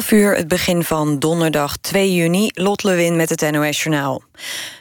12 0.00 0.20
uur, 0.22 0.36
het 0.36 0.48
begin 0.48 0.84
van 0.84 1.18
donderdag 1.18 1.76
2 1.76 2.14
juni. 2.14 2.50
Lot 2.54 2.82
Lewin 2.82 3.16
met 3.16 3.28
het 3.28 3.50
NOS-journaal. 3.50 4.22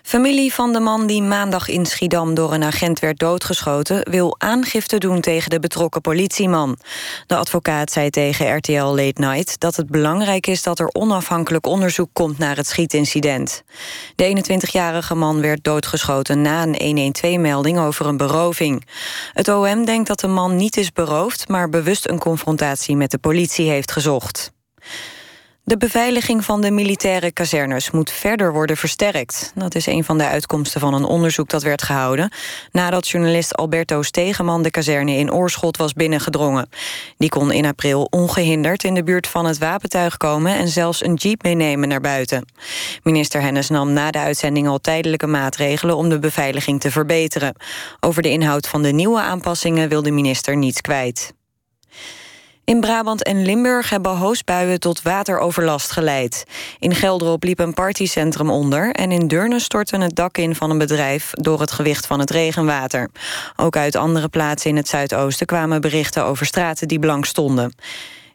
Familie 0.04 0.54
van 0.54 0.74
de 0.74 0.80
man 0.80 1.08
die 1.08 1.22
maandag 1.22 1.68
in 1.68 1.86
Schiedam 1.86 2.34
door 2.34 2.54
een 2.54 2.64
agent 2.64 3.00
werd 3.00 3.20
doodgeschoten... 3.20 4.10
wil 4.10 4.36
aangifte 4.38 4.98
doen 4.98 5.22
tegen 5.22 5.50
de 5.50 5.60
betrokken 5.60 6.02
politieman. 6.02 6.78
De 7.28 7.36
advocaat 7.36 7.92
zei 7.92 8.10
tegen 8.10 8.56
RTL 8.56 8.84
Late 8.84 9.22
Night 9.22 9.60
dat 9.60 9.76
het 9.76 9.90
belangrijk 9.90 10.48
is... 10.48 10.64
dat 10.64 10.80
er 10.80 10.90
onafhankelijk 10.92 11.66
onderzoek 11.66 12.10
komt 12.14 12.38
naar 12.38 12.56
het 12.56 12.68
schietincident. 12.68 13.64
De 14.16 14.44
21-jarige 14.52 15.16
man 15.16 15.42
werd 15.42 15.64
doodgeschoten 15.64 16.42
na 16.42 16.66
een 16.68 17.14
112-melding 17.16 17.78
over 17.78 18.06
een 18.06 18.18
beroving. 18.18 18.88
Het 19.34 19.48
OM 19.48 19.86
denkt 19.86 20.08
dat 20.08 20.20
de 20.20 20.28
man 20.28 20.56
niet 20.56 20.78
is 20.78 20.92
beroofd... 20.92 21.48
maar 21.48 21.70
bewust 21.70 22.10
een 22.10 22.20
confrontatie 22.20 22.96
met 22.96 23.12
de 23.12 23.18
politie 23.18 23.70
heeft 23.70 23.92
gezocht. 23.92 24.52
De 25.70 25.78
beveiliging 25.78 26.46
van 26.46 26.62
de 26.62 26.72
militaire 26.72 27.32
kazernes 27.32 27.92
moet 27.92 28.12
verder 28.12 28.54
worden 28.54 28.78
versterkt. 28.78 29.52
Dat 29.56 29.76
is 29.76 29.86
een 29.86 30.04
van 30.04 30.18
de 30.18 30.28
uitkomsten 30.28 30.82
van 30.82 30.94
een 30.94 31.04
onderzoek 31.04 31.50
dat 31.50 31.64
werd 31.64 31.84
gehouden... 31.84 32.32
nadat 32.72 33.08
journalist 33.08 33.56
Alberto 33.56 34.02
Stegeman 34.02 34.64
de 34.64 34.72
kazerne 34.72 35.12
in 35.12 35.32
Oorschot 35.32 35.78
was 35.78 35.94
binnengedrongen. 35.94 36.70
Die 37.18 37.30
kon 37.30 37.52
in 37.52 37.66
april 37.66 38.08
ongehinderd 38.10 38.84
in 38.84 38.94
de 38.94 39.04
buurt 39.04 39.28
van 39.28 39.46
het 39.46 39.58
wapentuig 39.58 40.18
komen... 40.18 40.56
en 40.56 40.68
zelfs 40.68 41.04
een 41.04 41.14
jeep 41.14 41.44
meenemen 41.44 41.90
naar 41.90 42.02
buiten. 42.02 42.46
Minister 43.04 43.42
Hennis 43.42 43.70
nam 43.70 43.94
na 43.94 44.12
de 44.12 44.20
uitzending 44.20 44.68
al 44.68 44.80
tijdelijke 44.80 45.28
maatregelen... 45.28 45.98
om 45.98 46.10
de 46.10 46.20
beveiliging 46.20 46.80
te 46.80 46.92
verbeteren. 46.92 47.56
Over 48.00 48.22
de 48.22 48.30
inhoud 48.30 48.68
van 48.68 48.82
de 48.82 48.92
nieuwe 48.92 49.22
aanpassingen 49.22 49.90
wil 49.90 50.02
de 50.02 50.12
minister 50.12 50.58
niets 50.58 50.82
kwijt. 50.82 51.34
In 52.70 52.80
Brabant 52.80 53.24
en 53.24 53.46
Limburg 53.46 53.90
hebben 53.90 54.18
hoosbuien 54.18 54.80
tot 54.80 55.02
wateroverlast 55.02 55.92
geleid. 55.92 56.46
In 56.80 56.96
Gelderop 56.96 57.44
liep 57.44 57.60
een 57.60 57.74
partycentrum 57.74 58.50
onder... 58.50 58.92
en 58.92 59.12
in 59.12 59.28
Deurne 59.28 59.60
stortte 59.60 59.98
het 59.98 60.16
dak 60.16 60.38
in 60.38 60.56
van 60.56 60.70
een 60.70 60.78
bedrijf... 60.78 61.32
door 61.32 61.60
het 61.60 61.72
gewicht 61.72 62.06
van 62.06 62.20
het 62.20 62.30
regenwater. 62.30 63.10
Ook 63.56 63.76
uit 63.76 63.96
andere 63.96 64.28
plaatsen 64.28 64.70
in 64.70 64.76
het 64.76 64.88
zuidoosten 64.88 65.46
kwamen 65.46 65.82
berichten... 65.82 66.26
over 66.26 66.46
straten 66.46 66.88
die 66.88 67.00
blank 67.00 67.26
stonden. 67.26 67.74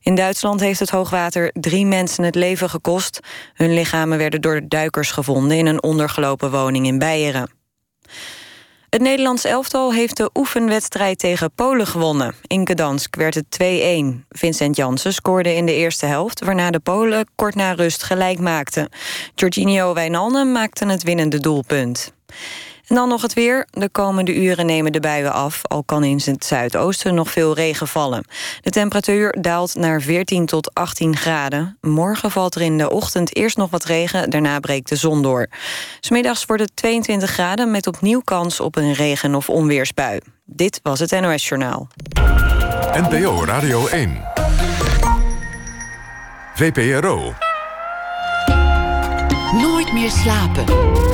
In 0.01 0.15
Duitsland 0.15 0.61
heeft 0.61 0.81
het 0.81 0.91
hoogwater 0.91 1.51
drie 1.53 1.87
mensen 1.87 2.25
het 2.25 2.35
leven 2.35 2.71
gekost. 2.71 3.21
Hun 3.55 3.75
lichamen 3.75 4.19
werden 4.19 4.41
door 4.41 4.61
duikers 4.69 5.11
gevonden... 5.11 5.57
in 5.57 5.67
een 5.67 5.83
ondergelopen 5.83 6.51
woning 6.51 6.87
in 6.87 6.99
Beieren. 6.99 7.51
Het 8.95 9.03
Nederlands 9.03 9.45
elftal 9.45 9.93
heeft 9.93 10.17
de 10.17 10.31
oefenwedstrijd 10.35 11.19
tegen 11.19 11.53
Polen 11.55 11.87
gewonnen. 11.87 12.35
In 12.47 12.67
Gdansk 12.69 13.17
werd 13.17 13.35
het 13.35 13.59
2-1. 13.63 14.27
Vincent 14.29 14.77
Janssen 14.77 15.13
scoorde 15.13 15.55
in 15.55 15.67
de 15.67 15.75
eerste 15.75 16.07
helft... 16.07 16.45
waarna 16.45 16.71
de 16.71 16.79
Polen 16.79 17.29
kort 17.35 17.55
na 17.55 17.73
rust 17.73 18.03
gelijk 18.03 18.39
maakten. 18.39 18.89
Jorginho 19.35 19.95
Wijnaldum 19.95 20.53
maakte 20.53 20.87
het 20.87 21.03
winnende 21.03 21.41
doelpunt. 21.41 22.13
En 22.89 22.95
dan 22.95 23.09
nog 23.09 23.23
het 23.23 23.33
weer. 23.33 23.67
De 23.71 23.89
komende 23.89 24.35
uren 24.35 24.67
nemen 24.67 24.93
de 24.93 25.01
buien 25.01 25.33
af. 25.33 25.61
Al 25.63 25.85
kan 25.85 26.05
in 26.05 26.21
het 26.25 26.45
zuidoosten 26.45 27.15
nog 27.15 27.31
veel 27.31 27.55
regen 27.55 27.89
vallen. 27.89 28.25
De 28.61 28.71
temperatuur 28.71 29.37
daalt 29.41 29.75
naar 29.75 30.01
14 30.01 30.47
tot 30.47 30.75
18 30.75 31.17
graden. 31.17 31.79
Morgen 31.81 32.31
valt 32.31 32.55
er 32.55 32.61
in 32.61 32.79
de 32.79 32.91
ochtend 32.91 33.37
eerst 33.37 33.57
nog 33.57 33.71
wat 33.71 33.85
regen. 33.85 34.31
Daarna 34.31 34.61
breekt 34.61 34.89
de 34.89 34.97
zon 34.97 35.23
door. 35.23 35.47
Smiddags 36.01 36.45
wordt 36.45 36.63
het 36.63 36.77
22 36.77 37.31
graden 37.31 37.71
met 37.71 37.87
opnieuw 37.87 38.21
kans 38.21 38.61
op 38.61 38.77
een 38.77 38.93
regen- 38.93 39.35
of 39.35 39.49
onweersbui. 39.49 40.21
Dit 40.45 40.81
was 40.83 41.01
het 41.01 41.11
NOS 41.11 41.49
Journaal. 41.49 41.89
NPO 42.93 43.45
Radio 43.45 43.87
1. 43.87 44.23
VPRO. 46.55 47.35
Nooit 49.53 49.93
meer 49.93 50.11
slapen. 50.11 51.14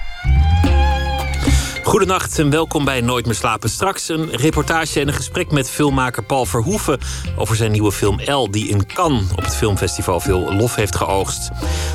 Goedenacht 1.91 2.39
en 2.39 2.49
welkom 2.49 2.85
bij 2.85 3.01
Nooit 3.01 3.25
meer 3.25 3.35
slapen. 3.35 3.69
Straks 3.69 4.09
een 4.09 4.29
reportage 4.29 4.99
en 4.99 5.07
een 5.07 5.13
gesprek 5.13 5.51
met 5.51 5.69
filmmaker 5.69 6.23
Paul 6.23 6.45
Verhoeven... 6.45 6.99
over 7.35 7.55
zijn 7.55 7.71
nieuwe 7.71 7.91
film 7.91 8.19
L, 8.25 8.51
die 8.51 8.67
in 8.67 8.85
Cannes 8.85 9.31
op 9.31 9.43
het 9.43 9.55
filmfestival 9.55 10.19
veel 10.19 10.53
lof 10.53 10.75
heeft 10.75 10.95
geoogst. 10.95 11.49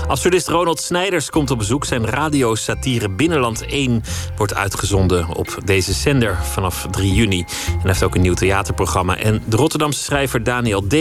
Absurdist 0.09 0.49
Ronald 0.49 0.81
Snijders 0.81 1.31
komt 1.31 1.51
op 1.51 1.59
bezoek. 1.59 1.85
Zijn 1.85 2.07
radiosatire 2.07 3.09
Binnenland 3.09 3.67
1 3.67 4.03
wordt 4.37 4.55
uitgezonden 4.55 5.29
op 5.29 5.59
deze 5.65 5.93
zender 5.93 6.37
vanaf 6.43 6.87
3 6.91 7.15
juni. 7.15 7.41
En 7.41 7.47
hij 7.73 7.81
heeft 7.83 8.03
ook 8.03 8.15
een 8.15 8.21
nieuw 8.21 8.35
theaterprogramma. 8.35 9.17
En 9.17 9.43
de 9.47 9.57
Rotterdamse 9.57 10.03
schrijver 10.03 10.43
Daniel 10.43 10.87
D. 10.87 10.95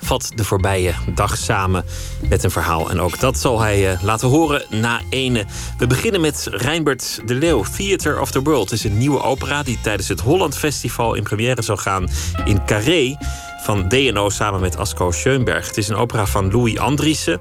vat 0.00 0.32
de 0.34 0.44
voorbije 0.44 0.94
dag 1.14 1.36
samen 1.36 1.84
met 2.28 2.44
een 2.44 2.50
verhaal. 2.50 2.90
En 2.90 3.00
ook 3.00 3.20
dat 3.20 3.38
zal 3.38 3.60
hij 3.60 3.92
uh, 3.92 4.02
laten 4.02 4.28
horen 4.28 4.64
na 4.70 5.00
ene. 5.10 5.44
We 5.78 5.86
beginnen 5.86 6.20
met 6.20 6.48
Reinbert 6.50 7.20
de 7.24 7.34
Leeuw, 7.34 7.64
Theater 7.76 8.20
of 8.20 8.30
the 8.30 8.38
World 8.42 8.72
is 8.72 8.84
een 8.84 8.98
nieuwe 8.98 9.22
opera 9.22 9.62
die 9.62 9.78
tijdens 9.82 10.08
het 10.08 10.20
Holland 10.20 10.58
Festival 10.58 11.14
in 11.14 11.22
première 11.22 11.62
zal 11.62 11.76
gaan 11.76 12.08
in 12.44 12.64
Carré 12.64 13.16
van 13.62 13.88
DNO 13.88 14.28
samen 14.28 14.60
met 14.60 14.76
Asko 14.76 15.10
Schoenberg. 15.10 15.66
Het 15.66 15.76
is 15.76 15.88
een 15.88 15.96
opera 15.96 16.26
van 16.26 16.50
Louis 16.50 16.78
Andriessen. 16.78 17.40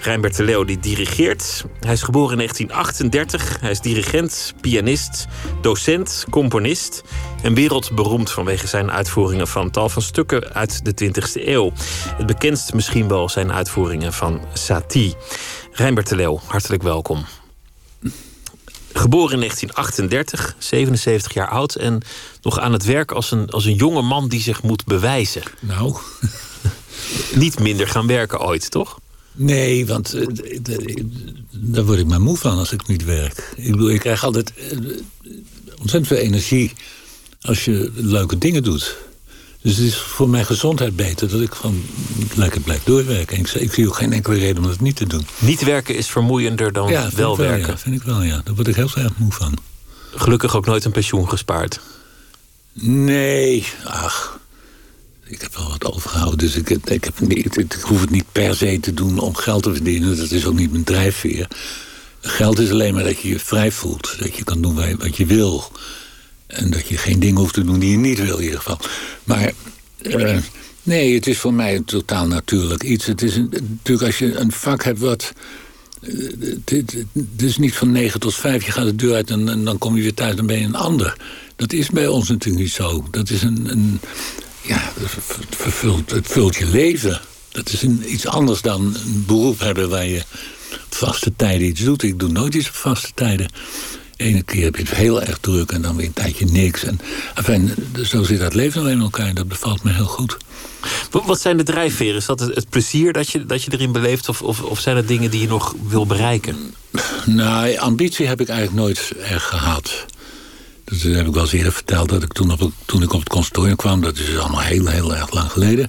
Reinbert 0.00 0.36
de 0.36 0.42
Leeuw 0.42 0.64
die 0.64 0.78
dirigeert. 0.78 1.64
Hij 1.80 1.92
is 1.92 2.02
geboren 2.02 2.30
in 2.30 2.36
1938. 2.36 3.60
Hij 3.60 3.70
is 3.70 3.80
dirigent, 3.80 4.54
pianist, 4.60 5.26
docent, 5.60 6.24
componist... 6.30 7.02
en 7.42 7.54
wereldberoemd 7.54 8.30
vanwege 8.30 8.66
zijn 8.66 8.90
uitvoeringen 8.90 9.48
van 9.48 9.70
tal 9.70 9.88
van 9.88 10.02
stukken 10.02 10.54
uit 10.54 10.84
de 10.84 11.04
20e 11.04 11.46
eeuw. 11.46 11.72
Het 12.16 12.26
bekendst 12.26 12.74
misschien 12.74 13.08
wel 13.08 13.28
zijn 13.28 13.52
uitvoeringen 13.52 14.12
van 14.12 14.40
Satie. 14.52 15.14
Reinbert 15.72 16.08
de 16.08 16.16
Leeuw, 16.16 16.40
hartelijk 16.46 16.82
welkom. 16.82 17.24
Geboren 18.92 19.32
in 19.32 19.38
1938, 19.38 20.54
77 20.58 21.34
jaar 21.34 21.48
oud 21.48 21.74
en 21.74 22.00
nog 22.42 22.58
aan 22.58 22.72
het 22.72 22.84
werk 22.84 23.12
als 23.12 23.30
een, 23.30 23.50
als 23.50 23.64
een 23.64 23.74
jonge 23.74 24.02
man 24.02 24.28
die 24.28 24.40
zich 24.40 24.62
moet 24.62 24.84
bewijzen. 24.84 25.42
Nou. 25.60 25.96
Niet 27.34 27.58
minder 27.58 27.88
gaan 27.88 28.06
werken 28.06 28.40
ooit, 28.40 28.70
toch? 28.70 28.98
Nee, 29.32 29.86
want 29.86 30.14
uh, 30.14 30.26
daar 31.50 31.84
word 31.84 31.98
ik 31.98 32.06
maar 32.06 32.20
moe 32.20 32.36
van 32.36 32.58
als 32.58 32.72
ik 32.72 32.86
niet 32.86 33.04
werk. 33.04 33.52
Ik 33.56 33.70
bedoel, 33.70 33.90
ik 33.90 34.00
krijg 34.00 34.24
altijd 34.24 34.52
uh, 34.56 34.78
ontzettend 35.68 36.06
veel 36.06 36.16
energie 36.16 36.72
als 37.40 37.64
je 37.64 37.92
leuke 37.94 38.38
dingen 38.38 38.62
doet. 38.62 38.96
Dus 39.62 39.76
het 39.76 39.86
is 39.86 39.96
voor 39.96 40.28
mijn 40.28 40.46
gezondheid 40.46 40.96
beter 40.96 41.28
dat 41.28 41.40
ik 41.40 41.54
gewoon 41.54 41.84
lekker 42.34 42.60
blijf 42.60 42.82
doorwerken. 42.84 43.38
Ik, 43.38 43.48
ik, 43.48 43.72
zie 43.72 43.88
ook 43.88 43.96
geen 43.96 44.12
enkele 44.12 44.38
reden 44.38 44.64
om 44.64 44.70
het 44.70 44.80
niet 44.80 44.96
te 44.96 45.06
doen. 45.06 45.26
Niet 45.38 45.64
werken 45.64 45.96
is 45.96 46.06
vermoeiender 46.06 46.72
dan 46.72 46.90
ja, 46.90 47.10
wel 47.14 47.36
werken? 47.36 47.68
Ja, 47.68 47.78
vind 47.78 47.94
ik 47.94 48.02
wel, 48.02 48.22
ja. 48.22 48.40
Daar 48.44 48.54
word 48.54 48.68
ik 48.68 48.74
heel 48.74 48.90
erg 48.94 49.12
moe 49.16 49.32
van. 49.32 49.58
Gelukkig 50.14 50.56
ook 50.56 50.66
nooit 50.66 50.84
een 50.84 50.92
pensioen 50.92 51.28
gespaard? 51.28 51.80
Nee, 52.72 53.66
ach. 53.84 54.38
Ik 55.24 55.40
heb 55.40 55.56
wel 55.56 55.68
wat 55.68 55.84
overgehouden, 55.84 56.38
dus 56.38 56.56
ik, 56.56 56.70
ik, 56.70 57.04
heb 57.04 57.20
niet, 57.20 57.56
ik 57.56 57.72
hoef 57.72 58.00
het 58.00 58.10
niet 58.10 58.32
per 58.32 58.54
se 58.56 58.80
te 58.80 58.94
doen 58.94 59.18
om 59.18 59.34
geld 59.34 59.62
te 59.62 59.72
verdienen. 59.72 60.16
Dat 60.16 60.30
is 60.30 60.46
ook 60.46 60.54
niet 60.54 60.70
mijn 60.70 60.84
drijfveer. 60.84 61.48
Geld 62.20 62.58
is 62.58 62.70
alleen 62.70 62.94
maar 62.94 63.04
dat 63.04 63.20
je 63.20 63.28
je 63.28 63.38
vrij 63.38 63.72
voelt. 63.72 64.16
Dat 64.18 64.36
je 64.36 64.44
kan 64.44 64.62
doen 64.62 64.98
wat 64.98 65.16
je 65.16 65.26
wil. 65.26 65.72
En 66.48 66.70
dat 66.70 66.88
je 66.88 66.96
geen 66.96 67.20
dingen 67.20 67.40
hoeft 67.40 67.54
te 67.54 67.64
doen 67.64 67.78
die 67.78 67.90
je 67.90 67.96
niet 67.96 68.18
wil 68.18 68.36
in 68.36 68.44
ieder 68.44 68.58
geval. 68.58 68.78
Maar 69.24 69.52
uh, 70.02 70.36
nee, 70.82 71.14
het 71.14 71.26
is 71.26 71.38
voor 71.38 71.54
mij 71.54 71.76
een 71.76 71.84
totaal 71.84 72.26
natuurlijk 72.26 72.82
iets. 72.82 73.06
Het 73.06 73.22
is 73.22 73.36
een, 73.36 73.48
natuurlijk 73.50 74.06
als 74.06 74.18
je 74.18 74.36
een 74.36 74.52
vak 74.52 74.84
hebt 74.84 74.98
wat... 74.98 75.32
Het 76.64 77.42
is 77.42 77.56
niet 77.56 77.74
van 77.74 77.90
negen 77.90 78.20
tot 78.20 78.34
vijf, 78.34 78.64
je 78.66 78.72
gaat 78.72 78.84
de 78.84 78.94
deur 78.94 79.14
uit 79.14 79.30
en, 79.30 79.48
en, 79.48 79.64
dan 79.64 79.78
kom 79.78 79.96
je 79.96 80.02
weer 80.02 80.14
thuis, 80.14 80.36
dan 80.36 80.46
ben 80.46 80.58
je 80.58 80.64
een 80.64 80.74
ander. 80.74 81.16
Dat 81.56 81.72
is 81.72 81.90
bij 81.90 82.06
ons 82.06 82.28
natuurlijk 82.28 82.64
niet 82.64 82.72
zo. 82.72 83.06
Dat 83.10 83.30
is 83.30 83.42
een, 83.42 83.70
een 83.70 84.00
ja, 84.62 84.92
het 85.00 85.56
vervult, 85.56 86.10
het 86.10 86.26
vult 86.26 86.56
je 86.56 86.66
leven. 86.66 87.20
Dat 87.48 87.68
is 87.68 87.82
een, 87.82 88.12
iets 88.12 88.26
anders 88.26 88.60
dan 88.60 88.80
een 88.80 89.24
beroep 89.26 89.60
hebben 89.60 89.88
waar 89.88 90.06
je 90.06 90.22
op 90.72 90.94
vaste 90.94 91.32
tijden 91.36 91.68
iets 91.68 91.84
doet. 91.84 92.02
Ik 92.02 92.18
doe 92.18 92.28
nooit 92.28 92.54
iets 92.54 92.68
op 92.68 92.74
vaste 92.74 93.10
tijden 93.14 93.50
ene 94.18 94.42
keer 94.42 94.64
heb 94.64 94.76
je 94.76 94.82
het 94.82 94.94
heel 94.94 95.22
erg 95.22 95.38
druk 95.38 95.70
en 95.70 95.82
dan 95.82 95.96
weer 95.96 96.06
een 96.06 96.12
tijdje 96.12 96.44
niks. 96.44 96.84
En, 96.84 97.00
enfin, 97.34 97.74
zo 98.04 98.22
zit 98.22 98.40
dat 98.40 98.54
leven 98.54 98.80
alleen 98.80 98.92
in 98.92 99.00
elkaar. 99.00 99.34
Dat 99.34 99.48
bevalt 99.48 99.82
me 99.82 99.92
heel 99.92 100.06
goed. 100.06 100.36
Wat 101.10 101.40
zijn 101.40 101.56
de 101.56 101.62
drijfveren? 101.62 102.16
Is 102.16 102.26
dat 102.26 102.40
het, 102.40 102.68
plezier 102.68 103.12
dat 103.12 103.30
je, 103.30 103.46
dat 103.46 103.62
je 103.62 103.72
erin 103.72 103.92
beleeft? 103.92 104.28
Of, 104.28 104.42
of, 104.42 104.62
of 104.62 104.80
zijn 104.80 104.96
het 104.96 105.08
dingen 105.08 105.30
die 105.30 105.40
je 105.40 105.48
nog 105.48 105.74
wil 105.88 106.06
bereiken? 106.06 106.74
Nou, 107.24 107.76
ambitie 107.76 108.26
heb 108.26 108.40
ik 108.40 108.48
eigenlijk 108.48 108.80
nooit 108.80 109.12
erg 109.20 109.44
gehad. 109.44 110.06
Dat 110.84 111.00
heb 111.00 111.26
ik 111.26 111.34
wel 111.34 111.42
eens 111.42 111.52
eerder 111.52 111.72
verteld. 111.72 112.08
Dat 112.08 112.22
ik 112.22 112.32
toen, 112.32 112.50
op, 112.50 112.72
toen 112.84 113.02
ik 113.02 113.12
op 113.12 113.20
het 113.20 113.28
conservatorium 113.28 113.76
kwam... 113.76 114.00
dat 114.00 114.18
is 114.18 114.38
allemaal 114.38 114.60
heel, 114.60 114.86
heel 114.86 115.14
erg 115.14 115.32
lang 115.32 115.52
geleden. 115.52 115.88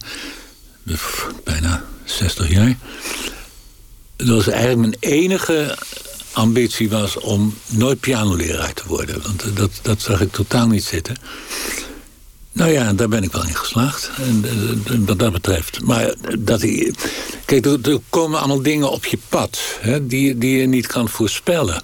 Dus 0.83 0.99
bijna 1.43 1.83
60 2.05 2.51
jaar. 2.51 2.77
Dat 4.15 4.27
was 4.27 4.47
eigenlijk 4.47 4.79
mijn 4.79 4.95
enige 4.99 5.77
ambitie 6.31 6.89
was 6.89 7.17
om 7.17 7.53
nooit 7.67 7.99
pianoleraar 7.99 8.73
te 8.73 8.83
worden. 8.87 9.21
Want 9.21 9.43
eh, 9.43 9.49
dat, 9.53 9.71
dat 9.81 10.01
zag 10.01 10.21
ik 10.21 10.31
totaal 10.31 10.67
niet 10.67 10.83
zitten. 10.83 11.15
Nou 12.51 12.71
ja, 12.71 12.93
daar 12.93 13.07
ben 13.07 13.23
ik 13.23 13.31
wel 13.31 13.47
in 13.47 13.55
geslaagd. 13.55 14.11
Eh, 14.17 14.97
wat 15.05 15.19
dat 15.19 15.31
betreft. 15.31 15.81
Maar 15.81 16.13
dat 16.39 16.61
ik, 16.61 16.95
kijk, 17.45 17.65
er, 17.65 17.99
komen 18.09 18.39
allemaal 18.39 18.61
dingen 18.61 18.91
op 18.91 19.05
je 19.05 19.17
pad 19.29 19.59
hè, 19.79 20.07
die, 20.07 20.37
die 20.37 20.57
je 20.57 20.67
niet 20.67 20.87
kan 20.87 21.09
voorspellen. 21.09 21.81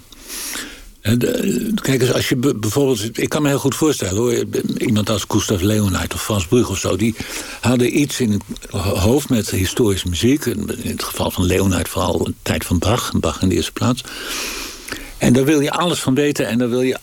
Kijk 1.74 2.02
eens, 2.02 2.12
als 2.12 2.28
je 2.28 2.36
bijvoorbeeld... 2.36 3.18
Ik 3.18 3.28
kan 3.28 3.42
me 3.42 3.48
heel 3.48 3.58
goed 3.58 3.74
voorstellen, 3.74 4.16
hoor. 4.16 4.44
Iemand 4.78 5.10
als 5.10 5.24
Gustav 5.28 5.62
Leonard 5.62 6.14
of 6.14 6.22
Frans 6.22 6.46
Brug 6.46 6.70
of 6.70 6.78
zo... 6.78 6.96
die 6.96 7.14
hadden 7.60 8.00
iets 8.00 8.20
in 8.20 8.30
het 8.32 8.70
hoofd 8.80 9.28
met 9.28 9.50
historische 9.50 10.08
muziek. 10.08 10.44
In 10.44 10.70
het 10.82 11.02
geval 11.02 11.30
van 11.30 11.44
Leonard 11.46 11.88
vooral 11.88 12.24
de 12.24 12.32
tijd 12.42 12.64
van 12.64 12.78
Bach. 12.78 13.12
Bach 13.20 13.42
in 13.42 13.48
de 13.48 13.54
eerste 13.54 13.72
plaats. 13.72 14.04
En 15.18 15.32
daar 15.32 15.44
wil 15.44 15.60
je 15.60 15.70
alles 15.70 15.98
van 15.98 16.14
weten 16.14 16.46
en 16.46 16.58
daar 16.58 16.70
wil 16.70 16.82
je 16.82 16.98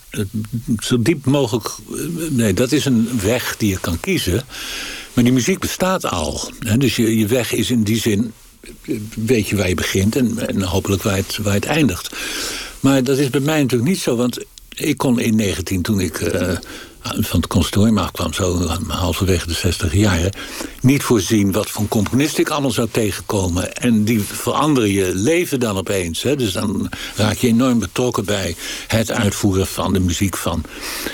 zo 0.79 1.01
diep 1.01 1.25
mogelijk... 1.25 1.69
Nee, 2.29 2.53
dat 2.53 2.71
is 2.71 2.85
een 2.85 3.19
weg 3.21 3.57
die 3.57 3.69
je 3.69 3.79
kan 3.79 3.99
kiezen. 3.99 4.43
Maar 5.13 5.23
die 5.23 5.33
muziek 5.33 5.59
bestaat 5.59 6.05
al. 6.05 6.51
Dus 6.77 6.95
je, 6.95 7.17
je 7.17 7.27
weg 7.27 7.53
is 7.53 7.71
in 7.71 7.83
die 7.83 7.99
zin... 7.99 8.33
weet 9.15 9.47
je 9.47 9.55
waar 9.55 9.69
je 9.69 9.75
begint 9.75 10.15
en, 10.15 10.47
en 10.47 10.61
hopelijk 10.61 11.03
waar 11.03 11.15
het, 11.15 11.37
waar 11.41 11.53
het 11.53 11.65
eindigt. 11.65 12.15
Maar 12.83 13.03
dat 13.03 13.17
is 13.17 13.29
bij 13.29 13.39
mij 13.39 13.61
natuurlijk 13.61 13.89
niet 13.89 13.99
zo, 13.99 14.15
want 14.15 14.39
ik 14.69 14.97
kon 14.97 15.19
in 15.19 15.35
19, 15.35 15.81
toen 15.81 15.99
ik 15.99 16.19
uh, 16.19 16.51
van 17.01 17.39
het 17.39 17.47
conservatorium 17.47 17.97
afkwam... 17.97 18.33
zo 18.33 18.67
halverwege 18.87 19.47
de 19.47 19.53
60 19.53 19.93
jaren... 19.93 20.31
niet 20.81 21.03
voorzien 21.03 21.51
wat 21.51 21.69
voor 21.69 21.87
componist 21.87 22.37
ik 22.37 22.49
allemaal 22.49 22.71
zou 22.71 22.87
tegenkomen. 22.91 23.75
En 23.75 24.03
die 24.03 24.21
veranderen 24.21 24.89
je 24.89 25.15
leven 25.15 25.59
dan 25.59 25.77
opeens. 25.77 26.23
Hè? 26.23 26.35
Dus 26.35 26.51
dan 26.51 26.89
raak 27.15 27.37
je 27.37 27.47
enorm 27.47 27.79
betrokken 27.79 28.25
bij 28.25 28.55
het 28.87 29.11
uitvoeren 29.11 29.67
van 29.67 29.93
de 29.93 29.99
muziek... 29.99 30.37
van 30.37 30.63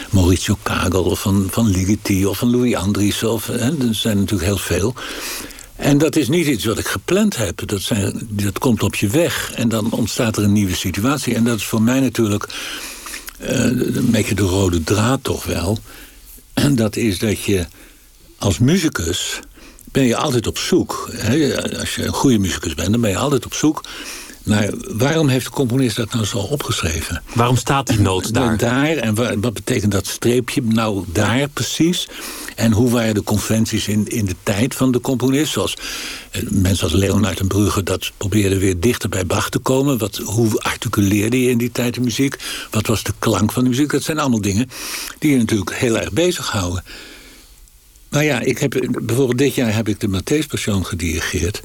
Maurizio 0.09 0.57
Kagel 0.63 1.03
of 1.03 1.19
van, 1.19 1.47
van 1.51 1.67
Ligeti 1.67 2.25
of 2.25 2.37
van 2.37 2.51
Louis 2.51 2.75
Andriessen. 2.75 3.31
Of, 3.31 3.47
hè? 3.47 3.87
Er 3.87 3.95
zijn 3.95 4.17
natuurlijk 4.17 4.49
heel 4.49 4.57
veel. 4.57 4.95
En 5.79 5.97
dat 5.97 6.15
is 6.15 6.27
niet 6.27 6.47
iets 6.47 6.65
wat 6.65 6.77
ik 6.77 6.87
gepland 6.87 7.37
heb. 7.37 7.67
Dat, 7.67 7.81
zijn, 7.81 8.27
dat 8.29 8.59
komt 8.59 8.83
op 8.83 8.95
je 8.95 9.07
weg. 9.07 9.51
En 9.55 9.69
dan 9.69 9.91
ontstaat 9.91 10.37
er 10.37 10.43
een 10.43 10.53
nieuwe 10.53 10.75
situatie. 10.75 11.35
En 11.35 11.43
dat 11.43 11.57
is 11.57 11.65
voor 11.65 11.81
mij 11.81 11.99
natuurlijk 11.99 12.47
uh, 13.41 13.49
een 13.49 14.11
beetje 14.11 14.35
de 14.35 14.41
rode 14.41 14.83
draad 14.83 15.23
toch 15.23 15.43
wel. 15.45 15.77
En 16.53 16.75
dat 16.83 16.95
is 16.95 17.19
dat 17.19 17.43
je 17.43 17.65
als 18.37 18.59
muzikus 18.59 19.39
ben 19.91 20.03
je 20.03 20.15
altijd 20.15 20.47
op 20.47 20.57
zoek. 20.57 21.09
Hè? 21.11 21.61
Als 21.79 21.95
je 21.95 22.05
een 22.05 22.13
goede 22.13 22.37
muzikus 22.37 22.73
bent, 22.73 22.91
dan 22.91 23.01
ben 23.01 23.09
je 23.09 23.17
altijd 23.17 23.45
op 23.45 23.53
zoek 23.53 23.83
maar 24.49 24.69
waarom 24.87 25.27
heeft 25.27 25.45
de 25.45 25.51
componist 25.51 25.95
dat 25.95 26.13
nou 26.13 26.25
zo 26.25 26.37
opgeschreven? 26.37 27.23
Waarom 27.33 27.57
staat 27.57 27.87
die 27.87 27.99
noot 27.99 28.33
daar? 28.33 28.57
Daar, 28.57 28.95
en 28.95 29.41
wat 29.41 29.53
betekent 29.53 29.91
dat 29.91 30.07
streepje 30.07 30.61
nou 30.63 31.03
daar 31.07 31.47
precies? 31.49 32.07
En 32.55 32.71
hoe 32.71 32.89
waren 32.89 33.13
de 33.13 33.23
conventies 33.23 33.87
in, 33.87 34.07
in 34.07 34.25
de 34.25 34.35
tijd 34.43 34.75
van 34.75 34.91
de 34.91 35.01
componist? 35.01 35.51
Zoals 35.51 35.77
eh, 36.31 36.41
mensen 36.49 36.83
als 36.83 36.93
Leonard 36.93 37.39
en 37.39 37.47
Brugge 37.47 37.83
dat 37.83 38.11
probeerden 38.17 38.59
weer 38.59 38.79
dichter 38.79 39.09
bij 39.09 39.25
Bach 39.25 39.49
te 39.49 39.59
komen. 39.59 39.97
Wat, 39.97 40.17
hoe 40.17 40.59
articuleerde 40.61 41.41
je 41.41 41.49
in 41.49 41.57
die 41.57 41.71
tijd 41.71 41.93
de 41.93 42.01
muziek? 42.01 42.37
Wat 42.71 42.87
was 42.87 43.03
de 43.03 43.13
klank 43.19 43.51
van 43.51 43.63
de 43.63 43.69
muziek? 43.69 43.91
Dat 43.91 44.03
zijn 44.03 44.19
allemaal 44.19 44.41
dingen 44.41 44.69
die 45.19 45.31
je 45.31 45.37
natuurlijk 45.37 45.75
heel 45.75 45.99
erg 45.99 46.11
bezighouden. 46.11 46.83
Nou 48.09 48.23
ja, 48.23 48.39
ik 48.39 48.57
heb, 48.57 48.87
bijvoorbeeld 49.01 49.37
dit 49.37 49.55
jaar 49.55 49.75
heb 49.75 49.87
ik 49.87 49.99
de 49.99 50.07
Matthäus 50.07 50.59
gedirigeerd. 50.81 51.61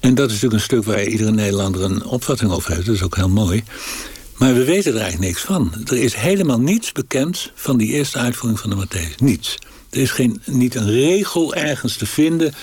En 0.00 0.14
dat 0.14 0.26
is 0.26 0.32
natuurlijk 0.32 0.52
een 0.52 0.66
stuk 0.66 0.84
waar 0.84 1.04
iedere 1.04 1.30
Nederlander 1.30 1.82
een 1.82 2.04
opvatting 2.04 2.50
over 2.50 2.72
heeft. 2.72 2.86
Dat 2.86 2.94
is 2.94 3.02
ook 3.02 3.16
heel 3.16 3.28
mooi. 3.28 3.62
Maar 4.36 4.54
we 4.54 4.64
weten 4.64 4.92
er 4.92 5.00
eigenlijk 5.00 5.30
niks 5.30 5.42
van. 5.42 5.72
Er 5.84 5.96
is 5.96 6.14
helemaal 6.14 6.60
niets 6.60 6.92
bekend 6.92 7.52
van 7.54 7.76
die 7.78 7.92
eerste 7.92 8.18
uitvoering 8.18 8.60
van 8.60 8.70
de 8.70 8.86
Matthäus. 8.86 9.14
Niets. 9.16 9.56
Er 9.90 10.00
is 10.00 10.10
geen, 10.10 10.42
niet 10.44 10.74
een 10.74 10.90
regel 10.90 11.54
ergens 11.54 11.96
te 11.96 12.06
vinden 12.06 12.54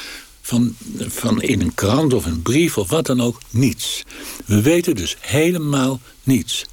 van, 0.41 0.75
van 0.97 1.41
in 1.41 1.61
een 1.61 1.73
krant 1.73 2.13
of 2.13 2.25
een 2.25 2.41
brief 2.41 2.77
of 2.77 2.89
wat 2.89 3.05
dan 3.05 3.21
ook. 3.21 3.39
Niets. 3.49 4.03
We 4.45 4.61
weten 4.61 4.95
dus 4.95 5.17
helemaal 5.19 5.99
niets. 6.23 6.65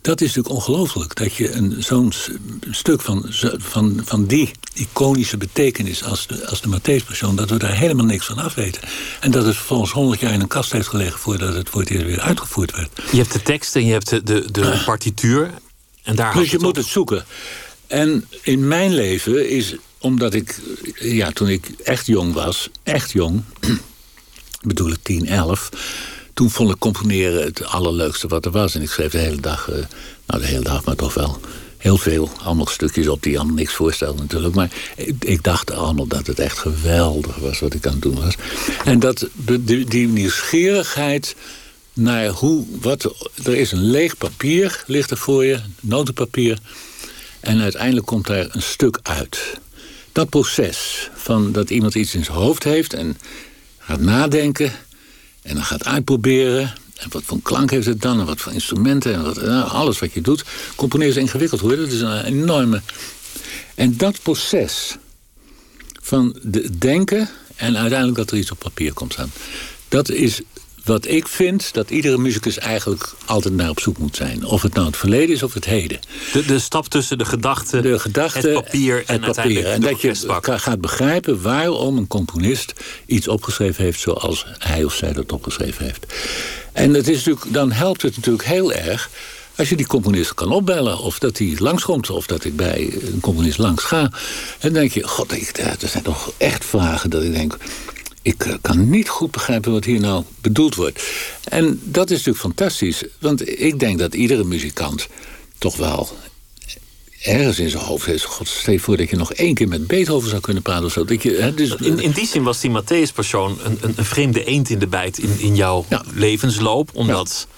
Dat 0.00 0.20
is 0.20 0.26
natuurlijk 0.26 0.54
ongelooflijk. 0.54 1.14
Dat 1.14 1.34
je 1.34 1.76
zo'n 1.78 2.12
stuk 2.70 3.00
van, 3.00 3.24
van, 3.58 4.00
van 4.04 4.26
die 4.26 4.50
iconische 4.76 5.36
betekenis 5.36 6.04
als 6.04 6.26
de, 6.26 6.46
als 6.46 6.60
de 6.60 6.68
Matthäus-persoon... 6.68 7.36
dat 7.36 7.50
we 7.50 7.56
daar 7.56 7.76
helemaal 7.76 8.04
niks 8.04 8.26
van 8.26 8.38
af 8.38 8.54
weten. 8.54 8.82
En 9.20 9.30
dat 9.30 9.44
het 9.44 9.56
vervolgens 9.56 9.92
honderd 9.92 10.20
jaar 10.20 10.32
in 10.32 10.40
een 10.40 10.48
kast 10.48 10.72
heeft 10.72 10.88
gelegen... 10.88 11.18
voordat 11.18 11.54
het 11.54 11.68
voor 11.68 11.80
het 11.80 11.90
eerst 11.90 12.04
weer 12.04 12.20
uitgevoerd 12.20 12.76
werd. 12.76 12.90
Je 13.10 13.16
hebt 13.16 13.32
de 13.32 13.42
tekst 13.42 13.76
en 13.76 13.86
je 13.86 13.92
hebt 13.92 14.08
de, 14.08 14.22
de, 14.22 14.50
de 14.52 14.82
partituur. 14.84 15.50
En 16.02 16.16
daar 16.16 16.34
dus 16.34 16.50
je 16.50 16.58
moet 16.58 16.76
het 16.76 16.86
zoeken. 16.86 17.24
En 17.86 18.28
in 18.42 18.68
mijn 18.68 18.94
leven 18.94 19.50
is, 19.50 19.74
omdat 19.98 20.34
ik... 20.34 20.60
Ja, 20.94 21.30
toen 21.30 21.48
ik 21.48 21.68
echt 21.84 22.06
jong 22.06 22.32
was, 22.32 22.70
echt 22.82 23.10
jong... 23.10 23.42
bedoel 24.60 24.90
ik 24.90 24.98
10, 25.02 25.26
11 25.26 25.70
toen 26.36 26.50
vond 26.50 26.70
ik 26.70 26.78
componeren 26.78 27.42
het 27.42 27.64
allerleukste 27.64 28.28
wat 28.28 28.44
er 28.44 28.50
was. 28.50 28.74
En 28.74 28.82
ik 28.82 28.90
schreef 28.90 29.10
de 29.10 29.18
hele 29.18 29.40
dag, 29.40 29.70
uh, 29.70 29.76
nou 30.26 30.40
de 30.40 30.46
hele 30.46 30.62
dag, 30.62 30.84
maar 30.84 30.96
toch 30.96 31.14
wel 31.14 31.40
heel 31.86 31.98
veel. 31.98 32.30
Allemaal 32.42 32.66
stukjes 32.66 33.08
op 33.08 33.22
die 33.22 33.38
allemaal 33.38 33.56
niks 33.56 33.74
voorstelden 33.74 34.20
natuurlijk. 34.20 34.54
Maar 34.54 34.70
ik, 34.96 35.24
ik, 35.24 35.42
dacht 35.42 35.72
allemaal 35.72 36.06
dat 36.06 36.26
het 36.26 36.38
echt 36.38 36.58
geweldig 36.58 37.36
was 37.36 37.58
wat 37.58 37.74
ik 37.74 37.86
aan 37.86 37.92
het 37.92 38.02
doen 38.02 38.20
was. 38.20 38.34
En 38.84 38.98
dat, 38.98 39.28
die, 39.34 39.84
die 39.84 40.08
nieuwsgierigheid 40.08 41.36
naar 41.92 42.28
hoe, 42.28 42.64
wat, 42.80 43.30
er 43.44 43.56
is 43.56 43.72
een 43.72 43.90
leeg 43.90 44.16
papier, 44.16 44.84
ligt 44.86 45.10
er 45.10 45.16
voor 45.16 45.44
je, 45.44 45.60
notenpapier. 45.80 46.58
En 47.40 47.60
uiteindelijk 47.60 48.06
komt 48.06 48.26
daar 48.26 48.46
een 48.50 48.62
stuk 48.62 48.98
uit. 49.02 49.58
Dat 50.12 50.28
proces 50.28 51.10
van 51.14 51.52
dat 51.52 51.70
iemand 51.70 51.94
iets 51.94 52.14
in 52.14 52.24
zijn 52.24 52.36
hoofd 52.36 52.64
heeft 52.64 52.92
en 52.92 53.18
gaat 53.78 54.00
nadenken 54.00 54.72
en 55.42 55.54
dan 55.54 55.64
gaat 55.64 55.84
uitproberen. 55.84 56.74
En 56.96 57.08
wat 57.10 57.22
voor 57.24 57.40
klank 57.42 57.70
heeft 57.70 57.86
het 57.86 58.02
dan? 58.02 58.20
En 58.20 58.26
wat 58.26 58.40
voor 58.40 58.52
instrumenten? 58.52 59.14
En 59.14 59.22
nou, 59.22 59.68
alles 59.68 59.98
wat 59.98 60.12
je 60.12 60.20
doet. 60.20 60.44
Componeren 60.76 61.14
is 61.14 61.20
ingewikkeld 61.20 61.60
hoor. 61.60 61.76
Dat 61.76 61.92
is 61.92 62.00
een 62.00 62.24
enorme... 62.24 62.82
En 63.74 63.96
dat 63.96 64.22
proces 64.22 64.96
van 66.02 66.36
de 66.42 66.78
denken... 66.78 67.28
en 67.56 67.76
uiteindelijk 67.76 68.18
dat 68.18 68.30
er 68.30 68.36
iets 68.36 68.50
op 68.50 68.58
papier 68.58 68.92
komt 68.92 69.12
staan... 69.12 69.32
dat 69.88 70.10
is 70.10 70.40
wat 70.86 71.06
ik 71.06 71.28
vind 71.28 71.74
dat 71.74 71.90
iedere 71.90 72.18
muzikus 72.18 72.58
eigenlijk 72.58 73.14
altijd 73.24 73.54
naar 73.54 73.70
op 73.70 73.80
zoek 73.80 73.98
moet 73.98 74.16
zijn. 74.16 74.44
Of 74.44 74.62
het 74.62 74.74
nou 74.74 74.86
het 74.86 74.96
verleden 74.96 75.34
is 75.34 75.42
of 75.42 75.54
het 75.54 75.64
heden. 75.64 76.00
De, 76.32 76.44
de 76.44 76.58
stap 76.58 76.88
tussen 76.88 77.18
de 77.18 77.24
gedachte, 77.24 77.80
de 77.80 77.98
gedachte 77.98 78.48
het 78.48 78.54
papier 78.54 79.04
en 79.06 79.22
het 79.22 79.36
papier. 79.36 79.66
En 79.66 79.80
dat 79.80 80.00
je 80.00 80.14
gaat 80.42 80.80
begrijpen 80.80 81.42
waarom 81.42 81.96
een 81.96 82.06
componist 82.06 82.72
iets 83.06 83.28
opgeschreven 83.28 83.84
heeft... 83.84 84.00
zoals 84.00 84.46
hij 84.58 84.84
of 84.84 84.94
zij 84.94 85.12
dat 85.12 85.32
opgeschreven 85.32 85.84
heeft. 85.84 86.06
En 86.72 86.94
het 86.94 87.08
is 87.08 87.16
natuurlijk, 87.16 87.52
dan 87.52 87.72
helpt 87.72 88.02
het 88.02 88.16
natuurlijk 88.16 88.44
heel 88.44 88.72
erg 88.72 89.10
als 89.56 89.68
je 89.68 89.76
die 89.76 89.86
componist 89.86 90.34
kan 90.34 90.52
opbellen, 90.52 90.98
of 90.98 91.18
dat 91.18 91.38
hij 91.38 91.56
langskomt... 91.58 92.10
of 92.10 92.26
dat 92.26 92.44
ik 92.44 92.56
bij 92.56 92.98
een 93.02 93.20
componist 93.20 93.58
langs 93.58 93.84
ga. 93.84 94.00
En 94.00 94.10
dan 94.60 94.72
denk 94.72 94.92
je, 94.92 95.02
god, 95.08 95.32
er 95.32 95.88
zijn 95.88 96.02
toch 96.02 96.32
echt 96.36 96.64
vragen 96.64 97.10
dat 97.10 97.22
ik 97.22 97.32
denk 97.32 97.56
ik 98.26 98.44
eh, 98.44 98.54
kan 98.60 98.90
niet 98.90 99.08
goed 99.08 99.30
begrijpen 99.30 99.72
wat 99.72 99.84
hier 99.84 100.00
nou 100.00 100.24
bedoeld 100.40 100.74
wordt. 100.74 101.02
En 101.44 101.80
dat 101.84 102.10
is 102.10 102.16
natuurlijk 102.16 102.44
fantastisch. 102.44 103.04
Want 103.20 103.60
ik 103.60 103.78
denk 103.78 103.98
dat 103.98 104.14
iedere 104.14 104.44
muzikant 104.44 105.08
toch 105.58 105.76
wel 105.76 106.08
ergens 107.22 107.58
in 107.58 107.70
zijn 107.70 107.82
hoofd 107.82 108.06
heeft. 108.06 108.24
God, 108.24 108.48
stel 108.48 108.72
je 108.72 108.80
voor 108.80 108.96
dat 108.96 109.10
je 109.10 109.16
nog 109.16 109.32
één 109.32 109.54
keer 109.54 109.68
met 109.68 109.86
Beethoven 109.86 110.28
zou 110.28 110.40
kunnen 110.40 110.62
praten 110.62 110.84
of 110.84 110.92
zo. 110.92 111.04
Dat 111.04 111.22
je, 111.22 111.30
hè, 111.30 111.54
dus, 111.54 111.74
in, 111.74 111.98
in 111.98 112.10
die 112.10 112.26
zin 112.26 112.42
was 112.42 112.60
die 112.60 112.70
Matthäus-persoon 112.70 113.58
een, 113.64 113.78
een, 113.80 113.92
een, 113.96 114.04
vreemde 114.04 114.44
eend 114.44 114.70
in 114.70 114.78
de 114.78 114.86
bijt 114.86 115.18
in, 115.18 115.38
in 115.38 115.56
jouw 115.56 115.84
levensloop. 116.14 116.90
Omdat... 116.92 117.46
Ja, 117.48 117.55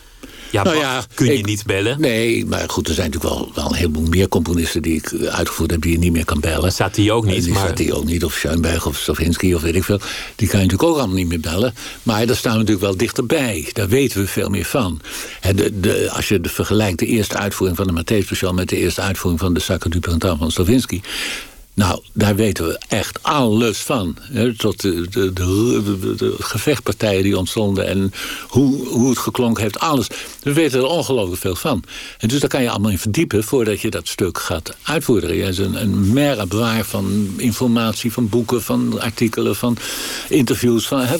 nou 0.53 0.77
ja, 0.77 1.05
kun 1.15 1.37
je 1.37 1.45
niet 1.45 1.65
bellen. 1.67 2.01
Nee, 2.01 2.47
maar 2.47 2.65
goed, 2.69 2.89
er 2.89 2.95
zijn 2.95 3.11
natuurlijk 3.11 3.35
wel, 3.35 3.51
wel 3.55 3.67
een 3.67 3.75
heleboel 3.75 4.07
meer 4.07 4.29
componisten... 4.29 4.83
die 4.83 4.95
ik 4.95 5.13
uitgevoerd 5.31 5.71
heb 5.71 5.83
die 5.83 5.93
je 5.93 5.99
niet 5.99 6.13
meer 6.13 6.25
kan 6.25 6.41
bellen. 6.41 6.73
Staat 6.73 6.95
die 6.95 7.13
ook 7.13 7.25
niet. 7.25 7.45
Die 7.45 7.53
maar... 7.53 7.63
staat 7.65 7.77
die 7.77 7.95
ook 7.95 8.05
niet, 8.05 8.25
of 8.25 8.33
Schoenberg 8.33 8.87
of 8.87 8.97
Stravinsky 8.97 9.53
of 9.53 9.63
weet 9.63 9.75
ik 9.75 9.85
veel. 9.85 10.01
Die 10.37 10.49
kan 10.49 10.61
je 10.61 10.65
natuurlijk 10.65 10.83
ook 10.83 10.99
allemaal 10.99 11.17
niet 11.17 11.29
meer 11.29 11.41
bellen. 11.41 11.75
Maar 12.03 12.27
daar 12.27 12.37
staan 12.37 12.53
we 12.53 12.59
natuurlijk 12.59 12.87
wel 12.87 12.97
dichterbij. 12.97 13.71
Daar 13.73 13.89
weten 13.89 14.21
we 14.21 14.27
veel 14.27 14.49
meer 14.49 14.65
van. 14.65 15.01
de, 15.55 15.81
de, 15.81 16.11
als 16.13 16.29
je 16.29 16.41
de 16.41 16.49
vergelijkt 16.49 16.99
de 16.99 17.07
eerste 17.07 17.37
uitvoering 17.37 17.77
van 17.79 17.87
de 17.87 18.03
Matthäus 18.03 18.55
met 18.55 18.69
de 18.69 18.77
eerste 18.77 19.01
uitvoering 19.01 19.41
van 19.41 19.55
de 19.55 19.61
Sacre 19.61 19.91
du 19.91 20.01
Printemps 20.01 20.39
van 20.39 20.51
Stravinsky 20.51 21.01
Nou, 21.79 22.01
daar 22.13 22.37
weten 22.37 22.67
we 22.67 22.81
echt 22.89 23.23
alles 23.23 23.79
van. 23.79 24.17
Tot 24.57 24.81
de, 24.81 25.09
de, 25.11 25.33
de, 25.33 26.35
gevechtpartijen 26.39 27.23
die 27.23 27.39
ontstonden 27.39 27.87
en 27.87 28.13
hoe, 28.49 28.89
hoe 28.89 29.09
het 29.09 29.19
geklonken 29.19 29.63
heeft, 29.63 29.79
alles. 29.79 30.07
We 30.43 30.53
weten 30.53 30.79
er 30.79 30.87
ongelooflijk 30.87 31.41
veel 31.41 31.57
van. 31.57 31.83
En 32.19 32.29
dus 32.29 32.41
daar 32.41 32.49
kan 32.49 32.63
je 32.63 32.71
allemaal 32.71 32.91
in 32.91 32.99
verdiepen 32.99 33.45
voordat 33.45 33.81
je 33.81 33.91
dat 33.91 34.09
stuk 34.09 34.39
gaat 34.39 34.77
uitvoeren. 34.83 35.35
Je 35.35 35.43
is 35.43 35.59
een, 35.59 35.83
een 35.83 36.13
mer 36.13 36.47
van 36.85 37.35
informatie, 37.37 38.13
van 38.13 38.29
boeken, 38.29 38.63
van 38.63 39.01
artikelen, 39.01 39.57
van 39.57 39.77
interviews. 40.29 40.87
Van, 40.87 41.01
hè, 41.01 41.17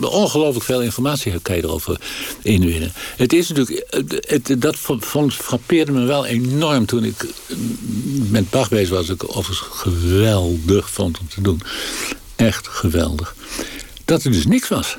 ongelooflijk 0.00 0.64
veel 0.64 0.82
informatie 0.82 1.38
kan 1.42 1.56
je 1.56 1.62
erover 1.62 2.00
inwinnen. 2.42 2.92
Het 3.16 3.32
is 3.32 3.48
natuurlijk, 3.48 3.86
het, 4.26 4.54
dat 4.58 4.76
vond, 4.76 5.34
frappeerde 5.34 5.92
me 5.92 6.04
wel 6.04 6.26
enorm 6.26 6.86
toen 6.86 7.04
ik 7.04 7.26
met 8.30 8.50
Bach 8.50 8.68
bezig 8.68 8.90
was. 8.90 9.08
Ik 9.08 9.36
overigens 9.36 9.79
geweldig 9.80 10.90
vond 10.90 11.18
om 11.18 11.28
te 11.28 11.40
doen. 11.40 11.62
Echt 12.36 12.68
geweldig. 12.68 13.34
Dat 14.04 14.24
er 14.24 14.32
dus 14.32 14.46
niks 14.46 14.68
was. 14.68 14.96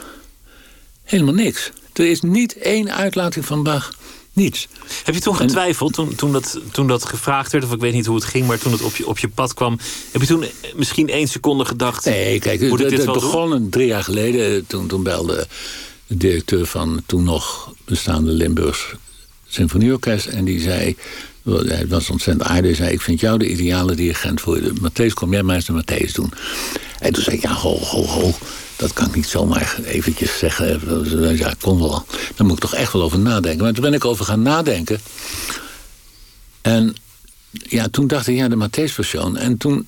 Helemaal 1.03 1.33
niks. 1.33 1.71
Er 1.93 2.09
is 2.09 2.21
niet 2.21 2.57
één 2.57 2.95
uitlating 2.95 3.45
van 3.45 3.63
Bach. 3.63 3.93
Niets. 4.33 4.67
Heb 5.03 5.15
je 5.15 5.21
toen 5.21 5.35
getwijfeld, 5.35 5.93
toen, 5.93 6.15
toen, 6.15 6.31
dat, 6.31 6.59
toen 6.71 6.87
dat 6.87 7.05
gevraagd 7.05 7.51
werd... 7.51 7.63
of 7.63 7.71
ik 7.71 7.79
weet 7.79 7.93
niet 7.93 8.05
hoe 8.05 8.15
het 8.15 8.25
ging, 8.25 8.47
maar 8.47 8.57
toen 8.57 8.71
het 8.71 8.81
op 8.81 8.95
je, 8.95 9.07
op 9.07 9.19
je 9.19 9.27
pad 9.27 9.53
kwam... 9.53 9.79
heb 10.11 10.21
je 10.21 10.27
toen 10.27 10.45
misschien 10.75 11.09
één 11.09 11.27
seconde 11.27 11.65
gedacht... 11.65 12.05
Nee, 12.05 12.39
kijk, 12.39 12.59
het, 12.61 13.05
begon 13.05 13.69
drie 13.69 13.87
jaar 13.87 14.03
geleden. 14.03 14.67
Toen, 14.67 14.87
toen 14.87 15.03
belde 15.03 15.47
de 16.07 16.17
directeur 16.17 16.65
van 16.65 17.01
toen 17.05 17.23
nog 17.23 17.73
bestaande 17.85 18.31
Limburgs 18.31 18.93
Symfonieorkest... 19.47 20.25
en 20.25 20.45
die 20.45 20.59
zei, 20.59 20.95
hij 21.43 21.87
was 21.87 22.09
ontzettend 22.09 22.49
aardig. 22.49 22.65
Hij 22.65 22.85
zei, 22.85 22.91
ik 22.91 23.01
vind 23.01 23.19
jou 23.19 23.37
de 23.37 23.49
ideale 23.49 23.95
dirigent 23.95 24.41
voor 24.41 24.61
de 24.61 24.73
Matthäus. 24.73 25.13
Kom 25.13 25.31
jij 25.31 25.43
maar 25.43 25.55
eens 25.55 25.65
de 25.65 25.83
Matthäus 25.83 26.11
doen. 26.11 26.33
En 26.99 27.13
toen 27.13 27.23
zei 27.23 27.35
ik, 27.35 27.41
ja, 27.41 27.53
ho, 27.53 27.77
ho, 27.77 28.05
ho. 28.05 28.33
Dat 28.75 28.93
kan 28.93 29.07
ik 29.07 29.15
niet 29.15 29.27
zomaar 29.27 29.79
eventjes 29.83 30.37
zeggen. 30.37 31.37
Ja, 31.37 31.53
kon 31.61 31.79
wel. 31.79 32.05
Daar 32.35 32.47
moet 32.47 32.55
ik 32.55 32.61
toch 32.61 32.75
echt 32.75 32.93
wel 32.93 33.01
over 33.01 33.19
nadenken. 33.19 33.63
Maar 33.63 33.73
toen 33.73 33.83
ben 33.83 33.93
ik 33.93 34.05
over 34.05 34.25
gaan 34.25 34.41
nadenken. 34.41 34.99
En 36.61 36.95
ja, 37.51 37.87
toen 37.87 38.07
dacht 38.07 38.27
ik, 38.27 38.35
ja, 38.35 38.47
de 38.47 38.67
Matthäus-version. 38.67 39.37
En 39.37 39.57
toen, 39.57 39.87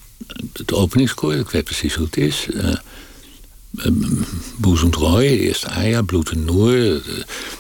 het 0.54 0.74
openingskoor, 0.74 1.34
ik 1.34 1.50
weet 1.50 1.64
precies 1.64 1.94
hoe 1.94 2.06
het 2.06 2.18
is... 2.18 2.48
Uh, 2.54 2.76
Boezemtrooi, 4.56 5.40
eerst 5.40 5.66
Aya, 5.66 6.02
Bloed 6.02 6.30
en 6.30 6.46
Noor. 6.46 7.02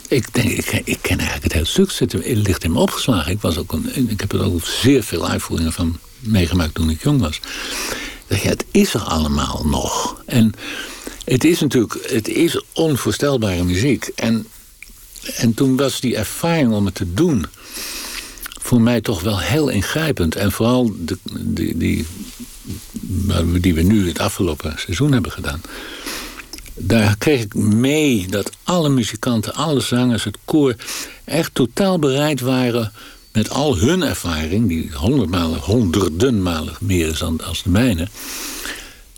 Ik, 0.07 0.33
denk, 0.33 0.49
ik, 0.49 0.81
ik 0.85 0.97
ken 1.01 1.17
eigenlijk 1.17 1.43
het 1.43 1.53
hele 1.53 1.65
stuk. 1.65 1.91
Het 1.91 2.13
ligt 2.25 2.63
in 2.63 2.71
me 2.71 2.79
opgeslagen. 2.79 3.31
Ik, 3.31 3.41
was 3.41 3.57
ook 3.57 3.71
een, 3.71 4.09
ik 4.09 4.19
heb 4.19 4.33
er 4.33 4.43
ook 4.43 4.65
zeer 4.65 5.03
veel 5.03 5.27
uitvoeringen 5.27 5.73
van 5.73 5.97
meegemaakt 6.19 6.73
toen 6.73 6.89
ik 6.89 7.03
jong 7.03 7.19
was. 7.19 7.39
Ja, 8.27 8.49
het 8.49 8.65
is 8.71 8.93
er 8.93 9.01
allemaal 9.01 9.65
nog. 9.65 10.21
En 10.25 10.53
het 11.25 11.43
is 11.43 11.59
natuurlijk 11.59 12.09
het 12.09 12.27
is 12.27 12.63
onvoorstelbare 12.73 13.63
muziek. 13.63 14.11
En, 14.15 14.47
en 15.35 15.53
toen 15.53 15.75
was 15.75 15.99
die 15.99 16.15
ervaring 16.15 16.73
om 16.73 16.85
het 16.85 16.95
te 16.95 17.13
doen... 17.13 17.45
voor 18.61 18.81
mij 18.81 19.01
toch 19.01 19.21
wel 19.21 19.39
heel 19.39 19.69
ingrijpend. 19.69 20.35
En 20.35 20.51
vooral 20.51 20.95
de, 20.99 21.17
die, 21.39 21.77
die, 21.77 22.05
die 23.59 23.73
we 23.73 23.81
nu 23.81 24.07
het 24.07 24.19
afgelopen 24.19 24.73
seizoen 24.77 25.11
hebben 25.11 25.31
gedaan 25.31 25.61
daar 26.87 27.17
kreeg 27.17 27.41
ik 27.41 27.53
mee 27.55 28.27
dat 28.27 28.51
alle 28.63 28.89
muzikanten, 28.89 29.53
alle 29.53 29.79
zangers, 29.79 30.23
het 30.23 30.37
koor... 30.45 30.75
echt 31.23 31.49
totaal 31.53 31.99
bereid 31.99 32.39
waren 32.39 32.91
met 33.31 33.49
al 33.49 33.77
hun 33.77 34.03
ervaring... 34.03 34.67
die 34.67 34.91
honderdmalen, 34.93 35.59
honderden 35.59 36.41
malen 36.41 36.73
meer 36.79 37.07
is 37.07 37.19
dan 37.19 37.41
als 37.43 37.63
de 37.63 37.69
mijne... 37.69 38.07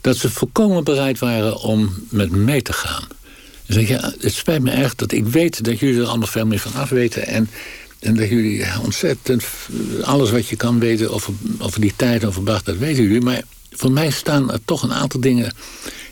dat 0.01 0.17
ze 0.17 0.29
volkomen 0.29 0.84
bereid 0.84 1.19
waren 1.19 1.57
om 1.57 1.93
met 2.10 2.31
me 2.31 2.38
mee 2.38 2.62
te 2.62 2.74
gaan. 2.74 3.07
En 3.65 3.74
zeg, 3.74 3.88
ja, 3.88 4.13
het 4.19 4.34
spijt 4.34 4.62
me 4.62 4.72
echt 4.72 4.98
dat 4.98 5.12
ik 5.12 5.27
weet 5.27 5.63
dat 5.63 5.79
jullie 5.79 6.01
er 6.01 6.07
allemaal 6.07 6.27
veel 6.27 6.45
meer 6.45 6.60
van 6.60 6.74
af 6.74 6.89
weten... 6.89 7.27
en 7.27 7.50
en 8.05 8.15
dat 8.15 8.29
jullie 8.29 8.65
ontzettend 8.84 9.43
alles 10.01 10.31
wat 10.31 10.48
je 10.48 10.55
kan 10.55 10.79
weten 10.79 11.12
over, 11.12 11.34
over 11.60 11.81
die 11.81 11.93
tijd, 11.95 12.25
over 12.25 12.43
Bach, 12.43 12.63
dat 12.63 12.77
weten 12.77 13.03
jullie. 13.03 13.22
Maar 13.22 13.41
voor 13.75 13.91
mij 13.91 14.10
staan 14.12 14.51
er 14.51 14.60
toch 14.65 14.84
een 14.84 14.94
aantal 14.94 15.20
dingen 15.20 15.53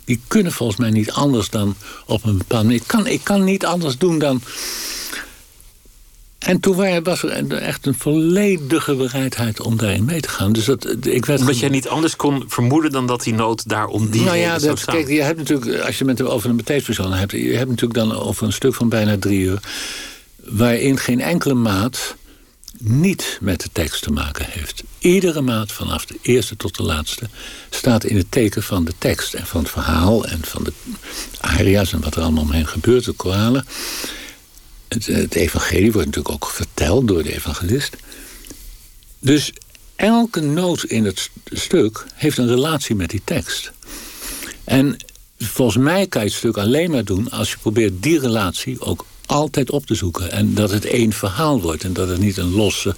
die 0.06 0.22
kunnen 0.28 0.52
volgens 0.52 0.80
mij 0.80 0.90
niet 0.90 1.12
anders 1.12 1.50
dan 1.50 1.76
op 2.06 2.24
een 2.24 2.38
bepaalde 2.38 2.66
manier. 2.66 2.82
Ik 2.82 2.88
kan, 2.88 3.08
ik 3.08 3.24
kan 3.24 3.44
niet 3.44 3.66
anders 3.66 3.98
doen 3.98 4.20
dan... 4.20 4.42
En 6.40 6.60
toen 6.60 7.04
was 7.04 7.24
er 7.24 7.54
echt 7.54 7.86
een 7.86 7.96
volledige 7.96 8.96
bereidheid 8.96 9.62
om 9.62 9.78
daarin 9.78 10.06
mee 10.06 10.22
te 10.22 10.30
gaan. 10.30 10.54
Dus 10.54 10.66
dat, 10.66 10.88
ik 11.02 11.26
werd 11.26 11.40
Omdat 11.40 11.60
jij 11.60 11.70
niet 11.70 11.88
anders 11.88 12.16
kon 12.16 12.44
vermoeden 12.48 12.92
dan 12.92 13.08
dat 13.08 13.24
die 13.24 13.34
nood 13.34 13.70
daar 13.70 13.88
om 13.88 14.10
die 14.10 14.24
nou 14.24 14.38
ja, 14.38 14.58
dat, 14.58 14.86
kijk, 14.86 15.08
je 15.08 15.22
hebt 15.22 15.38
natuurlijk, 15.38 15.82
als 15.82 15.98
je 15.98 16.06
met 16.06 16.18
hem 16.18 16.28
over 16.28 16.50
een 16.50 16.56
betekenispersoon 16.56 17.14
hebt... 17.14 17.32
je 17.32 17.56
hebt 17.56 17.70
natuurlijk 17.70 18.00
dan 18.00 18.16
over 18.16 18.46
een 18.46 18.54
stuk 18.54 18.76
van 18.76 18.90
bijna 18.90 19.18
drie 19.18 19.40
uur... 19.40 19.60
waarin 20.36 20.98
geen 20.98 21.22
enkele 21.22 21.54
maat 21.54 22.16
niet 22.80 23.38
met 23.42 23.62
de 23.62 23.70
tekst 23.72 24.04
te 24.04 24.12
maken 24.12 24.46
heeft. 24.50 24.84
Iedere 25.00 25.42
maat 25.42 25.72
vanaf 25.72 26.06
de 26.06 26.18
eerste 26.22 26.56
tot 26.56 26.76
de 26.76 26.84
laatste 26.84 27.30
staat 27.70 28.04
in 28.04 28.18
het 28.18 28.32
teken 28.32 28.64
van 28.64 28.86
de 28.86 28.94
tekst 28.98 29.34
en 29.34 29.48
van 29.48 29.62
het 29.62 29.72
verhaal 29.72 30.26
en 30.26 30.40
van 30.42 30.64
de 30.64 30.74
aria's 31.40 31.94
en 31.94 32.02
wat 32.02 32.16
er 32.16 32.22
allemaal 32.22 32.44
omheen 32.44 32.68
gebeurt, 32.68 33.06
de 33.06 33.12
koralen. 33.12 33.66
Het, 34.88 35.06
het 35.06 35.36
evangelie 35.36 35.92
wordt 35.92 36.08
natuurlijk 36.08 36.36
ook 36.36 36.50
verteld 36.50 37.08
door 37.08 37.24
de 37.24 37.34
evangelist. 37.34 37.96
Dus 39.20 39.54
elke 39.96 40.40
noot 40.42 40.84
in 40.84 41.06
het 41.06 41.30
stuk 41.46 42.06
heeft 42.14 42.38
een 42.38 42.48
relatie 42.48 42.96
met 42.96 43.10
die 43.10 43.22
tekst. 43.24 43.72
En 44.64 44.98
volgens 45.38 45.78
mij 45.78 46.08
kan 46.08 46.22
je 46.22 46.28
het 46.28 46.38
stuk 46.38 46.58
alleen 46.58 46.92
maar 46.92 47.04
doen 47.04 47.30
als 47.30 47.52
je 47.52 47.58
probeert 47.58 48.04
die 48.04 48.20
relatie 48.20 48.82
ook 48.82 49.06
altijd 49.26 49.72
op 49.72 49.86
te 49.86 49.96
zoeken. 49.96 50.32
En 50.32 50.54
dat 50.54 50.72
het 50.72 50.86
één 50.86 51.14
verhaal 51.14 51.62
wordt. 51.62 51.84
En 51.84 51.94
dat 51.94 52.08
het 52.08 52.20
niet 52.20 52.38
een 52.38 52.52
losse 52.52 52.96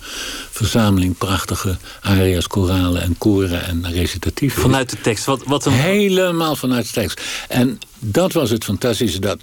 verzameling 0.52 1.18
prachtige 1.18 1.78
aria's, 2.02 2.48
koralen 2.48 3.02
en 3.02 3.18
koren 3.18 3.66
en 3.66 3.92
recitatief 3.92 4.54
Vanuit 4.54 4.90
de 4.90 5.02
tekst? 5.02 5.26
Wat, 5.26 5.44
wat 5.46 5.66
een... 5.66 5.74
Helemaal 5.74 6.56
vanuit 6.56 6.86
de 6.86 6.92
tekst. 6.92 7.22
En 7.48 7.80
dat 8.00 8.34
was 8.34 8.50
het 8.50 8.64
fantastische 8.64 9.20
dat 9.20 9.40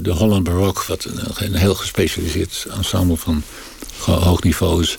de 0.00 0.10
Holland 0.10 0.44
Baroque... 0.44 0.84
wat 0.88 1.06
een, 1.38 1.54
heel 1.54 1.74
gespecialiseerd 1.74 2.66
ensemble 2.76 3.16
van 3.16 3.42
hoog 3.98 4.42
niveau 4.42 4.82
is 4.82 4.98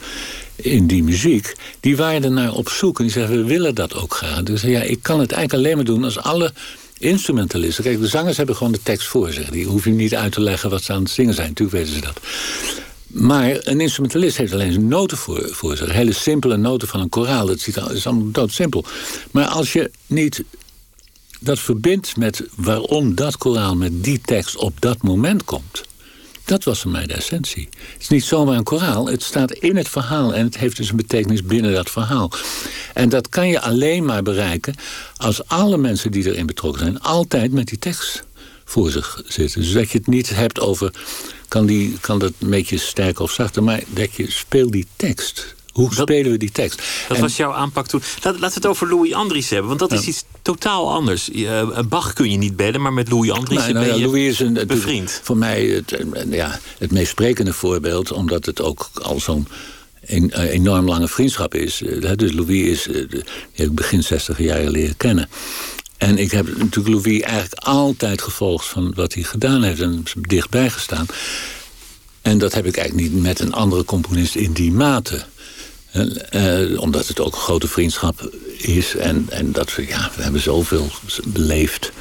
in 0.56 0.88
die 0.88 1.04
muziek, 1.04 1.56
die 1.80 1.98
waren 1.98 2.24
er 2.24 2.32
naar 2.32 2.54
op 2.54 2.70
zoek. 2.70 2.98
En 2.98 3.04
die 3.04 3.14
zeggen, 3.14 3.38
we 3.38 3.44
willen 3.44 3.76
dat 3.76 3.94
ook 3.94 4.14
graag. 4.14 4.44
Dus 4.44 4.62
ja, 4.62 4.82
ik 4.82 5.00
kan 5.02 5.20
het 5.20 5.32
eigenlijk 5.32 5.64
alleen 5.64 5.76
maar 5.76 5.86
doen 5.86 6.04
als 6.04 6.20
alle 6.20 6.54
instrumentalisten. 6.98 7.84
Kijk, 7.84 8.00
de 8.00 8.08
zangers 8.08 8.38
hebben 8.38 8.56
gewoon 8.56 8.72
de 8.72 8.84
tekst 8.84 9.08
voor 9.08 9.32
zich. 9.32 9.50
Die 9.50 9.66
hoef 9.66 9.84
je 9.84 9.92
niet 9.92 10.16
uit 10.16 10.32
te 10.32 10.42
leggen 10.42 10.70
wat 10.70 10.84
ze 10.84 10.94
aan 10.94 11.02
het 11.04 11.12
zingen 11.12 11.34
zijn. 11.34 11.48
Natuurlijk 11.48 11.78
weten 11.78 11.94
ze 11.94 12.02
dat. 12.02 12.20
Maar 13.08 13.58
een 13.60 13.82
instrumentalist 13.82 14.38
heeft 14.38 14.54
alleen 14.54 14.74
zijn 14.74 14.88
noten 14.88 15.18
voor, 15.18 15.50
voor 15.52 15.78
zich. 15.78 15.92
Hele 15.92 16.14
simpele 16.14 16.58
noten 16.58 16.88
van 16.88 17.00
een 17.00 17.10
koraal. 17.10 17.46
Dat 17.46 17.68
is 17.92 18.08
allemaal 18.08 18.32
doodsimpel. 18.32 18.86
Maar 19.32 19.48
als 19.48 19.74
je 19.74 19.92
niet 20.08 20.44
dat 21.40 21.60
verbindt 21.60 22.18
met 22.18 22.44
waarom 22.56 23.16
dat 23.16 23.38
koraal 23.38 23.75
met 23.75 24.04
die 24.04 24.22
tekst 24.22 24.56
op 24.56 24.82
dat 24.82 25.02
moment 25.02 25.44
komt 25.44 25.84
dat 26.46 26.64
was 26.64 26.82
voor 26.82 26.92
mij 26.92 27.06
de 27.06 27.14
essentie. 27.14 27.70
Het 27.94 28.02
is 28.02 28.08
niet 28.08 28.24
zomaar 28.24 28.58
een 28.58 28.64
koraal, 28.64 29.08
het 29.08 29.24
staat 29.24 29.52
in 29.52 29.75
het 29.75 29.90
verhaal... 29.90 30.34
en 30.34 30.46
het 30.46 30.58
heeft 30.58 30.78
dus 30.78 30.90
een 30.90 30.96
betekenis 30.96 31.44
binnen 31.44 31.74
dat 31.74 31.90
verhaal. 31.90 32.32
En 32.94 33.10
dat 33.10 33.30
kan 33.30 33.48
je 33.48 33.62
alleen 33.62 34.06
maar 34.06 34.24
bereiken... 34.24 34.75
als 35.18 35.48
alle 35.48 35.78
mensen 35.78 36.12
die 36.12 36.25
erin 36.25 36.46
betrokken 36.46 36.82
zijn... 36.82 37.02
altijd 37.02 37.52
met 37.52 37.68
die 37.68 37.80
tekst 37.80 38.24
voor 38.66 38.92
zich 38.92 39.22
zitten. 39.28 39.62
Dus 39.62 39.72
dat 39.72 39.92
je 39.92 39.98
het 39.98 40.08
niet 40.08 40.30
hebt 40.30 40.60
over... 40.60 40.94
kan, 41.48 41.66
die, 41.66 41.98
kan 42.00 42.20
dat 42.20 42.34
een 42.40 42.50
beetje 42.50 42.78
sterker 42.78 43.24
of 43.24 43.32
zachter... 43.32 43.64
maar 43.64 43.84
dat 43.88 44.14
je 44.14 44.32
speelt 44.32 44.72
die 44.72 44.88
tekst 44.96 45.55
hoe 45.75 45.94
spelen 45.94 46.32
we 46.32 46.38
die 46.38 46.51
tekst? 46.51 46.82
Dat 47.08 47.17
was 47.17 47.38
jouw 47.38 47.53
aanpak 47.53 47.88
toen. 47.88 48.01
Laten 48.24 48.39
we 48.39 48.46
het 48.53 48.65
over 48.65 48.89
Louis 48.89 49.13
Andries 49.13 49.50
hebben, 49.50 49.67
want 49.67 49.79
dat 49.79 49.91
is 49.91 50.08
iets 50.08 50.24
totaal 50.41 50.94
anders. 50.94 51.29
Uh, 51.29 51.79
Bach 51.89 52.13
kun 52.13 52.32
je 52.32 52.38
niet 52.38 52.55
bellen, 52.55 52.82
maar 52.82 52.94
met 52.94 53.10
Louis 53.10 53.32
Andries 53.32 53.60
nou, 53.60 53.74
ben 53.74 54.00
je 54.00 54.05
Louis 54.05 54.27
is 54.27 54.39
een, 54.39 54.67
bevriend. 54.67 55.20
Voor 55.24 55.38
mij 55.38 55.65
het, 55.65 55.91
eh, 55.91 56.32
ja, 56.32 56.60
het 56.77 56.91
meest 56.91 57.10
sprekende 57.10 57.53
voorbeeld, 57.53 58.12
omdat 58.12 58.46
het 58.46 58.62
ook 58.62 58.89
al 59.01 59.20
zo'n 59.20 59.48
een, 60.05 60.32
eh, 60.32 60.50
enorm 60.50 60.88
lange 60.88 61.08
vriendschap 61.08 61.53
is. 61.53 61.82
Dus 62.15 62.32
Louis 62.32 62.67
is, 62.67 62.84
die 62.84 63.24
heb 63.53 63.67
ik 63.67 63.75
begin 63.75 64.03
60 64.03 64.39
jaren 64.39 64.72
leren 64.72 64.98
kennen. 64.98 65.29
En 65.98 66.17
ik 66.17 66.32
heb 66.32 66.58
natuurlijk 66.58 67.05
Louis 67.05 67.22
eigenlijk 67.22 67.63
altijd 67.63 68.22
gevolgd 68.22 68.65
van 68.65 68.94
wat 68.96 69.13
hij 69.13 69.24
gedaan 69.24 69.63
heeft 69.63 69.82
en 69.82 70.03
dichtbij 70.22 70.70
gestaan. 70.70 71.05
En 72.22 72.38
dat 72.38 72.53
heb 72.53 72.65
ik 72.65 72.77
eigenlijk 72.77 73.12
niet 73.12 73.22
met 73.22 73.39
een 73.39 73.53
andere 73.53 73.84
componist 73.84 74.36
in 74.36 74.53
die 74.53 74.72
mate. 74.72 75.25
Uh, 76.32 76.82
omdat 76.82 77.08
het 77.08 77.20
ook 77.20 77.34
een 77.34 77.42
grote 77.42 77.68
vriendschap 77.68 78.32
is. 78.58 78.96
En, 78.96 79.25
en 79.30 79.52
dat 79.52 79.75
we, 79.75 79.88
ja, 79.88 80.12
we 80.16 80.24
hebben 80.24 80.42
zoveel 80.42 80.90
beleefd. 81.25 81.92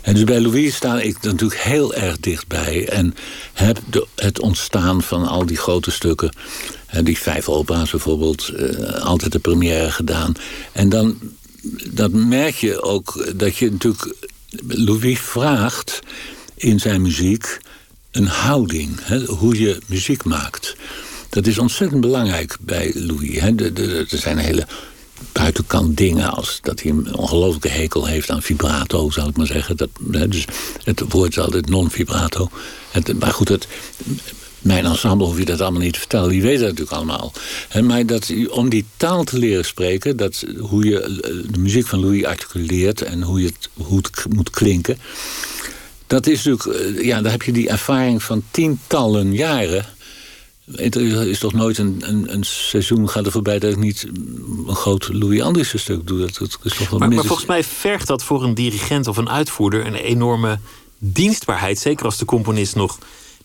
En 0.00 0.14
dus 0.14 0.24
bij 0.24 0.40
Louise 0.40 0.76
sta 0.76 1.00
ik 1.00 1.22
natuurlijk 1.22 1.60
heel 1.60 1.94
erg 1.94 2.20
dichtbij. 2.20 2.88
En 2.88 3.14
heb 3.52 3.78
het 4.14 4.40
ontstaan 4.40 5.02
van 5.02 5.26
al 5.26 5.46
die 5.46 5.56
grote 5.56 5.90
stukken. 5.90 6.32
die 7.02 7.18
vijf 7.18 7.48
opera's 7.48 7.90
bijvoorbeeld. 7.90 8.52
Altijd 9.00 9.32
de 9.32 9.38
première 9.38 9.90
gedaan. 9.90 10.32
En 10.72 10.88
dan 10.88 11.18
dat 11.90 12.12
merk 12.12 12.54
je 12.54 12.82
ook 12.82 13.32
dat 13.36 13.56
je 13.56 13.70
natuurlijk 13.70 14.14
Louis 14.66 15.20
vraagt 15.20 16.00
in 16.54 16.80
zijn 16.80 17.02
muziek 17.02 17.58
een 18.10 18.26
houding, 18.26 18.98
hè, 19.02 19.24
hoe 19.24 19.60
je 19.60 19.78
muziek 19.86 20.24
maakt. 20.24 20.76
Dat 21.28 21.46
is 21.46 21.58
ontzettend 21.58 22.00
belangrijk 22.00 22.56
bij 22.60 22.92
Louis. 22.94 23.40
Hè. 23.40 23.54
er 24.10 24.18
zijn 24.18 24.38
hele 24.38 24.66
buitenkant 25.32 25.96
dingen 25.96 26.30
als 26.30 26.58
dat 26.62 26.82
hij 26.82 26.90
een 26.90 27.14
ongelooflijke 27.14 27.68
hekel 27.68 28.06
heeft 28.06 28.30
aan 28.30 28.42
vibrato, 28.42 29.10
zal 29.10 29.28
ik 29.28 29.36
maar 29.36 29.46
zeggen. 29.46 29.76
Dat, 29.76 29.88
hè, 30.10 30.28
dus 30.28 30.44
het 30.82 31.02
woord 31.08 31.30
is 31.30 31.38
altijd 31.38 31.68
non-vibrato. 31.68 32.50
Maar 33.18 33.32
goed, 33.32 33.48
het, 33.48 33.66
mijn 34.58 34.84
ensemble 34.84 35.26
hoef 35.26 35.38
je 35.38 35.44
dat 35.44 35.60
allemaal 35.60 35.80
niet 35.80 35.92
te 35.92 35.98
vertellen. 35.98 36.30
Die 36.30 36.42
weten 36.42 36.60
dat 36.60 36.68
natuurlijk 36.68 36.96
allemaal. 36.96 37.32
maar 37.82 38.06
dat, 38.06 38.32
om 38.50 38.68
die 38.68 38.84
taal 38.96 39.24
te 39.24 39.38
leren 39.38 39.64
spreken... 39.64 40.16
Dat, 40.16 40.44
hoe 40.58 40.84
je 40.84 41.00
eh, 41.00 41.10
de 41.52 41.58
muziek 41.58 41.86
van 41.86 42.00
Louis 42.00 42.24
articuleert... 42.24 43.02
en 43.02 43.22
hoe, 43.22 43.40
je 43.40 43.46
het, 43.46 43.68
hoe 43.74 43.96
het 43.96 44.34
moet 44.34 44.50
klinken... 44.50 44.98
dat 46.06 46.26
is 46.26 46.44
natuurlijk... 46.44 46.98
Eh, 46.98 47.04
ja, 47.04 47.22
daar 47.22 47.32
heb 47.32 47.42
je 47.42 47.52
die 47.52 47.68
ervaring 47.68 48.22
van 48.22 48.42
tientallen 48.50 49.34
jaren... 49.34 49.84
Er 50.76 51.28
is 51.28 51.38
toch 51.38 51.52
nooit 51.52 51.78
een, 51.78 52.02
een, 52.06 52.32
een, 52.32 52.44
seizoen 52.44 53.08
gaat 53.08 53.26
er 53.26 53.32
voorbij 53.32 53.58
dat 53.58 53.70
ik 53.70 53.76
niet 53.76 54.08
een 54.66 54.76
groot 54.76 55.08
Louis 55.12 55.40
Andriessen 55.40 55.78
stuk 55.78 56.06
doe. 56.06 56.18
Dat, 56.18 56.36
dat 56.38 56.58
is 56.62 56.76
toch 56.76 56.90
wel 56.90 56.98
maar, 56.98 57.08
maar 57.08 57.24
volgens 57.24 57.48
mij 57.48 57.64
vergt 57.64 58.06
dat 58.06 58.22
voor 58.22 58.44
een 58.44 58.54
dirigent 58.54 59.06
of 59.06 59.16
een 59.16 59.30
uitvoerder 59.30 59.86
een 59.86 59.94
enorme 59.94 60.58
dienstbaarheid. 60.98 61.78
Zeker 61.78 62.04
als 62.04 62.18
de 62.18 62.24
componist 62.24 62.74
nog 62.74 62.98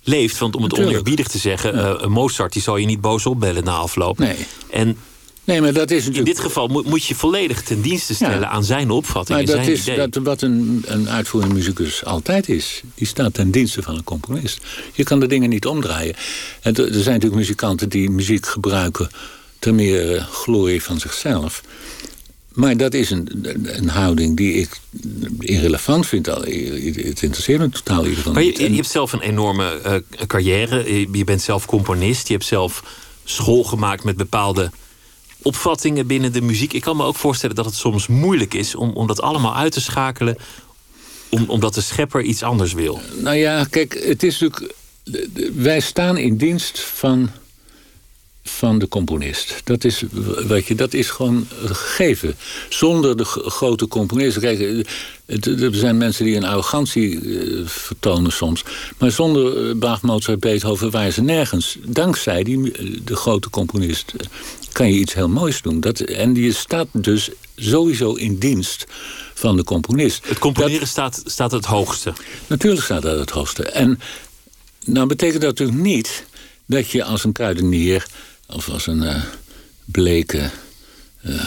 leeft. 0.03 0.37
Want 0.37 0.55
om 0.55 0.63
het 0.63 0.79
oneerbiedig 0.79 1.27
te 1.27 1.37
zeggen, 1.37 1.75
ja. 1.75 2.01
uh, 2.01 2.07
Mozart 2.07 2.53
die 2.53 2.61
zal 2.61 2.77
je 2.77 2.85
niet 2.85 3.01
boos 3.01 3.25
opbellen 3.25 3.63
na 3.63 3.75
afloop. 3.75 4.17
Nee. 4.17 4.35
En 4.69 4.97
Nee, 5.43 5.61
maar 5.61 5.73
dat 5.73 5.91
is 5.91 6.05
natuurlijk... 6.05 6.27
In 6.27 6.33
dit 6.33 6.43
geval 6.43 6.67
moet, 6.67 6.85
moet 6.85 7.05
je 7.05 7.15
volledig 7.15 7.61
ten 7.61 7.81
dienste 7.81 8.15
stellen 8.15 8.49
aan 8.49 8.63
zijn 8.63 8.89
opvatting. 8.89 9.37
Maar 9.37 9.47
dat 9.47 9.55
zijn 9.55 9.71
is 9.71 9.81
idee. 9.81 9.97
Dat, 9.97 10.23
wat 10.23 10.41
een, 10.41 10.83
een 10.85 11.09
uitvoerende 11.09 11.55
muzikus 11.55 12.05
altijd 12.05 12.49
is. 12.49 12.81
Die 12.95 13.07
staat 13.07 13.33
ten 13.33 13.51
dienste 13.51 13.81
van 13.81 13.95
een 13.95 14.03
componist. 14.03 14.61
Je 14.93 15.03
kan 15.03 15.19
de 15.19 15.27
dingen 15.27 15.49
niet 15.49 15.65
omdraaien. 15.65 16.15
En 16.61 16.75
er 16.75 16.91
zijn 16.91 17.13
natuurlijk 17.13 17.35
muzikanten 17.35 17.89
die 17.89 18.09
muziek 18.09 18.45
gebruiken 18.45 19.09
ter 19.59 19.73
meer 19.73 20.27
glorie 20.31 20.83
van 20.83 20.99
zichzelf. 20.99 21.63
Maar 22.53 22.77
dat 22.77 22.93
is 22.93 23.09
een, 23.09 23.29
een 23.63 23.89
houding 23.89 24.37
die 24.37 24.53
ik 24.53 24.79
irrelevant 25.39 26.07
vind. 26.07 26.25
Het 26.25 27.21
interesseert 27.21 27.59
me 27.59 27.69
totaal 27.69 27.97
in 27.97 28.03
ieder 28.03 28.17
geval 28.17 28.33
Maar 28.33 28.43
je, 28.43 28.69
je 28.69 28.75
hebt 28.75 28.87
zelf 28.87 29.13
een 29.13 29.21
enorme 29.21 29.79
uh, 29.85 30.25
carrière. 30.27 31.07
Je 31.11 31.23
bent 31.23 31.41
zelf 31.41 31.65
componist. 31.65 32.27
Je 32.27 32.33
hebt 32.33 32.45
zelf 32.45 32.83
school 33.23 33.63
gemaakt 33.63 34.03
met 34.03 34.17
bepaalde 34.17 34.71
opvattingen 35.43 36.07
binnen 36.07 36.33
de 36.33 36.41
muziek. 36.41 36.73
Ik 36.73 36.81
kan 36.81 36.97
me 36.97 37.03
ook 37.03 37.15
voorstellen 37.15 37.55
dat 37.55 37.65
het 37.65 37.75
soms 37.75 38.07
moeilijk 38.07 38.53
is 38.53 38.75
om, 38.75 38.91
om 38.91 39.07
dat 39.07 39.21
allemaal 39.21 39.55
uit 39.55 39.71
te 39.71 39.81
schakelen. 39.81 40.37
Om, 41.29 41.45
omdat 41.47 41.73
de 41.73 41.81
schepper 41.81 42.21
iets 42.21 42.43
anders 42.43 42.73
wil. 42.73 43.01
Nou 43.15 43.35
ja, 43.35 43.63
kijk, 43.63 44.03
het 44.05 44.23
is 44.23 44.39
natuurlijk. 44.39 44.73
Wij 45.55 45.79
staan 45.79 46.17
in 46.17 46.37
dienst 46.37 46.79
van 46.79 47.29
van 48.43 48.79
de 48.79 48.87
componist. 48.87 49.61
Dat 49.63 49.83
is, 49.83 50.03
wat 50.47 50.65
je, 50.65 50.75
dat 50.75 50.93
is 50.93 51.09
gewoon 51.09 51.47
gegeven. 51.65 52.35
Zonder 52.69 53.17
de 53.17 53.25
grote 53.25 53.87
componist. 53.87 54.39
Kijk, 54.39 54.85
er 55.25 55.75
zijn 55.75 55.97
mensen 55.97 56.25
die 56.25 56.35
een 56.35 56.43
arrogantie 56.43 57.21
uh, 57.21 57.67
vertonen 57.67 58.31
soms. 58.31 58.63
Maar 58.97 59.11
zonder 59.11 59.67
uh, 59.67 59.75
Bach, 59.75 60.01
Mozart, 60.01 60.39
Beethoven 60.39 60.91
waren 60.91 61.13
ze 61.13 61.21
nergens. 61.21 61.77
Dankzij 61.85 62.43
die, 62.43 62.71
de 63.03 63.15
grote 63.15 63.49
componist 63.49 64.13
kan 64.73 64.91
je 64.91 64.99
iets 64.99 65.13
heel 65.13 65.29
moois 65.29 65.61
doen. 65.61 65.79
Dat, 65.79 65.99
en 65.99 66.35
je 66.35 66.53
staat 66.53 66.87
dus 66.91 67.29
sowieso 67.55 68.13
in 68.13 68.37
dienst 68.37 68.85
van 69.33 69.55
de 69.55 69.63
componist. 69.63 70.27
Het 70.27 70.39
componeren 70.39 70.79
dat, 70.79 70.87
staat, 70.87 71.21
staat 71.25 71.51
het 71.51 71.65
hoogste. 71.65 72.13
Natuurlijk 72.47 72.83
staat 72.83 73.01
dat 73.01 73.19
het 73.19 73.29
hoogste. 73.29 73.63
En 73.63 73.99
nou 74.85 75.07
betekent 75.07 75.41
dat 75.41 75.49
natuurlijk 75.49 75.79
niet 75.79 76.25
dat 76.65 76.89
je 76.89 77.03
als 77.03 77.23
een 77.23 77.31
kruidenier 77.31 78.07
of 78.47 78.69
als 78.69 78.87
een 78.87 79.03
uh, 79.03 79.23
bleke, 79.85 80.49
uh, 81.25 81.45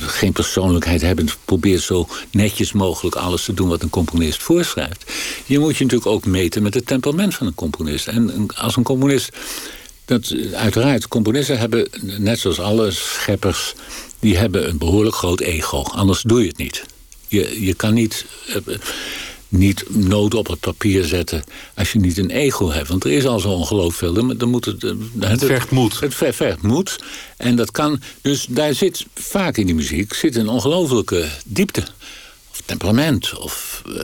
geen 0.00 0.32
persoonlijkheid 0.32 1.00
hebben, 1.00 1.28
probeert 1.44 1.82
zo 1.82 2.08
netjes 2.30 2.72
mogelijk 2.72 3.16
alles 3.16 3.44
te 3.44 3.54
doen 3.54 3.68
wat 3.68 3.82
een 3.82 3.90
componist 3.90 4.42
voorschrijft. 4.42 5.12
Je 5.46 5.58
moet 5.58 5.76
je 5.76 5.84
natuurlijk 5.84 6.10
ook 6.10 6.26
meten 6.26 6.62
met 6.62 6.74
het 6.74 6.86
temperament 6.86 7.34
van 7.34 7.46
een 7.46 7.54
componist. 7.54 8.06
En 8.06 8.46
als 8.54 8.76
een 8.76 8.82
componist. 8.82 9.36
Dat, 10.10 10.34
uiteraard, 10.52 11.08
componisten 11.08 11.58
hebben, 11.58 11.88
net 12.18 12.38
zoals 12.38 12.60
alle 12.60 12.90
scheppers, 12.90 13.74
die 14.18 14.36
hebben 14.36 14.68
een 14.68 14.78
behoorlijk 14.78 15.16
groot 15.16 15.40
ego. 15.40 15.82
Anders 15.82 16.22
doe 16.22 16.40
je 16.40 16.48
het 16.48 16.56
niet. 16.56 16.84
Je, 17.28 17.64
je 17.64 17.74
kan 17.74 17.94
niet. 17.94 18.24
Uh, 18.48 18.76
niet 19.48 19.84
nood 19.88 20.34
op 20.34 20.46
het 20.46 20.60
papier 20.60 21.04
zetten 21.04 21.44
als 21.74 21.92
je 21.92 21.98
niet 21.98 22.18
een 22.18 22.30
ego 22.30 22.70
hebt. 22.70 22.88
Want 22.88 23.04
er 23.04 23.10
is 23.10 23.26
al 23.26 23.40
zo 23.40 23.48
ongelooflijk 23.48 23.96
veel. 24.14 24.36
Dan 24.36 24.48
moet 24.48 24.64
het, 24.64 24.82
het, 24.82 24.98
het 25.18 25.44
vergt 25.44 25.70
moed. 25.70 26.00
Het 26.00 26.14
vergt 26.14 26.62
moed. 26.62 26.98
En 27.36 27.56
dat 27.56 27.70
kan. 27.70 28.00
Dus 28.20 28.46
daar 28.48 28.74
zit 28.74 29.06
vaak 29.14 29.56
in 29.56 29.66
die 29.66 29.74
muziek 29.74 30.14
zit 30.14 30.36
een 30.36 30.48
ongelooflijke 30.48 31.28
diepte. 31.44 31.84
Temperament. 32.64 33.38
Of, 33.38 33.82
uh, 33.86 33.94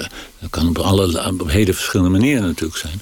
dat 0.40 0.50
kan 0.50 0.68
op, 0.68 0.78
alle, 0.78 1.28
op 1.40 1.50
hele 1.50 1.74
verschillende 1.74 2.18
manieren 2.18 2.42
natuurlijk 2.42 2.78
zijn. 2.78 3.00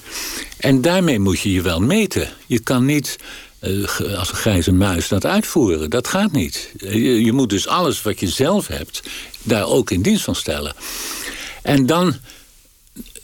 En 0.57 0.81
daarmee 0.81 1.19
moet 1.19 1.39
je 1.39 1.51
je 1.51 1.61
wel 1.61 1.79
meten. 1.79 2.29
Je 2.45 2.59
kan 2.59 2.85
niet 2.85 3.17
uh, 3.61 3.87
als 4.17 4.29
een 4.29 4.35
grijze 4.35 4.71
muis 4.71 5.07
dat 5.07 5.25
uitvoeren. 5.25 5.89
Dat 5.89 6.07
gaat 6.07 6.31
niet. 6.31 6.71
Je, 6.77 7.23
je 7.23 7.31
moet 7.31 7.49
dus 7.49 7.67
alles 7.67 8.01
wat 8.01 8.19
je 8.19 8.27
zelf 8.27 8.67
hebt, 8.67 9.03
daar 9.43 9.65
ook 9.65 9.91
in 9.91 10.01
dienst 10.01 10.23
van 10.23 10.35
stellen. 10.35 10.73
En 11.61 11.85
dan, 11.85 12.15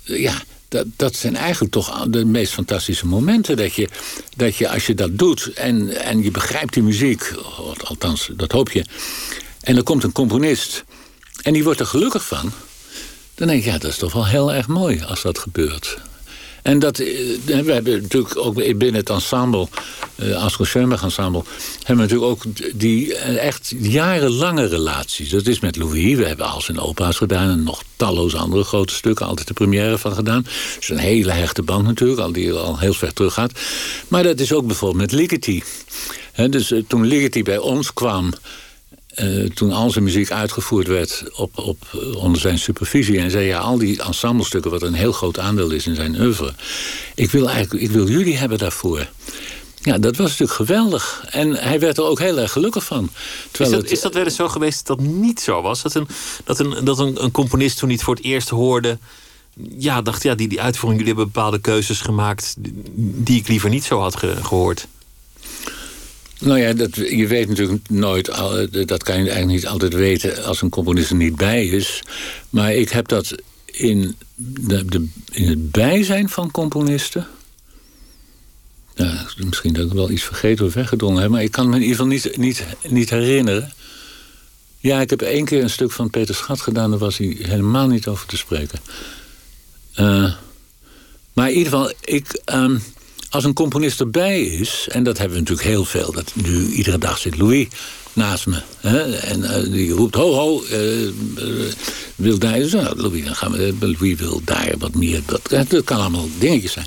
ja, 0.03 0.41
dat, 0.67 0.85
dat 0.95 1.15
zijn 1.15 1.35
eigenlijk 1.35 1.73
toch 1.73 2.05
de 2.07 2.25
meest 2.25 2.53
fantastische 2.53 3.05
momenten. 3.05 3.57
Dat 3.57 3.73
je, 3.73 3.89
dat 4.35 4.55
je 4.55 4.69
als 4.69 4.85
je 4.85 4.93
dat 4.93 5.17
doet 5.17 5.53
en, 5.53 6.03
en 6.03 6.23
je 6.23 6.31
begrijpt 6.31 6.73
die 6.73 6.83
muziek, 6.83 7.33
althans, 7.83 8.29
dat 8.35 8.51
hoop 8.51 8.71
je. 8.71 8.85
En 9.61 9.77
er 9.77 9.83
komt 9.83 10.03
een 10.03 10.11
componist 10.11 10.83
en 11.41 11.53
die 11.53 11.63
wordt 11.63 11.79
er 11.79 11.85
gelukkig 11.85 12.25
van. 12.25 12.51
Dan 13.35 13.47
denk 13.47 13.63
je, 13.63 13.69
ja, 13.69 13.77
dat 13.77 13.91
is 13.91 13.97
toch 13.97 14.13
wel 14.13 14.27
heel 14.27 14.53
erg 14.53 14.67
mooi 14.67 15.03
als 15.07 15.21
dat 15.21 15.39
gebeurt. 15.39 15.97
En 16.61 16.79
dat, 16.79 16.97
we 16.97 17.51
hebben 17.53 18.01
natuurlijk 18.01 18.37
ook 18.37 18.53
binnen 18.55 18.93
het 18.93 19.09
ensemble, 19.09 19.67
uh, 20.15 20.43
Asko 20.43 20.63
Schoenberg 20.63 21.03
ensemble, 21.03 21.43
hebben 21.83 22.07
we 22.07 22.13
natuurlijk 22.13 22.31
ook 22.31 22.43
die 22.73 23.15
echt 23.15 23.73
jarenlange 23.77 24.65
relaties. 24.65 25.29
Dat 25.29 25.47
is 25.47 25.59
met 25.59 25.75
Louis, 25.75 26.15
we 26.15 26.25
hebben 26.25 26.45
al 26.45 26.61
zijn 26.61 26.79
opa's 26.79 27.17
gedaan 27.17 27.49
en 27.49 27.63
nog 27.63 27.83
talloze 27.95 28.37
andere 28.37 28.63
grote 28.63 28.93
stukken, 28.93 29.25
altijd 29.25 29.47
de 29.47 29.53
première 29.53 29.97
van 29.97 30.13
gedaan. 30.13 30.45
Dus 30.77 30.89
een 30.89 30.97
hele 30.97 31.31
hechte 31.31 31.63
band 31.63 31.85
natuurlijk, 31.85 32.19
al 32.19 32.31
die 32.31 32.53
al 32.53 32.79
heel 32.79 32.93
ver 32.93 33.13
terug 33.13 33.33
gaat. 33.33 33.51
Maar 34.07 34.23
dat 34.23 34.39
is 34.39 34.53
ook 34.53 34.67
bijvoorbeeld 34.67 35.01
met 35.01 35.11
Ligeti. 35.11 35.63
dus 36.49 36.73
toen 36.87 37.05
Ligeti 37.05 37.43
bij 37.43 37.57
ons 37.57 37.93
kwam, 37.93 38.33
uh, 39.15 39.49
toen 39.49 39.71
al 39.71 39.89
zijn 39.89 40.03
muziek 40.03 40.31
uitgevoerd 40.31 40.87
werd 40.87 41.23
op, 41.35 41.57
op, 41.57 41.77
onder 42.15 42.41
zijn 42.41 42.59
supervisie. 42.59 43.19
En 43.19 43.31
zei 43.31 43.45
ja, 43.45 43.59
al 43.59 43.77
die 43.77 44.01
ensemblestukken, 44.01 44.71
wat 44.71 44.81
een 44.81 44.93
heel 44.93 45.11
groot 45.11 45.39
aandeel 45.39 45.71
is 45.71 45.87
in 45.87 45.95
zijn 45.95 46.21
oeuvre. 46.21 46.53
Ik 47.15 47.31
wil, 47.31 47.49
eigenlijk, 47.49 47.83
ik 47.83 47.91
wil 47.91 48.09
jullie 48.09 48.37
hebben 48.37 48.57
daarvoor. 48.57 49.07
Ja, 49.83 49.97
dat 49.97 50.15
was 50.15 50.29
natuurlijk 50.29 50.57
geweldig. 50.57 51.25
En 51.29 51.53
hij 51.55 51.79
werd 51.79 51.97
er 51.97 52.03
ook 52.03 52.19
heel 52.19 52.39
erg 52.39 52.51
gelukkig 52.51 52.83
van. 52.83 53.09
Is 53.51 53.57
dat, 53.57 53.71
het, 53.71 53.91
is 53.91 54.01
dat 54.01 54.13
wel 54.13 54.23
eens 54.23 54.35
zo 54.35 54.47
geweest 54.47 54.87
dat 54.87 54.97
dat 54.97 55.07
niet 55.07 55.39
zo 55.39 55.61
was? 55.61 55.81
Dat 55.81 55.93
een, 55.93 56.07
dat 56.43 56.59
een, 56.59 56.85
dat 56.85 56.99
een, 56.99 57.23
een 57.23 57.31
componist 57.31 57.77
toen 57.77 57.87
hij 57.87 57.97
het 57.97 58.05
voor 58.05 58.15
het 58.15 58.23
eerst 58.23 58.49
hoorde... 58.49 58.97
ja, 59.77 60.01
dacht, 60.01 60.23
ja, 60.23 60.35
die, 60.35 60.47
die 60.47 60.61
uitvoering, 60.61 61.01
jullie 61.01 61.15
hebben 61.15 61.33
bepaalde 61.33 61.59
keuzes 61.59 62.01
gemaakt... 62.01 62.55
die 62.95 63.39
ik 63.39 63.47
liever 63.47 63.69
niet 63.69 63.83
zo 63.83 63.99
had 63.99 64.15
ge, 64.15 64.35
gehoord. 64.41 64.87
Nou 66.41 66.59
ja, 66.59 66.73
dat, 66.73 66.95
je 66.95 67.27
weet 67.27 67.47
natuurlijk 67.47 67.89
nooit, 67.89 68.25
dat 68.87 69.03
kan 69.03 69.15
je 69.15 69.29
eigenlijk 69.29 69.47
niet 69.47 69.67
altijd 69.67 69.93
weten 69.93 70.43
als 70.43 70.61
een 70.61 70.69
componist 70.69 71.09
er 71.09 71.15
niet 71.15 71.35
bij 71.35 71.65
is. 71.65 72.03
Maar 72.49 72.73
ik 72.73 72.89
heb 72.89 73.07
dat 73.07 73.35
in, 73.65 74.15
de, 74.35 75.07
in 75.31 75.49
het 75.49 75.71
bijzijn 75.71 76.29
van 76.29 76.51
componisten. 76.51 77.27
Nou, 78.95 79.17
misschien 79.45 79.73
dat 79.73 79.85
ik 79.85 79.91
wel 79.91 80.09
iets 80.09 80.23
vergeten 80.23 80.65
of 80.65 80.73
weggedrongen 80.73 81.21
heb, 81.21 81.31
maar 81.31 81.43
ik 81.43 81.51
kan 81.51 81.69
me 81.69 81.75
in 81.75 81.81
ieder 81.81 81.95
geval 81.95 82.11
niet, 82.11 82.37
niet, 82.37 82.65
niet 82.87 83.09
herinneren. 83.09 83.73
Ja, 84.77 85.01
ik 85.01 85.09
heb 85.09 85.21
één 85.21 85.45
keer 85.45 85.63
een 85.63 85.69
stuk 85.69 85.91
van 85.91 86.09
Peter 86.09 86.35
Schat 86.35 86.61
gedaan, 86.61 86.89
daar 86.89 86.99
was 86.99 87.17
hij 87.17 87.37
helemaal 87.39 87.87
niet 87.87 88.07
over 88.07 88.27
te 88.27 88.37
spreken. 88.37 88.79
Uh, 89.99 90.33
maar 91.33 91.49
in 91.49 91.57
ieder 91.57 91.71
geval, 91.71 91.91
ik. 92.01 92.41
Um, 92.53 92.81
als 93.31 93.43
een 93.43 93.53
componist 93.53 93.99
erbij 93.99 94.41
is, 94.41 94.87
en 94.89 95.03
dat 95.03 95.17
hebben 95.17 95.37
we 95.37 95.41
natuurlijk 95.41 95.67
heel 95.67 95.85
veel... 95.85 96.11
dat 96.11 96.31
nu 96.33 96.67
iedere 96.67 96.97
dag 96.97 97.17
zit 97.17 97.37
Louis 97.37 97.67
naast 98.13 98.45
me. 98.45 98.61
Hè, 98.79 99.15
en 99.15 99.39
uh, 99.39 99.71
die 99.73 99.91
roept, 99.91 100.15
ho, 100.15 100.33
ho, 100.33 100.63
uh, 100.71 101.01
uh, 101.01 101.11
wil 102.15 102.37
daar... 102.37 102.59
Nou, 102.59 103.01
Louis, 103.01 103.25
dan 103.25 103.35
gaan 103.35 103.51
we, 103.51 103.73
Louis 103.79 104.19
wil 104.19 104.41
daar 104.45 104.73
wat 104.77 104.95
meer... 104.95 105.21
Dat, 105.25 105.69
dat 105.69 105.83
kan 105.83 105.99
allemaal 105.99 106.29
dingetjes 106.39 106.71
zijn. 106.71 106.85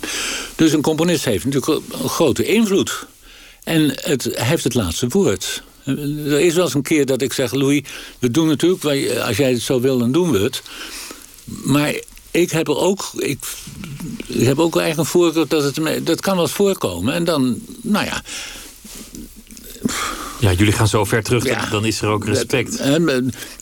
Dus 0.57 0.73
een 0.73 0.83
componist 0.83 1.25
heeft 1.25 1.45
natuurlijk 1.45 1.83
een 2.03 2.09
grote 2.09 2.45
invloed. 2.45 3.07
En 3.63 3.93
het, 4.01 4.25
hij 4.25 4.47
heeft 4.47 4.65
het 4.65 4.75
laatste 4.75 5.09
woord. 5.09 5.63
Er 5.85 6.41
is 6.41 6.55
wel 6.55 6.65
eens 6.65 6.75
een 6.75 6.83
keer 6.83 7.07
dat 7.07 7.23
ik 7.23 7.33
zeg, 7.33 7.53
Louis, 7.53 7.83
we 8.19 8.31
doen 8.31 8.47
natuurlijk, 8.47 9.19
als 9.19 9.37
jij 9.37 9.53
het 9.53 9.63
zo 9.63 9.81
wil, 9.81 9.99
dan 9.99 10.13
doen 10.13 10.31
we 10.31 10.39
het. 10.39 10.63
Maar 11.45 11.95
ik 12.35 12.51
heb 12.51 12.69
er 12.69 12.77
ook, 12.77 13.11
ik, 13.17 13.39
ik 14.27 14.47
heb 14.47 14.59
ook 14.59 14.77
eigenlijk 14.77 14.99
een 14.99 15.21
voorkeur 15.21 15.49
dat 15.49 15.65
het, 15.65 16.07
dat 16.07 16.21
kan 16.21 16.37
wel 16.37 16.49
voorkomen. 16.49 17.15
En 17.15 17.25
dan, 17.25 17.59
nou 17.83 18.05
ja, 18.05 18.23
ja, 20.41 20.53
jullie 20.53 20.73
gaan 20.73 20.89
zo 20.89 21.05
ver 21.05 21.23
terug, 21.23 21.71
dan 21.71 21.85
is 21.85 22.01
er 22.01 22.09
ook 22.09 22.25
respect. 22.25 22.83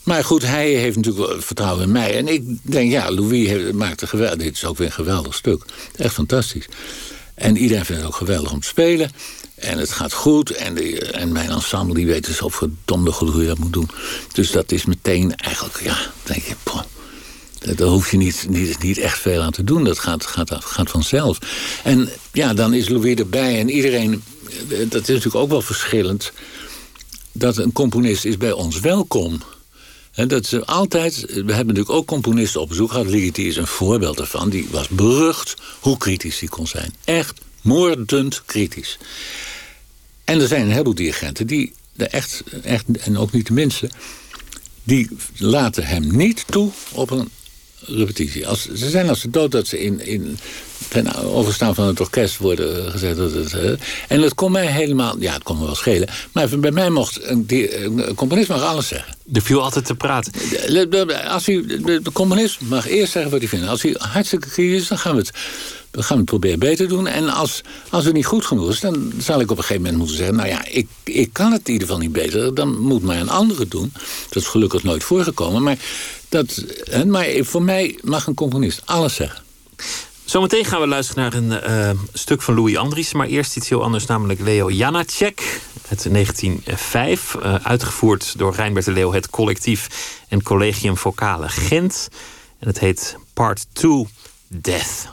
maar 0.02 0.24
goed, 0.24 0.42
hij 0.42 0.68
heeft 0.70 0.96
natuurlijk 0.96 1.26
wel 1.26 1.40
vertrouwen 1.40 1.82
in 1.82 1.92
mij. 1.92 2.16
En 2.16 2.28
ik 2.28 2.42
denk, 2.62 2.90
ja, 2.90 3.10
Louis 3.10 3.72
maakt 3.72 4.02
een 4.02 4.08
geweldig... 4.08 4.38
Dit 4.38 4.56
is 4.56 4.64
ook 4.64 4.78
weer 4.78 4.86
een 4.86 4.92
geweldig 4.92 5.34
stuk. 5.34 5.64
Echt 5.96 6.14
fantastisch. 6.14 6.68
En 7.34 7.56
iedereen 7.56 7.84
vindt 7.84 8.02
het 8.02 8.10
ook 8.10 8.16
geweldig 8.16 8.52
om 8.52 8.60
te 8.60 8.66
spelen. 8.66 9.10
En 9.54 9.78
het 9.78 9.90
gaat 9.90 10.12
goed. 10.12 10.50
En, 10.50 10.74
de, 10.74 11.00
en 11.00 11.32
mijn 11.32 11.50
ensemble 11.50 11.94
die 11.94 12.06
weet 12.06 12.26
zo 12.26 12.48
verdomde 12.48 13.12
goed 13.12 13.30
hoe 13.30 13.40
je 13.40 13.46
dat 13.46 13.58
moet 13.58 13.72
doen. 13.72 13.90
Dus 14.32 14.50
dat 14.50 14.72
is 14.72 14.84
meteen 14.84 15.36
eigenlijk, 15.36 15.80
ja, 15.82 15.96
denk 16.22 16.42
je... 16.42 16.54
daar 17.64 17.88
hoef 17.88 18.10
je 18.10 18.16
niet, 18.16 18.46
niet, 18.48 18.82
niet 18.82 18.98
echt 18.98 19.18
veel 19.18 19.42
aan 19.42 19.52
te 19.52 19.64
doen. 19.64 19.84
Dat 19.84 19.98
gaat, 19.98 20.26
gaat, 20.26 20.54
gaat 20.64 20.90
vanzelf. 20.90 21.38
En 21.84 22.08
ja, 22.32 22.54
dan 22.54 22.74
is 22.74 22.88
Louis 22.88 23.14
erbij. 23.14 23.58
En 23.58 23.70
iedereen, 23.70 24.22
dat 24.68 25.02
is 25.02 25.08
natuurlijk 25.08 25.34
ook 25.34 25.50
wel 25.50 25.62
verschillend 25.62 26.32
dat 27.32 27.56
een 27.56 27.72
componist 27.72 28.24
is 28.24 28.36
bij 28.36 28.52
ons 28.52 28.80
welkom. 28.80 29.42
En 30.12 30.28
dat 30.28 30.46
ze 30.46 30.64
altijd, 30.64 31.20
we 31.20 31.34
hebben 31.34 31.66
natuurlijk 31.66 31.90
ook 31.90 32.06
componisten 32.06 32.60
op 32.60 32.68
bezoek 32.68 32.90
gehad. 32.90 33.06
Ligeti 33.06 33.48
is 33.48 33.56
een 33.56 33.66
voorbeeld 33.66 34.20
ervan. 34.20 34.50
Die 34.50 34.68
was 34.70 34.88
berucht 34.88 35.54
hoe 35.80 35.96
kritisch 35.96 36.40
hij 36.40 36.48
kon 36.48 36.66
zijn. 36.66 36.94
Echt 37.04 37.40
moordend 37.62 38.42
kritisch. 38.46 38.98
En 40.24 40.40
er 40.40 40.48
zijn 40.48 40.62
een 40.62 40.70
heleboel 40.70 40.94
dirigenten 40.94 41.46
die 41.46 41.72
echt, 41.96 42.42
echt, 42.62 42.84
en 42.98 43.18
ook 43.18 43.32
niet 43.32 43.46
de 43.46 43.52
minste, 43.52 43.90
die 44.82 45.08
laten 45.36 45.84
hem 45.84 46.16
niet 46.16 46.44
toe 46.46 46.70
op 46.92 47.10
een 47.10 47.28
repetitie. 47.86 48.46
Als, 48.48 48.68
ze 48.74 48.90
zijn 48.90 49.08
als 49.08 49.20
ze 49.20 49.30
dood 49.30 49.50
dat 49.50 49.66
ze 49.66 49.82
in, 49.82 50.06
in 50.06 50.38
ten 50.88 51.14
overstaan 51.14 51.74
van 51.74 51.86
het 51.86 52.00
orkest 52.00 52.38
worden 52.38 52.90
gezet. 52.90 53.78
En 54.08 54.20
dat 54.20 54.34
kon 54.34 54.52
mij 54.52 54.66
helemaal... 54.66 55.16
Ja, 55.18 55.32
het 55.32 55.42
kon 55.42 55.58
me 55.58 55.64
wel 55.64 55.74
schelen. 55.74 56.08
Maar 56.32 56.58
bij 56.58 56.70
mij 56.70 56.90
mocht 56.90 57.22
een, 57.22 57.46
een 57.48 58.14
componist 58.14 58.48
mag 58.48 58.62
alles 58.62 58.88
zeggen. 58.88 59.14
Er 59.32 59.42
viel 59.42 59.62
altijd 59.62 59.84
te 59.84 59.94
praten. 59.94 60.32
Als 61.28 61.48
u, 61.48 61.66
de 61.82 62.12
componist 62.12 62.60
mag 62.60 62.88
eerst 62.88 63.12
zeggen 63.12 63.30
wat 63.30 63.40
hij 63.40 63.48
vindt. 63.48 63.68
Als 63.68 63.82
hij 63.82 63.94
hartstikke 63.98 64.48
kritisch 64.48 64.80
is, 64.80 64.88
dan 64.88 64.98
gaan 64.98 65.12
we 65.12 65.18
het 65.18 65.30
we 65.92 66.02
gaan 66.02 66.16
het 66.16 66.26
proberen 66.26 66.58
beter 66.58 66.88
doen. 66.88 67.06
En 67.06 67.28
als, 67.28 67.60
als 67.90 68.04
het 68.04 68.14
niet 68.14 68.26
goed 68.26 68.46
genoeg 68.46 68.70
is, 68.70 68.80
dan 68.80 69.12
zal 69.18 69.40
ik 69.40 69.50
op 69.50 69.56
een 69.56 69.62
gegeven 69.62 69.82
moment 69.82 69.98
moeten 69.98 70.16
zeggen... 70.16 70.36
nou 70.36 70.48
ja, 70.48 70.64
ik, 70.64 70.86
ik 71.04 71.32
kan 71.32 71.52
het 71.52 71.66
in 71.66 71.72
ieder 71.72 71.86
geval 71.86 72.02
niet 72.02 72.12
beter. 72.12 72.54
Dan 72.54 72.78
moet 72.80 73.02
maar 73.02 73.20
een 73.20 73.28
andere 73.28 73.68
doen. 73.68 73.92
Dat 74.28 74.42
is 74.42 74.48
gelukkig 74.48 74.82
nooit 74.82 75.04
voorgekomen. 75.04 75.62
Maar, 75.62 75.78
dat, 76.32 76.64
maar 77.06 77.26
voor 77.40 77.62
mij 77.62 77.98
mag 78.02 78.26
een 78.26 78.34
componist 78.34 78.82
alles 78.84 79.14
zeggen. 79.14 79.42
Zometeen 80.24 80.64
gaan 80.64 80.80
we 80.80 80.86
luisteren 80.86 81.22
naar 81.22 81.34
een 81.34 81.94
uh, 81.94 82.00
stuk 82.12 82.42
van 82.42 82.54
Louis 82.54 82.76
Andries. 82.76 83.12
Maar 83.12 83.26
eerst 83.26 83.56
iets 83.56 83.68
heel 83.68 83.82
anders, 83.82 84.06
namelijk 84.06 84.40
Leo 84.40 84.70
Janacek. 84.70 85.60
Het 85.88 86.06
1905, 86.12 87.34
uh, 87.34 87.54
uitgevoerd 87.54 88.38
door 88.38 88.54
Rijnbert 88.54 88.84
de 88.84 88.92
Leeuw... 88.92 89.12
het 89.12 89.30
collectief 89.30 89.88
en 90.28 90.42
Collegium 90.42 90.96
Vocale 90.96 91.48
Gent. 91.48 92.08
En 92.58 92.68
het 92.68 92.78
heet 92.78 93.16
Part 93.34 93.66
2, 93.72 94.06
Death. 94.48 95.12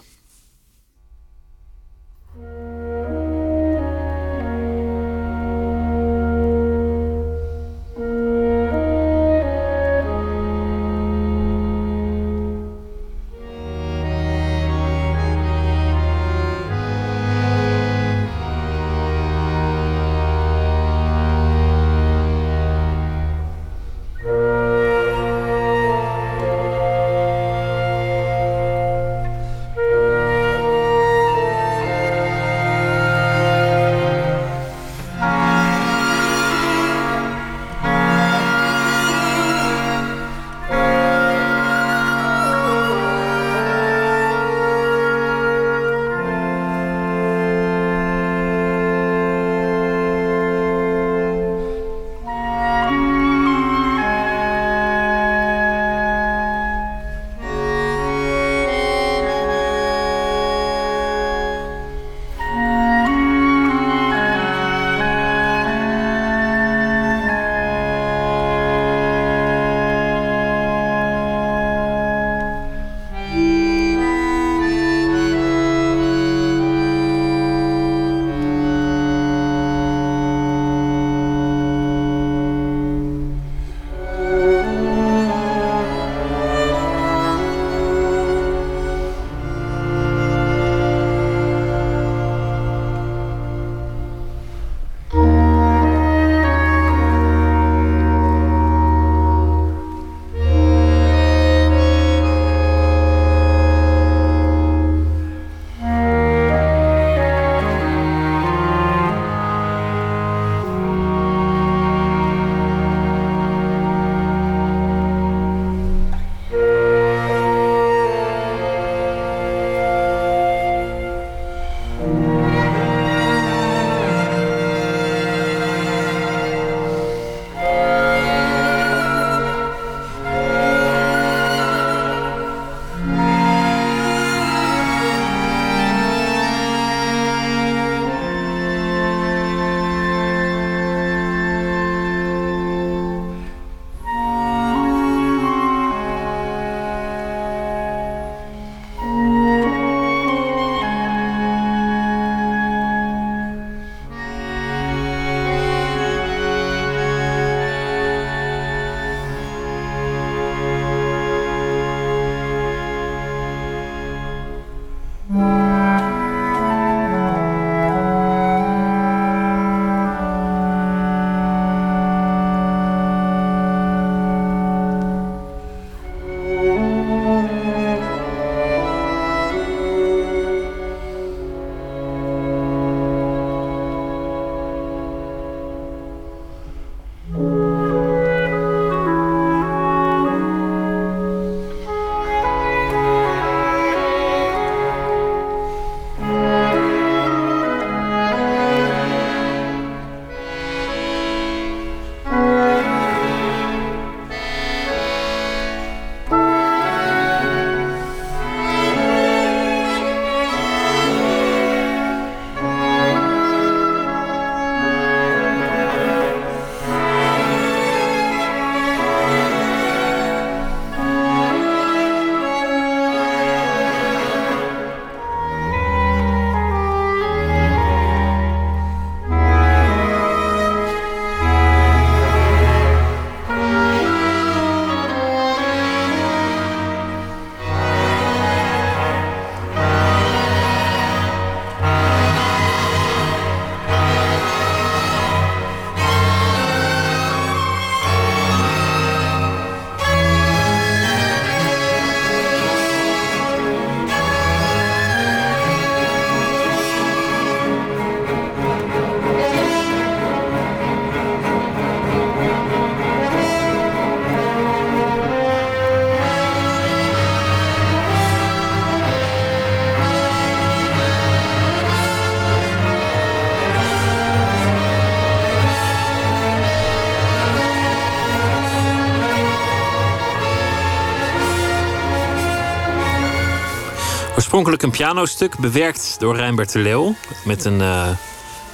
Oorspronkelijk 284.49 284.83
een 284.83 284.97
pianostuk, 284.97 285.57
bewerkt 285.57 286.15
door 286.19 286.35
Rijnbert 286.35 286.71
de 286.71 286.79
Leeuw. 286.79 287.15
Met 287.45 287.65
een 287.65 287.79
uh, 287.79 288.09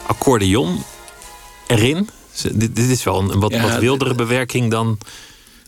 accordeon 0.05 0.83
erin. 1.67 2.09
Dit, 2.51 2.75
dit 2.75 2.89
is 2.89 3.03
wel 3.03 3.19
een, 3.19 3.39
wat, 3.39 3.57
wat 3.57 3.77
wildere 3.77 4.15
bewerking 4.15 4.71
dan... 4.71 4.97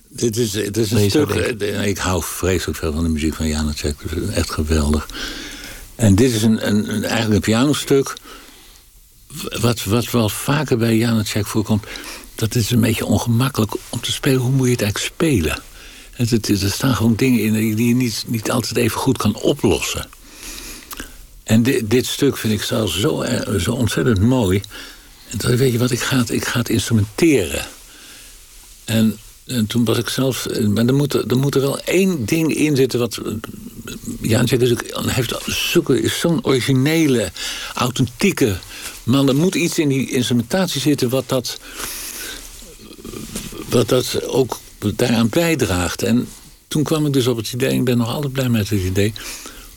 Dit 0.07 0.37
is, 0.37 0.51
dit 0.51 0.77
is 0.77 0.91
een 0.91 1.09
stuk... 1.09 1.29
Ik 1.83 1.97
hou 1.97 2.23
vreselijk 2.23 2.77
veel 2.77 2.93
van 2.93 3.03
de 3.03 3.09
muziek 3.09 3.33
van 3.33 3.47
Janacek. 3.47 3.95
Echt 4.33 4.51
geweldig. 4.51 5.07
En 5.95 6.15
dit 6.15 6.31
is 6.31 6.43
een, 6.43 6.67
een, 6.67 6.93
een, 6.93 7.03
eigenlijk 7.03 7.35
een 7.35 7.53
pianostuk... 7.53 8.15
Wat, 9.59 9.83
wat 9.83 10.11
wel 10.11 10.29
vaker 10.29 10.77
bij 10.77 10.97
Janacek 10.97 11.47
voorkomt... 11.47 11.85
dat 12.35 12.55
is 12.55 12.71
een 12.71 12.81
beetje 12.81 13.05
ongemakkelijk 13.05 13.73
om 13.89 14.01
te 14.01 14.11
spelen. 14.11 14.41
Hoe 14.41 14.51
moet 14.51 14.65
je 14.65 14.71
het 14.71 14.81
eigenlijk 14.81 15.13
spelen? 15.13 15.61
Het, 16.17 16.49
er 16.61 16.71
staan 16.71 16.95
gewoon 16.95 17.15
dingen 17.15 17.39
in 17.39 17.75
die 17.75 17.87
je 17.87 17.95
niet, 17.95 18.23
niet 18.27 18.51
altijd 18.51 18.75
even 18.75 18.99
goed 18.99 19.17
kan 19.17 19.35
oplossen. 19.35 20.09
En 21.43 21.63
dit, 21.63 21.89
dit 21.89 22.05
stuk 22.05 22.37
vind 22.37 22.53
ik 22.53 22.61
zelfs 22.61 22.99
zo, 22.99 23.25
zo 23.59 23.71
ontzettend 23.71 24.19
mooi. 24.19 24.61
En 25.29 25.37
toen 25.37 25.55
weet 25.55 25.71
je 25.71 25.77
wat, 25.77 25.91
ik 25.91 25.99
ga 25.99 26.17
het, 26.17 26.29
ik 26.29 26.45
ga 26.45 26.59
het 26.59 26.69
instrumenteren. 26.69 27.65
En, 28.85 29.17
en 29.45 29.67
toen 29.67 29.85
was 29.85 29.97
ik 29.97 30.09
zelf... 30.09 30.47
Maar 30.67 30.85
er 30.85 30.93
moet, 30.93 31.13
er 31.13 31.37
moet 31.37 31.55
er 31.55 31.61
wel 31.61 31.79
één 31.79 32.25
ding 32.25 32.55
in 32.55 32.75
zitten 32.75 32.99
wat... 32.99 33.19
Ja, 34.21 34.43
is 34.43 34.71
ook, 35.77 35.87
heeft 35.87 36.19
zo'n 36.19 36.45
originele, 36.45 37.31
authentieke... 37.73 38.57
Maar 39.03 39.25
er 39.25 39.35
moet 39.35 39.55
iets 39.55 39.79
in 39.79 39.87
die 39.87 40.11
instrumentatie 40.11 40.81
zitten 40.81 41.09
wat 41.09 41.29
dat... 41.29 41.59
Wat 43.69 43.89
dat 43.89 44.23
ook 44.23 44.59
daaraan 44.95 45.29
bijdraagt. 45.29 46.03
En 46.03 46.27
toen 46.67 46.83
kwam 46.83 47.05
ik 47.05 47.13
dus 47.13 47.27
op 47.27 47.37
het 47.37 47.53
idee, 47.53 47.73
ik 47.73 47.83
ben 47.83 47.97
nog 47.97 48.13
altijd 48.13 48.33
blij 48.33 48.49
met 48.49 48.69
het 48.69 48.81
idee... 48.81 49.13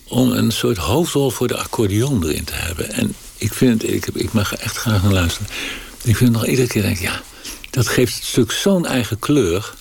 om 0.08 0.32
een 0.32 0.52
soort 0.52 0.76
hoofdrol 0.76 1.30
voor 1.30 1.48
de 1.48 1.56
accordeon 1.56 2.24
erin 2.24 2.44
te 2.44 2.54
hebben. 2.54 2.92
En 2.92 3.14
ik 3.36 3.54
vind 3.54 3.92
ik, 3.92 4.06
ik 4.06 4.32
mag 4.32 4.54
echt 4.54 4.76
graag 4.76 5.02
naar 5.02 5.12
luisteren. 5.12 5.48
Ik 6.02 6.16
vind 6.16 6.32
nog 6.32 6.46
iedere 6.46 6.68
keer, 6.68 6.82
denk 6.82 6.98
ja, 6.98 7.22
dat 7.70 7.88
geeft 7.88 8.14
het 8.14 8.24
stuk 8.24 8.52
zo'n 8.52 8.86
eigen 8.86 9.18
kleur... 9.18 9.74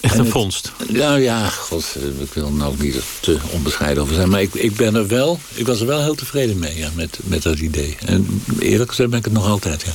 Echt 0.00 0.18
een 0.18 0.26
vondst. 0.26 0.72
Nou 0.88 1.20
ja, 1.20 1.48
god, 1.48 1.96
ik 2.20 2.32
wil 2.32 2.50
nou 2.50 2.74
niet 2.78 3.02
te 3.20 3.38
onbescheiden 3.50 4.02
over 4.02 4.14
zijn. 4.14 4.28
Maar 4.28 4.40
ik, 4.40 4.54
ik 4.54 4.76
ben 4.76 4.94
er 4.94 5.06
wel, 5.06 5.38
ik 5.54 5.66
was 5.66 5.80
er 5.80 5.86
wel 5.86 6.02
heel 6.02 6.14
tevreden 6.14 6.58
mee 6.58 6.76
ja, 6.76 6.90
met, 6.94 7.18
met 7.22 7.42
dat 7.42 7.58
idee. 7.58 7.96
En 8.06 8.42
eerlijk 8.58 8.90
gezegd 8.90 9.10
ben 9.10 9.18
ik 9.18 9.24
het 9.24 9.34
nog 9.34 9.46
altijd, 9.46 9.82
ja. 9.82 9.92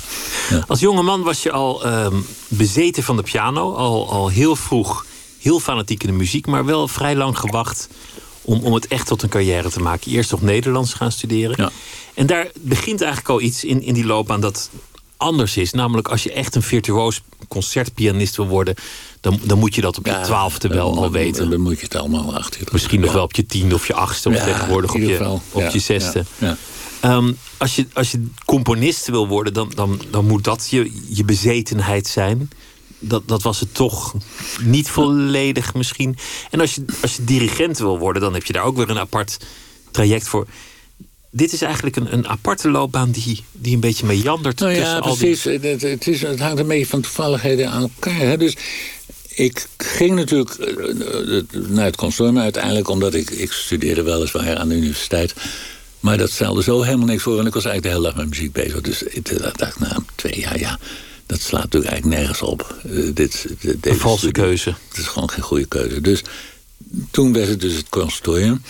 ja. 0.55 0.63
Als 0.67 0.79
jonge 0.79 1.01
man 1.01 1.21
was 1.21 1.43
je 1.43 1.51
al 1.51 1.87
um, 1.87 2.25
bezeten 2.47 3.03
van 3.03 3.15
de 3.15 3.23
piano. 3.23 3.73
Al, 3.73 4.09
al 4.11 4.27
heel 4.27 4.55
vroeg, 4.55 5.05
heel 5.39 5.59
fanatiek 5.59 6.03
in 6.03 6.09
de 6.09 6.15
muziek. 6.15 6.47
Maar 6.47 6.65
wel 6.65 6.87
vrij 6.87 7.15
lang 7.15 7.37
gewacht 7.37 7.87
om, 8.41 8.59
om 8.63 8.73
het 8.73 8.87
echt 8.87 9.07
tot 9.07 9.23
een 9.23 9.29
carrière 9.29 9.69
te 9.69 9.81
maken. 9.81 10.11
Eerst 10.11 10.33
op 10.33 10.41
Nederlands 10.41 10.93
gaan 10.93 11.11
studeren. 11.11 11.55
Ja. 11.57 11.71
En 12.13 12.25
daar 12.25 12.47
begint 12.59 13.01
eigenlijk 13.01 13.29
al 13.29 13.41
iets 13.41 13.63
in, 13.63 13.81
in 13.81 13.93
die 13.93 14.05
loopbaan 14.05 14.41
dat 14.41 14.69
anders 15.25 15.57
is. 15.57 15.71
Namelijk 15.71 16.07
als 16.07 16.23
je 16.23 16.31
echt 16.31 16.55
een 16.55 16.61
virtuoos 16.61 17.21
concertpianist 17.47 18.35
wil 18.35 18.47
worden 18.47 18.75
dan, 19.21 19.39
dan 19.43 19.59
moet 19.59 19.75
je 19.75 19.81
dat 19.81 19.97
op 19.97 20.05
je 20.05 20.19
twaalfde 20.23 20.67
wel 20.67 20.97
al 20.97 21.11
weten. 21.11 21.49
Dan 21.49 21.61
moet 21.61 21.77
je 21.77 21.83
het 21.83 21.95
allemaal 21.95 22.35
achter. 22.35 22.61
Misschien 22.71 22.99
nog 22.99 23.13
wel 23.13 23.23
op 23.23 23.35
je 23.35 23.45
tiende 23.45 23.75
of 23.75 23.87
je 23.87 23.93
achtste, 23.93 24.29
of 24.29 24.35
tegenwoordig 24.35 24.93
op 24.93 25.01
je, 25.01 25.39
op 25.51 25.69
je 25.69 25.79
zesde. 25.79 26.23
Um, 27.05 27.37
als, 27.57 27.75
je, 27.75 27.87
als 27.93 28.11
je 28.11 28.25
componist 28.45 29.07
wil 29.07 29.27
worden, 29.27 29.53
dan, 29.53 29.71
dan, 29.75 30.01
dan 30.09 30.25
moet 30.25 30.43
dat 30.43 30.67
je, 30.69 30.91
je 31.07 31.25
bezetenheid 31.25 32.07
zijn. 32.07 32.49
Dat, 32.99 33.27
dat 33.27 33.41
was 33.41 33.59
het 33.59 33.73
toch 33.73 34.13
niet 34.61 34.89
volledig 34.89 35.73
misschien. 35.73 36.17
En 36.51 36.59
als 36.59 36.75
je, 36.75 36.85
als 37.01 37.15
je 37.15 37.23
dirigent 37.23 37.77
wil 37.77 37.99
worden, 37.99 38.21
dan 38.21 38.33
heb 38.33 38.45
je 38.45 38.53
daar 38.53 38.63
ook 38.63 38.75
weer 38.75 38.89
een 38.89 38.99
apart 38.99 39.37
traject 39.91 40.27
voor 40.27 40.47
dit 41.35 41.53
is 41.53 41.61
eigenlijk 41.61 41.95
een, 41.95 42.13
een 42.13 42.27
aparte 42.27 42.69
loopbaan 42.69 43.11
die, 43.11 43.43
die 43.51 43.73
een 43.73 43.79
beetje 43.79 44.05
meandert. 44.05 44.59
Nou 44.59 44.73
ja, 44.73 44.99
precies. 44.99 45.41
Die... 45.41 45.59
Het, 45.59 45.81
het, 45.81 46.07
is, 46.07 46.21
het 46.21 46.39
hangt 46.39 46.59
een 46.59 46.67
beetje 46.67 46.85
van 46.85 47.01
toevalligheden 47.01 47.69
aan 47.69 47.81
elkaar. 47.81 48.19
Hè? 48.19 48.37
Dus 48.37 48.57
ik 49.29 49.67
ging 49.77 50.15
natuurlijk 50.15 50.49
eh, 50.49 51.37
eh, 51.37 51.43
naar 51.51 51.85
het 51.85 51.95
consortium 51.95 52.39
uiteindelijk... 52.39 52.89
omdat 52.89 53.13
ik, 53.13 53.29
ik 53.29 53.51
studeerde 53.51 54.03
weliswaar 54.03 54.57
aan 54.57 54.69
de 54.69 54.75
universiteit... 54.75 55.33
maar 55.99 56.17
dat 56.17 56.31
stelde 56.31 56.63
zo 56.63 56.81
helemaal 56.81 57.07
niks 57.07 57.23
voor... 57.23 57.39
en 57.39 57.45
ik 57.45 57.53
was 57.53 57.65
eigenlijk 57.65 57.95
de 57.95 58.01
hele 58.01 58.13
dag 58.13 58.25
met 58.25 58.35
muziek 58.35 58.51
bezig. 58.51 58.81
Dus 58.81 59.03
ik 59.03 59.39
dacht 59.57 59.79
na 59.79 59.97
twee 60.15 60.39
jaar, 60.39 60.59
ja, 60.59 60.79
dat 61.25 61.41
slaat 61.41 61.63
natuurlijk 61.63 61.91
eigenlijk 61.91 62.21
nergens 62.21 62.41
op. 62.41 62.75
Uh, 62.85 63.09
dit, 63.13 63.45
dit, 63.59 63.87
een 63.87 63.99
valse 63.99 64.31
keuze. 64.31 64.75
Het 64.89 64.97
is 64.97 65.07
gewoon 65.07 65.29
geen 65.29 65.43
goede 65.43 65.65
keuze. 65.65 66.01
Dus 66.01 66.23
toen 67.11 67.33
werd 67.33 67.47
het 67.47 67.61
dus 67.61 67.75
het 67.75 67.89
consortium. 67.89 68.61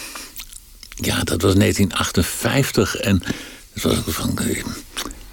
Ja, 0.96 1.24
dat 1.24 1.42
was 1.42 1.56
1958 1.56 2.96
en... 2.96 3.24
Het 3.74 3.84
was 3.84 3.96
van, 4.08 4.40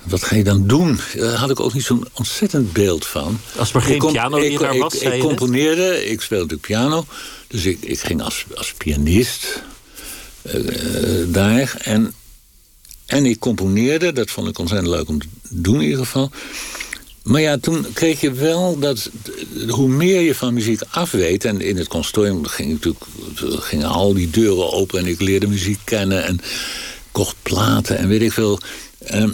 wat 0.02 0.24
ga 0.24 0.36
je 0.36 0.44
dan 0.44 0.66
doen? 0.66 1.00
Daar 1.14 1.34
had 1.34 1.50
ik 1.50 1.60
ook 1.60 1.74
niet 1.74 1.84
zo'n 1.84 2.06
ontzettend 2.12 2.72
beeld 2.72 3.06
van. 3.06 3.40
Als 3.56 3.74
er 3.74 3.82
geen 3.82 3.98
piano 3.98 4.36
ik, 4.36 4.58
daar 4.58 4.78
was, 4.78 4.94
Ik, 4.94 5.12
ik 5.12 5.20
componeerde, 5.20 6.10
ik 6.10 6.20
speelde 6.20 6.56
piano. 6.56 7.06
Dus 7.46 7.64
ik, 7.64 7.78
ik 7.80 8.00
ging 8.00 8.22
als, 8.22 8.44
als 8.54 8.72
pianist 8.72 9.62
uh, 10.42 11.24
daar. 11.26 11.74
En, 11.82 12.14
en 13.06 13.26
ik 13.26 13.38
componeerde, 13.38 14.12
dat 14.12 14.30
vond 14.30 14.48
ik 14.48 14.58
ontzettend 14.58 14.90
leuk 14.90 15.08
om 15.08 15.20
te 15.20 15.26
doen 15.48 15.74
in 15.74 15.82
ieder 15.82 15.98
geval. 15.98 16.30
Maar 17.24 17.40
ja, 17.40 17.58
toen 17.58 17.86
kreeg 17.92 18.20
je 18.20 18.32
wel 18.32 18.78
dat 18.78 19.10
hoe 19.68 19.88
meer 19.88 20.20
je 20.20 20.34
van 20.34 20.54
muziek 20.54 20.80
afweet... 20.90 21.44
en 21.44 21.60
in 21.60 21.76
het 21.76 21.88
consortium 21.88 22.46
ging 22.46 22.70
natuurlijk, 22.70 23.04
gingen 23.64 23.88
al 23.88 24.14
die 24.14 24.30
deuren 24.30 24.72
open... 24.72 24.98
en 24.98 25.06
ik 25.06 25.20
leerde 25.20 25.46
muziek 25.46 25.78
kennen 25.84 26.24
en 26.24 26.40
kocht 27.12 27.36
platen 27.42 27.98
en 27.98 28.08
weet 28.08 28.22
ik 28.22 28.32
veel... 28.32 28.58
Ehm, 28.98 29.30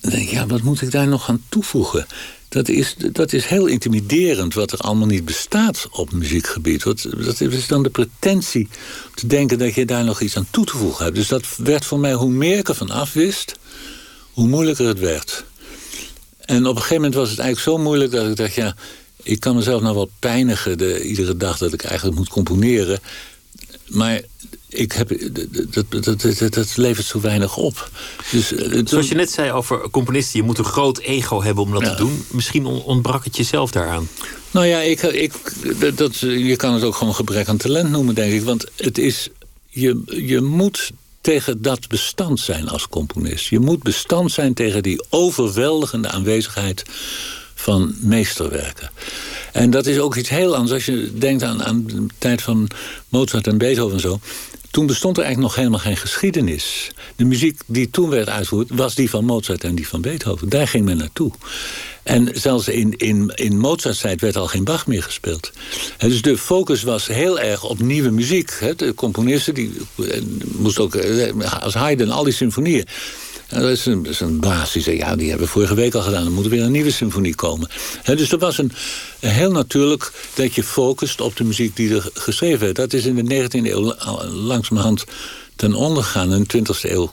denk 0.00 0.28
ja, 0.28 0.46
wat 0.46 0.62
moet 0.62 0.82
ik 0.82 0.90
daar 0.90 1.08
nog 1.08 1.28
aan 1.28 1.42
toevoegen? 1.48 2.06
Dat 2.48 2.68
is, 2.68 2.94
dat 3.12 3.32
is 3.32 3.46
heel 3.46 3.66
intimiderend 3.66 4.54
wat 4.54 4.72
er 4.72 4.78
allemaal 4.78 5.06
niet 5.06 5.24
bestaat 5.24 5.88
op 5.90 6.12
muziekgebied. 6.12 6.82
Wat, 6.82 7.08
dat 7.16 7.40
is 7.40 7.66
dan 7.66 7.82
de 7.82 7.90
pretentie 7.90 8.68
te 9.14 9.26
denken 9.26 9.58
dat 9.58 9.74
je 9.74 9.84
daar 9.84 10.04
nog 10.04 10.20
iets 10.20 10.36
aan 10.36 10.46
toe 10.50 10.64
te 10.64 10.76
voegen 10.76 11.04
hebt. 11.04 11.16
Dus 11.16 11.28
dat 11.28 11.44
werd 11.56 11.84
voor 11.84 11.98
mij, 11.98 12.12
hoe 12.12 12.30
meer 12.30 12.58
ik 12.58 12.68
ervan 12.68 12.90
afwist, 12.90 13.54
hoe 14.32 14.48
moeilijker 14.48 14.86
het 14.86 14.98
werd. 14.98 15.44
En 16.46 16.66
op 16.66 16.74
een 16.74 16.82
gegeven 16.82 16.96
moment 16.96 17.14
was 17.14 17.30
het 17.30 17.38
eigenlijk 17.38 17.76
zo 17.76 17.84
moeilijk 17.84 18.10
dat 18.10 18.28
ik 18.28 18.36
dacht, 18.36 18.54
ja, 18.54 18.74
ik 19.22 19.40
kan 19.40 19.54
mezelf 19.54 19.82
nou 19.82 19.94
wel 19.94 20.10
pijnigen 20.18 20.78
de, 20.78 21.02
iedere 21.02 21.36
dag 21.36 21.58
dat 21.58 21.72
ik 21.72 21.84
eigenlijk 21.84 22.18
moet 22.18 22.28
componeren. 22.28 22.98
Maar 23.86 24.20
ik 24.68 24.92
heb, 24.92 25.08
dat, 25.70 25.84
dat, 25.90 26.04
dat, 26.04 26.52
dat, 26.52 26.76
levert 26.76 27.06
zo 27.06 27.20
weinig 27.20 27.56
op. 27.56 27.90
Dus, 28.30 28.52
eh, 28.52 28.80
Zoals 28.84 29.08
je 29.08 29.14
net 29.14 29.30
zei 29.30 29.52
over 29.52 29.90
componisten, 29.90 30.40
je 30.40 30.46
moet 30.46 30.58
een 30.58 30.64
groot 30.64 30.98
ego 30.98 31.42
hebben 31.42 31.64
om 31.64 31.72
dat 31.72 31.84
te 31.84 31.94
doen. 31.94 32.24
Misschien 32.30 32.66
ontbrak 32.66 33.24
het 33.24 33.36
jezelf 33.36 33.70
daaraan. 33.70 34.08
Nou 34.50 34.66
ja, 34.66 34.80
ik, 34.80 35.02
ik, 35.02 35.32
dat, 35.96 36.18
je 36.18 36.56
kan 36.56 36.74
het 36.74 36.82
ook 36.82 36.94
gewoon 36.94 37.14
gebrek 37.14 37.48
aan 37.48 37.56
talent 37.56 37.90
noemen, 37.90 38.14
denk 38.14 38.32
ik. 38.32 38.42
Want 38.42 38.66
het 38.76 38.98
is, 38.98 39.28
je, 39.68 40.02
je 40.06 40.40
moet 40.40 40.90
tegen 41.26 41.62
dat 41.62 41.88
bestand 41.88 42.40
zijn 42.40 42.68
als 42.68 42.88
componist. 42.88 43.46
Je 43.46 43.58
moet 43.58 43.82
bestand 43.82 44.32
zijn 44.32 44.54
tegen 44.54 44.82
die 44.82 45.04
overweldigende 45.10 46.08
aanwezigheid 46.08 46.82
van 47.54 47.94
meesterwerken. 48.00 48.90
En 49.52 49.70
dat 49.70 49.86
is 49.86 49.98
ook 49.98 50.16
iets 50.16 50.28
heel 50.28 50.54
anders 50.54 50.72
als 50.72 50.86
je 50.86 51.12
denkt 51.18 51.42
aan, 51.42 51.64
aan 51.64 51.86
de 51.86 52.06
tijd 52.18 52.42
van 52.42 52.68
Mozart 53.08 53.46
en 53.46 53.58
Beethoven 53.58 53.94
en 53.94 54.00
zo. 54.00 54.20
Toen 54.70 54.86
bestond 54.86 55.16
er 55.16 55.24
eigenlijk 55.24 55.52
nog 55.52 55.64
helemaal 55.64 55.86
geen 55.86 55.96
geschiedenis. 55.96 56.90
De 57.16 57.24
muziek 57.24 57.60
die 57.66 57.90
toen 57.90 58.10
werd 58.10 58.28
uitgevoerd 58.28 58.68
was 58.72 58.94
die 58.94 59.10
van 59.10 59.24
Mozart 59.24 59.64
en 59.64 59.74
die 59.74 59.88
van 59.88 60.00
Beethoven. 60.00 60.48
Daar 60.48 60.68
ging 60.68 60.84
men 60.84 60.96
naartoe. 60.96 61.32
En 62.06 62.30
zelfs 62.32 62.68
in, 62.68 62.94
in, 62.96 63.32
in 63.34 63.58
Mozart's 63.58 64.00
tijd 64.00 64.20
werd 64.20 64.36
al 64.36 64.46
geen 64.46 64.64
Bach 64.64 64.86
meer 64.86 65.02
gespeeld. 65.02 65.52
dus 65.98 66.22
de 66.22 66.38
focus 66.38 66.82
was 66.82 67.06
heel 67.06 67.40
erg 67.40 67.64
op 67.64 67.78
nieuwe 67.78 68.10
muziek. 68.10 68.74
De 68.76 68.94
componisten 68.94 69.54
die 69.54 69.72
moesten 70.44 70.84
ook, 70.84 70.94
eh, 70.94 71.62
als 71.62 71.74
Haydn, 71.74 72.10
al 72.10 72.24
die 72.24 72.32
symfonieën 72.32 72.84
dat, 73.48 73.70
is 73.70 73.86
een, 73.86 74.02
dat 74.02 74.12
is 74.12 74.20
een 74.20 74.40
baas 74.40 74.72
die 74.72 74.82
zei, 74.82 74.96
ja, 74.96 75.16
die 75.16 75.28
hebben 75.28 75.46
we 75.46 75.52
vorige 75.52 75.74
week 75.74 75.94
al 75.94 76.02
gedaan. 76.02 76.24
Er 76.24 76.32
moet 76.32 76.46
weer 76.46 76.62
een 76.62 76.70
nieuwe 76.70 76.90
symfonie 76.90 77.34
komen. 77.34 77.68
dus 78.04 78.32
er 78.32 78.38
was 78.38 78.58
een, 78.58 78.72
heel 79.20 79.50
natuurlijk 79.50 80.12
dat 80.34 80.54
je 80.54 80.62
focust 80.62 81.20
op 81.20 81.36
de 81.36 81.44
muziek 81.44 81.76
die 81.76 81.94
er 81.94 82.10
geschreven 82.14 82.60
werd. 82.60 82.76
Dat 82.76 82.92
is 82.92 83.04
in 83.04 83.24
de 83.24 83.48
19e 83.48 83.66
eeuw 83.66 83.94
langzamerhand 84.30 85.04
ten 85.56 85.74
onder 85.74 86.02
gegaan. 86.02 86.32
In 86.32 86.44
de 86.46 86.58
20e 86.58 86.90
eeuw 86.90 87.12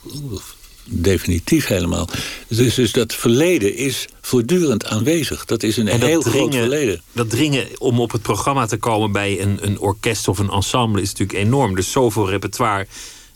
definitief 0.85 1.67
helemaal. 1.67 2.07
Dus, 2.47 2.75
dus 2.75 2.91
dat 2.91 3.13
verleden 3.13 3.75
is 3.75 4.07
voortdurend 4.21 4.85
aanwezig. 4.85 5.45
Dat 5.45 5.63
is 5.63 5.77
een 5.77 5.87
heel 5.87 6.21
groot 6.21 6.55
verleden. 6.55 7.01
Dat 7.11 7.29
dringen 7.29 7.67
om 7.77 7.99
op 7.99 8.11
het 8.11 8.21
programma 8.21 8.65
te 8.65 8.77
komen 8.77 9.11
bij 9.11 9.41
een, 9.41 9.57
een 9.61 9.79
orkest 9.79 10.27
of 10.27 10.39
een 10.39 10.49
ensemble 10.49 11.01
is 11.01 11.11
natuurlijk 11.11 11.39
enorm. 11.39 11.75
Dus 11.75 11.91
zoveel 11.91 12.29
repertoire 12.29 12.87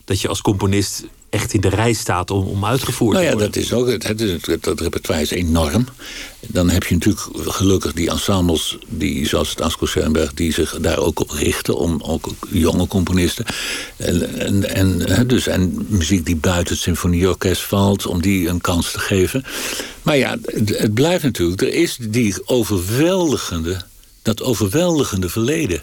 dat 0.06 0.22
je 0.22 0.28
als 0.28 0.42
componist 0.42 1.04
echt 1.30 1.54
in 1.54 1.62
de 1.62 1.70
rij 1.70 1.94
staat 1.94 2.32
om, 2.32 2.48
om 2.48 2.66
uitgevoerd 2.66 3.14
nou 3.14 3.26
ja, 3.26 3.32
te 3.32 3.38
worden. 3.38 3.54
dat 3.54 3.64
is 3.64 3.74
ook 3.74 3.88
het, 3.88 4.08
het, 4.46 4.64
dat 4.64 4.80
repertoire 4.80 5.22
is 5.22 5.30
enorm. 5.30 5.86
Dan 6.40 6.70
heb 6.70 6.84
je 6.84 6.94
natuurlijk 6.94 7.28
gelukkig 7.34 7.94
die 7.94 8.10
ensembles, 8.10 8.78
die, 8.88 9.28
zoals 9.28 9.50
het 9.50 9.62
Asko 9.62 9.86
Schoenberg, 9.86 10.34
die 10.34 10.54
zich 10.54 10.78
daar 10.82 10.98
ook 10.98 11.20
op 11.20 11.30
richten, 11.30 11.78
om 11.78 12.02
ook 12.02 12.30
jonge 12.50 12.88
componisten. 12.88 13.46
En, 13.98 14.40
en, 14.40 15.08
en, 15.08 15.28
dus, 15.28 15.48
en 15.48 15.86
muziek 15.88 16.26
die 16.26 16.36
buiten 16.36 16.74
het 16.74 16.84
symfonieorkest 16.84 17.62
valt, 17.62 18.06
om 18.06 18.22
die 18.22 18.48
een 18.48 18.62
kans 18.62 18.92
te 18.92 19.00
geven. 19.00 19.44
Maar 20.02 20.18
ja, 20.18 20.38
het, 20.46 20.80
het 20.80 20.94
blijft 20.94 21.24
natuurlijk, 21.24 21.62
er 21.62 21.74
is 21.74 21.98
die 22.02 22.36
overweldigende 22.46 23.82
dat 24.28 24.44
overweldigende 24.44 25.30
verleden. 25.30 25.82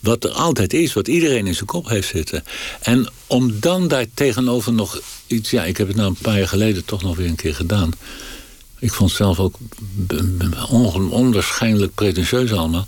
Wat 0.00 0.24
er 0.24 0.30
altijd 0.30 0.72
is, 0.72 0.92
wat 0.92 1.08
iedereen 1.08 1.46
in 1.46 1.54
zijn 1.54 1.66
kop 1.66 1.88
heeft 1.88 2.08
zitten. 2.08 2.44
En 2.80 3.10
om 3.26 3.60
dan 3.60 3.88
daar 3.88 4.06
tegenover 4.14 4.72
nog 4.72 5.00
iets... 5.26 5.50
Ja, 5.50 5.64
ik 5.64 5.76
heb 5.76 5.86
het 5.86 5.96
nou 5.96 6.08
een 6.08 6.22
paar 6.22 6.38
jaar 6.38 6.48
geleden 6.48 6.84
toch 6.84 7.02
nog 7.02 7.16
weer 7.16 7.26
een 7.26 7.34
keer 7.34 7.54
gedaan. 7.54 7.92
Ik 8.78 8.92
vond 8.92 9.08
het 9.08 9.18
zelf 9.18 9.38
ook 9.38 9.54
onwaarschijnlijk 11.10 11.94
pretentieus 11.94 12.52
allemaal. 12.52 12.86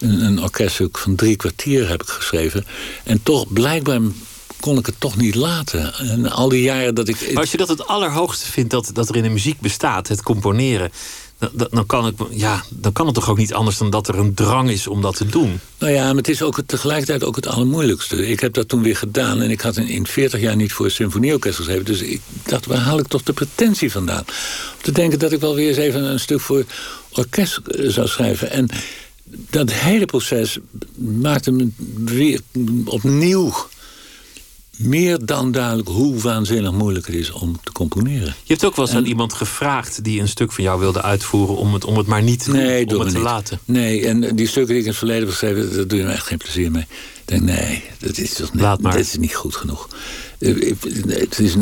Een, 0.00 0.24
een 0.24 0.42
orkeststuk 0.42 0.98
van 0.98 1.14
drie 1.14 1.36
kwartier 1.36 1.88
heb 1.88 2.02
ik 2.02 2.08
geschreven. 2.08 2.66
En 3.04 3.22
toch, 3.22 3.52
blijkbaar 3.52 4.00
kon 4.60 4.78
ik 4.78 4.86
het 4.86 4.94
toch 5.00 5.16
niet 5.16 5.34
laten. 5.34 5.94
En 5.94 6.30
al 6.30 6.48
die 6.48 6.62
jaren 6.62 6.94
dat 6.94 7.08
ik... 7.08 7.32
Maar 7.32 7.42
als 7.42 7.50
je 7.50 7.56
dat 7.56 7.68
het 7.68 7.86
allerhoogste 7.86 8.50
vindt 8.50 8.70
dat, 8.70 8.90
dat 8.92 9.08
er 9.08 9.16
in 9.16 9.22
de 9.22 9.28
muziek 9.28 9.60
bestaat, 9.60 10.08
het 10.08 10.22
componeren 10.22 10.90
dan 11.70 11.86
kan, 11.86 12.06
ik, 12.06 12.14
ja, 12.30 12.64
dan 12.68 12.92
kan 12.92 13.06
het 13.06 13.14
toch 13.14 13.30
ook 13.30 13.38
niet 13.38 13.54
anders 13.54 13.78
dan 13.78 13.90
dat 13.90 14.08
er 14.08 14.18
een 14.18 14.34
drang 14.34 14.70
is 14.70 14.86
om 14.86 15.00
dat 15.02 15.16
te 15.16 15.26
doen. 15.26 15.60
Nou 15.78 15.92
ja, 15.92 16.06
maar 16.06 16.16
het 16.16 16.28
is 16.28 16.42
ook 16.42 16.60
tegelijkertijd 16.66 17.24
ook 17.24 17.36
het 17.36 17.46
allermoeilijkste. 17.46 18.28
Ik 18.28 18.40
heb 18.40 18.52
dat 18.54 18.68
toen 18.68 18.82
weer 18.82 18.96
gedaan 18.96 19.40
en 19.40 19.50
ik 19.50 19.60
had 19.60 19.76
in, 19.76 20.06
40 20.06 20.40
jaar 20.40 20.56
niet 20.56 20.72
voor 20.72 20.84
een 20.84 20.90
symfonieorkest 20.90 21.56
geschreven. 21.56 21.84
Dus 21.84 22.00
ik 22.00 22.20
dacht, 22.42 22.66
waar 22.66 22.78
haal 22.78 22.98
ik 22.98 23.08
toch 23.08 23.22
de 23.22 23.32
pretentie 23.32 23.92
vandaan? 23.92 24.24
Om 24.76 24.82
te 24.82 24.92
denken 24.92 25.18
dat 25.18 25.32
ik 25.32 25.40
wel 25.40 25.54
weer 25.54 25.68
eens 25.68 25.76
even 25.76 26.04
een 26.04 26.20
stuk 26.20 26.40
voor 26.40 26.64
orkest 27.12 27.56
eh, 27.56 27.88
zou 27.88 28.08
schrijven. 28.08 28.50
En 28.50 28.68
dat 29.50 29.72
hele 29.72 30.06
proces 30.06 30.58
maakte 30.96 31.50
me 31.50 31.68
weer 32.04 32.40
opnieuw 32.84 33.54
meer 34.78 35.24
dan 35.24 35.52
duidelijk 35.52 35.88
hoe 35.88 36.18
waanzinnig 36.18 36.72
moeilijk 36.72 37.06
het 37.06 37.14
is 37.14 37.30
om 37.30 37.60
te 37.64 37.72
componeren. 37.72 38.26
Je 38.26 38.52
hebt 38.52 38.64
ook 38.64 38.76
wel 38.76 38.86
eens 38.86 38.94
aan 38.94 39.04
iemand 39.04 39.32
gevraagd 39.32 40.04
die 40.04 40.20
een 40.20 40.28
stuk 40.28 40.52
van 40.52 40.64
jou 40.64 40.80
wilde 40.80 41.02
uitvoeren 41.02 41.56
om 41.56 41.74
het, 41.74 41.84
om 41.84 41.96
het 41.96 42.06
maar 42.06 42.22
niet 42.22 42.46
nee, 42.46 42.86
om 42.86 43.00
het 43.00 43.08
te 43.08 43.14
niet. 43.14 43.24
laten. 43.24 43.58
Nee, 43.64 44.06
en 44.06 44.36
die 44.36 44.46
stukken 44.46 44.66
die 44.74 44.76
ik 44.76 44.82
in 44.82 44.88
het 44.88 44.98
verleden 44.98 45.22
heb 45.22 45.30
geschreven, 45.30 45.74
daar 45.76 45.86
doe 45.86 45.98
je 45.98 46.04
me 46.04 46.12
echt 46.12 46.26
geen 46.26 46.38
plezier 46.38 46.70
mee. 46.70 46.82
Ik 46.82 46.88
denk, 47.24 47.42
nee, 47.42 47.82
dat 47.98 48.18
is 48.18 48.32
toch 48.34 48.50
Laat 48.54 48.80
maar. 48.80 48.96
dit 48.96 49.06
is 49.06 49.16
niet 49.16 49.34
goed 49.34 49.56
genoeg. 49.56 49.88
Het 50.38 51.38
is, 51.38 51.54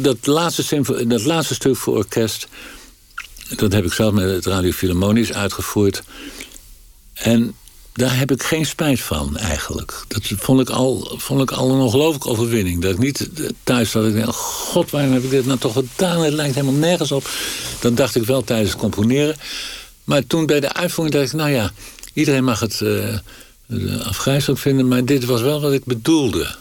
dat, 0.00 0.26
laatste, 0.26 1.06
dat 1.06 1.24
laatste 1.24 1.54
stuk 1.54 1.76
voor 1.76 1.96
orkest, 1.96 2.48
dat 3.56 3.72
heb 3.72 3.84
ik 3.84 3.92
zelf 3.92 4.12
met 4.12 4.30
het 4.30 4.46
Radio 4.46 4.70
Philharmonisch 4.70 5.32
uitgevoerd. 5.32 6.02
En 7.14 7.54
daar 7.94 8.18
heb 8.18 8.30
ik 8.30 8.42
geen 8.42 8.66
spijt 8.66 9.00
van, 9.00 9.36
eigenlijk. 9.36 10.04
Dat 10.08 10.22
vond 10.36 10.60
ik 10.60 10.70
al, 10.70 11.14
vond 11.16 11.42
ik 11.42 11.50
al 11.50 11.70
een 11.70 11.80
ongelooflijke 11.80 12.28
overwinning. 12.28 12.82
Dat 12.82 12.92
ik 12.92 12.98
niet 12.98 13.30
thuis 13.62 13.90
zat. 13.90 14.04
Ik 14.04 14.26
oh 14.26 14.32
god, 14.32 14.90
waarom 14.90 15.12
heb 15.12 15.22
ik 15.22 15.30
dit 15.30 15.46
nou 15.46 15.58
toch 15.58 15.72
gedaan? 15.72 16.22
Het 16.22 16.32
lijkt 16.32 16.54
helemaal 16.54 16.78
nergens 16.78 17.12
op. 17.12 17.28
Dat 17.80 17.96
dacht 17.96 18.14
ik 18.14 18.24
wel 18.24 18.44
tijdens 18.44 18.70
het 18.70 18.80
componeren. 18.80 19.36
Maar 20.04 20.26
toen 20.26 20.46
bij 20.46 20.60
de 20.60 20.72
uitvoering 20.72 21.16
dacht 21.16 21.32
ik, 21.32 21.38
nou 21.38 21.50
ja... 21.50 21.72
iedereen 22.12 22.44
mag 22.44 22.60
het 22.60 22.80
uh, 22.80 24.06
afgrijzelijk 24.06 24.60
vinden... 24.60 24.88
maar 24.88 25.04
dit 25.04 25.24
was 25.24 25.40
wel 25.40 25.60
wat 25.60 25.72
ik 25.72 25.84
bedoelde. 25.84 26.54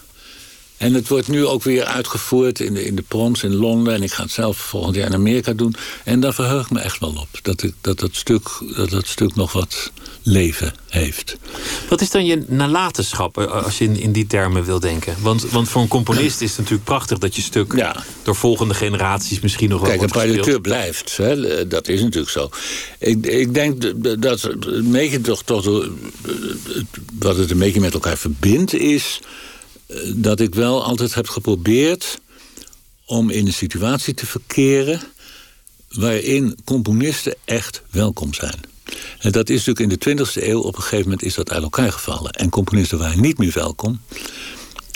En 0.78 0.94
het 0.94 1.08
wordt 1.08 1.28
nu 1.28 1.46
ook 1.46 1.64
weer 1.64 1.84
uitgevoerd 1.84 2.60
in 2.60 2.74
de, 2.74 2.86
in 2.86 2.96
de 2.96 3.02
proms 3.02 3.44
in 3.44 3.56
Londen. 3.56 3.94
En 3.94 4.04
ik 4.04 4.12
ga 4.12 4.24
het 4.24 4.32
zelf 4.32 4.58
volgend 4.58 4.96
jaar 4.96 5.08
in 5.08 5.14
Amerika 5.14 5.54
doen. 5.54 5.76
En 6.04 6.20
daar 6.20 6.34
verheug 6.34 6.66
ik 6.66 6.72
me 6.72 6.80
echt 6.80 7.00
wel 7.00 7.10
op. 7.10 7.28
Dat, 7.42 7.64
ik, 7.64 7.74
dat, 7.82 8.00
dat, 8.00 8.16
stuk, 8.16 8.50
dat 8.76 8.90
dat 8.90 9.08
stuk 9.08 9.36
nog 9.36 9.52
wat 9.52 9.92
leven 10.24 10.74
heeft. 10.90 11.38
Wat 11.90 12.02
is 12.02 12.10
dan 12.10 12.26
je 12.26 12.44
nalatenschap, 12.48 13.38
eh, 13.38 13.64
als 13.64 13.78
je 13.78 13.86
in, 13.86 14.00
in 14.00 14.12
die 14.12 14.28
termen 14.28 14.64
wil 14.64 14.80
denken? 14.80 15.16
Want, 15.22 15.50
want 15.50 15.70
voor 15.70 15.82
een 15.82 15.88
componist 15.88 16.42
is 16.42 16.50
het 16.50 16.58
natuurlijk 16.58 16.86
prachtig 16.86 17.18
dat 17.18 17.36
je 17.36 17.42
stuk 17.42 17.74
ja. 17.76 18.04
door 18.24 18.36
volgende 18.36 18.74
generaties 18.74 19.40
misschien 19.40 19.70
nog 19.70 19.80
wel 19.80 19.90
Kijk, 19.90 20.02
een 20.02 20.10
partiteur 20.10 20.62
blijft. 20.62 21.18
Hè? 21.18 21.68
Dat 21.68 21.88
is 21.88 22.02
natuurlijk 22.02 22.32
zo. 22.32 22.50
Ik, 23.00 23.26
ik 23.26 23.54
denk 23.54 23.82
dat 24.22 24.50
beetje 24.84 25.22
toch, 25.22 25.44
toch 25.44 25.90
wat 27.20 27.38
het 27.38 27.52
een 27.52 27.58
beetje 27.58 27.80
met 27.80 27.94
elkaar 27.94 28.18
verbindt 28.18 28.74
is 28.74 29.20
dat 30.06 30.40
ik 30.40 30.56
wel 30.56 30.84
altijd 30.84 31.14
heb 31.14 31.28
geprobeerd 31.28 32.20
om 33.06 33.30
in 33.30 33.46
een 33.46 33.54
situatie 33.54 34.14
te 34.14 34.26
verkeren 34.26 35.02
waarin 35.90 36.58
componisten 36.64 37.36
echt 37.46 37.82
welkom 37.90 38.34
zijn. 38.34 38.72
Dat 39.32 39.50
is 39.50 39.66
natuurlijk 39.66 40.06
in 40.06 40.16
de 40.16 40.26
20e 40.26 40.44
eeuw 40.44 40.60
op 40.60 40.76
een 40.76 40.82
gegeven 40.82 41.04
moment 41.04 41.24
is 41.24 41.34
dat 41.34 41.52
uit 41.52 41.64
elkaar 41.64 41.92
gevallen. 41.92 42.32
En 42.32 42.50
componisten 42.50 42.98
waren 42.98 43.22
niet 43.22 43.38
meer 43.38 43.52
welkom. 43.54 44.00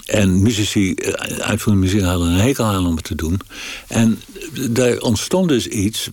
En 0.05 0.41
muzici, 0.41 0.95
uitvoerende 1.39 1.85
muziek 1.85 2.01
hadden 2.01 2.27
een 2.27 2.39
hekel 2.39 2.65
aan 2.65 2.87
om 2.87 2.95
het 2.95 3.03
te 3.03 3.15
doen. 3.15 3.39
En 3.87 4.21
daar 4.69 4.97
ontstond 4.97 5.49
dus 5.49 5.67
iets 5.67 6.09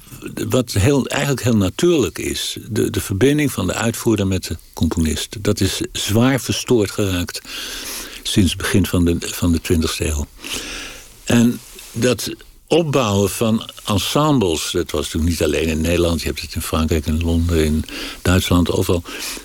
wat 0.49 0.73
heel, 0.73 1.07
eigenlijk 1.07 1.43
heel 1.43 1.57
natuurlijk 1.57 2.19
is. 2.19 2.57
De, 2.71 2.91
de 2.91 3.01
verbinding 3.01 3.53
van 3.53 3.67
de 3.67 3.75
uitvoerder 3.75 4.27
met 4.27 4.45
de 4.45 4.57
componist. 4.73 5.37
Dat 5.41 5.61
is 5.61 5.81
zwaar 5.93 6.41
verstoord 6.41 6.91
geraakt 6.91 7.41
sinds 8.23 8.53
het 8.53 8.61
begin 8.61 8.87
van 8.87 9.05
de, 9.05 9.17
van 9.21 9.53
de 9.53 9.61
20e 9.73 9.97
eeuw. 9.99 10.27
En 11.25 11.61
dat 11.93 12.31
opbouwen 12.67 13.31
van 13.31 13.71
ensembles, 13.85 14.71
dat 14.73 14.91
was 14.91 15.05
natuurlijk 15.05 15.31
niet 15.31 15.43
alleen 15.43 15.69
in 15.69 15.81
Nederland, 15.81 16.21
je 16.21 16.27
hebt 16.27 16.41
het 16.41 16.55
in 16.55 16.63
Frankrijk, 16.63 17.07
in 17.07 17.23
Londen, 17.23 17.65
in 17.65 17.85
Duitsland, 18.23 18.71
overal. 18.71 19.03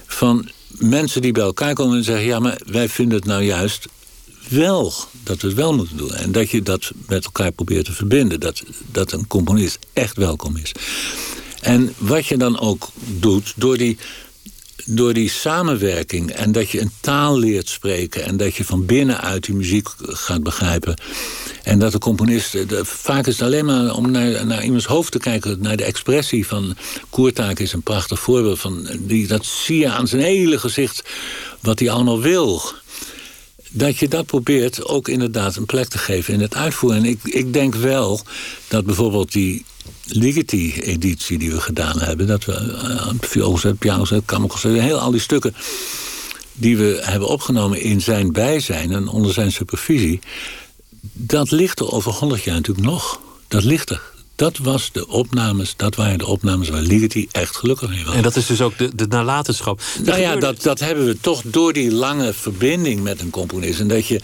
Van 0.07 0.49
mensen 0.67 1.21
die 1.21 1.31
bij 1.31 1.43
elkaar 1.43 1.73
komen 1.73 1.97
en 1.97 2.03
zeggen: 2.03 2.25
ja, 2.25 2.39
maar 2.39 2.61
wij 2.65 2.89
vinden 2.89 3.17
het 3.17 3.27
nou 3.27 3.43
juist 3.43 3.87
wel 4.49 4.93
dat 5.23 5.41
we 5.41 5.47
het 5.47 5.55
wel 5.55 5.73
moeten 5.73 5.97
doen. 5.97 6.13
En 6.13 6.31
dat 6.31 6.49
je 6.49 6.61
dat 6.61 6.91
met 7.07 7.25
elkaar 7.25 7.51
probeert 7.51 7.85
te 7.85 7.93
verbinden. 7.93 8.39
Dat, 8.39 8.63
dat 8.91 9.11
een 9.11 9.27
componist 9.27 9.79
echt 9.93 10.17
welkom 10.17 10.57
is. 10.57 10.71
En 11.61 11.93
wat 11.97 12.25
je 12.25 12.37
dan 12.37 12.59
ook 12.59 12.89
doet, 13.19 13.53
door 13.55 13.77
die 13.77 13.97
door 14.85 15.13
die 15.13 15.29
samenwerking 15.29 16.31
en 16.31 16.51
dat 16.51 16.69
je 16.69 16.81
een 16.81 16.91
taal 16.99 17.39
leert 17.39 17.69
spreken... 17.69 18.23
en 18.23 18.37
dat 18.37 18.55
je 18.55 18.65
van 18.65 18.85
binnenuit 18.85 19.43
die 19.43 19.55
muziek 19.55 19.87
gaat 19.99 20.43
begrijpen... 20.43 21.01
en 21.63 21.79
dat 21.79 21.91
de 21.91 21.99
componist... 21.99 22.57
vaak 22.81 23.27
is 23.27 23.33
het 23.33 23.47
alleen 23.47 23.65
maar 23.65 23.93
om 23.93 24.11
naar, 24.11 24.45
naar 24.45 24.63
iemands 24.63 24.85
hoofd 24.85 25.11
te 25.11 25.19
kijken... 25.19 25.57
naar 25.61 25.77
de 25.77 25.83
expressie 25.83 26.47
van... 26.47 26.75
Koertaak 27.09 27.59
is 27.59 27.73
een 27.73 27.83
prachtig 27.83 28.19
voorbeeld 28.19 28.59
van... 28.59 28.87
Die, 28.99 29.27
dat 29.27 29.45
zie 29.45 29.79
je 29.79 29.89
aan 29.89 30.07
zijn 30.07 30.21
hele 30.21 30.59
gezicht 30.59 31.03
wat 31.59 31.79
hij 31.79 31.89
allemaal 31.89 32.21
wil 32.21 32.61
dat 33.69 33.97
je 33.97 34.07
dat 34.07 34.25
probeert 34.25 34.85
ook 34.85 35.07
inderdaad 35.07 35.55
een 35.55 35.65
plek 35.65 35.87
te 35.87 35.97
geven 35.97 36.33
in 36.33 36.41
het 36.41 36.55
uitvoeren. 36.55 36.97
En 36.97 37.05
ik, 37.05 37.19
ik 37.23 37.53
denk 37.53 37.75
wel 37.75 38.21
dat 38.67 38.85
bijvoorbeeld 38.85 39.31
die 39.31 39.65
Ligeti-editie 40.05 41.37
die 41.37 41.51
we 41.51 41.61
gedaan 41.61 41.99
hebben... 41.99 42.27
dat 42.27 42.45
we 42.45 42.53
uh, 42.53 43.07
vioolzet, 43.19 43.79
pianozet, 43.79 44.25
kammerconcert... 44.25 44.79
heel 44.79 44.99
al 44.99 45.11
die 45.11 45.19
stukken 45.19 45.55
die 46.53 46.77
we 46.77 46.99
hebben 47.01 47.27
opgenomen 47.27 47.81
in 47.81 48.01
zijn 48.01 48.31
bijzijn... 48.31 48.91
en 48.91 49.07
onder 49.07 49.33
zijn 49.33 49.51
supervisie... 49.51 50.19
dat 51.13 51.51
ligt 51.51 51.79
er 51.79 51.91
over 51.91 52.11
honderd 52.11 52.43
jaar 52.43 52.55
natuurlijk 52.55 52.87
nog. 52.87 53.21
Dat 53.47 53.63
ligt 53.63 53.89
er. 53.89 54.01
Dat, 54.39 54.57
was 54.57 54.89
de 54.91 55.07
opnames, 55.07 55.73
dat 55.75 55.95
waren 55.95 56.17
de 56.17 56.25
opnames 56.25 56.69
waar 56.69 56.81
Ligeti 56.81 57.27
echt 57.31 57.55
gelukkig 57.55 57.89
mee 57.89 58.05
was. 58.05 58.15
En 58.15 58.21
dat 58.21 58.35
is 58.35 58.45
dus 58.45 58.61
ook 58.61 58.77
de, 58.77 58.95
de 58.95 59.07
nalatenschap. 59.07 59.81
Nou 60.03 60.19
ja, 60.19 60.35
dat, 60.35 60.61
dat 60.61 60.79
hebben 60.79 61.05
we 61.05 61.19
toch 61.21 61.41
door 61.45 61.73
die 61.73 61.91
lange 61.91 62.33
verbinding 62.33 63.01
met 63.03 63.21
een 63.21 63.29
componist. 63.29 63.79
En 63.79 63.87
dat 63.87 64.07
je 64.07 64.19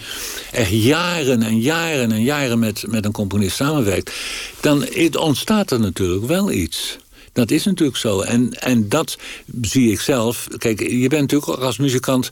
echt 0.52 0.70
jaren 0.70 1.42
en 1.42 1.60
jaren 1.60 2.12
en 2.12 2.24
jaren 2.24 2.60
met, 2.60 2.84
met 2.88 3.06
een 3.06 3.12
componist 3.12 3.56
samenwerkt. 3.56 4.12
Dan 4.60 4.86
ontstaat 5.18 5.72
er 5.72 5.80
natuurlijk 5.80 6.26
wel 6.26 6.52
iets. 6.52 6.98
Dat 7.36 7.52
is 7.52 7.64
natuurlijk 7.64 7.98
zo. 7.98 8.22
En, 8.22 8.54
en 8.60 8.90
dat 8.90 9.18
zie 9.62 9.92
ik 9.92 10.00
zelf. 10.00 10.48
Kijk, 10.58 10.80
je 10.80 11.08
bent 11.08 11.22
natuurlijk 11.22 11.52
ook 11.52 11.60
als 11.60 11.78
muzikant... 11.78 12.30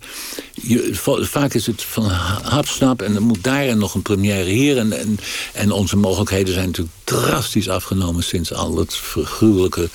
Je, 0.53 0.89
vaak 1.21 1.53
is 1.53 1.65
het 1.65 1.83
van 1.83 2.05
hapsnap 2.43 3.01
en 3.01 3.13
dan 3.13 3.23
moet 3.23 3.43
daar 3.43 3.67
en 3.67 3.77
nog 3.77 3.93
een 3.93 4.01
première 4.01 4.49
hier. 4.49 4.77
En, 4.77 4.91
en, 4.91 5.19
en 5.53 5.71
onze 5.71 5.95
mogelijkheden 5.95 6.53
zijn 6.53 6.65
natuurlijk 6.65 6.95
drastisch 7.03 7.69
afgenomen... 7.69 8.23
sinds 8.23 8.53
al 8.53 8.77
het 8.77 8.93
gruwelijke 9.23 9.89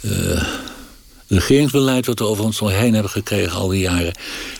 uh, 0.00 0.42
regeringsbeleid... 1.26 2.06
wat 2.06 2.18
we 2.18 2.24
over 2.24 2.44
ons 2.44 2.60
heen 2.60 2.94
hebben 2.94 3.12
gekregen 3.12 3.52
al 3.52 3.68
die 3.68 3.80
jaren. 3.80 4.14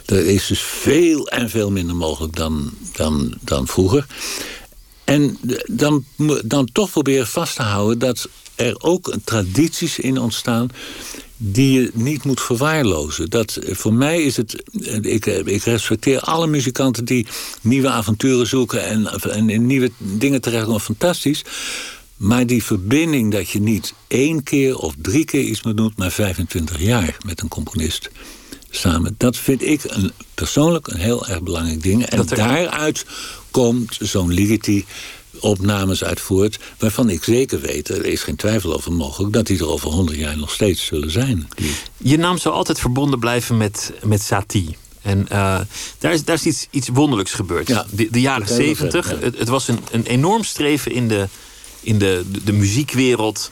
Er 0.07 0.27
is 0.27 0.47
dus 0.47 0.61
veel 0.61 1.29
en 1.29 1.51
veel 1.51 1.71
minder 1.71 1.97
mogelijk 1.97 2.37
dan, 2.37 2.71
dan, 2.93 3.35
dan 3.41 3.67
vroeger. 3.67 4.07
En 5.11 5.39
dan, 5.67 6.05
dan 6.45 6.69
toch 6.73 6.91
proberen 6.91 7.27
vast 7.27 7.57
te 7.57 7.63
houden 7.63 7.99
dat 7.99 8.29
er 8.55 8.75
ook 8.79 9.15
tradities 9.25 9.99
in 9.99 10.19
ontstaan 10.19 10.69
die 11.37 11.81
je 11.81 11.91
niet 11.95 12.25
moet 12.25 12.41
verwaarlozen. 12.41 13.31
Dat, 13.31 13.59
voor 13.63 13.95
mij 13.95 14.23
is 14.23 14.37
het... 14.37 14.63
Ik, 15.03 15.27
ik 15.27 15.63
respecteer 15.63 16.21
alle 16.21 16.47
muzikanten 16.47 17.05
die 17.05 17.27
nieuwe 17.61 17.89
avonturen 17.89 18.47
zoeken... 18.47 18.85
en, 18.85 19.07
en 19.21 19.51
in 19.51 19.67
nieuwe 19.67 19.91
dingen 19.99 20.41
terechtkomen, 20.41 20.81
fantastisch. 20.81 21.45
Maar 22.17 22.47
die 22.47 22.65
verbinding 22.65 23.33
dat 23.33 23.51
je 23.51 23.61
niet 23.61 23.95
één 24.07 24.43
keer 24.43 24.77
of 24.77 24.95
drie 25.03 25.25
keer 25.25 25.43
iets 25.43 25.63
moet 25.63 25.77
doen... 25.77 25.93
maar 25.97 26.11
25 26.11 26.81
jaar 26.81 27.17
met 27.25 27.41
een 27.41 27.49
componist 27.49 28.11
samen. 28.71 29.15
Dat 29.19 29.37
vind 29.37 29.63
ik 29.63 29.85
een, 29.85 30.13
persoonlijk 30.35 30.87
een 30.87 31.01
heel 31.01 31.27
erg 31.27 31.43
belangrijk 31.43 31.83
ding. 31.83 32.05
En 32.07 32.27
daaruit 32.27 33.07
komt 33.51 33.99
zo'n 34.01 34.33
Ligeti 34.33 34.85
opnames 35.41 36.05
uitvoert... 36.05 36.59
waarvan 36.79 37.09
ik 37.09 37.25
zeker 37.25 37.61
weet, 37.61 37.89
er 37.89 38.05
is 38.05 38.23
geen 38.23 38.37
twijfel 38.37 38.75
over 38.75 38.93
mogelijk... 38.93 39.33
dat 39.33 39.47
die 39.47 39.59
er 39.59 39.69
over 39.69 39.91
honderd 39.91 40.19
jaar 40.19 40.37
nog 40.37 40.51
steeds 40.51 40.85
zullen 40.85 41.11
zijn. 41.11 41.49
Je 41.97 42.19
naam 42.19 42.39
zal 42.39 42.53
altijd 42.53 42.79
verbonden 42.79 43.19
blijven 43.19 43.57
met, 43.57 43.93
met 44.03 44.23
Satie. 44.23 44.77
En 45.03 45.19
uh, 45.33 45.61
daar 45.99 46.13
is, 46.13 46.25
daar 46.25 46.35
is 46.35 46.47
iets, 46.47 46.67
iets 46.71 46.89
wonderlijks 46.89 47.33
gebeurd. 47.33 47.69
Ja, 47.69 47.87
de, 47.91 48.11
de, 48.11 48.21
jaren 48.21 48.49
zeventig. 48.49 49.11
Het, 49.21 49.39
het, 49.39 49.49
was 49.49 49.69
een, 49.69 49.79
een 49.91 50.05
enorm 50.05 50.45
streven 50.45 50.93
in 50.93 51.09
de, 51.09 51.29
in 51.81 51.99
de, 51.99 52.25
de, 52.31 52.45
de 52.45 52.53
muziekwereld 52.53 53.51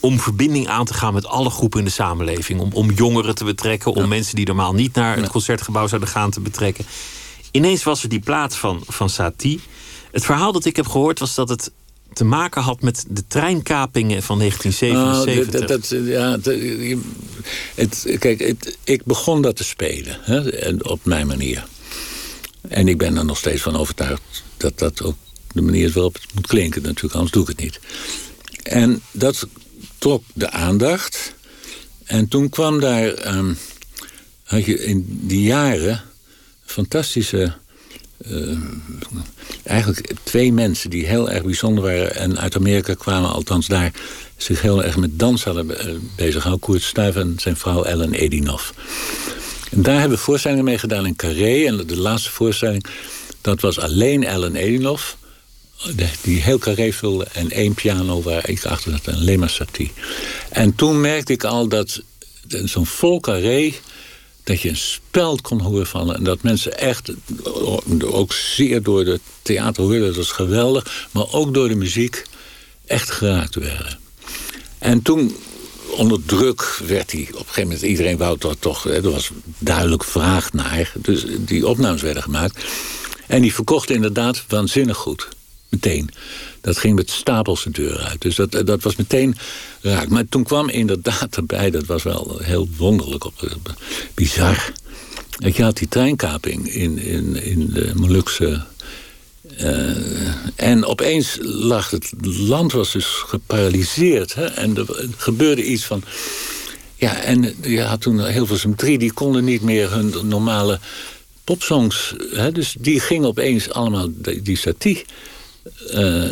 om 0.00 0.20
verbinding 0.20 0.68
aan 0.68 0.84
te 0.84 0.94
gaan 0.94 1.14
met 1.14 1.26
alle 1.26 1.50
groepen 1.50 1.78
in 1.78 1.84
de 1.84 1.90
samenleving. 1.90 2.60
Om, 2.60 2.72
om 2.72 2.90
jongeren 2.90 3.34
te 3.34 3.44
betrekken, 3.44 3.92
om 3.92 4.08
mensen 4.08 4.36
die 4.36 4.46
normaal 4.46 4.72
niet 4.72 4.94
naar 4.94 5.16
het 5.16 5.30
concertgebouw 5.30 5.86
zouden 5.86 6.08
gaan 6.08 6.30
te 6.30 6.40
betrekken. 6.40 6.84
Ineens 7.50 7.82
was 7.82 8.02
er 8.02 8.08
die 8.08 8.20
plaats 8.20 8.56
van, 8.56 8.82
van 8.86 9.10
Satie. 9.10 9.60
Het 10.12 10.24
verhaal 10.24 10.52
dat 10.52 10.64
ik 10.64 10.76
heb 10.76 10.86
gehoord 10.86 11.18
was 11.18 11.34
dat 11.34 11.48
het 11.48 11.70
te 12.12 12.24
maken 12.24 12.62
had 12.62 12.82
met 12.82 13.04
de 13.08 13.26
treinkapingen 13.26 14.22
van 14.22 14.38
1977. 14.38 15.60
dat, 15.60 15.68
dat, 15.68 16.06
ja, 16.06 16.38
het, 17.74 18.16
kijk, 18.18 18.40
het, 18.40 18.78
ik 18.84 19.04
begon 19.04 19.42
dat 19.42 19.56
te 19.56 19.64
spelen 19.64 20.18
hè, 20.20 20.72
op 20.78 21.04
mijn 21.04 21.26
manier. 21.26 21.66
En 22.68 22.88
ik 22.88 22.98
ben 22.98 23.16
er 23.16 23.24
nog 23.24 23.38
steeds 23.38 23.62
van 23.62 23.76
overtuigd 23.76 24.22
dat 24.56 24.78
dat 24.78 25.02
ook 25.02 25.16
de 25.52 25.62
manier 25.62 25.86
is 25.86 25.92
waarop 25.92 26.14
het 26.14 26.34
moet 26.34 26.46
klinken. 26.46 26.82
Natuurlijk, 26.82 27.14
anders 27.14 27.32
doe 27.32 27.42
ik 27.42 27.48
het 27.48 27.60
niet. 27.60 27.80
En 28.62 29.02
dat 29.10 29.46
trok 29.98 30.24
de 30.32 30.50
aandacht. 30.50 31.34
En 32.04 32.28
toen 32.28 32.48
kwam 32.48 32.80
daar, 32.80 33.36
um, 33.36 33.58
had 34.42 34.64
je 34.64 34.84
in 34.84 35.04
die 35.08 35.42
jaren 35.42 36.02
fantastische 36.70 37.52
uh, 38.28 38.58
eigenlijk 39.62 40.12
twee 40.22 40.52
mensen 40.52 40.90
die 40.90 41.06
heel 41.06 41.30
erg 41.30 41.42
bijzonder 41.42 41.84
waren... 41.84 42.14
en 42.14 42.38
uit 42.38 42.56
Amerika 42.56 42.94
kwamen, 42.94 43.30
althans 43.30 43.66
daar 43.66 43.92
zich 44.36 44.62
heel 44.62 44.84
erg 44.84 44.96
met 44.96 45.18
dans 45.18 45.44
hadden 45.44 45.66
uh, 45.70 45.94
bezig 46.16 46.42
gehouden. 46.42 46.68
Koert 46.68 46.82
Stuyve 46.82 47.20
en 47.20 47.34
zijn 47.38 47.56
vrouw 47.56 47.82
Ellen 47.82 48.14
Edinoff. 48.14 48.74
En 49.70 49.82
daar 49.82 49.98
hebben 49.98 50.18
we 50.18 50.24
voorstellingen 50.24 50.64
mee 50.64 50.78
gedaan 50.78 51.06
in 51.06 51.16
Carré. 51.16 51.66
En 51.66 51.86
de 51.86 51.96
laatste 51.96 52.30
voorstelling, 52.30 52.84
dat 53.40 53.60
was 53.60 53.78
alleen 53.78 54.24
Ellen 54.24 54.56
Edinoff... 54.56 55.16
die 56.22 56.40
heel 56.40 56.58
Carré 56.58 56.92
vulde 56.92 57.26
en 57.32 57.50
één 57.50 57.74
piano 57.74 58.22
waar 58.22 58.48
ik 58.48 58.64
achter 58.64 58.90
zat, 58.90 59.06
en 59.06 59.24
Lema 59.24 59.46
Satie. 59.46 59.92
En 60.48 60.74
toen 60.74 61.00
merkte 61.00 61.32
ik 61.32 61.44
al 61.44 61.68
dat 61.68 62.02
zo'n 62.48 62.86
vol 62.86 63.20
Carré 63.20 63.72
dat 64.50 64.60
je 64.60 64.68
een 64.68 64.76
speld 64.76 65.40
kon 65.40 65.60
horen 65.60 65.86
vallen. 65.86 66.16
En 66.16 66.24
dat 66.24 66.42
mensen 66.42 66.78
echt, 66.78 67.12
ook 68.00 68.32
zeer 68.32 68.82
door 68.82 69.04
de 69.04 69.20
theater 69.42 69.82
hoorden, 69.82 70.06
dat 70.06 70.16
was 70.16 70.30
geweldig. 70.30 71.08
Maar 71.10 71.32
ook 71.32 71.54
door 71.54 71.68
de 71.68 71.74
muziek 71.74 72.22
echt 72.86 73.10
geraakt 73.10 73.54
werden. 73.54 73.98
En 74.78 75.02
toen, 75.02 75.36
onder 75.90 76.24
druk, 76.24 76.80
werd 76.86 77.12
hij 77.12 77.20
op 77.20 77.38
een 77.38 77.38
gegeven 77.38 77.62
moment... 77.62 77.82
iedereen 77.82 78.16
wou 78.16 78.38
dat 78.38 78.56
toch, 78.60 78.88
er 78.88 79.10
was 79.10 79.30
duidelijk 79.58 80.04
vraag 80.04 80.52
naar. 80.52 80.92
Dus 80.96 81.24
die 81.38 81.66
opnames 81.66 82.02
werden 82.02 82.22
gemaakt. 82.22 82.64
En 83.26 83.42
die 83.42 83.54
verkochten 83.54 83.94
inderdaad 83.94 84.44
waanzinnig 84.48 84.96
goed. 84.96 85.28
Meteen. 85.68 86.10
Dat 86.60 86.78
ging 86.78 86.96
met 86.96 87.10
stapels 87.10 87.64
de 87.64 87.70
deur 87.70 87.98
uit. 87.98 88.20
Dus 88.20 88.34
dat, 88.34 88.66
dat 88.66 88.82
was 88.82 88.96
meteen 88.96 89.36
raak. 89.80 90.08
Maar 90.08 90.28
toen 90.28 90.44
kwam 90.44 90.68
inderdaad 90.68 91.36
erbij, 91.36 91.70
dat 91.70 91.86
was 91.86 92.02
wel 92.02 92.38
heel 92.42 92.68
wonderlijk, 92.76 93.24
op, 93.24 93.74
bizar. 94.14 94.72
Dat 95.38 95.56
je 95.56 95.62
had 95.62 95.76
die 95.76 95.88
treinkaping 95.88 96.72
in, 96.72 96.98
in, 96.98 97.42
in 97.42 97.70
de 97.72 97.92
Molukse... 97.94 98.62
Uh, 99.60 99.96
en 100.56 100.84
opeens 100.84 101.38
lag 101.40 101.90
het 101.90 102.12
land 102.22 102.72
was 102.72 102.92
dus 102.92 103.06
geparalyseerd. 103.06 104.34
Hè? 104.34 104.44
En 104.44 104.76
er 104.76 104.86
gebeurde 105.16 105.64
iets 105.64 105.84
van... 105.84 106.02
Ja, 106.96 107.20
en 107.20 107.54
je 107.62 107.82
had 107.82 108.00
toen 108.00 108.26
heel 108.26 108.46
veel 108.46 108.56
zo'n 108.56 108.74
drie, 108.74 108.98
die 108.98 109.12
konden 109.12 109.44
niet 109.44 109.62
meer 109.62 109.92
hun 109.92 110.14
normale 110.22 110.78
popsongs. 111.44 112.14
Hè? 112.32 112.52
Dus 112.52 112.74
die 112.78 113.00
gingen 113.00 113.28
opeens 113.28 113.70
allemaal 113.70 114.08
die, 114.12 114.42
die 114.42 114.56
satie 114.56 115.04
uh, 115.94 116.24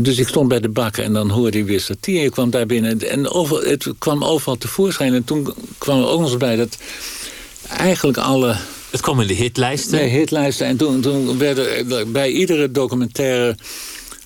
dus 0.00 0.18
ik 0.18 0.28
stond 0.28 0.48
bij 0.48 0.60
de 0.60 0.68
bakker 0.68 1.04
en 1.04 1.12
dan 1.12 1.30
hoorde 1.30 1.58
ik 1.58 1.66
weer 1.66 1.80
satire. 1.80 2.24
Ik 2.24 2.30
kwam 2.30 2.50
daar 2.50 2.66
binnen 2.66 3.10
en 3.10 3.28
over, 3.28 3.68
het 3.68 3.92
kwam 3.98 4.24
overal 4.24 4.56
tevoorschijn. 4.56 5.14
En 5.14 5.24
toen 5.24 5.54
kwam 5.78 5.98
er 5.98 6.06
ook 6.06 6.20
nog 6.20 6.28
eens 6.28 6.38
bij 6.38 6.56
dat 6.56 6.78
eigenlijk 7.68 8.18
alle... 8.18 8.56
Het 8.90 9.00
kwam 9.00 9.20
in 9.20 9.26
de 9.26 9.34
hitlijsten? 9.34 9.98
Bij 9.98 10.08
hitlijsten. 10.08 10.66
En 10.66 10.76
toen, 10.76 11.00
toen 11.00 11.38
werden 11.38 12.12
bij 12.12 12.30
iedere 12.30 12.70
documentaire... 12.70 13.56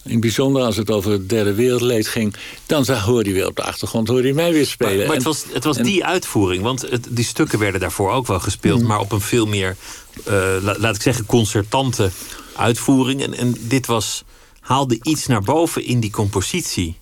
In 0.05 0.21
bijzonder 0.21 0.63
als 0.63 0.77
het 0.77 0.91
over 0.91 1.13
het 1.13 1.29
derde 1.29 1.55
wereldleed 1.55 2.09
ging... 2.09 2.35
dan 2.67 2.87
hoorde 2.87 3.29
je 3.29 3.35
weer 3.35 3.47
op 3.47 3.57
de 3.57 3.63
achtergrond 3.63 4.09
hoorde 4.09 4.29
je 4.29 4.35
mij 4.35 4.53
weer 4.53 4.67
spelen. 4.67 4.97
Maar, 4.97 5.07
maar 5.07 5.17
het 5.17 5.25
was, 5.25 5.45
het 5.53 5.65
was 5.65 5.77
die 5.77 6.05
uitvoering, 6.05 6.63
want 6.63 6.81
het, 6.91 7.07
die 7.11 7.25
stukken 7.25 7.59
werden 7.59 7.81
daarvoor 7.81 8.11
ook 8.11 8.27
wel 8.27 8.41
gespeeld... 8.41 8.81
Mm. 8.81 8.87
maar 8.87 9.01
op 9.01 9.13
een 9.13 9.21
veel 9.21 9.47
meer, 9.47 9.77
uh, 10.29 10.75
laat 10.79 10.95
ik 10.95 11.03
zeggen, 11.03 11.27
concertante 11.27 12.11
uitvoering. 12.57 13.23
En, 13.23 13.35
en 13.35 13.57
dit 13.61 13.87
was 13.87 14.25
haalde 14.69 14.99
iets 15.03 15.27
naar 15.27 15.43
boven 15.43 15.85
in 15.85 16.01
die 16.01 16.11
compositie. 16.11 16.97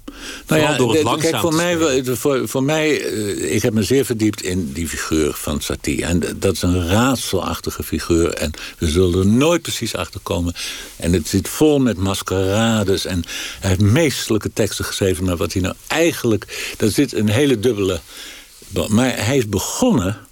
Nou 0.46 0.60
ja, 0.60 0.76
door 0.76 0.94
het 0.94 1.20
kijk, 1.20 1.36
voor 1.36 1.54
mij, 1.54 2.04
voor, 2.04 2.48
voor 2.48 2.62
mij, 2.62 3.02
eh, 3.02 3.54
ik 3.54 3.62
heb 3.62 3.74
me 3.74 3.82
zeer 3.82 4.04
verdiept 4.04 4.42
in 4.42 4.72
die 4.72 4.88
figuur 4.88 5.32
van 5.32 5.60
Satie. 5.60 6.04
En 6.04 6.22
dat 6.36 6.54
is 6.54 6.62
een 6.62 6.88
raadselachtige 6.88 7.82
figuur. 7.82 8.34
En 8.34 8.50
we 8.78 8.88
zullen 8.88 9.18
er 9.18 9.26
nooit 9.26 9.62
precies 9.62 9.94
achter 9.94 10.20
komen. 10.22 10.54
En 10.96 11.12
het 11.12 11.28
zit 11.28 11.48
vol 11.48 11.78
met 11.78 11.96
maskerades. 11.96 13.04
En 13.04 13.24
hij 13.60 13.70
heeft 13.70 13.80
meestelijke 13.80 14.50
teksten 14.52 14.84
geschreven. 14.84 15.24
Maar 15.24 15.36
wat 15.36 15.52
hij 15.52 15.62
nou 15.62 15.74
eigenlijk... 15.86 16.74
Daar 16.76 16.90
zit 16.90 17.12
een 17.12 17.28
hele 17.28 17.60
dubbele... 17.60 18.00
Maar 18.88 19.24
hij 19.24 19.36
is 19.36 19.48
begonnen 19.48 20.25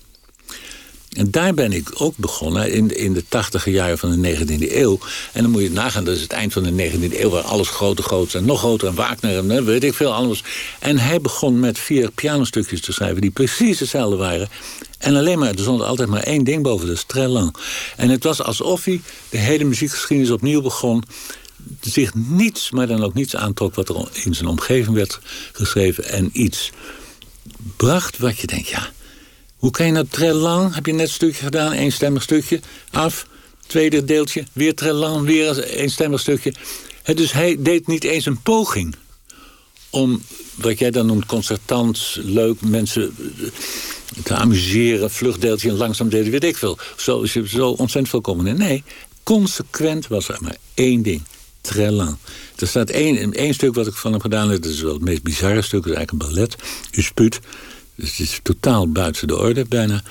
en 1.14 1.30
daar 1.30 1.54
ben 1.54 1.72
ik 1.72 1.90
ook 1.94 2.16
begonnen 2.16 2.72
in, 2.72 2.96
in 2.96 3.12
de 3.12 3.24
tachtige 3.28 3.70
jaren 3.70 3.98
van 3.98 4.20
de 4.20 4.36
19e 4.36 4.72
eeuw. 4.72 4.98
En 5.32 5.42
dan 5.42 5.50
moet 5.50 5.62
je 5.62 5.70
nagaan, 5.70 6.04
dat 6.04 6.16
is 6.16 6.22
het 6.22 6.32
eind 6.32 6.52
van 6.52 6.62
de 6.62 6.90
19e 6.90 7.20
eeuw... 7.20 7.30
waar 7.30 7.42
alles 7.42 7.68
groter, 7.68 8.04
groter 8.04 8.38
en 8.38 8.44
nog 8.44 8.58
groter 8.58 8.88
en 8.88 8.94
Wagner 8.94 9.50
en 9.50 9.64
weet 9.64 9.84
ik 9.84 9.94
veel 9.94 10.12
alles. 10.12 10.42
En 10.78 10.98
hij 10.98 11.20
begon 11.20 11.60
met 11.60 11.78
vier 11.78 12.10
pianostukjes 12.10 12.80
te 12.80 12.92
schrijven... 12.92 13.20
die 13.20 13.30
precies 13.30 13.80
hetzelfde 13.80 14.16
waren. 14.16 14.48
En 14.98 15.16
alleen 15.16 15.38
maar, 15.38 15.50
er 15.50 15.58
stond 15.58 15.82
altijd 15.82 16.08
maar 16.08 16.22
één 16.22 16.44
ding 16.44 16.62
boven, 16.62 16.86
dat 16.86 16.96
is 16.96 17.04
très 17.06 17.28
lang. 17.28 17.56
En 17.96 18.08
het 18.08 18.24
was 18.24 18.42
alsof 18.42 18.84
hij 18.84 19.00
de 19.28 19.38
hele 19.38 19.64
muziekgeschiedenis 19.64 20.30
opnieuw 20.32 20.62
begon 20.62 21.02
zich 21.80 22.14
niets, 22.14 22.70
maar 22.70 22.86
dan 22.86 23.04
ook 23.04 23.14
niets 23.14 23.36
aantrok... 23.36 23.74
wat 23.74 23.88
er 23.88 24.08
in 24.12 24.34
zijn 24.34 24.48
omgeving 24.48 24.94
werd 24.94 25.20
geschreven 25.52 26.04
en 26.04 26.30
iets 26.32 26.70
bracht 27.76 28.18
wat 28.18 28.38
je 28.38 28.46
denkt... 28.46 28.68
ja, 28.68 28.90
hoe 29.64 29.72
kan 29.72 29.86
je 29.86 29.92
nou 29.92 30.06
très 30.08 30.32
lang? 30.32 30.74
Heb 30.74 30.86
je 30.86 30.92
net 30.92 31.06
een 31.06 31.12
stukje 31.12 31.44
gedaan, 31.44 31.72
eenstemmig 31.72 32.22
stukje, 32.22 32.60
af. 32.90 33.26
Tweede 33.66 34.04
deeltje, 34.04 34.44
weer 34.52 34.74
très 34.74 34.92
lang, 34.92 35.26
weer 35.26 35.48
een 35.48 35.62
eenstemmig 35.62 36.20
stukje. 36.20 36.54
dus 37.14 37.32
hij 37.32 37.56
deed 37.58 37.86
niet 37.86 38.04
eens 38.04 38.26
een 38.26 38.42
poging 38.42 38.94
om, 39.90 40.22
wat 40.54 40.78
jij 40.78 40.90
dan 40.90 41.06
noemt, 41.06 41.26
concertant, 41.26 42.18
leuk, 42.22 42.60
mensen 42.60 43.16
te 44.24 44.34
amuseren, 44.34 45.10
vluchtdeeltje, 45.10 45.70
een 45.70 45.76
langzaam 45.76 46.08
deeltje, 46.08 46.30
weet 46.30 46.44
ik 46.44 46.56
veel. 46.56 46.78
Zo 46.96 47.24
zo 47.24 47.68
ontzettend 47.68 48.08
veel 48.08 48.20
komen. 48.20 48.58
Nee, 48.58 48.84
consequent 49.22 50.06
was 50.06 50.28
er 50.28 50.38
maar 50.40 50.56
één 50.74 51.02
ding. 51.02 51.22
Très 51.60 51.90
lang. 51.90 52.16
Er 52.56 52.66
staat 52.66 52.90
één, 52.90 53.32
één 53.32 53.54
stuk 53.54 53.74
wat 53.74 53.86
ik 53.86 53.94
van 53.94 54.12
hem 54.12 54.20
gedaan 54.20 54.50
heb. 54.50 54.62
Dat 54.62 54.72
is 54.72 54.80
wel 54.80 54.92
het 54.92 55.02
meest 55.02 55.22
bizarre 55.22 55.62
stuk. 55.62 55.82
Dat 55.82 55.90
is 55.90 55.96
eigenlijk 55.96 56.26
een 56.26 56.34
ballet. 56.34 56.56
Usput. 56.92 57.40
Dus 57.96 58.10
het 58.10 58.18
is 58.18 58.40
totaal 58.42 58.88
buiten 58.88 59.28
de 59.28 59.38
orde, 59.38 59.64
bijna. 59.68 60.02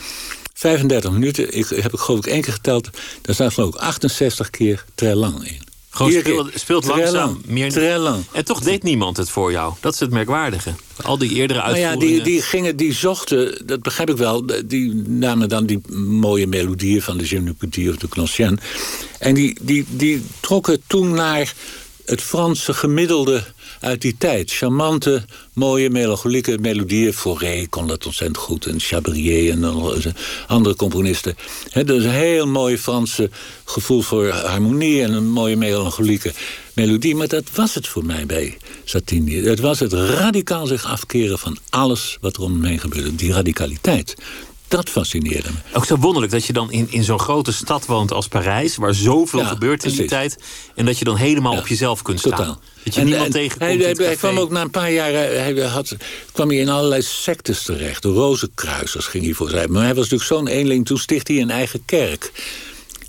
35 0.53 1.11
minuten, 1.11 1.57
ik 1.57 1.67
heb 1.67 1.93
ik 1.93 1.99
geloof 1.99 2.19
ik 2.19 2.31
één 2.31 2.41
keer 2.41 2.53
geteld... 2.53 2.89
daar 3.21 3.35
staat 3.35 3.53
geloof 3.53 3.73
ik 3.73 3.81
68 3.81 4.49
keer 4.49 4.85
très 4.95 5.15
lang 5.15 5.47
in. 5.47 5.61
Gewoon 5.89 6.11
speelt, 6.11 6.51
speelt 6.55 6.85
langzaam. 6.85 7.41
Meer... 7.45 7.97
lang. 7.97 8.23
En 8.31 8.45
toch 8.45 8.59
deed 8.59 8.83
niemand 8.83 9.17
het 9.17 9.29
voor 9.29 9.51
jou. 9.51 9.73
Dat 9.79 9.93
is 9.93 9.99
het 9.99 10.11
merkwaardige. 10.11 10.73
Al 11.01 11.17
die 11.17 11.33
eerdere 11.33 11.61
uitvoeringen. 11.61 11.99
Nou 11.99 12.11
ja, 12.11 12.15
die, 12.15 12.23
die, 12.23 12.41
gingen, 12.41 12.75
die 12.75 12.93
zochten, 12.93 13.61
dat 13.65 13.81
begrijp 13.81 14.09
ik 14.09 14.17
wel... 14.17 14.45
die 14.65 14.93
namen 14.95 15.49
dan 15.49 15.65
die 15.65 15.81
mooie 15.97 16.47
melodieën 16.47 17.01
van 17.01 17.17
de 17.17 17.29
Je 17.29 17.89
of 17.89 17.97
de 17.97 18.07
Cloncienne. 18.07 18.57
En 19.19 19.33
die, 19.33 19.57
die, 19.61 19.85
die 19.89 20.23
trokken 20.39 20.81
toen 20.87 21.13
naar 21.13 21.53
het 22.05 22.21
Franse 22.21 22.73
gemiddelde 22.73 23.43
uit 23.83 24.01
die 24.01 24.15
tijd. 24.17 24.51
Charmante, 24.51 25.25
mooie, 25.53 25.89
melancholieke 25.89 26.57
melodieën. 26.61 27.13
Fauré 27.13 27.67
kon 27.69 27.87
dat 27.87 28.05
ontzettend 28.05 28.37
goed. 28.37 28.65
En 28.65 28.79
Chabrier 28.79 29.51
en 29.51 29.63
andere 30.47 30.75
componisten. 30.75 31.35
He, 31.69 31.83
dat 31.83 31.97
is 31.97 32.03
een 32.03 32.11
heel 32.11 32.47
mooi 32.47 32.77
Franse 32.77 33.29
gevoel 33.65 34.01
voor 34.01 34.29
harmonie... 34.29 35.01
en 35.01 35.13
een 35.13 35.31
mooie 35.31 35.55
melancholieke 35.55 36.33
melodie. 36.73 37.15
Maar 37.15 37.27
dat 37.27 37.43
was 37.55 37.75
het 37.75 37.87
voor 37.87 38.05
mij 38.05 38.25
bij 38.25 38.57
Satini. 38.83 39.43
Het 39.43 39.59
was 39.59 39.79
het 39.79 39.93
radicaal 39.93 40.65
zich 40.65 40.85
afkeren 40.85 41.39
van 41.39 41.57
alles 41.69 42.17
wat 42.21 42.35
er 42.35 42.41
om 42.41 42.59
me 42.59 42.67
heen 42.67 42.79
gebeurde. 42.79 43.15
Die 43.15 43.33
radicaliteit 43.33 44.15
dat 44.75 44.89
fascineerde 44.89 45.49
me. 45.51 45.77
Ook 45.77 45.85
zo 45.85 45.97
wonderlijk 45.97 46.31
dat 46.31 46.45
je 46.45 46.53
dan 46.53 46.71
in, 46.71 46.87
in 46.89 47.03
zo'n 47.03 47.19
grote 47.19 47.53
stad 47.53 47.85
woont 47.85 48.11
als 48.11 48.27
Parijs, 48.27 48.75
waar 48.75 48.93
zoveel 48.93 49.45
gebeurt 49.45 49.83
in 49.83 49.95
die 49.95 50.05
tijd. 50.05 50.37
En 50.75 50.85
dat 50.85 50.99
je 50.99 51.05
dan 51.05 51.15
helemaal 51.15 51.57
op 51.57 51.67
jezelf 51.67 52.01
kunt 52.01 52.19
staan. 52.19 52.31
Totaal. 52.31 52.59
Dat 52.83 52.93
je 52.93 52.99
en, 52.99 53.05
niemand 53.05 53.31
tegenkomt. 53.31 53.81
Hij, 53.81 53.95
hij, 53.97 54.15
kwam 54.15 54.37
ook 54.37 54.51
na 54.51 54.61
een 54.61 54.69
paar 54.69 54.91
jaar 54.91 55.11
hij 55.11 55.53
had, 55.53 55.95
kwam 56.31 56.47
hij 56.49 56.57
in 56.57 56.69
allerlei 56.69 57.01
sectes 57.01 57.63
terecht. 57.63 58.01
De 58.01 58.09
Rozenkruisers 58.09 59.05
ging 59.05 59.23
hij 59.23 59.33
voor 59.33 59.49
zijn. 59.49 59.71
Maar 59.71 59.83
hij 59.83 59.93
was 59.93 60.09
natuurlijk 60.09 60.29
zo'n 60.29 60.47
eenling. 60.47 60.85
Toen 60.85 60.97
sticht 60.97 61.27
hij 61.27 61.41
een 61.41 61.51
eigen 61.51 61.85
kerk. 61.85 62.31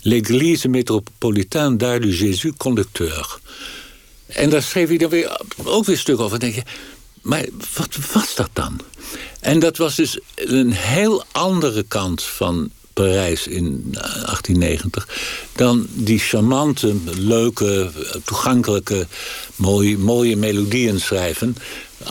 L'Église 0.03 0.69
métropolitaine 0.69 1.77
d'Art 1.77 2.03
du 2.03 2.11
Jésus 2.11 2.57
Conducteur. 2.57 3.39
En 4.27 4.51
daar 4.51 4.63
schreef 4.63 4.89
hij 4.89 4.97
dan 4.97 5.11
weer, 5.11 5.41
ook 5.65 5.85
weer 5.85 5.99
stuk 5.99 6.21
over. 6.21 6.39
Denk 6.39 6.55
je, 6.55 6.63
maar 7.25 7.45
wat 7.75 7.97
was 8.13 8.35
dat 8.35 8.51
dan? 8.53 8.81
En 9.41 9.59
dat 9.59 9.77
was 9.77 9.95
dus 9.95 10.19
een 10.35 10.73
heel 10.73 11.25
andere 11.33 11.83
kant 11.83 12.23
van 12.23 12.71
Parijs 12.93 13.47
in 13.47 13.89
1890... 13.93 15.07
Eh, 15.07 15.15
dan 15.53 15.87
die 15.91 16.19
charmante, 16.19 16.95
leuke, 17.17 17.91
toegankelijke, 18.25 19.07
mooie, 19.57 19.99
mooie 19.99 20.37
melodieën 20.37 21.01
schrijven... 21.01 21.57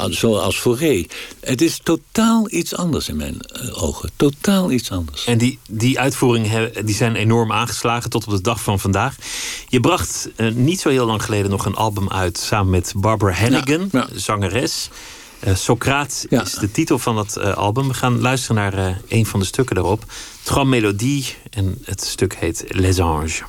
zoals 0.09 0.59
Fauré. 0.59 1.05
Het 1.39 1.61
is 1.61 1.79
totaal 1.83 2.51
iets 2.51 2.75
anders 2.75 3.09
in 3.09 3.15
mijn 3.15 3.41
eh, 3.41 3.83
ogen. 3.83 4.09
Totaal 4.15 4.71
iets 4.71 4.91
anders. 4.91 5.25
En 5.25 5.37
die, 5.37 5.59
die 5.69 5.99
uitvoeringen 5.99 6.85
die 6.85 6.95
zijn 6.95 7.15
enorm 7.15 7.51
aangeslagen 7.51 8.09
tot 8.09 8.27
op 8.27 8.33
de 8.33 8.41
dag 8.41 8.61
van 8.61 8.79
vandaag. 8.79 9.15
Je 9.67 9.79
bracht 9.79 10.29
uh, 10.37 10.53
niet 10.53 10.79
zo 10.79 10.89
heel 10.89 11.05
lang 11.05 11.23
geleden 11.23 11.51
nog 11.51 11.65
een 11.65 11.75
album 11.75 12.09
uit... 12.09 12.37
samen 12.37 12.69
met 12.69 12.93
Barbara 12.95 13.33
Hannigan, 13.33 13.91
zangeres... 14.13 14.89
Uh, 15.47 15.55
Socraat 15.55 16.25
is 16.29 16.53
de 16.53 16.71
titel 16.71 16.99
van 16.99 17.15
dat 17.15 17.37
uh, 17.37 17.53
album. 17.53 17.87
We 17.87 17.93
gaan 17.93 18.19
luisteren 18.19 18.55
naar 18.55 18.77
uh, 18.77 18.95
een 19.07 19.25
van 19.25 19.39
de 19.39 19.45
stukken 19.45 19.75
daarop. 19.75 20.05
Tram 20.43 20.69
Melodie 20.69 21.35
en 21.49 21.77
het 21.83 22.03
stuk 22.03 22.35
heet 22.35 22.63
Les 22.67 22.99
Anges. 22.99 23.43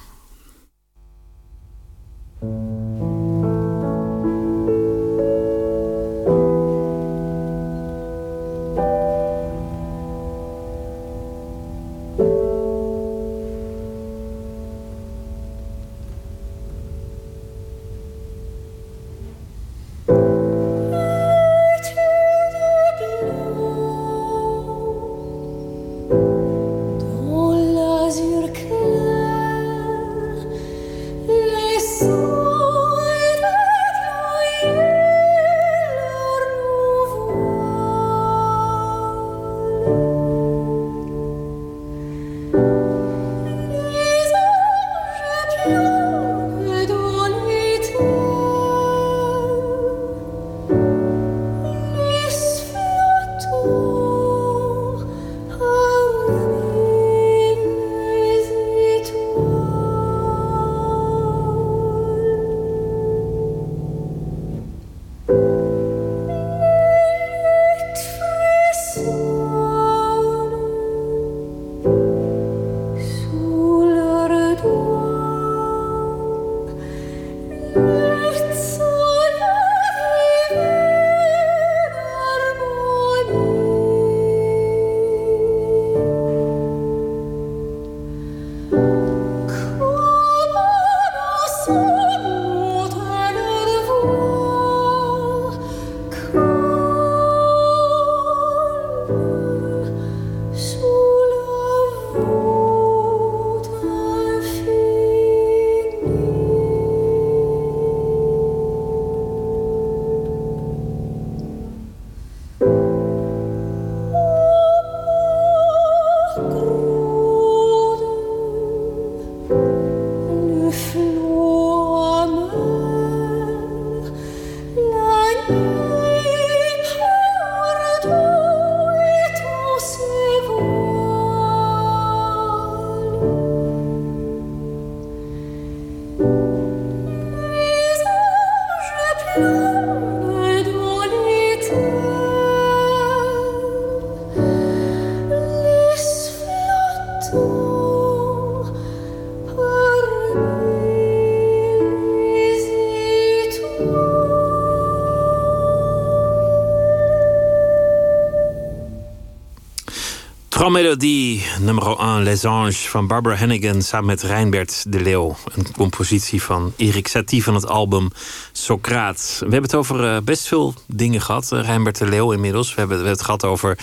Melodie 160.75 161.43
nummer 161.61 161.99
1, 161.99 162.23
Les 162.23 162.45
Anges 162.45 162.89
van 162.89 163.07
Barbara 163.07 163.37
Hannigan 163.37 163.83
samen 163.83 164.07
met 164.07 164.23
Reinbert 164.23 164.85
de 164.93 165.01
Leeuw. 165.01 165.37
Een 165.55 165.73
compositie 165.73 166.43
van 166.43 166.73
Erik 166.77 167.09
Satie 167.09 167.43
van 167.43 167.55
het 167.55 167.67
album 167.67 168.11
Socraat. 168.53 169.37
We 169.39 169.51
hebben 169.51 169.63
het 169.63 169.75
over 169.75 170.05
eh, 170.05 170.21
best 170.23 170.47
veel 170.47 170.75
dingen 170.87 171.21
gehad, 171.21 171.51
uh, 171.53 171.61
Reinbert 171.61 171.99
de 171.99 172.07
Leeuw 172.07 172.33
inmiddels. 172.33 172.75
We 172.75 172.81
hebben, 172.81 173.07
het 173.07 173.23
gehad 173.23 173.45
over 173.45 173.79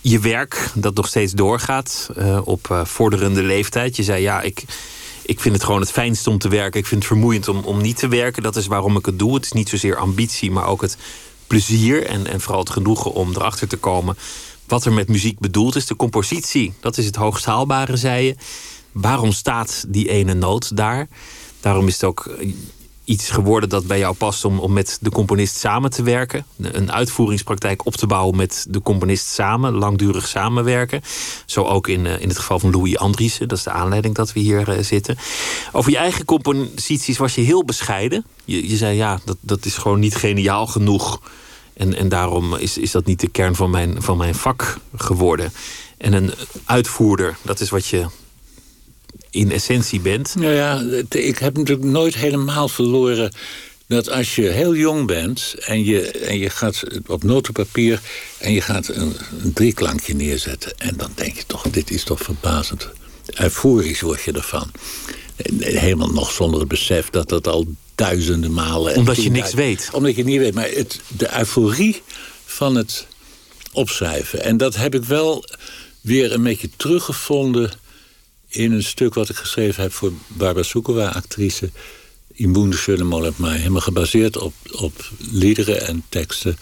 je 0.00 0.18
werk 0.18 0.70
dat 0.74 0.94
nog 0.94 1.06
steeds 1.06 1.32
doorgaat 1.32 2.10
uh, 2.18 2.40
op 2.44 2.82
vorderende 2.84 3.42
leeftijd. 3.42 3.96
Je 3.96 4.02
zei 4.02 4.22
ja, 4.22 4.40
ik, 4.40 4.64
ik 5.22 5.40
vind 5.40 5.54
het 5.54 5.64
gewoon 5.64 5.80
het 5.80 5.92
fijnste 5.92 6.30
om 6.30 6.38
te 6.38 6.48
werken. 6.48 6.80
Ik 6.80 6.86
vind 6.86 7.02
het 7.02 7.12
vermoeiend 7.12 7.48
om, 7.48 7.64
om 7.64 7.80
niet 7.80 7.96
te 7.96 8.08
werken. 8.08 8.42
Dat 8.42 8.56
is 8.56 8.66
waarom 8.66 8.96
ik 8.96 9.06
het 9.06 9.18
doe. 9.18 9.34
Het 9.34 9.44
is 9.44 9.52
niet 9.52 9.68
zozeer 9.68 9.96
ambitie, 9.96 10.50
maar 10.50 10.66
ook 10.66 10.80
het 10.80 10.96
plezier 11.46 12.06
en, 12.06 12.26
en 12.26 12.40
vooral 12.40 12.60
het 12.60 12.70
genoegen 12.70 13.12
om 13.12 13.30
erachter 13.30 13.68
te 13.68 13.76
komen 13.76 14.16
wat 14.70 14.84
er 14.84 14.92
met 14.92 15.08
muziek 15.08 15.38
bedoeld 15.38 15.76
is. 15.76 15.86
De 15.86 15.96
compositie, 15.96 16.72
dat 16.80 16.98
is 16.98 17.06
het 17.06 17.16
hoogst 17.16 17.44
haalbare, 17.44 17.96
zei 17.96 18.24
je. 18.24 18.34
Waarom 18.92 19.32
staat 19.32 19.84
die 19.88 20.08
ene 20.08 20.34
noot 20.34 20.76
daar? 20.76 21.08
Daarom 21.60 21.86
is 21.86 21.94
het 21.94 22.04
ook 22.04 22.30
iets 23.10 23.30
geworden 23.30 23.68
dat 23.68 23.86
bij 23.86 23.98
jou 23.98 24.14
past 24.14 24.44
om, 24.44 24.58
om 24.58 24.72
met 24.72 24.98
de 25.00 25.10
componist 25.10 25.56
samen 25.56 25.90
te 25.90 26.02
werken. 26.02 26.46
Een 26.56 26.92
uitvoeringspraktijk 26.92 27.86
op 27.86 27.94
te 27.96 28.06
bouwen 28.06 28.36
met 28.36 28.66
de 28.68 28.82
componist 28.82 29.26
samen, 29.26 29.72
langdurig 29.72 30.28
samenwerken. 30.28 31.02
Zo 31.46 31.64
ook 31.64 31.88
in, 31.88 32.06
in 32.06 32.28
het 32.28 32.38
geval 32.38 32.58
van 32.58 32.70
Louis 32.70 32.98
Andriessen, 32.98 33.48
dat 33.48 33.58
is 33.58 33.64
de 33.64 33.70
aanleiding 33.70 34.14
dat 34.14 34.32
we 34.32 34.40
hier 34.40 34.76
zitten. 34.80 35.18
Over 35.72 35.90
je 35.90 35.96
eigen 35.96 36.24
composities 36.24 37.18
was 37.18 37.34
je 37.34 37.40
heel 37.40 37.64
bescheiden. 37.64 38.24
Je, 38.44 38.68
je 38.68 38.76
zei 38.76 38.96
ja, 38.96 39.20
dat, 39.24 39.36
dat 39.40 39.64
is 39.64 39.76
gewoon 39.76 40.00
niet 40.00 40.16
geniaal 40.16 40.66
genoeg. 40.66 41.20
En, 41.80 41.94
en 41.94 42.08
daarom 42.08 42.54
is, 42.54 42.78
is 42.78 42.90
dat 42.90 43.06
niet 43.06 43.20
de 43.20 43.28
kern 43.28 43.54
van 43.54 43.70
mijn, 43.70 44.02
van 44.02 44.16
mijn 44.16 44.34
vak 44.34 44.78
geworden. 44.96 45.52
En 45.98 46.12
een 46.12 46.30
uitvoerder, 46.64 47.36
dat 47.42 47.60
is 47.60 47.70
wat 47.70 47.86
je 47.86 48.06
in 49.30 49.50
essentie 49.50 50.00
bent. 50.00 50.34
Nou 50.34 50.52
ja, 50.52 50.84
ik 51.08 51.38
heb 51.38 51.56
natuurlijk 51.56 51.88
nooit 51.88 52.14
helemaal 52.14 52.68
verloren 52.68 53.32
dat 53.86 54.10
als 54.10 54.34
je 54.34 54.42
heel 54.42 54.74
jong 54.74 55.06
bent 55.06 55.54
en 55.58 55.84
je, 55.84 56.10
en 56.10 56.38
je 56.38 56.50
gaat 56.50 56.82
op 57.06 57.22
notenpapier 57.22 58.00
en 58.38 58.52
je 58.52 58.60
gaat 58.60 58.88
een, 58.88 59.16
drieklankje 59.54 60.14
neerzetten. 60.14 60.78
En 60.78 60.96
dan 60.96 61.12
denk 61.14 61.36
je 61.36 61.44
toch, 61.46 61.62
dit 61.62 61.90
is 61.90 62.04
toch 62.04 62.20
verbazend. 62.20 62.88
Euforisch 63.26 64.00
word 64.00 64.22
je 64.22 64.32
ervan. 64.32 64.70
Helemaal 65.58 66.12
nog 66.12 66.30
zonder 66.30 66.60
het 66.60 66.68
besef 66.68 67.10
dat 67.10 67.28
dat 67.28 67.46
al 67.46 67.66
duizenden 68.00 68.52
malen... 68.52 68.96
Omdat 68.96 69.22
je 69.22 69.30
niks 69.30 69.54
weet. 69.54 69.88
Omdat 69.92 70.16
je 70.16 70.24
niet 70.24 70.38
weet. 70.38 70.54
Maar 70.54 70.68
het, 70.68 71.00
de 71.16 71.38
euforie 71.38 72.02
van 72.44 72.74
het 72.74 73.06
opschrijven. 73.72 74.42
En 74.42 74.56
dat 74.56 74.76
heb 74.76 74.94
ik 74.94 75.04
wel 75.04 75.44
weer 76.00 76.32
een 76.32 76.42
beetje 76.42 76.70
teruggevonden 76.76 77.70
in 78.48 78.72
een 78.72 78.82
stuk 78.82 79.14
wat 79.14 79.28
ik 79.28 79.36
geschreven 79.36 79.82
heb 79.82 79.92
voor 79.92 80.12
Barbara 80.26 80.64
Soekova, 80.64 81.08
actrice. 81.08 81.70
In 82.32 82.52
Wunderschöne 82.52 83.04
Molen 83.04 83.34
mij. 83.36 83.56
Helemaal 83.56 83.80
gebaseerd 83.80 84.36
op, 84.36 84.54
op 84.70 85.10
liederen 85.18 85.86
en 85.86 86.04
teksten 86.08 86.58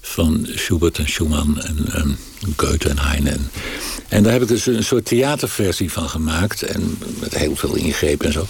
van 0.00 0.48
Schubert 0.54 0.98
en 0.98 1.08
Schumann 1.08 1.60
en 1.60 2.00
um, 2.00 2.16
Goethe 2.56 2.88
en 2.88 2.98
Heine. 2.98 3.36
En, 4.08 4.22
daar 4.22 4.32
heb 4.32 4.42
ik 4.42 4.48
dus 4.48 4.66
een 4.66 4.84
soort 4.84 5.04
theaterversie 5.04 5.92
van 5.92 6.08
gemaakt. 6.08 6.62
En 6.62 6.98
met 7.20 7.34
heel 7.34 7.56
veel 7.56 7.74
ingrepen 7.74 8.26
en 8.26 8.32
zo. 8.32 8.46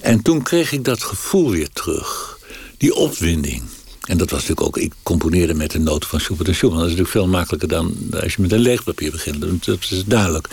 En 0.00 0.22
toen 0.22 0.42
kreeg 0.42 0.72
ik 0.72 0.84
dat 0.84 1.02
gevoel 1.02 1.50
weer 1.50 1.68
terug. 1.72 2.38
Die 2.76 2.94
opwinding. 2.94 3.62
En 4.08 4.18
dat 4.18 4.30
was 4.30 4.40
natuurlijk 4.40 4.66
ook, 4.66 4.78
ik 4.78 4.92
componeerde 5.02 5.54
met 5.54 5.70
de 5.70 5.78
noten 5.78 6.08
van 6.08 6.20
Schubert 6.20 6.48
en 6.48 6.54
Schumann. 6.54 6.80
Dat 6.80 6.90
is 6.90 6.96
natuurlijk 6.96 7.24
veel 7.24 7.36
makkelijker 7.36 7.68
dan 7.68 7.96
als 8.22 8.34
je 8.34 8.42
met 8.42 8.52
een 8.52 8.58
leeg 8.58 8.84
papier 8.84 9.10
begint. 9.10 9.64
Dat 9.64 9.86
is 9.90 10.04
duidelijk. 10.06 10.48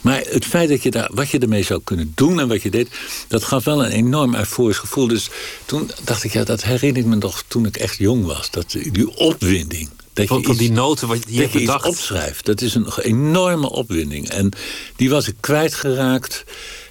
Maar 0.00 0.22
het 0.28 0.44
feit 0.44 0.68
dat 0.68 0.82
je 0.82 0.90
daar, 0.90 1.10
wat 1.12 1.30
je 1.30 1.38
ermee 1.38 1.62
zou 1.62 1.80
kunnen 1.84 2.12
doen 2.14 2.40
en 2.40 2.48
wat 2.48 2.62
je 2.62 2.70
deed, 2.70 2.88
dat 3.28 3.44
gaf 3.44 3.64
wel 3.64 3.84
een 3.84 3.90
enorm 3.90 4.34
euforisch 4.34 4.78
gevoel. 4.78 5.06
Dus 5.06 5.30
toen 5.64 5.90
dacht 6.04 6.24
ik, 6.24 6.32
ja, 6.32 6.44
dat 6.44 6.62
herinner 6.62 7.02
ik 7.02 7.08
me 7.08 7.16
nog 7.16 7.44
toen 7.46 7.66
ik 7.66 7.76
echt 7.76 7.98
jong 7.98 8.24
was. 8.24 8.50
Dat, 8.50 8.76
die 8.92 9.16
opwinding. 9.16 9.88
Dat 10.12 10.28
je 10.28 10.42
van, 10.42 10.56
die 10.56 10.72
noten 10.72 11.08
wat 11.08 11.18
je, 11.28 11.40
dat 11.40 11.52
je 11.52 11.60
iets 11.60 11.82
opschrijft. 11.82 12.46
Dat 12.46 12.60
is 12.60 12.74
een 12.74 12.86
enorme 12.98 13.70
opwinding. 13.70 14.28
En 14.28 14.52
die 14.96 15.10
was 15.10 15.28
ik 15.28 15.34
kwijtgeraakt. 15.40 16.44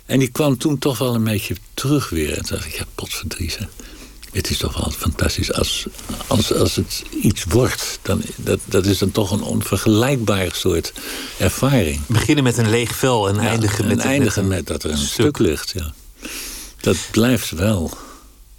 En 0.05 0.19
die 0.19 0.31
kwam 0.31 0.57
toen 0.57 0.77
toch 0.77 0.97
wel 0.97 1.15
een 1.15 1.23
beetje 1.23 1.55
terug 1.73 2.09
weer. 2.09 2.37
En 2.37 2.45
toen 2.45 2.57
dacht 2.57 2.65
ik, 2.65 2.77
ja, 2.77 2.85
potverdriezen 2.95 3.69
het 4.31 4.49
is 4.49 4.57
toch 4.57 4.77
wel 4.77 4.91
fantastisch. 4.91 5.53
Als, 5.53 5.85
als, 6.27 6.53
als 6.53 6.75
het 6.75 7.03
iets 7.21 7.43
wordt, 7.43 7.99
dan, 8.01 8.21
dat, 8.35 8.59
dat 8.65 8.85
is 8.85 8.97
dan 8.97 9.11
toch 9.11 9.31
een 9.31 9.41
onvergelijkbaar 9.41 10.49
soort 10.53 10.93
ervaring. 11.37 12.01
Beginnen 12.07 12.43
met 12.43 12.57
een 12.57 12.69
leeg 12.69 12.95
vel 12.95 13.29
en 13.29 13.39
eindigen, 13.39 13.87
met, 13.87 13.99
eindigen 13.99 14.47
met, 14.47 14.67
dat 14.67 14.83
er 14.83 14.91
een 14.91 14.97
stuk, 14.97 15.37
ligt. 15.37 15.73
Ja. 15.75 15.93
Dat 16.79 16.97
blijft 17.11 17.51
wel. 17.51 17.97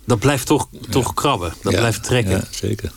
Dat 0.05 0.19
blijft 0.19 0.47
toch, 0.47 0.69
toch 0.91 1.15
krabben, 1.15 1.55
dat 1.63 1.75
blijft 1.75 2.03
trekken. 2.03 2.33
Ja, 2.33 2.45
zeker. 2.51 2.93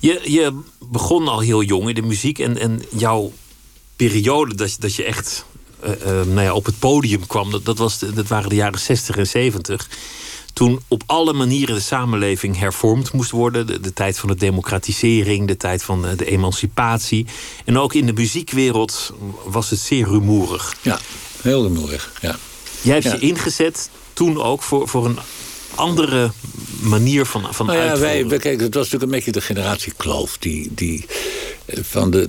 Je, 0.00 0.20
je 0.24 0.60
begon 0.90 1.28
al 1.28 1.40
heel 1.40 1.62
jong 1.62 1.88
in 1.88 1.94
de 1.94 2.02
muziek 2.02 2.38
en, 2.38 2.58
en 2.58 2.82
jouw 2.96 3.32
periode 3.96 4.54
dat, 4.54 4.76
dat 4.78 4.94
je 4.94 5.04
echt 5.04 5.44
uh, 5.84 5.90
uh, 5.90 6.06
nou 6.06 6.40
ja, 6.40 6.52
op 6.52 6.64
het 6.64 6.78
podium 6.78 7.26
kwam, 7.26 7.50
dat, 7.50 7.64
dat, 7.64 7.78
was 7.78 7.98
dat 7.98 8.28
waren 8.28 8.48
de 8.48 8.54
jaren 8.54 8.80
60 8.80 9.16
en 9.16 9.26
70 9.26 9.88
toen 10.54 10.80
op 10.88 11.02
alle 11.06 11.32
manieren 11.32 11.74
de 11.74 11.80
samenleving 11.80 12.58
hervormd 12.58 13.12
moest 13.12 13.30
worden. 13.30 13.66
De, 13.66 13.80
de, 13.80 13.92
tijd 13.92 14.18
van 14.18 14.28
de 14.28 14.34
democratisering, 14.34 15.46
de 15.46 15.56
tijd 15.56 15.82
van 15.82 16.02
de, 16.02 16.14
de, 16.16 16.24
emancipatie. 16.24 17.26
En 17.64 17.78
ook 17.78 17.94
in 17.94 18.06
de 18.06 18.12
muziekwereld 18.12 19.12
was 19.44 19.70
het 19.70 19.78
zeer 19.78 20.08
rumoerig. 20.08 20.74
Ja, 20.82 20.98
heel 21.42 21.62
rumoerig, 21.62 22.12
ja. 22.20 22.36
Jij 22.80 22.94
hebt 22.94 23.20
je 23.20 23.26
ingezet 23.26 23.90
toen 24.12 24.42
ook 24.42 24.62
voor, 24.62 24.88
voor 24.88 25.06
een 25.06 25.18
andere 25.74 26.30
manier 26.80 27.26
van, 27.26 27.54
van 27.54 27.66
nou 27.66 27.78
ja, 27.78 27.98
wij, 27.98 28.26
wij, 28.26 28.38
kijk, 28.38 28.60
het 28.60 28.74
was 28.74 28.84
natuurlijk 28.84 29.12
een 29.12 29.18
beetje 29.18 29.32
de 29.32 29.40
generatiekloof... 29.40 30.36
die, 30.38 30.70
die 30.74 31.06
eh, 31.66 31.78
van 31.82 32.10
de, 32.10 32.26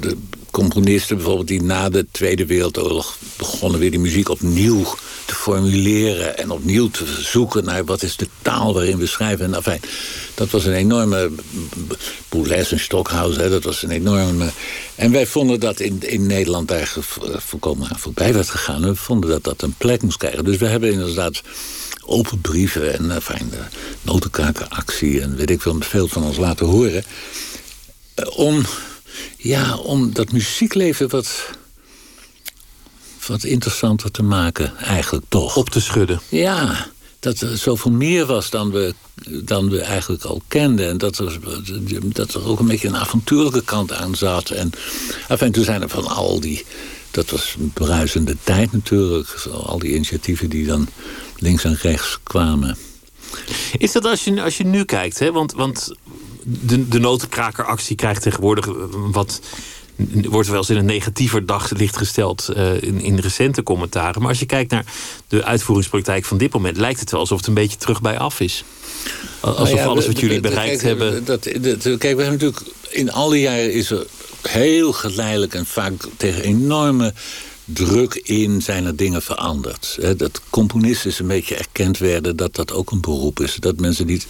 de 0.00 0.16
componisten 0.50 1.16
bijvoorbeeld 1.16 1.48
die 1.48 1.62
na 1.62 1.88
de 1.88 2.06
Tweede 2.10 2.46
Wereldoorlog 2.46 3.18
begonnen 3.36 3.80
weer 3.80 3.90
die 3.90 4.00
muziek 4.00 4.28
opnieuw 4.28 4.84
te 5.24 5.34
formuleren 5.34 6.38
en 6.38 6.50
opnieuw 6.50 6.90
te 6.90 7.04
zoeken 7.06 7.64
naar 7.64 7.84
wat 7.84 8.02
is 8.02 8.16
de 8.16 8.28
taal 8.42 8.74
waarin 8.74 8.98
we 8.98 9.06
schrijven. 9.06 9.44
En 9.44 9.54
enfin, 9.54 9.80
dat 10.34 10.50
was 10.50 10.64
een 10.64 10.72
enorme. 10.72 11.30
Boulez 12.28 12.72
en 12.72 12.80
Stockhaus, 12.80 13.36
hè, 13.36 13.50
dat 13.50 13.64
was 13.64 13.82
een 13.82 13.90
enorme. 13.90 14.50
En 14.94 15.12
wij 15.12 15.26
vonden 15.26 15.60
dat 15.60 15.80
in, 15.80 15.98
in 16.00 16.26
Nederland 16.26 16.68
daar 16.68 16.94
volkomen 17.36 17.88
voorbij 17.98 18.32
werd 18.34 18.50
gegaan. 18.50 18.82
We 18.82 18.94
vonden 18.94 19.30
dat 19.30 19.44
dat 19.44 19.62
een 19.62 19.74
plek 19.78 20.02
moest 20.02 20.16
krijgen. 20.16 20.44
Dus 20.44 20.56
we 20.56 20.66
hebben 20.66 20.92
inderdaad 20.92 21.42
open 22.08 22.40
brieven 22.40 22.98
en 22.98 23.10
enfin, 23.10 23.48
de 23.50 23.62
notenkrakeractie 24.02 25.20
en 25.20 25.36
weet 25.36 25.50
ik 25.50 25.60
veel, 25.60 25.76
veel 25.80 26.08
van 26.08 26.24
ons 26.24 26.36
laten 26.36 26.66
horen. 26.66 27.04
Eh, 28.14 28.38
om 28.38 28.64
ja, 29.36 29.76
om 29.76 30.12
dat 30.12 30.32
muziekleven 30.32 31.08
wat, 31.08 31.50
wat 33.26 33.44
interessanter 33.44 34.10
te 34.10 34.22
maken, 34.22 34.76
eigenlijk 34.76 35.26
toch. 35.28 35.56
Op 35.56 35.70
te 35.70 35.80
schudden. 35.80 36.20
Ja, 36.28 36.86
dat 37.20 37.40
er 37.40 37.56
zoveel 37.56 37.90
meer 37.90 38.26
was 38.26 38.50
dan 38.50 38.70
we, 38.70 38.94
dan 39.44 39.70
we 39.70 39.80
eigenlijk 39.80 40.24
al 40.24 40.42
kenden. 40.48 40.88
En 40.88 40.98
dat 40.98 41.18
er, 41.18 41.38
dat 42.02 42.34
er 42.34 42.46
ook 42.46 42.60
een 42.60 42.66
beetje 42.66 42.88
een 42.88 42.96
avontuurlijke 42.96 43.62
kant 43.64 43.92
aan 43.92 44.14
zat. 44.14 44.50
En, 44.50 44.70
en 45.28 45.52
toen 45.52 45.64
zijn 45.64 45.82
er 45.82 45.88
van 45.88 46.06
al 46.06 46.40
die... 46.40 46.64
Dat 47.10 47.30
was 47.30 47.56
een 47.58 47.70
bruisende 47.70 48.36
tijd 48.44 48.72
natuurlijk. 48.72 49.48
Al 49.52 49.78
die 49.78 49.94
initiatieven 49.94 50.50
die 50.50 50.66
dan 50.66 50.88
links 51.38 51.64
en 51.64 51.78
rechts 51.82 52.18
kwamen. 52.22 52.76
Is 53.78 53.92
dat 53.92 54.04
als 54.04 54.24
je, 54.24 54.42
als 54.42 54.56
je 54.56 54.64
nu 54.64 54.84
kijkt, 54.84 55.18
hè? 55.18 55.32
Want, 55.32 55.52
want 55.52 55.92
de, 56.42 56.88
de 56.88 56.98
notenkrakeractie 56.98 57.96
krijgt 57.96 58.22
tegenwoordig 58.22 58.66
eh, 58.66 58.74
wat 58.92 59.40
wordt 60.06 60.48
wel 60.48 60.58
eens 60.58 60.70
in 60.70 60.76
een 60.76 60.84
negatiever 60.84 61.46
daglicht 61.46 61.96
gesteld 61.96 62.48
uh, 62.56 62.82
in, 62.82 63.00
in 63.00 63.18
recente 63.18 63.62
commentaren. 63.62 64.20
Maar 64.20 64.30
als 64.30 64.38
je 64.38 64.46
kijkt 64.46 64.70
naar 64.70 64.84
de 65.28 65.44
uitvoeringspraktijk 65.44 66.24
van 66.24 66.38
dit 66.38 66.52
moment, 66.52 66.76
lijkt 66.76 67.00
het 67.00 67.10
wel 67.10 67.20
alsof 67.20 67.38
het 67.38 67.46
een 67.46 67.54
beetje 67.54 67.76
terug 67.76 68.00
bij 68.00 68.18
af 68.18 68.40
is. 68.40 68.64
Alsof 69.40 69.74
nou 69.74 69.88
alles 69.88 70.06
wat 70.06 70.20
jullie 70.20 70.40
bereikt 70.40 70.82
hebben. 70.82 71.24
Dat, 71.24 71.42
dat, 71.42 71.82
kijk, 71.82 72.00
we 72.00 72.06
hebben 72.06 72.30
natuurlijk 72.30 72.62
in 72.88 73.12
alle 73.12 73.40
jaren 73.40 73.72
is 73.72 73.90
er 73.90 74.06
heel 74.42 74.92
geleidelijk 74.92 75.54
en 75.54 75.66
vaak 75.66 75.92
tegen 76.16 76.42
enorme 76.42 77.14
druk 77.72 78.14
in 78.14 78.62
zijn 78.62 78.86
er 78.86 78.96
dingen 78.96 79.22
veranderd. 79.22 79.98
Dat 80.16 80.40
componisten 80.50 81.12
een 81.18 81.26
beetje 81.26 81.56
erkend 81.56 81.98
werden 81.98 82.36
dat 82.36 82.54
dat 82.54 82.72
ook 82.72 82.90
een 82.90 83.00
beroep 83.00 83.40
is. 83.40 83.56
Dat 83.60 83.80
mensen 83.80 84.06
niet. 84.06 84.26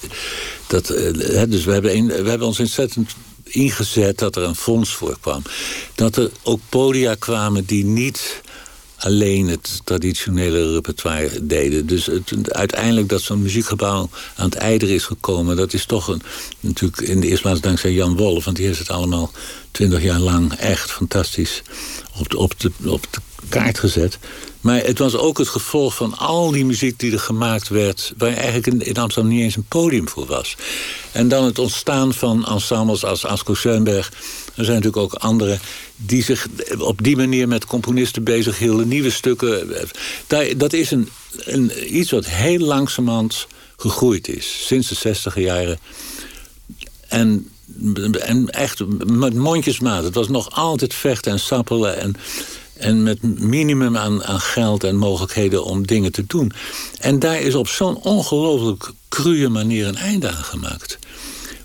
Dat, 0.66 0.91
eh, 0.91 1.43
dus 1.49 1.64
we 1.64 1.72
hebben, 1.72 2.07
we 2.07 2.28
hebben 2.28 2.47
ons 2.47 2.61
ontzettend 2.61 3.14
ingezet 3.45 4.18
dat 4.18 4.36
er 4.36 4.43
een 4.43 4.55
fonds 4.55 4.91
voor 4.91 5.16
kwam. 5.20 5.43
Dat 5.95 6.16
er 6.16 6.30
ook 6.43 6.61
podia 6.68 7.14
kwamen 7.14 7.64
die 7.64 7.84
niet 7.84 8.43
alleen 8.97 9.49
het 9.49 9.80
traditionele 9.84 10.72
repertoire 10.72 11.47
deden. 11.47 11.86
Dus 11.86 12.09
uiteindelijk 12.49 13.09
dat 13.09 13.20
zo'n 13.20 13.43
muziekgebouw 13.43 14.11
aan 14.36 14.45
het 14.45 14.55
eider 14.55 14.91
is 14.91 15.05
gekomen... 15.05 15.57
dat 15.57 15.72
is 15.72 15.84
toch 15.84 16.09
een, 16.09 16.22
natuurlijk 16.61 17.01
in 17.01 17.20
de 17.20 17.26
eerste 17.26 17.43
plaats 17.43 17.61
dankzij 17.61 17.93
Jan 17.93 18.16
Wolf... 18.16 18.45
want 18.45 18.57
die 18.57 18.66
heeft 18.66 18.78
het 18.78 18.91
allemaal 18.91 19.30
twintig 19.70 20.03
jaar 20.03 20.20
lang 20.20 20.53
echt 20.53 20.91
fantastisch 20.91 21.62
op 22.18 22.34
op 22.34 22.55
op 22.84 23.07
de 23.11 23.20
kaart 23.49 23.78
gezet. 23.78 24.18
Maar 24.61 24.84
het 24.84 24.99
was 24.99 25.16
ook 25.16 25.39
het 25.39 25.49
gevolg 25.49 25.95
van 25.95 26.18
al 26.18 26.51
die 26.51 26.64
muziek 26.64 26.99
die 26.99 27.12
er 27.12 27.20
gemaakt 27.20 27.68
werd... 27.68 28.12
waar 28.16 28.32
eigenlijk 28.32 28.66
in, 28.66 28.97
Amsterdam 28.97 29.32
niet 29.32 29.41
eens 29.41 29.57
een 29.57 29.64
podium 29.68 30.09
voor 30.09 30.26
was. 30.26 30.57
En 31.12 31.28
dan 31.28 31.45
het 31.45 31.59
ontstaan 31.59 32.14
van 32.14 32.47
ensembles 32.47 33.05
als 33.05 33.26
Asko 33.26 33.55
Schoenberg... 33.55 34.12
er 34.55 34.64
zijn 34.64 34.76
natuurlijk 34.76 35.03
ook 35.03 35.14
andere 35.14 35.59
die 35.97 36.22
zich 36.22 36.47
op 36.78 37.03
die 37.03 37.16
manier 37.16 37.49
met 37.49 37.64
componisten 37.64 38.24
bezig 38.24 38.59
hielden. 38.59 38.89
Nieuwe 38.89 39.11
stukken. 39.11 39.74
Dat 40.57 40.72
is 40.72 40.91
een, 40.91 41.09
een, 41.36 41.97
iets 41.99 42.11
wat 42.11 42.26
heel 42.26 42.59
langzamerhand 42.59 43.47
gegroeid 43.76 44.28
is. 44.28 44.66
Sinds 44.66 44.89
de 44.89 44.95
zestiger 44.95 45.43
jaren. 45.43 45.78
En, 47.09 47.51
en 48.20 48.51
echt 48.51 48.86
met 49.07 49.34
mondjesmaat. 49.34 50.05
Het 50.05 50.14
was 50.14 50.28
nog 50.28 50.51
altijd 50.51 50.95
vechten 50.95 51.32
en 51.32 51.41
sappelen. 51.41 52.01
En, 52.01 52.14
En 52.79 53.03
met 53.03 53.41
minimum 53.41 53.97
aan, 53.97 54.24
aan 54.24 54.41
geld 54.41 54.85
en 54.85 54.97
mogelijkheden 54.97 55.64
om 55.64 55.87
dingen 55.87 56.12
te 56.12 56.24
doen. 56.26 56.53
En 56.99 57.18
daar 57.18 57.41
is 57.41 57.55
op 57.55 57.68
zo'n 57.68 57.97
ongelooflijk 57.97 58.91
cruwe 59.09 59.49
manier 59.49 59.87
een 59.87 59.97
einde 59.97 60.29
aan 60.29 60.45
gemaakt. 60.45 60.99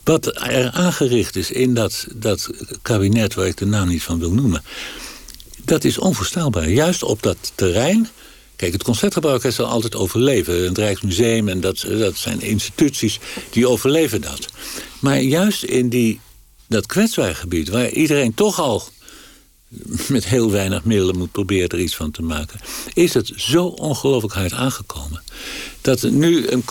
Wat 0.03 0.25
er 0.25 0.71
aangericht 0.71 1.35
is 1.35 1.51
in 1.51 1.73
dat, 1.73 2.07
dat 2.15 2.49
kabinet, 2.81 3.33
waar 3.33 3.47
ik 3.47 3.57
de 3.57 3.65
naam 3.65 3.87
niet 3.87 4.03
van 4.03 4.19
wil 4.19 4.31
noemen, 4.31 4.63
dat 5.65 5.83
is 5.83 5.97
onvoorstelbaar. 5.97 6.69
Juist 6.69 7.03
op 7.03 7.21
dat 7.23 7.51
terrein. 7.55 8.07
Kijk, 8.55 8.73
het 8.73 8.83
Concertgebouw 8.83 9.39
zal 9.49 9.65
altijd 9.65 9.95
overleven. 9.95 10.63
Het 10.63 10.77
Rijksmuseum 10.77 11.47
en 11.47 11.61
dat, 11.61 11.85
dat 11.89 12.17
zijn 12.17 12.41
instituties 12.41 13.19
die 13.49 13.67
overleven 13.67 14.21
dat. 14.21 14.47
Maar 14.99 15.21
juist 15.21 15.63
in 15.63 15.89
die, 15.89 16.19
dat 16.67 16.85
kwetsbaar 16.85 17.35
gebied, 17.35 17.69
waar 17.69 17.89
iedereen 17.89 18.33
toch 18.33 18.59
al 18.59 18.83
met 20.07 20.25
heel 20.25 20.51
weinig 20.51 20.83
middelen 20.83 21.17
moet 21.17 21.31
proberen 21.31 21.69
er 21.69 21.79
iets 21.79 21.95
van 21.95 22.11
te 22.11 22.21
maken... 22.21 22.59
is 22.93 23.13
het 23.13 23.31
zo 23.35 23.65
ongelooflijk 23.65 24.33
hard 24.33 24.53
aangekomen. 24.53 25.23
Dat 25.81 26.01
er 26.01 26.11
nu, 26.11 26.47
een, 26.47 26.63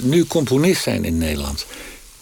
nu 0.00 0.26
componist 0.26 0.82
zijn 0.82 1.04
in 1.04 1.18
Nederland... 1.18 1.66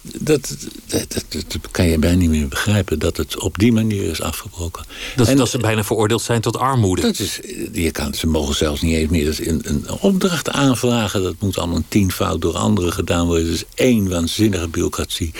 Dat, 0.02 0.56
dat, 0.86 1.24
dat, 1.28 1.70
kan 1.70 1.86
je 1.86 1.98
bijna 1.98 2.16
niet 2.16 2.30
meer 2.30 2.48
begrijpen, 2.48 2.98
dat 2.98 3.16
het 3.16 3.40
op 3.40 3.58
die 3.58 3.72
manier 3.72 4.10
is 4.10 4.20
afgebroken. 4.20 4.84
Dat, 5.16 5.28
en, 5.28 5.36
dat 5.36 5.48
ze 5.48 5.58
bijna 5.58 5.84
veroordeeld 5.84 6.22
zijn 6.22 6.40
tot 6.40 6.56
armoede. 6.56 7.02
Dat 7.02 7.18
is, 7.18 7.40
je 7.72 7.90
kan, 7.90 8.14
ze 8.14 8.26
mogen 8.26 8.54
zelfs 8.54 8.80
niet 8.80 8.94
eens 8.94 9.10
meer 9.10 9.48
een, 9.48 9.60
een 9.64 9.90
opdracht 10.00 10.50
aanvragen. 10.50 11.22
Dat 11.22 11.34
moet 11.38 11.58
allemaal 11.58 11.82
tienvoud 11.88 12.40
door 12.40 12.56
anderen 12.56 12.92
gedaan 12.92 13.26
worden. 13.26 13.44
Het 13.44 13.54
is 13.54 13.64
één 13.74 14.08
waanzinnige 14.08 14.68
bureaucratie. 14.68 15.32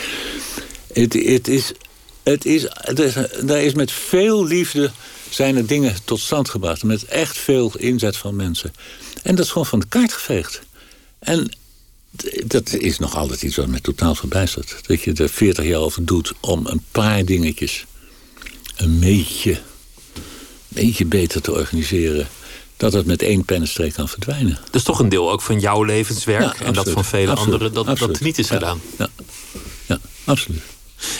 Het, 0.93 1.13
het 1.13 1.47
is, 1.47 1.71
het 2.23 2.45
is, 2.45 2.67
daar 3.41 3.61
is 3.61 3.73
met 3.73 3.91
veel 3.91 4.45
liefde 4.45 4.91
zijn 5.29 5.55
er 5.55 5.67
dingen 5.67 5.95
tot 6.03 6.19
stand 6.19 6.49
gebracht. 6.49 6.83
Met 6.83 7.05
echt 7.05 7.37
veel 7.37 7.71
inzet 7.77 8.17
van 8.17 8.35
mensen. 8.35 8.73
En 9.23 9.35
dat 9.35 9.45
is 9.45 9.51
gewoon 9.51 9.67
van 9.67 9.79
de 9.79 9.85
kaart 9.89 10.13
geveegd. 10.13 10.61
En 11.19 11.51
dat 12.45 12.73
is 12.73 12.99
nog 12.99 13.15
altijd 13.15 13.41
iets 13.41 13.55
wat 13.55 13.67
me 13.67 13.81
totaal 13.81 14.15
verbijstert. 14.15 14.75
Dat 14.87 15.01
je 15.01 15.13
er 15.13 15.29
40 15.29 15.65
jaar 15.65 15.79
over 15.79 16.05
doet 16.05 16.33
om 16.39 16.65
een 16.65 16.83
paar 16.91 17.25
dingetjes 17.25 17.85
een 18.75 18.99
beetje, 18.99 19.51
een 19.51 20.21
beetje 20.67 21.05
beter 21.05 21.41
te 21.41 21.51
organiseren. 21.51 22.27
Dat 22.77 22.93
het 22.93 23.05
met 23.05 23.21
één 23.21 23.45
pennenstreek 23.45 23.93
kan 23.93 24.09
verdwijnen. 24.09 24.59
Dat 24.65 24.75
is 24.75 24.83
toch 24.83 24.99
een 24.99 25.09
deel 25.09 25.31
ook 25.31 25.41
van 25.41 25.59
jouw 25.59 25.83
levenswerk 25.83 26.59
en 26.59 26.73
dat 26.73 26.89
van 26.89 27.05
vele 27.05 27.35
anderen 27.35 27.73
dat, 27.73 27.97
dat 27.97 28.19
niet 28.19 28.39
is 28.39 28.49
gedaan. 28.49 28.81
Ja, 28.97 29.09
ja, 29.85 29.99
absoluut. 30.23 30.61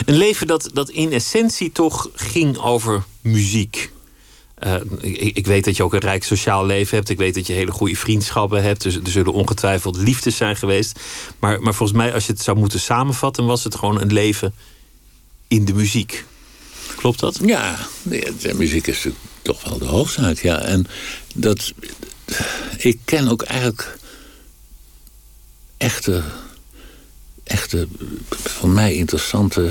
Een 0.06 0.16
leven 0.16 0.48
dat, 0.48 0.70
dat 0.74 0.90
in 0.90 1.12
essentie 1.12 1.72
toch 1.72 2.10
ging 2.14 2.58
over 2.58 3.04
muziek. 3.22 3.92
Uh, 4.64 4.76
ik, 5.00 5.38
ik, 5.38 5.46
weet 5.46 5.66
dat 5.66 5.78
je 5.78 5.84
ook 5.84 5.94
een 5.94 6.00
rijk 6.00 6.24
sociaal 6.24 6.66
leven 6.66 6.98
hebt. 6.98 7.10
Ik 7.10 7.18
weet 7.18 7.34
dat 7.34 7.48
je 7.48 7.54
hele 7.54 7.72
goede 7.72 7.96
vriendschappen 7.96 8.64
hebt. 8.64 8.82
Dus 8.82 8.96
er 8.96 9.10
zullen 9.10 9.34
ongetwijfeld 9.34 9.98
liefdes 9.98 10.38
zijn 10.38 10.56
geweest. 10.56 11.00
Maar, 11.40 11.62
maar 11.62 11.74
volgens 11.74 11.98
mij, 11.98 12.14
als 12.14 12.26
je 12.26 12.32
het 12.32 12.42
zou 12.42 12.58
moeten 12.58 12.80
samenvatten, 12.80 13.46
was 13.46 13.64
het 13.64 13.76
gewoon 13.76 14.02
een 14.02 14.14
leven 14.14 14.54
in 15.48 15.66
de 15.66 15.74
muziek. 15.74 16.26
Klopt 16.96 17.20
dat? 17.20 17.40
Ja, 17.46 17.78
de 18.04 18.54
muziek 18.56 18.88
is 18.88 19.08
toch 19.42 19.64
wel 19.64 19.78
de 19.78 19.86
hoogstaat. 19.86 20.40
Ja, 20.40 20.60
en 20.60 20.88
dat. 21.36 21.74
Ik 22.78 23.00
ken 23.06 23.28
ook 23.28 23.42
eigenlijk 23.42 23.98
echte, 25.78 26.24
echte, 27.50 27.88
voor 28.30 28.70
mij 28.70 28.94
interessante 28.94 29.70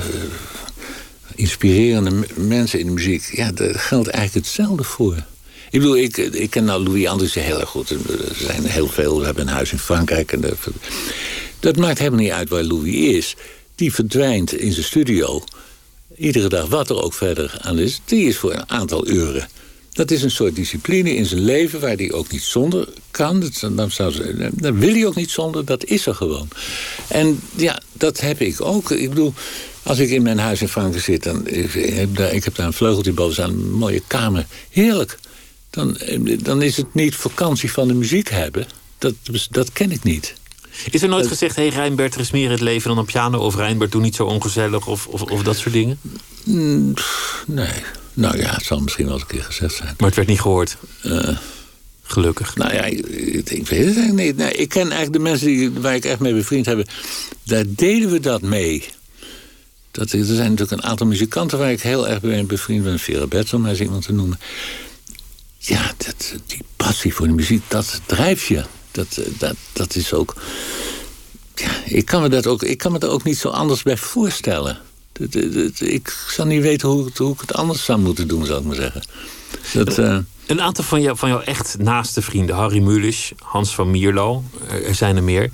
inspirerende 1.35 2.25
mensen 2.35 2.79
in 2.79 2.85
de 2.85 2.91
muziek... 2.91 3.29
ja, 3.35 3.51
daar 3.51 3.75
geldt 3.75 4.07
eigenlijk 4.07 4.45
hetzelfde 4.45 4.83
voor. 4.83 5.15
Ik 5.71 5.79
bedoel, 5.79 5.97
ik, 5.97 6.17
ik 6.17 6.49
ken 6.49 6.63
nou 6.63 6.83
Louis 6.83 7.07
Andriessen 7.07 7.43
heel 7.43 7.59
erg 7.59 7.69
goed. 7.69 7.89
Er 7.89 7.99
zijn 8.35 8.65
heel 8.65 8.87
veel, 8.87 9.19
we 9.19 9.25
hebben 9.25 9.47
een 9.47 9.53
huis 9.53 9.71
in 9.71 9.79
Frankrijk. 9.79 10.31
En 10.31 10.43
dat 11.59 11.77
maakt 11.77 11.97
helemaal 11.97 12.19
niet 12.19 12.31
uit 12.31 12.49
waar 12.49 12.63
Louis 12.63 12.95
is. 12.95 13.35
Die 13.75 13.93
verdwijnt 13.93 14.53
in 14.53 14.71
zijn 14.71 14.85
studio. 14.85 15.43
Iedere 16.15 16.49
dag, 16.49 16.67
wat 16.67 16.89
er 16.89 17.01
ook 17.01 17.13
verder 17.13 17.57
aan 17.61 17.79
is... 17.79 18.01
die 18.05 18.27
is 18.27 18.37
voor 18.37 18.53
een 18.53 18.69
aantal 18.69 19.07
uren. 19.07 19.47
Dat 19.99 20.11
is 20.11 20.23
een 20.23 20.31
soort 20.31 20.55
discipline 20.55 21.15
in 21.15 21.25
zijn 21.25 21.41
leven... 21.41 21.79
waar 21.79 21.95
hij 21.95 22.11
ook 22.11 22.31
niet 22.31 22.41
zonder 22.41 22.87
kan. 23.11 23.39
Dat, 23.39 23.69
dan 23.71 23.91
zou 23.91 24.11
ze, 24.11 24.49
wil 24.59 24.93
hij 24.93 25.05
ook 25.05 25.15
niet 25.15 25.29
zonder, 25.29 25.65
dat 25.65 25.85
is 25.85 26.05
er 26.05 26.15
gewoon. 26.15 26.47
En 27.07 27.39
ja, 27.55 27.81
dat 27.93 28.19
heb 28.19 28.41
ik 28.41 28.61
ook. 28.61 28.91
Ik 28.91 29.09
bedoel, 29.09 29.33
als 29.83 29.99
ik 29.99 30.09
in 30.09 30.21
mijn 30.21 30.37
huis 30.37 30.61
in 30.61 30.67
Frankrijk 30.67 31.03
zit, 31.03 31.23
dan 31.23 31.47
ik 31.47 31.71
heb 31.73 32.15
daar, 32.15 32.33
ik 32.33 32.43
heb 32.43 32.55
daar 32.55 32.65
een 32.65 32.73
vleugeltje 32.73 33.11
boven 33.11 33.33
staan, 33.33 33.49
een 33.49 33.71
mooie 33.71 34.01
kamer. 34.07 34.45
Heerlijk. 34.69 35.19
Dan, 35.69 35.97
dan 36.39 36.61
is 36.61 36.77
het 36.77 36.93
niet 36.93 37.15
vakantie 37.15 37.71
van 37.71 37.87
de 37.87 37.93
muziek 37.93 38.29
hebben. 38.29 38.67
Dat, 38.97 39.13
dat 39.49 39.71
ken 39.71 39.91
ik 39.91 40.03
niet. 40.03 40.33
Is 40.91 41.01
er 41.01 41.09
nooit 41.09 41.27
gezegd, 41.27 41.55
hé 41.55 41.67
hey, 41.67 41.71
Rijnbert, 41.71 42.13
er 42.13 42.19
is 42.19 42.31
meer 42.31 42.49
het 42.49 42.61
leven 42.61 42.89
dan 42.89 42.97
een 42.97 43.05
piano... 43.05 43.39
of 43.39 43.55
Rijnbert, 43.55 43.91
doe 43.91 44.01
niet 44.01 44.15
zo 44.15 44.25
ongezellig 44.25 44.87
of, 44.87 45.07
of, 45.07 45.21
of 45.21 45.43
dat 45.43 45.57
soort 45.57 45.73
dingen? 45.73 45.99
Mm, 46.43 46.93
nee. 47.47 47.83
Nou 48.19 48.37
ja, 48.37 48.53
het 48.53 48.65
zal 48.65 48.79
misschien 48.79 49.05
wel 49.05 49.13
eens 49.13 49.21
een 49.21 49.27
keer 49.27 49.43
gezegd 49.43 49.75
zijn. 49.75 49.93
Maar 49.97 50.07
het 50.07 50.15
werd 50.15 50.27
niet 50.27 50.41
gehoord? 50.41 50.77
Uh, 51.03 51.37
Gelukkig. 52.03 52.55
Nou 52.55 52.73
ja, 52.73 52.83
ik, 52.83 53.05
ik, 53.49 53.67
weet 53.67 53.85
het 53.85 53.97
eigenlijk 53.97 54.37
niet. 54.37 54.59
Ik 54.59 54.69
ken 54.69 54.81
eigenlijk 54.81 55.13
de 55.13 55.19
mensen 55.19 55.47
die, 55.47 55.71
waar 55.71 55.95
ik 55.95 56.05
echt 56.05 56.19
mee 56.19 56.33
bevriend 56.33 56.65
heb... 56.65 56.89
daar 57.43 57.63
deden 57.67 58.11
we 58.11 58.19
dat 58.19 58.41
mee. 58.41 58.85
Dat, 59.91 60.11
er 60.11 60.25
zijn 60.25 60.49
natuurlijk 60.49 60.71
een 60.71 60.89
aantal 60.89 61.07
muzikanten 61.07 61.57
waar 61.57 61.71
ik 61.71 61.81
heel 61.81 62.07
erg 62.07 62.21
mee 62.21 62.43
bevriend 62.43 62.83
ben. 62.83 62.99
Vera 62.99 63.27
Betts, 63.27 63.53
om 63.53 63.61
maar 63.61 63.69
eens 63.69 63.79
iemand 63.79 64.05
te 64.05 64.13
noemen. 64.13 64.39
Ja, 65.57 65.93
dat, 65.97 66.33
die 66.45 66.63
passie 66.75 67.13
voor 67.13 67.27
de 67.27 67.33
muziek, 67.33 67.63
dat 67.67 68.01
drijft 68.05 68.45
je. 68.45 68.63
Dat, 68.91 69.19
dat, 69.37 69.55
dat 69.73 69.95
is 69.95 70.13
ook... 70.13 70.35
Ja, 71.55 71.71
ik 71.85 72.05
kan 72.05 72.21
me 72.21 72.29
dat 72.29 72.47
ook, 72.47 72.63
ik 72.63 72.77
kan 72.77 72.91
me 72.91 72.99
daar 72.99 73.09
ook 73.09 73.23
niet 73.23 73.37
zo 73.37 73.49
anders 73.49 73.83
bij 73.83 73.97
voorstellen. 73.97 74.77
Ik 75.79 76.25
zou 76.29 76.47
niet 76.47 76.61
weten 76.61 76.87
hoe, 76.87 77.09
hoe 77.15 77.33
ik 77.33 77.39
het 77.41 77.53
anders 77.53 77.83
zou 77.83 77.99
moeten 77.99 78.27
doen, 78.27 78.45
zou 78.45 78.59
ik 78.59 78.65
maar 78.65 78.75
zeggen. 78.75 79.01
Dat, 79.73 79.97
uh... 79.97 80.17
Een 80.45 80.61
aantal 80.61 80.83
van, 80.83 81.01
jou, 81.01 81.17
van 81.17 81.29
jouw 81.29 81.41
echt 81.41 81.77
naaste 81.77 82.21
vrienden, 82.21 82.55
Harry 82.55 82.79
Mulisch, 82.79 83.31
Hans 83.37 83.75
van 83.75 83.91
Mierlo, 83.91 84.43
er 84.85 84.95
zijn 84.95 85.15
er 85.15 85.23
meer 85.23 85.51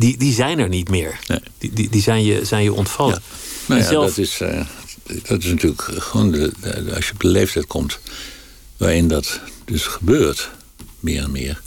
die, 0.00 0.16
die 0.16 0.32
zijn 0.32 0.58
er 0.58 0.68
niet 0.68 0.88
meer. 0.88 1.18
Nee. 1.26 1.40
Die, 1.58 1.72
die, 1.72 1.88
die 1.88 2.02
zijn, 2.02 2.24
je, 2.24 2.44
zijn 2.44 2.62
je 2.62 2.72
ontvallen. 2.72 3.22
Ja. 3.66 3.74
Nou 3.74 3.80
ja, 3.80 3.90
dat, 3.90 4.18
is, 4.18 4.40
uh, 4.40 4.66
dat 5.22 5.38
is 5.38 5.50
natuurlijk 5.50 5.82
gewoon 5.82 6.30
de, 6.30 6.52
als 6.94 7.06
je 7.06 7.12
op 7.12 7.20
de 7.20 7.28
leeftijd 7.28 7.66
komt 7.66 7.98
waarin 8.76 9.08
dat 9.08 9.40
dus 9.64 9.86
gebeurt, 9.86 10.50
meer 11.00 11.22
en 11.22 11.30
meer. 11.30 11.60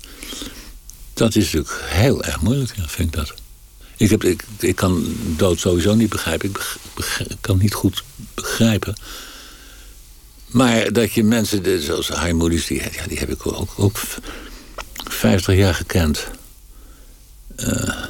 Dat 1.14 1.36
is 1.36 1.44
natuurlijk 1.44 1.82
heel 1.84 2.24
erg 2.24 2.42
moeilijk, 2.42 2.74
vind 2.76 3.08
ik 3.08 3.16
dat. 3.16 3.34
Ik, 3.98 4.10
heb, 4.10 4.24
ik, 4.24 4.44
ik 4.60 4.76
kan 4.76 5.16
dood 5.38 5.60
sowieso 5.60 5.96
niet 5.96 6.10
begrijpen. 6.10 6.50
Ik 6.50 7.38
kan 7.42 7.58
niet 7.58 7.74
goed 7.74 8.04
begrijpen. 8.34 8.96
Maar 10.48 10.92
dat 10.92 11.14
je 11.14 11.24
mensen, 11.24 11.82
zoals 11.82 12.08
Harry 12.08 12.64
die, 12.68 12.82
ja, 12.84 13.08
die 13.08 13.18
heb 13.18 13.30
ik 13.30 13.48
ook, 13.48 13.74
ook 13.78 13.98
50 15.10 15.56
jaar 15.56 15.74
gekend. 15.74 16.28
Uh, 17.58 18.04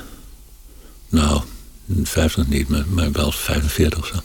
nou, 1.10 1.42
50 2.04 2.48
niet, 2.48 2.68
maar, 2.68 2.86
maar 2.88 3.12
wel 3.12 3.32
45 3.32 4.00
of 4.00 4.08
zo. 4.08 4.16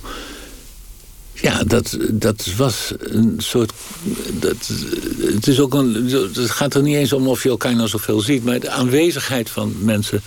Ja, 1.40 1.64
dat, 1.64 1.98
dat 2.10 2.54
was 2.56 2.92
een 2.98 3.34
soort. 3.38 3.72
Dat, 4.40 4.70
het, 5.18 5.46
is 5.46 5.60
ook 5.60 5.74
een, 5.74 6.10
het 6.34 6.50
gaat 6.50 6.74
er 6.74 6.82
niet 6.82 6.96
eens 6.96 7.12
om 7.12 7.28
of 7.28 7.42
je 7.42 7.48
elkaar 7.48 7.74
nou 7.74 7.88
zoveel 7.88 8.20
ziet, 8.20 8.44
maar 8.44 8.60
de 8.60 8.70
aanwezigheid 8.70 9.50
van 9.50 9.74
mensen 9.80 10.22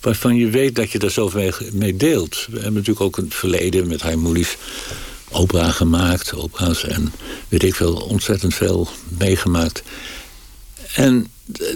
waarvan 0.00 0.36
je 0.36 0.50
weet 0.50 0.74
dat 0.74 0.90
je 0.90 0.98
daar 0.98 1.10
zoveel 1.10 1.52
mee 1.72 1.96
deelt. 1.96 2.46
We 2.50 2.54
hebben 2.54 2.72
natuurlijk 2.72 3.00
ook 3.00 3.16
een 3.16 3.30
verleden 3.30 3.88
met 3.88 4.02
Harmonisch 4.02 4.56
opera 5.30 5.70
gemaakt, 5.70 6.34
opera's 6.34 6.84
en 6.84 7.12
weet 7.48 7.62
ik 7.62 7.74
veel, 7.74 7.94
ontzettend 7.94 8.54
veel 8.54 8.88
meegemaakt. 9.18 9.82
En 10.94 11.26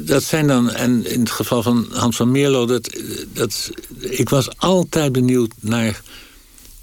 dat 0.01 0.23
zijn 0.23 0.47
dan, 0.47 0.71
en 0.71 1.07
in 1.07 1.21
het 1.21 1.31
geval 1.31 1.63
van 1.63 1.89
Hans 1.93 2.17
van 2.17 2.31
Meerlo, 2.31 2.67
dat, 2.67 2.91
dat, 3.33 3.71
ik 4.01 4.29
was 4.29 4.59
altijd 4.59 5.13
benieuwd 5.13 5.53
naar 5.61 6.03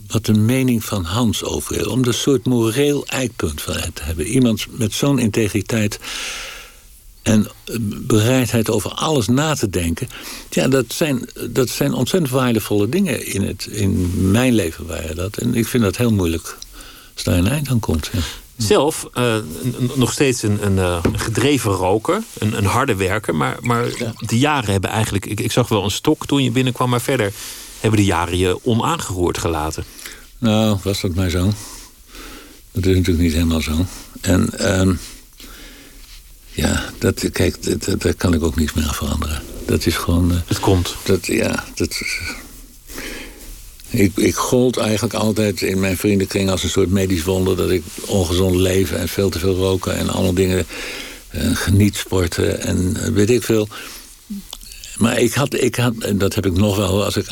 wat 0.08 0.26
de 0.26 0.34
mening 0.34 0.84
van 0.84 1.04
Hans 1.04 1.44
over 1.44 1.78
is. 1.78 1.88
Om 1.88 2.06
een 2.06 2.14
soort 2.14 2.46
moreel 2.46 3.06
eikpunt 3.06 3.62
van 3.62 3.76
het 3.76 3.96
te 3.96 4.04
hebben. 4.04 4.26
Iemand 4.26 4.66
met 4.70 4.94
zo'n 4.94 5.20
integriteit 5.20 6.00
en 7.22 7.47
bereidheid 7.89 8.69
over 8.69 8.91
alles 8.91 9.28
na 9.28 9.55
te 9.55 9.69
denken. 9.69 10.09
Ja, 10.49 10.67
dat 10.67 10.86
zijn, 10.88 11.30
dat 11.49 11.69
zijn 11.69 11.93
ontzettend 11.93 12.32
waardevolle 12.34 12.89
dingen 12.89 13.26
in, 13.26 13.43
het, 13.43 13.65
in 13.65 14.11
mijn 14.32 14.53
leven 14.53 14.86
waren 14.86 15.15
dat. 15.15 15.38
En 15.38 15.55
ik 15.55 15.67
vind 15.67 15.84
dat 15.84 15.97
heel 15.97 16.13
moeilijk 16.13 16.57
als 17.13 17.24
daar 17.24 17.38
een 17.38 17.47
eind 17.47 17.69
aan 17.69 17.80
komt. 17.80 18.09
Ja. 18.13 18.19
Zelf 18.57 19.09
uh, 19.13 19.36
nog 19.95 20.11
steeds 20.11 20.43
een, 20.43 20.65
een 20.65 20.76
uh, 20.76 20.97
gedreven 21.13 21.72
roker, 21.72 22.24
een, 22.38 22.57
een, 22.57 22.65
harde 22.65 22.95
werker. 22.95 23.36
Maar, 23.36 23.57
maar 23.61 23.86
de 24.17 24.38
jaren 24.38 24.72
hebben 24.72 24.89
eigenlijk. 24.89 25.26
Ik, 25.26 25.39
ik, 25.39 25.51
zag 25.51 25.67
wel 25.67 25.84
een 25.84 25.91
stok 25.91 26.26
toen 26.26 26.43
je 26.43 26.51
binnenkwam, 26.51 26.89
maar 26.89 27.01
verder 27.01 27.34
hebben 27.80 27.99
de 27.99 28.05
jaren 28.05 28.38
je 28.38 28.59
onaangeroerd 28.63 29.38
gelaten. 29.38 29.84
Nou, 30.38 30.78
was 30.84 31.01
dat 31.01 31.15
maar 31.15 31.30
zo? 31.30 31.53
Dat 32.72 32.86
is 32.86 32.95
natuurlijk 32.95 33.24
niet 33.24 33.34
helemaal 33.34 33.61
zo. 33.61 33.86
En 34.22 34.49
uh, 34.59 34.95
Ja, 36.62 36.89
dat, 36.97 37.32
kijk, 37.32 37.82
dat, 37.86 38.01
daar 38.01 38.14
kan 38.14 38.34
ik 38.34 38.43
ook 38.43 38.55
niets 38.55 38.74
meer 38.74 38.86
aan 38.86 38.93
veranderen. 38.93 39.41
Dat 39.66 39.86
is 39.86 39.95
gewoon... 39.95 40.32
Uh, 40.32 40.38
het 40.45 40.59
komt. 40.59 40.95
Dat, 41.03 41.26
ja, 41.26 41.64
dat... 41.76 42.01
Ik, 43.89 44.12
ik 44.16 44.36
gold 44.36 44.78
eigenlijk 44.78 45.14
altijd 45.14 45.62
in 45.62 45.80
mijn 45.80 45.97
vriendenkring 45.97 46.49
als 46.49 46.64
een 46.64 46.70
soort 46.70 46.89
medisch 46.89 47.24
wonder... 47.24 47.55
dat 47.55 47.70
ik 47.70 47.84
ongezond 48.05 48.55
leven 48.55 48.99
en 48.99 49.07
veel 49.07 49.30
te 49.30 49.39
veel 49.39 49.55
roken 49.55 49.97
en 49.97 50.09
allemaal 50.09 50.34
dingen... 50.34 50.66
Uh, 51.36 51.55
geniet 51.55 51.95
sporten 51.95 52.62
en 52.62 53.14
weet 53.14 53.30
ik 53.30 53.43
veel. 53.43 53.68
Maar 54.97 55.20
ik 55.20 55.34
had, 55.34 55.53
ik 55.53 55.76
had, 55.76 55.93
dat 56.16 56.36
heb 56.36 56.45
ik 56.45 56.53
nog 56.53 56.76
wel, 56.78 57.03
als 57.03 57.18
ik 57.18 57.26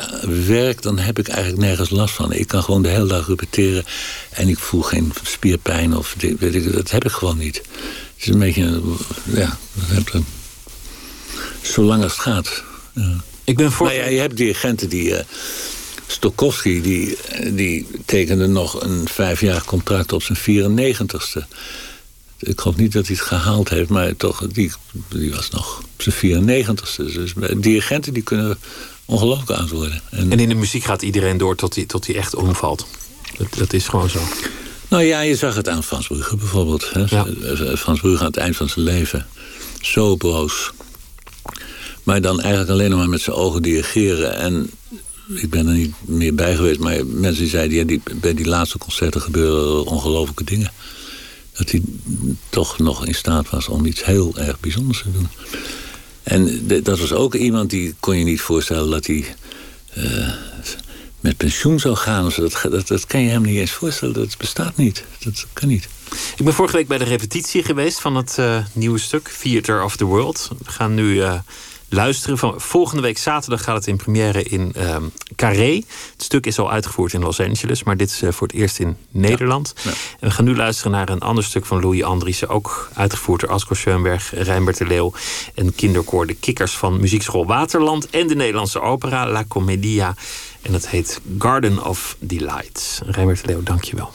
werk, 0.48 0.82
dan 0.82 0.98
heb 0.98 1.20
ik 1.20 1.28
eigenlijk 1.28 1.62
nergens 1.62 1.90
last 1.90 2.14
van. 2.14 2.34
Ik 2.34 2.48
kan 2.48 2.64
gewoon 2.64 2.82
de 2.82 2.90
hele 2.90 3.08
dag 3.08 3.28
repeteren 3.28 3.86
en 4.30 4.48
ik 4.48 4.60
voel 4.60 4.82
geen 4.82 5.14
spierpijn 5.24 5.98
of 5.98 6.16
weet 6.40 6.56
ik, 6.56 6.74
dat 6.74 6.92
heb 6.92 7.06
ik 7.06 7.12
gewoon 7.12 7.38
niet. 7.38 7.62
Het 8.20 8.28
is 8.28 8.34
een 8.34 8.40
beetje, 8.40 8.82
ja, 9.24 9.58
zolang 11.62 12.04
als 12.04 12.12
het 12.12 12.22
gaat. 12.22 12.64
Ja. 12.94 13.16
Ik 13.44 13.58
ben 13.58 13.72
voor. 13.72 13.86
Maar 13.86 13.96
ja, 13.96 14.06
je 14.06 14.20
hebt 14.20 14.38
dirigenten 14.38 14.90
die. 14.90 15.10
Uh, 15.10 15.20
Stokowski 16.08 16.82
die, 16.82 17.18
die 17.54 17.88
tekende 18.06 18.48
nog 18.48 18.82
een 18.82 19.08
vijf 19.08 19.42
jaar 19.42 19.64
contract 19.64 20.14
op 20.14 20.24
zijn 20.24 20.68
94ste. 20.68 21.48
Ik 22.40 22.60
hoop 22.60 22.78
niet 22.78 22.94
dat 22.94 23.08
hij 23.08 23.16
het 23.16 23.26
gehaald 23.26 23.70
heeft, 23.70 23.90
maar 23.90 24.16
toch, 24.16 24.48
die, 24.48 24.72
die 25.10 25.34
was 25.34 25.50
nog 25.50 25.80
op 25.80 26.02
zijn 26.02 26.66
94ste. 26.66 27.14
Dus 27.14 27.34
dirigenten 27.58 28.14
die 28.14 28.24
kunnen 28.24 28.58
ongelooflijk 29.06 29.60
oud 29.60 29.70
worden. 29.70 30.02
En, 30.10 30.32
en, 30.32 30.40
in 30.40 30.50
de 30.50 30.56
muziek 30.56 30.84
gaat 30.84 31.02
iedereen 31.02 31.38
door 31.38 31.56
tot 31.56 31.76
hij 31.76 31.86
tot 31.86 32.10
echt 32.10 32.36
omvalt. 32.36 32.88
Dat, 33.38 33.48
dat, 33.58 33.74
is 33.74 33.88
gewoon 33.88 34.10
zo. 34.10 34.20
Nou 34.90 35.04
ja, 35.04 35.22
je 35.22 35.36
zag 35.36 35.56
het 35.56 35.70
aan 35.70 35.84
Frans 35.84 36.08
Brugge 36.08 36.36
bijvoorbeeld. 36.36 36.92
Hè? 36.94 37.04
Ja. 37.08 37.26
Frans 37.78 38.00
Brugge 38.00 38.20
aan 38.20 38.26
het 38.26 38.38
eind 38.38 38.56
van 38.56 38.70
zijn 38.70 38.86
leven. 38.86 39.28
Zo 39.82 40.18
boos. 40.18 40.72
Maar 42.04 42.22
dan 42.22 42.40
eigenlijk 42.40 42.72
alleen 42.72 42.90
nog 42.90 43.00
maar 43.00 43.10
met 43.10 43.22
zijn 43.22 43.36
ogen 43.36 43.62
dirigeren. 43.62 44.36
En 44.36 44.70
ik 45.36 45.50
ben 45.50 45.68
er 45.68 45.74
niet 45.74 45.94
meer 46.06 46.36
bij 46.36 46.56
geweest, 46.56 46.80
maar 46.80 47.06
mensen 47.06 47.42
die 47.42 47.50
zeiden... 47.50 47.78
Ja, 47.78 47.84
die, 47.84 48.02
bij 48.16 48.34
die 48.34 48.48
laatste 48.48 48.78
concerten 48.78 49.22
gebeuren 49.22 49.86
ongelofelijke 49.86 50.44
dingen 50.44 50.72
dat 51.60 51.72
hij 51.72 51.82
toch 52.50 52.78
nog 52.78 53.06
in 53.06 53.16
staat 53.16 53.50
was 53.50 53.68
om 53.68 53.86
iets 53.86 54.06
heel 54.06 54.38
erg 54.38 54.60
bijzonders 54.60 55.02
te 55.02 55.12
doen. 55.12 55.28
En 56.24 56.68
dat 56.84 57.00
was 57.00 57.14
ook 57.14 57.36
iemand 57.36 57.70
die 57.70 57.96
kon 58.00 58.18
je 58.18 58.24
niet 58.24 58.42
voorstellen 58.42 58.90
dat 58.90 59.06
hij 59.06 59.36
uh, 59.98 60.34
met 61.20 61.38
pensioen 61.38 61.80
zou 61.80 61.96
gaan. 61.96 62.32
Dat, 62.38 62.66
dat, 62.72 62.88
dat 62.88 63.06
kan 63.06 63.22
je 63.22 63.30
hem 63.30 63.42
niet 63.42 63.58
eens 63.58 63.72
voorstellen. 63.72 64.14
Dat 64.14 64.38
bestaat 64.38 64.76
niet. 64.76 65.06
Dat 65.20 65.46
kan 65.54 65.68
niet. 65.68 65.88
Ik 66.38 66.46
ben 66.46 66.54
vorige 66.54 66.76
week 66.76 66.88
bij 66.88 66.98
de 66.98 67.04
repetitie 67.04 67.64
geweest 67.64 68.00
van 68.00 68.16
het 68.16 68.38
uh, 68.40 68.58
nieuwe 68.74 69.00
stuk 69.00 69.28
Theater 69.42 69.84
of 69.84 69.96
the 69.96 70.06
World. 70.06 70.50
We 70.64 70.72
gaan 70.72 70.94
nu 70.94 71.14
uh, 71.14 71.34
luisteren. 71.90 72.38
Van, 72.38 72.62
volgende 72.62 73.02
week 73.02 73.18
zaterdag 73.18 73.64
gaat 73.64 73.76
het 73.76 73.88
in 73.88 73.98
première 73.98 74.44
in 74.44 74.74
uh, 74.78 74.98
Carré. 75.36 75.84
Het 76.12 76.24
stuk 76.24 76.46
is 76.46 76.60
al 76.60 76.72
uitgevoerd 76.72 77.14
in 77.14 77.22
Los 77.22 77.40
Angeles, 77.40 77.84
maar 77.84 77.98
dit 77.98 78.10
is 78.10 78.22
uh, 78.22 78.32
voor 78.32 78.48
het 78.48 78.56
eerst 78.56 78.80
in 78.80 78.98
Nederland. 79.12 79.74
Ja. 79.84 79.90
En 79.90 80.28
we 80.28 80.32
gaan 80.32 80.46
nu 80.46 80.56
luisteren 80.56 80.92
naar 80.92 81.10
een 81.10 81.20
ander 81.20 81.44
stuk 81.44 81.66
van 81.66 81.82
Louis 81.82 82.04
Andriessen, 82.04 82.50
ook 82.50 82.90
uitgevoerd 82.94 83.42
door 83.42 83.50
Asko 83.50 83.74
Schoenberg, 83.74 84.32
Rijnbert 84.34 84.78
de 84.78 84.86
Leeuw 84.86 85.14
en 85.56 85.76
kinderkoor 85.76 86.28
De 86.28 86.36
Kikkers 86.36 86.78
van 86.78 87.00
Muziekschool 87.00 87.46
Waterland 87.46 88.10
en 88.10 88.28
de 88.28 88.36
Nederlandse 88.36 88.82
opera 88.82 89.28
La 89.28 89.46
Commedia. 89.48 90.16
En 90.62 90.72
dat 90.72 90.88
heet 90.88 91.22
Garden 91.38 91.86
of 91.86 92.16
Delight. 92.20 93.02
Rijnbert 93.06 93.42
de 93.42 93.48
Leeuw, 93.48 93.64
dankjewel. 93.64 94.12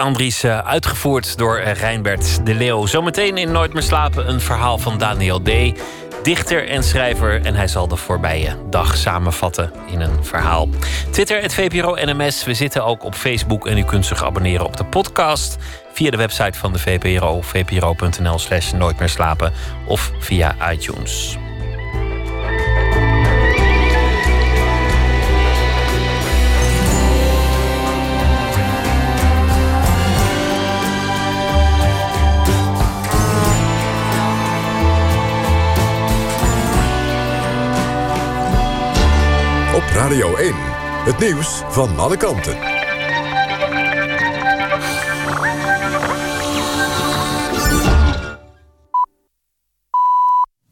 Andries, 0.00 0.42
eh, 0.42 0.58
uitgevoerd 0.58 1.38
door 1.38 1.58
eh, 1.58 1.74
Reinbert 1.74 2.46
de 2.46 2.54
Leeuw. 2.54 2.86
Zometeen 2.86 3.36
in 3.36 3.52
Nooit 3.52 3.72
meer 3.72 3.82
slapen 3.82 4.28
een 4.28 4.40
verhaal 4.40 4.78
van 4.78 4.98
Daniel 4.98 5.42
D. 5.42 5.50
Dichter 6.22 6.68
en 6.68 6.82
schrijver 6.82 7.44
en 7.44 7.54
hij 7.54 7.68
zal 7.68 7.88
de 7.88 7.96
voorbije 7.96 8.56
dag 8.70 8.96
samenvatten 8.96 9.72
in 9.86 10.00
een 10.00 10.24
verhaal. 10.24 10.68
Twitter, 11.10 11.42
het 11.42 11.54
VPRO 11.54 11.94
NMS. 11.94 12.44
We 12.44 12.54
zitten 12.54 12.84
ook 12.84 13.04
op 13.04 13.14
Facebook 13.14 13.66
en 13.66 13.78
u 13.78 13.84
kunt 13.84 14.06
zich 14.06 14.24
abonneren 14.24 14.66
op 14.66 14.76
de 14.76 14.84
podcast 14.84 15.56
via 15.92 16.10
de 16.10 16.16
website 16.16 16.58
van 16.58 16.72
de 16.72 16.78
VPRO, 16.78 17.40
vpro.nl 17.40 18.38
slash 18.38 18.72
nooit 18.72 18.98
meer 18.98 19.08
slapen 19.08 19.52
of 19.86 20.12
via 20.18 20.72
iTunes. 20.72 21.36
Radio 39.96 40.36
1. 40.36 40.54
Het 41.04 41.18
nieuws 41.18 41.62
van 41.68 41.98
alle 41.98 42.16
kanten. 42.16 42.56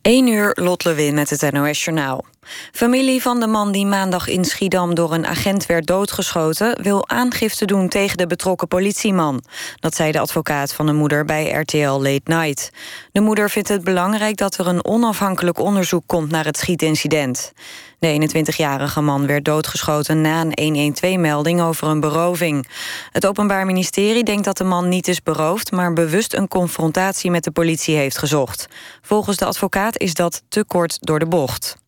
1 0.03 0.29
uur 0.29 0.51
Lot 0.61 0.85
Lewin 0.85 1.15
met 1.15 1.31
het 1.31 1.53
NOS 1.53 1.85
Journaal. 1.85 2.25
Familie 2.73 3.23
van 3.23 3.41
de 3.41 3.47
man 3.47 3.73
die 3.73 3.87
maandag 3.87 4.29
in 4.29 4.45
Schiedam 4.45 4.95
door 4.95 5.13
een 5.13 5.27
agent 5.27 5.67
werd 5.67 5.87
doodgeschoten... 5.87 6.83
wil 6.83 7.09
aangifte 7.09 7.65
doen 7.65 7.89
tegen 7.89 8.17
de 8.17 8.27
betrokken 8.27 8.69
politieman. 8.69 9.43
Dat 9.81 9.95
zei 9.95 10.13
de 10.13 10.19
advocaat 10.19 10.73
van 10.75 10.87
de 10.87 10.93
moeder 10.93 11.25
bij 11.25 11.51
RTL 11.51 12.01
Late 12.01 12.21
Night. 12.25 12.71
De 13.13 13.21
moeder 13.21 13.51
vindt 13.51 13.69
het 13.69 13.85
belangrijk 13.85 14.37
dat 14.37 14.59
er 14.59 14.67
een 14.67 14.85
onafhankelijk 14.85 15.59
onderzoek 15.59 16.03
komt... 16.07 16.31
naar 16.31 16.45
het 16.45 16.59
schietincident. 16.59 17.53
De 17.99 18.29
21-jarige 18.45 19.01
man 19.01 19.27
werd 19.27 19.45
doodgeschoten 19.45 20.21
na 20.21 20.47
een 20.51 20.95
112-melding 20.95 21.61
over 21.61 21.89
een 21.89 22.01
beroving. 22.01 22.69
Het 23.11 23.27
Openbaar 23.27 23.67
Ministerie 23.67 24.25
denkt 24.25 24.45
dat 24.45 24.57
de 24.57 24.65
man 24.65 24.89
niet 24.89 25.09
is 25.09 25.23
beroofd... 25.23 25.73
maar 25.73 25.93
bewust 25.93 26.35
een 26.35 26.49
confrontatie 26.49 27.31
met 27.31 27.45
de 27.45 27.51
politie 27.51 27.97
heeft 27.97 28.19
gezocht. 28.19 28.69
Volgens 29.03 29.37
de 29.37 29.45
advocaat 29.45 29.99
is 29.99 30.15
dat 30.15 30.43
te 30.49 30.65
kort 30.65 30.99
door 31.01 31.19
de 31.19 31.27
bocht. 31.27 31.83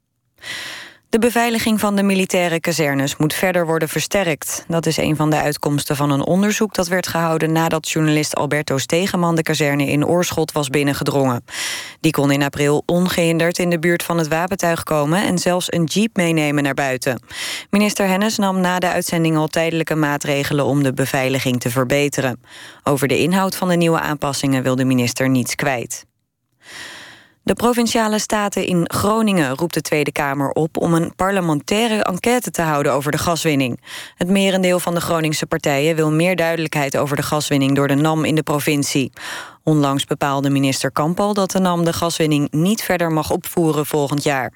De 1.08 1.18
beveiliging 1.18 1.80
van 1.80 1.96
de 1.96 2.02
militaire 2.02 2.60
kazernes 2.60 3.16
moet 3.16 3.34
verder 3.34 3.66
worden 3.66 3.88
versterkt. 3.88 4.64
Dat 4.68 4.86
is 4.86 4.96
een 4.96 5.16
van 5.16 5.30
de 5.30 5.36
uitkomsten 5.36 5.96
van 5.96 6.10
een 6.10 6.24
onderzoek 6.24 6.74
dat 6.74 6.88
werd 6.88 7.06
gehouden 7.06 7.52
nadat 7.52 7.88
journalist 7.88 8.34
Alberto 8.34 8.78
Stegeman 8.78 9.34
de 9.34 9.42
kazerne 9.42 9.86
in 9.86 10.06
Oorschot 10.06 10.52
was 10.52 10.68
binnengedrongen. 10.68 11.44
Die 12.00 12.12
kon 12.12 12.30
in 12.30 12.42
april 12.42 12.82
ongehinderd 12.86 13.58
in 13.58 13.70
de 13.70 13.78
buurt 13.78 14.02
van 14.02 14.18
het 14.18 14.28
wapentuig 14.28 14.82
komen 14.82 15.22
en 15.22 15.38
zelfs 15.38 15.72
een 15.72 15.84
jeep 15.84 16.16
meenemen 16.16 16.62
naar 16.62 16.74
buiten. 16.74 17.22
Minister 17.70 18.06
Hennis 18.06 18.36
nam 18.36 18.60
na 18.60 18.78
de 18.78 18.88
uitzending 18.88 19.36
al 19.36 19.48
tijdelijke 19.48 19.94
maatregelen 19.94 20.64
om 20.64 20.82
de 20.82 20.92
beveiliging 20.92 21.60
te 21.60 21.70
verbeteren. 21.70 22.40
Over 22.82 23.08
de 23.08 23.18
inhoud 23.18 23.56
van 23.56 23.68
de 23.68 23.76
nieuwe 23.76 24.00
aanpassingen 24.00 24.62
wil 24.62 24.76
de 24.76 24.84
minister 24.84 25.28
niets 25.28 25.54
kwijt. 25.54 26.04
De 27.46 27.54
Provinciale 27.54 28.18
Staten 28.18 28.66
in 28.66 28.90
Groningen 28.90 29.56
roept 29.56 29.74
de 29.74 29.80
Tweede 29.80 30.12
Kamer 30.12 30.50
op... 30.50 30.76
om 30.76 30.94
een 30.94 31.14
parlementaire 31.14 32.02
enquête 32.02 32.50
te 32.50 32.62
houden 32.62 32.92
over 32.92 33.12
de 33.12 33.18
gaswinning. 33.18 33.80
Het 34.14 34.28
merendeel 34.28 34.78
van 34.80 34.94
de 34.94 35.00
Groningse 35.00 35.46
partijen 35.46 35.96
wil 35.96 36.12
meer 36.12 36.36
duidelijkheid... 36.36 36.96
over 36.96 37.16
de 37.16 37.22
gaswinning 37.22 37.74
door 37.74 37.88
de 37.88 37.94
NAM 37.94 38.24
in 38.24 38.34
de 38.34 38.42
provincie. 38.42 39.12
Onlangs 39.62 40.04
bepaalde 40.04 40.50
minister 40.50 40.92
Kampal 40.92 41.34
dat 41.34 41.50
de 41.50 41.58
NAM 41.58 41.84
de 41.84 41.92
gaswinning... 41.92 42.50
niet 42.50 42.82
verder 42.82 43.12
mag 43.12 43.30
opvoeren 43.30 43.86
volgend 43.86 44.22
jaar. 44.22 44.52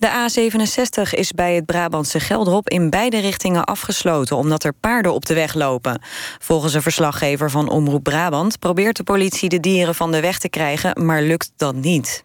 De 0.00 0.08
A67 0.08 1.10
is 1.10 1.32
bij 1.32 1.54
het 1.54 1.66
Brabantse 1.66 2.20
Geldrop 2.20 2.68
in 2.68 2.90
beide 2.90 3.18
richtingen 3.18 3.64
afgesloten... 3.64 4.36
omdat 4.36 4.64
er 4.64 4.72
paarden 4.72 5.12
op 5.12 5.26
de 5.26 5.34
weg 5.34 5.54
lopen. 5.54 6.00
Volgens 6.38 6.74
een 6.74 6.82
verslaggever 6.82 7.50
van 7.50 7.68
Omroep 7.68 8.02
Brabant... 8.02 8.58
probeert 8.58 8.96
de 8.96 9.02
politie 9.02 9.48
de 9.48 9.60
dieren 9.60 9.94
van 9.94 10.12
de 10.12 10.20
weg 10.20 10.38
te 10.38 10.48
krijgen, 10.48 11.04
maar 11.04 11.22
lukt 11.22 11.52
dat 11.56 11.74
niet. 11.74 12.24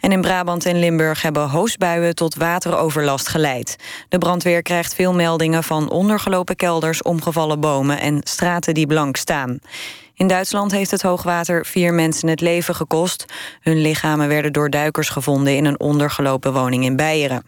En 0.00 0.12
in 0.12 0.20
Brabant 0.20 0.66
en 0.66 0.78
Limburg 0.78 1.22
hebben 1.22 1.48
hoosbuien 1.48 2.14
tot 2.14 2.34
wateroverlast 2.34 3.28
geleid. 3.28 3.76
De 4.08 4.18
brandweer 4.18 4.62
krijgt 4.62 4.94
veel 4.94 5.14
meldingen 5.14 5.64
van 5.64 5.90
ondergelopen 5.90 6.56
kelders, 6.56 7.02
omgevallen 7.02 7.60
bomen 7.60 8.00
en 8.00 8.20
straten 8.24 8.74
die 8.74 8.86
blank 8.86 9.16
staan. 9.16 9.58
In 10.22 10.28
Duitsland 10.28 10.72
heeft 10.72 10.90
het 10.90 11.02
hoogwater 11.02 11.66
vier 11.66 11.94
mensen 11.94 12.28
het 12.28 12.40
leven 12.40 12.74
gekost. 12.74 13.24
Hun 13.60 13.80
lichamen 13.80 14.28
werden 14.28 14.52
door 14.52 14.70
duikers 14.70 15.08
gevonden 15.08 15.56
in 15.56 15.64
een 15.64 15.80
ondergelopen 15.80 16.52
woning 16.52 16.84
in 16.84 16.96
Beieren. 16.96 17.44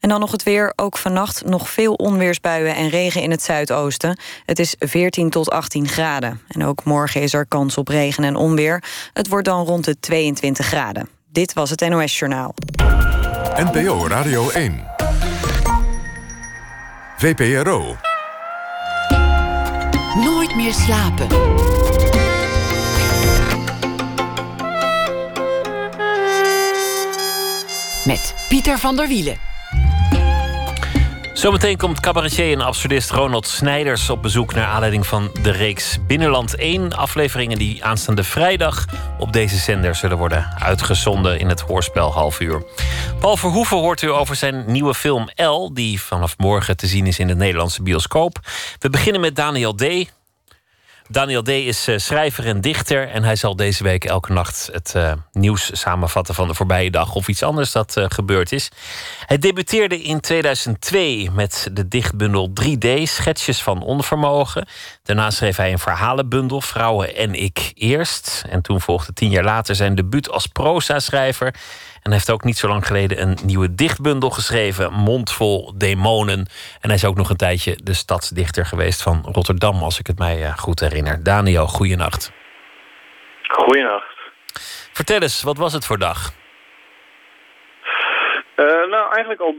En 0.00 0.08
dan 0.08 0.20
nog 0.20 0.30
het 0.32 0.42
weer. 0.42 0.72
Ook 0.76 0.96
vannacht 0.96 1.44
nog 1.44 1.70
veel 1.70 1.92
onweersbuien 1.92 2.74
en 2.74 2.88
regen 2.88 3.22
in 3.22 3.30
het 3.30 3.42
zuidoosten. 3.42 4.18
Het 4.44 4.58
is 4.58 4.74
14 4.78 5.30
tot 5.30 5.50
18 5.50 5.88
graden. 5.88 6.40
En 6.48 6.64
ook 6.64 6.84
morgen 6.84 7.20
is 7.20 7.32
er 7.32 7.46
kans 7.46 7.76
op 7.76 7.88
regen 7.88 8.24
en 8.24 8.36
onweer. 8.36 8.84
Het 9.12 9.28
wordt 9.28 9.46
dan 9.46 9.64
rond 9.64 9.84
de 9.84 10.00
22 10.00 10.66
graden. 10.66 11.08
Dit 11.32 11.52
was 11.52 11.70
het 11.70 11.88
NOS 11.88 12.18
Journaal. 12.18 12.54
NPO 13.56 14.06
Radio 14.06 14.50
1. 14.50 14.86
VPRO. 17.16 17.96
Nooit 20.24 20.56
meer 20.56 20.72
slapen. 20.72 21.77
Met 28.08 28.34
Pieter 28.48 28.78
van 28.78 28.96
der 28.96 29.08
Wielen. 29.08 29.36
Zometeen 31.32 31.76
komt 31.76 32.00
cabaretier 32.00 32.52
en 32.52 32.60
absurdist 32.60 33.10
Ronald 33.10 33.46
Snijders 33.46 34.10
op 34.10 34.22
bezoek 34.22 34.54
naar 34.54 34.66
aanleiding 34.66 35.06
van 35.06 35.30
de 35.42 35.50
reeks 35.50 35.98
Binnenland 36.06 36.56
1. 36.56 36.92
Afleveringen 36.92 37.58
die 37.58 37.84
aanstaande 37.84 38.24
vrijdag 38.24 38.84
op 39.18 39.32
deze 39.32 39.56
zender 39.56 39.94
zullen 39.94 40.18
worden 40.18 40.54
uitgezonden 40.58 41.38
in 41.38 41.48
het 41.48 41.60
hoorspel 41.60 42.12
half 42.12 42.40
uur. 42.40 42.62
Paul 43.20 43.36
Verhoeven 43.36 43.76
hoort 43.76 44.02
u 44.02 44.10
over 44.10 44.36
zijn 44.36 44.64
nieuwe 44.66 44.94
film 44.94 45.28
L, 45.34 45.72
die 45.72 46.00
vanaf 46.00 46.38
morgen 46.38 46.76
te 46.76 46.86
zien 46.86 47.06
is 47.06 47.18
in 47.18 47.26
de 47.26 47.36
Nederlandse 47.36 47.82
bioscoop. 47.82 48.38
We 48.78 48.90
beginnen 48.90 49.20
met 49.20 49.36
Daniel 49.36 49.74
D. 49.74 49.84
Daniel 51.10 51.42
D. 51.42 51.48
is 51.48 51.88
eh, 51.88 51.98
schrijver 51.98 52.46
en 52.46 52.60
dichter. 52.60 53.08
En 53.08 53.22
hij 53.22 53.36
zal 53.36 53.56
deze 53.56 53.82
week 53.82 54.04
elke 54.04 54.32
nacht 54.32 54.68
het 54.72 54.92
uh, 54.96 55.12
nieuws 55.32 55.70
samenvatten 55.72 56.34
van 56.34 56.48
de 56.48 56.54
voorbije 56.54 56.90
dag. 56.90 57.14
Of 57.14 57.28
iets 57.28 57.42
anders 57.42 57.72
dat 57.72 57.96
uh, 57.96 58.04
gebeurd 58.08 58.52
is. 58.52 58.68
Hij 59.26 59.38
debuteerde 59.38 60.02
in 60.02 60.20
2002 60.20 61.30
met 61.30 61.68
de 61.72 61.88
dichtbundel 61.88 62.52
3D, 62.60 63.02
Schetsjes 63.02 63.62
van 63.62 63.82
Onvermogen. 63.82 64.68
Daarna 65.02 65.30
schreef 65.30 65.56
hij 65.56 65.72
een 65.72 65.78
verhalenbundel, 65.78 66.60
Vrouwen 66.60 67.16
en 67.16 67.34
ik 67.34 67.72
eerst. 67.74 68.44
En 68.48 68.62
toen 68.62 68.80
volgde 68.80 69.12
tien 69.12 69.30
jaar 69.30 69.44
later 69.44 69.74
zijn 69.74 69.94
debuut 69.94 70.30
als 70.30 70.46
proza-schrijver. 70.46 71.54
En 72.08 72.14
heeft 72.14 72.30
ook 72.30 72.44
niet 72.44 72.56
zo 72.56 72.68
lang 72.68 72.86
geleden 72.86 73.20
een 73.20 73.36
nieuwe 73.44 73.74
dichtbundel 73.74 74.30
geschreven, 74.30 74.92
Mondvol 74.92 75.72
Demonen. 75.76 76.38
En 76.80 76.88
hij 76.88 76.94
is 76.94 77.04
ook 77.04 77.16
nog 77.16 77.30
een 77.30 77.36
tijdje 77.36 77.78
de 77.82 77.94
stadsdichter 77.94 78.66
geweest 78.66 79.02
van 79.02 79.28
Rotterdam, 79.32 79.82
als 79.82 79.98
ik 79.98 80.06
het 80.06 80.18
mij 80.18 80.42
eh, 80.42 80.58
goed 80.58 80.80
herinner. 80.80 81.22
Daniel, 81.22 81.66
goeienacht. 81.66 82.32
Goeienacht. 83.48 84.16
Vertel 84.92 85.20
eens, 85.20 85.42
wat 85.42 85.56
was 85.56 85.72
het 85.72 85.86
voor 85.86 85.98
dag? 85.98 86.30
Uh, 88.56 88.66
nou, 88.66 89.12
eigenlijk 89.12 89.40
al 89.40 89.54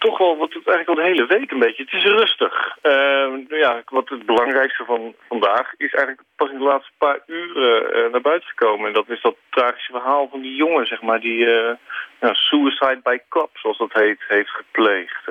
toch 0.00 0.18
wel 0.18 0.36
wat 0.36 0.52
het 0.52 0.66
eigenlijk 0.66 0.88
al 0.88 1.04
de 1.04 1.10
hele 1.10 1.26
week 1.26 1.50
een 1.50 1.64
beetje. 1.66 1.82
Het 1.82 1.92
is 1.92 2.04
rustig. 2.04 2.54
Uh, 2.82 3.60
ja, 3.60 3.82
wat 3.84 4.08
het 4.08 4.26
belangrijkste 4.26 4.84
van 4.84 5.14
vandaag 5.28 5.66
is 5.76 5.92
eigenlijk 5.94 6.22
pas 6.36 6.50
in 6.50 6.58
de 6.58 6.64
laatste 6.64 6.92
paar 6.98 7.18
uren 7.26 7.96
uh, 7.96 8.12
naar 8.12 8.20
buiten 8.20 8.48
gekomen. 8.48 8.86
En 8.86 8.92
dat 8.92 9.08
is 9.08 9.22
dat 9.22 9.36
tragische 9.50 9.92
verhaal 9.92 10.28
van 10.30 10.40
die 10.40 10.54
jongen, 10.54 10.86
zeg 10.86 11.02
maar, 11.02 11.20
die 11.20 11.38
uh, 11.46 11.72
ja, 12.20 12.34
suicide 12.34 13.00
by 13.02 13.18
cop, 13.28 13.50
zoals 13.52 13.78
dat 13.78 13.92
heet, 13.92 14.20
heeft 14.28 14.50
gepleegd. 14.50 15.24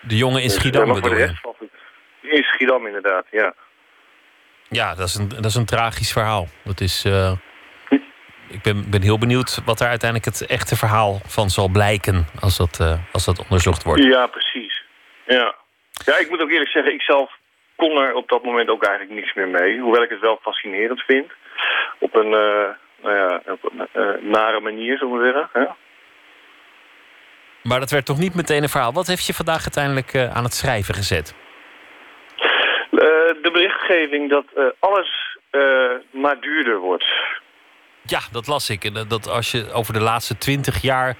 de 0.00 0.16
jongen 0.16 0.42
in 0.42 0.48
dus, 0.48 0.56
Schiedam 0.56 0.86
dus, 0.86 1.00
bedoel 1.00 1.18
je? 1.18 1.32
In 2.20 2.42
Schiedam 2.42 2.86
inderdaad, 2.86 3.26
ja. 3.30 3.54
Ja, 4.68 4.94
dat 4.94 5.08
is 5.08 5.14
een, 5.14 5.28
dat 5.28 5.44
is 5.44 5.54
een 5.54 5.66
tragisch 5.66 6.12
verhaal. 6.12 6.46
Dat 6.64 6.80
is 6.80 7.04
ik 8.50 8.62
ben, 8.62 8.90
ben 8.90 9.02
heel 9.02 9.18
benieuwd 9.18 9.60
wat 9.64 9.80
er 9.80 9.86
uiteindelijk 9.86 10.30
het 10.30 10.46
echte 10.46 10.76
verhaal 10.76 11.20
van 11.26 11.48
zal 11.50 11.68
blijken 11.68 12.26
als 12.40 12.56
dat, 12.56 12.78
uh, 12.80 12.98
als 13.12 13.24
dat 13.24 13.42
onderzocht 13.42 13.82
wordt. 13.82 14.02
Ja, 14.02 14.26
precies. 14.26 14.84
Ja. 15.26 15.54
ja, 16.04 16.18
ik 16.18 16.30
moet 16.30 16.40
ook 16.40 16.50
eerlijk 16.50 16.70
zeggen, 16.70 16.92
ik 16.92 17.02
zelf 17.02 17.30
kon 17.76 17.96
er 17.96 18.14
op 18.14 18.28
dat 18.28 18.44
moment 18.44 18.68
ook 18.68 18.84
eigenlijk 18.84 19.20
niks 19.20 19.34
meer 19.34 19.48
mee. 19.48 19.80
Hoewel 19.80 20.02
ik 20.02 20.10
het 20.10 20.20
wel 20.20 20.38
fascinerend 20.42 21.00
vind. 21.00 21.32
Op 21.98 22.14
een, 22.14 22.26
uh, 22.26 22.68
nou 23.02 23.16
ja, 23.16 23.40
op 23.46 23.72
een 23.72 23.88
uh, 23.92 24.30
nare 24.32 24.60
manier, 24.60 24.98
zullen 24.98 25.18
we 25.18 25.32
zeggen. 25.32 25.76
Maar 27.62 27.80
dat 27.80 27.90
werd 27.90 28.06
toch 28.06 28.18
niet 28.18 28.34
meteen 28.34 28.62
een 28.62 28.68
verhaal. 28.68 28.92
Wat 28.92 29.06
heeft 29.06 29.26
je 29.26 29.34
vandaag 29.34 29.60
uiteindelijk 29.62 30.16
aan 30.34 30.44
het 30.44 30.54
schrijven 30.54 30.94
gezet? 30.94 31.34
de 33.42 33.50
berichtgeving 33.52 34.30
dat 34.30 34.44
alles 34.78 35.38
maar 36.10 36.40
duurder 36.40 36.78
wordt. 36.78 37.06
Ja, 38.10 38.20
dat 38.32 38.46
las 38.46 38.70
ik. 38.70 38.84
En 38.84 39.04
dat 39.08 39.28
als 39.28 39.50
je 39.50 39.72
over 39.72 39.92
de 39.92 40.00
laatste 40.00 40.38
twintig 40.38 40.82
jaar 40.82 41.16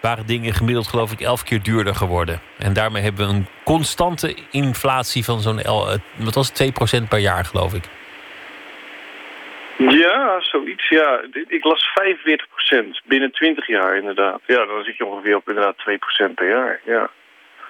waren 0.00 0.26
dingen 0.26 0.54
gemiddeld 0.54 0.86
geloof 0.88 1.12
ik 1.12 1.20
elf 1.20 1.42
keer 1.42 1.62
duurder 1.62 1.94
geworden. 1.94 2.40
En 2.58 2.72
daarmee 2.72 3.02
hebben 3.02 3.26
we 3.26 3.34
een 3.34 3.46
constante 3.64 4.34
inflatie 4.50 5.24
van 5.24 5.40
zo'n, 5.40 5.60
eh, 5.60 5.94
wat 6.16 6.34
was 6.34 6.46
het, 6.46 6.56
2% 6.56 7.08
per 7.08 7.18
jaar 7.18 7.44
geloof 7.44 7.74
ik. 7.74 7.84
Ja, 9.76 10.40
zoiets. 10.40 10.88
Ja, 10.88 11.20
ik 11.46 11.64
las 11.64 11.84
45% 11.84 13.00
binnen 13.04 13.32
20 13.32 13.66
jaar 13.66 13.96
inderdaad. 13.96 14.40
Ja, 14.46 14.66
dan 14.66 14.84
zit 14.84 14.96
je 14.96 15.06
ongeveer 15.06 15.36
op 15.36 15.48
inderdaad 15.48 15.78
2% 15.78 16.34
per 16.34 16.48
jaar. 16.48 16.80
Ja. 16.84 17.10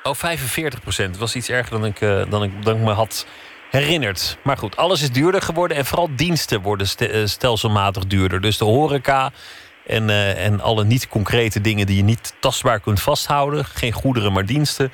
Oh, 0.03 0.14
45%. 0.14 1.11
Dat 1.11 1.18
was 1.18 1.37
iets 1.37 1.51
erger 1.51 1.71
dan 1.71 1.85
ik, 1.85 2.01
uh, 2.01 2.23
dan 2.31 2.43
ik, 2.43 2.64
dan 2.64 2.77
ik 2.77 2.83
me 2.83 2.91
had 2.91 3.27
herinnert. 3.71 4.39
Maar 4.45 4.57
goed, 4.57 4.77
alles 4.77 5.03
is 5.03 5.12
duurder 5.12 5.43
geworden 5.43 5.77
en 5.77 5.85
vooral 5.85 6.09
diensten 6.16 6.61
worden 6.61 6.87
eh, 6.87 7.25
stelselmatig 7.25 8.07
duurder. 8.07 8.41
Dus 8.41 8.59
de 8.59 8.64
horeca 8.64 9.31
en, 9.87 10.09
uh, 10.09 10.47
en 10.47 10.61
alle 10.61 10.85
niet-concrete 10.85 11.61
dingen 11.61 11.87
die 11.87 11.97
je 11.97 12.03
niet 12.03 12.37
tastbaar 12.41 12.81
kunt 12.81 13.03
vasthouden, 13.03 13.64
geen 13.64 13.93
goederen 13.93 14.33
maar 14.33 14.47
diensten, 14.47 14.93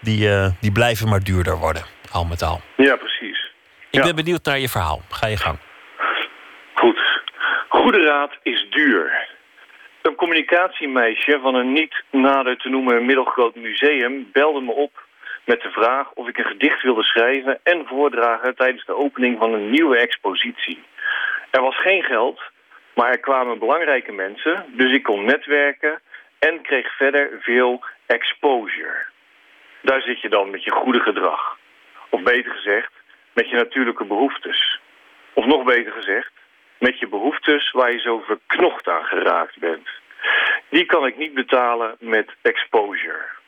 die, 0.00 0.28
uh, 0.28 0.46
die 0.60 0.72
blijven 0.72 1.08
maar 1.08 1.22
duurder 1.22 1.56
worden, 1.58 1.82
al 2.12 2.24
met 2.24 2.42
al. 2.42 2.60
Ja, 2.76 2.96
precies. 2.96 3.50
Ik 3.90 4.02
ben 4.02 4.16
benieuwd 4.16 4.44
naar 4.44 4.58
je 4.58 4.68
verhaal. 4.68 5.02
Ga 5.10 5.26
je 5.26 5.36
gang. 5.36 5.58
Goed. 6.74 7.00
Goede 7.68 8.04
raad 8.04 8.38
is 8.42 8.66
duur. 8.70 9.28
Een 10.02 10.14
communicatiemeisje 10.14 11.38
van 11.42 11.54
een 11.54 11.72
niet 11.72 12.02
nader 12.10 12.56
te 12.56 12.68
noemen 12.68 13.06
middelgroot 13.06 13.54
museum 13.54 14.28
belde 14.32 14.60
me 14.60 14.72
op 14.72 15.08
met 15.52 15.62
de 15.62 15.70
vraag 15.70 16.12
of 16.12 16.28
ik 16.28 16.38
een 16.38 16.44
gedicht 16.54 16.82
wilde 16.82 17.02
schrijven 17.02 17.60
en 17.62 17.86
voordragen 17.86 18.54
tijdens 18.56 18.84
de 18.84 18.94
opening 18.94 19.38
van 19.38 19.52
een 19.52 19.70
nieuwe 19.70 19.96
expositie. 19.98 20.82
Er 21.50 21.60
was 21.60 21.76
geen 21.80 22.02
geld, 22.02 22.40
maar 22.94 23.10
er 23.10 23.18
kwamen 23.18 23.58
belangrijke 23.58 24.12
mensen, 24.12 24.64
dus 24.68 24.92
ik 24.92 25.02
kon 25.02 25.24
netwerken 25.24 26.00
en 26.38 26.62
kreeg 26.62 26.96
verder 26.96 27.38
veel 27.40 27.84
exposure. 28.06 29.06
Daar 29.82 30.02
zit 30.02 30.20
je 30.20 30.28
dan 30.28 30.50
met 30.50 30.64
je 30.64 30.70
goede 30.70 31.00
gedrag. 31.00 31.58
Of 32.10 32.22
beter 32.22 32.52
gezegd, 32.52 32.92
met 33.32 33.48
je 33.50 33.56
natuurlijke 33.56 34.04
behoeftes. 34.04 34.80
Of 35.32 35.46
nog 35.46 35.64
beter 35.64 35.92
gezegd, 35.92 36.32
met 36.78 36.98
je 36.98 37.08
behoeftes 37.08 37.70
waar 37.70 37.92
je 37.92 37.98
zo 37.98 38.18
verknocht 38.18 38.88
aan 38.88 39.04
geraakt 39.04 39.58
bent. 39.58 39.88
Die 40.68 40.84
kan 40.84 41.06
ik 41.06 41.16
niet 41.16 41.34
betalen 41.34 41.96
met 41.98 42.34
exposure. 42.42 43.38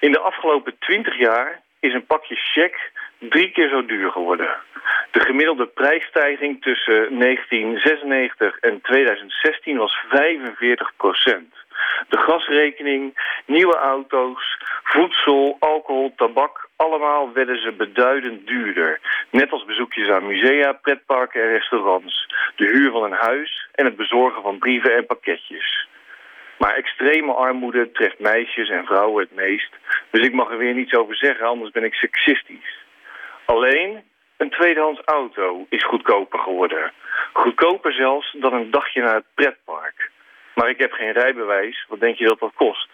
In 0.00 0.12
de 0.12 0.18
afgelopen 0.18 0.78
20 0.78 1.18
jaar 1.18 1.62
is 1.80 1.94
een 1.94 2.06
pakje 2.06 2.34
check 2.34 2.90
drie 3.18 3.50
keer 3.50 3.68
zo 3.68 3.86
duur 3.86 4.10
geworden. 4.10 4.56
De 5.10 5.20
gemiddelde 5.20 5.66
prijsstijging 5.66 6.62
tussen 6.62 7.18
1996 7.18 8.58
en 8.58 8.80
2016 8.80 9.76
was 9.76 9.98
45 10.08 10.92
procent. 10.96 11.54
De 12.08 12.18
gasrekening, 12.18 13.18
nieuwe 13.46 13.76
auto's, 13.76 14.58
voedsel, 14.82 15.56
alcohol, 15.58 16.12
tabak... 16.16 16.68
allemaal 16.76 17.32
werden 17.32 17.62
ze 17.62 17.72
beduidend 17.72 18.46
duurder. 18.46 19.00
Net 19.30 19.52
als 19.52 19.64
bezoekjes 19.64 20.08
aan 20.08 20.26
musea, 20.26 20.72
pretparken 20.72 21.42
en 21.42 21.48
restaurants. 21.48 22.26
De 22.56 22.66
huur 22.66 22.90
van 22.90 23.02
een 23.02 23.18
huis 23.20 23.68
en 23.72 23.84
het 23.84 23.96
bezorgen 23.96 24.42
van 24.42 24.58
brieven 24.58 24.96
en 24.96 25.06
pakketjes. 25.06 25.88
Maar 26.58 26.74
extreme 26.74 27.32
armoede 27.32 27.92
treft 27.92 28.18
meisjes 28.18 28.68
en 28.68 28.84
vrouwen 28.84 29.22
het 29.22 29.34
meest. 29.34 29.70
Dus 30.10 30.26
ik 30.26 30.32
mag 30.32 30.50
er 30.50 30.58
weer 30.58 30.74
niets 30.74 30.94
over 30.94 31.16
zeggen, 31.16 31.46
anders 31.46 31.70
ben 31.70 31.84
ik 31.84 31.94
seksistisch. 31.94 32.76
Alleen 33.44 34.02
een 34.36 34.50
tweedehands 34.50 35.00
auto 35.04 35.66
is 35.68 35.84
goedkoper 35.84 36.38
geworden. 36.38 36.92
Goedkoper 37.32 37.92
zelfs 37.92 38.36
dan 38.38 38.52
een 38.52 38.70
dagje 38.70 39.02
naar 39.02 39.14
het 39.14 39.34
pretpark. 39.34 40.10
Maar 40.54 40.68
ik 40.68 40.78
heb 40.78 40.92
geen 40.92 41.12
rijbewijs. 41.12 41.84
Wat 41.88 42.00
denk 42.00 42.16
je 42.16 42.24
dat 42.24 42.38
dat 42.38 42.52
kost? 42.54 42.88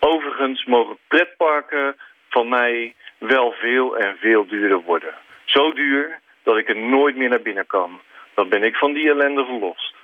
Overigens 0.00 0.64
mogen 0.64 0.98
pretparken 1.08 1.96
van 2.28 2.48
mij 2.48 2.94
wel 3.18 3.52
veel 3.52 3.96
en 3.96 4.16
veel 4.20 4.46
duurder 4.46 4.80
worden. 4.80 5.14
Zo 5.44 5.72
duur 5.72 6.20
dat 6.42 6.56
ik 6.56 6.68
er 6.68 6.76
nooit 6.76 7.16
meer 7.16 7.28
naar 7.28 7.42
binnen 7.42 7.66
kan. 7.66 8.00
Dan 8.34 8.48
ben 8.48 8.62
ik 8.62 8.76
van 8.76 8.92
die 8.92 9.10
ellende 9.10 9.44
verlost. 9.44 9.94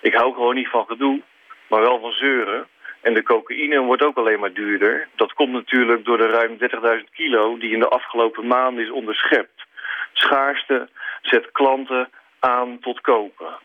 Ik 0.00 0.14
hou 0.14 0.34
gewoon 0.34 0.54
niet 0.54 0.68
van 0.68 0.86
gedoe, 0.86 1.22
maar 1.68 1.80
wel 1.80 2.00
van 2.00 2.12
zeuren. 2.12 2.66
En 3.00 3.14
de 3.14 3.22
cocaïne 3.22 3.80
wordt 3.80 4.02
ook 4.02 4.16
alleen 4.16 4.40
maar 4.40 4.52
duurder. 4.52 5.08
Dat 5.14 5.32
komt 5.32 5.52
natuurlijk 5.52 6.04
door 6.04 6.16
de 6.16 6.26
ruim 6.26 6.56
30.000 7.00 7.04
kilo 7.12 7.58
die 7.58 7.72
in 7.72 7.78
de 7.78 7.88
afgelopen 7.88 8.46
maanden 8.46 8.84
is 8.84 8.90
onderschept. 8.90 9.66
Schaarste 10.12 10.88
zet 11.22 11.52
klanten 11.52 12.10
aan 12.38 12.78
tot 12.78 13.00
kopen. 13.00 13.58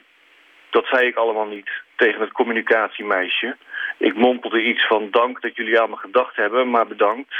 Dat 0.70 0.86
zei 0.86 1.08
ik 1.08 1.16
allemaal 1.16 1.48
niet 1.48 1.70
tegen 1.96 2.22
het 2.22 2.32
communicatiemeisje. 2.32 3.58
Ik 3.98 4.16
mompelde 4.16 4.64
iets 4.64 4.88
van 4.88 5.08
dank 5.12 5.42
dat 5.42 5.56
jullie 5.56 5.82
aan 5.82 5.90
me 5.90 5.96
gedacht 5.96 6.36
hebben, 6.36 6.70
maar 6.70 6.88
bedankt. 6.88 7.36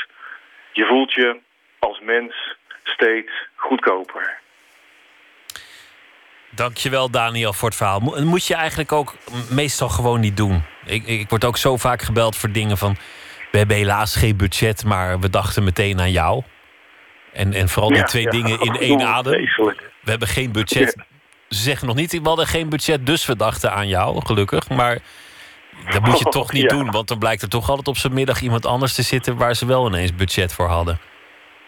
Je 0.72 0.86
voelt 0.86 1.14
je 1.14 1.40
als 1.80 2.00
mens 2.00 2.56
steeds 2.84 3.32
goedkoper. 3.56 4.42
Dankjewel 6.56 7.10
Daniel 7.10 7.54
voor 7.54 7.68
het 7.68 7.78
verhaal. 7.78 8.00
Moet 8.00 8.46
je 8.46 8.56
eigenlijk 8.56 8.92
ook 8.92 9.16
meestal 9.50 9.90
gewoon 9.90 10.20
niet 10.20 10.38
doen. 10.38 10.64
Ik, 10.86 11.06
ik 11.06 11.30
word 11.30 11.46
ook 11.46 11.58
zo 11.58 11.78
vaak 11.78 12.02
gebeld 12.02 12.36
voor 12.36 12.52
dingen 12.52 12.78
van... 12.78 12.98
we 13.52 13.58
hebben 13.58 13.76
helaas 13.76 14.16
geen 14.16 14.38
budget, 14.38 14.86
maar 14.86 15.20
we 15.20 15.30
dachten 15.30 15.64
meteen 15.64 16.00
aan 16.00 16.12
jou. 16.12 16.44
En, 17.34 17.54
en 17.54 17.70
vooral 17.70 17.90
die 17.90 18.04
twee 18.04 18.30
dingen 18.30 18.60
in 18.60 18.76
één 18.90 19.02
adem. 19.02 19.34
We 20.02 20.10
hebben 20.10 20.28
geen 20.28 20.52
budget. 20.52 20.96
Ze 21.50 21.62
zeggen 21.62 21.88
nog 21.88 21.96
niet, 21.96 22.12
we 22.12 22.28
hadden 22.28 22.48
geen 22.48 22.70
budget, 22.70 23.06
dus 23.06 23.26
we 23.26 23.36
dachten 23.36 23.72
aan 23.72 23.88
jou, 23.88 24.26
gelukkig. 24.26 24.70
Maar 24.70 25.00
dat 25.92 26.06
moet 26.06 26.20
je 26.20 26.26
toch 26.40 26.52
niet 26.52 26.70
doen, 26.70 26.92
want 26.92 27.08
dan 27.08 27.20
blijkt 27.20 27.42
er 27.42 27.50
toch 27.50 27.70
altijd 27.70 27.88
op 27.88 27.98
zijn 27.98 28.14
middag 28.14 28.42
iemand 28.42 28.66
anders 28.66 28.94
te 28.94 29.02
zitten 29.02 29.38
waar 29.38 29.56
ze 29.56 29.66
wel 29.66 29.88
ineens 29.88 30.16
budget 30.16 30.54
voor 30.54 30.68
hadden. 30.68 31.00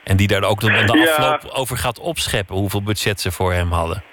En 0.04 0.18
die 0.18 0.28
daar 0.28 0.44
ook 0.44 0.62
dan 0.62 0.72
de 0.86 1.10
afloop 1.10 1.52
over 1.54 1.78
gaat 1.78 2.00
opscheppen 2.00 2.56
hoeveel 2.56 2.84
budget 2.84 3.22
ze 3.22 3.32
voor 3.32 3.54
hem 3.54 3.72
hadden. 3.72 4.04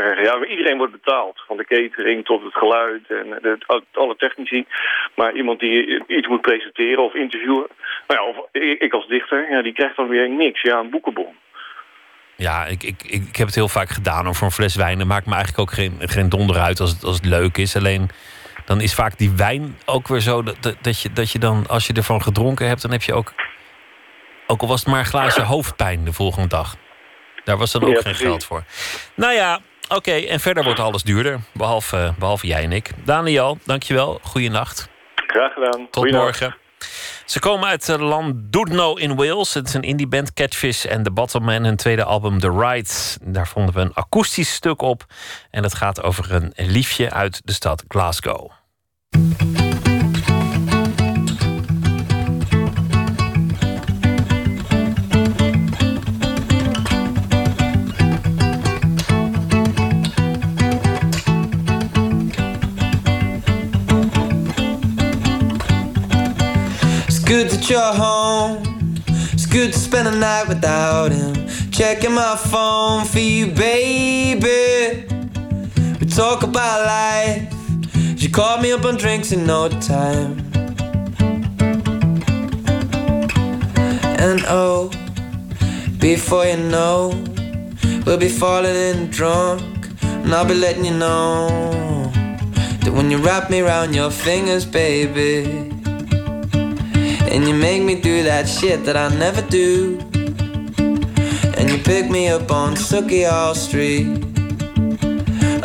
Ja, 0.00 0.44
iedereen 0.44 0.76
wordt 0.76 0.92
betaald. 0.92 1.42
Van 1.46 1.56
de 1.56 1.64
catering 1.64 2.24
tot 2.24 2.42
het 2.42 2.54
geluid 2.54 3.02
en 3.08 3.38
de, 3.42 3.82
alle 3.92 4.16
technici. 4.16 4.66
Maar 5.14 5.32
iemand 5.32 5.60
die 5.60 6.04
iets 6.06 6.28
moet 6.28 6.40
presenteren 6.40 7.04
of 7.04 7.14
interviewen. 7.14 7.66
Nou 8.06 8.20
ja, 8.20 8.26
of 8.26 8.46
ik 8.78 8.92
als 8.92 9.06
dichter, 9.06 9.50
ja, 9.50 9.62
die 9.62 9.72
krijgt 9.72 9.96
dan 9.96 10.08
weer 10.08 10.30
niks. 10.30 10.62
Ja, 10.62 10.78
een 10.78 10.90
boekenbon. 10.90 11.34
Ja, 12.36 12.66
ik, 12.66 12.82
ik, 12.82 13.02
ik 13.02 13.36
heb 13.36 13.46
het 13.46 13.54
heel 13.54 13.68
vaak 13.68 13.88
gedaan 13.88 14.26
om 14.26 14.34
voor 14.34 14.46
een 14.46 14.52
fles 14.52 14.76
wijn. 14.76 14.98
Dat 14.98 15.06
maakt 15.06 15.26
me 15.26 15.34
eigenlijk 15.34 15.62
ook 15.62 15.74
geen, 15.74 15.96
geen 16.00 16.28
donder 16.28 16.56
uit 16.56 16.80
als 16.80 16.90
het, 16.90 17.04
als 17.04 17.16
het 17.16 17.26
leuk 17.26 17.56
is. 17.56 17.76
Alleen 17.76 18.10
dan 18.64 18.80
is 18.80 18.94
vaak 18.94 19.18
die 19.18 19.30
wijn 19.36 19.78
ook 19.84 20.08
weer 20.08 20.20
zo 20.20 20.42
dat, 20.42 20.76
dat, 20.80 21.00
je, 21.00 21.12
dat 21.12 21.30
je 21.30 21.38
dan, 21.38 21.66
als 21.68 21.86
je 21.86 21.92
ervan 21.92 22.22
gedronken 22.22 22.66
hebt, 22.66 22.82
dan 22.82 22.90
heb 22.90 23.02
je 23.02 23.14
ook, 23.14 23.32
ook 24.46 24.60
al 24.60 24.68
was 24.68 24.80
het 24.80 24.88
maar 24.88 24.98
een 24.98 25.06
glaasje 25.06 25.42
hoofdpijn 25.42 26.04
de 26.04 26.12
volgende 26.12 26.48
dag. 26.48 26.76
Daar 27.44 27.56
was 27.56 27.72
dan 27.72 27.84
ook 27.84 28.00
geen 28.00 28.14
geld 28.14 28.44
voor. 28.44 28.64
Nou 29.14 29.32
ja, 29.32 29.60
oké. 29.88 30.12
en 30.12 30.40
verder 30.40 30.64
wordt 30.64 30.80
alles 30.80 31.02
duurder. 31.02 31.40
Behalve, 31.52 32.14
behalve 32.18 32.46
jij 32.46 32.62
en 32.62 32.72
ik. 32.72 32.90
Daniel, 33.04 33.58
dankjewel. 33.64 34.18
Goeienacht. 34.22 34.88
Graag 35.14 35.52
gedaan. 35.52 35.90
Tot 35.90 36.10
morgen. 36.10 36.56
Ze 37.24 37.40
komen 37.40 37.68
uit 37.68 37.88
Landudno 37.88 38.94
in 38.94 39.14
Wales. 39.14 39.54
Het 39.54 39.68
is 39.68 39.74
een 39.74 39.82
indie 39.82 40.06
band 40.06 40.32
Catfish 40.32 40.84
en 40.84 41.02
The 41.02 41.10
Bottlemen. 41.10 41.64
Hun 41.64 41.76
tweede 41.76 42.04
album 42.04 42.38
The 42.38 42.50
Rides. 42.50 43.18
Daar 43.22 43.48
vonden 43.48 43.74
we 43.74 43.80
een 43.80 43.94
akoestisch 43.94 44.52
stuk 44.52 44.82
op. 44.82 45.04
En 45.50 45.62
dat 45.62 45.74
gaat 45.74 46.02
over 46.02 46.32
een 46.32 46.52
liefje 46.56 47.10
uit 47.10 47.40
de 47.44 47.52
stad 47.52 47.84
Glasgow. 47.88 48.50
Good 67.24 67.48
that 67.48 67.70
you're 67.70 67.80
home. 67.80 68.62
It's 69.32 69.46
good 69.46 69.72
to 69.72 69.78
spend 69.78 70.08
a 70.08 70.10
night 70.10 70.46
without 70.48 71.10
him. 71.10 71.48
Checking 71.70 72.12
my 72.12 72.36
phone 72.36 73.04
for 73.04 73.18
you, 73.18 73.46
baby. 73.46 75.06
We 76.00 76.06
talk 76.06 76.42
about 76.42 76.86
life. 76.86 77.52
She 78.18 78.28
called 78.28 78.62
me 78.62 78.72
up 78.72 78.84
on 78.84 78.96
drinks 78.96 79.32
in 79.32 79.46
no 79.46 79.68
time. 79.68 80.38
And 84.18 84.42
oh, 84.48 84.90
before 85.98 86.44
you 86.44 86.56
know, 86.56 87.24
we'll 88.04 88.18
be 88.18 88.28
falling 88.28 88.76
in 88.76 89.10
drunk. 89.10 89.62
And 90.02 90.34
I'll 90.34 90.46
be 90.46 90.54
letting 90.54 90.84
you 90.84 90.96
know 90.96 91.48
that 92.82 92.92
when 92.92 93.10
you 93.10 93.18
wrap 93.18 93.50
me 93.50 93.60
around 93.60 93.94
your 93.94 94.10
fingers, 94.10 94.66
baby. 94.66 95.73
And 97.34 97.48
you 97.48 97.54
make 97.54 97.82
me 97.82 97.96
do 97.96 98.22
that 98.22 98.48
shit 98.48 98.84
that 98.84 98.96
I 98.96 99.08
never 99.08 99.42
do. 99.42 99.98
And 101.58 101.68
you 101.68 101.78
pick 101.78 102.08
me 102.08 102.28
up 102.28 102.52
on 102.52 102.76
All 103.28 103.54
Street. 103.56 104.06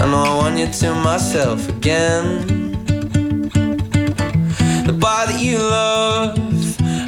I 0.02 0.06
know 0.10 0.24
I 0.26 0.36
want 0.36 0.58
you 0.58 0.66
to 0.66 0.96
myself 0.96 1.70
again. 1.70 2.26
The 4.88 4.98
bar 5.00 5.28
that 5.28 5.40
you 5.40 5.60
love, 5.60 6.40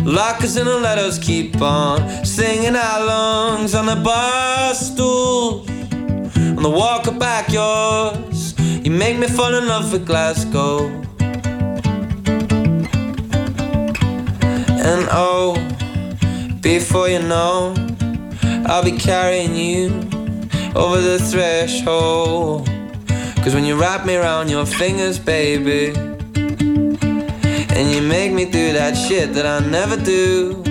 lockers 0.05 0.55
and 0.57 0.67
the 0.67 0.77
letters 0.77 1.17
keep 1.17 1.59
on 1.59 2.23
singing 2.23 2.75
our 2.75 3.03
lungs 3.03 3.73
on 3.73 3.87
the 3.87 3.95
bar 3.95 4.75
stools, 4.75 5.67
On 6.37 6.61
the 6.61 6.69
walker 6.69 7.17
back 7.17 7.49
yours, 7.49 8.53
you 8.59 8.91
make 8.91 9.17
me 9.17 9.25
fall 9.25 9.55
in 9.55 9.67
love 9.67 9.91
with 9.91 10.05
Glasgow. 10.05 11.01
And 14.83 15.07
oh, 15.11 15.55
before 16.61 17.07
you 17.07 17.21
know, 17.21 17.73
I'll 18.65 18.83
be 18.83 18.97
carrying 18.97 19.55
you 19.55 19.87
over 20.75 20.99
the 20.99 21.19
threshold. 21.19 22.67
Cause 23.43 23.53
when 23.55 23.65
you 23.65 23.79
wrap 23.79 24.05
me 24.05 24.15
around 24.15 24.49
your 24.49 24.65
fingers, 24.65 25.17
baby, 25.17 25.93
and 27.75 27.91
you 27.91 28.01
make 28.01 28.33
me 28.33 28.45
do 28.45 28.73
that 28.73 28.95
shit 28.95 29.33
that 29.33 29.45
I 29.45 29.65
never 29.67 29.97
do, 29.97 30.61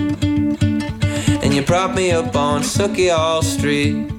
and 1.41 1.53
you 1.53 1.63
prop 1.63 1.95
me 1.95 2.11
up 2.11 2.35
on 2.35 2.61
Sucky 2.61 3.15
All 3.15 3.41
Street, 3.41 4.11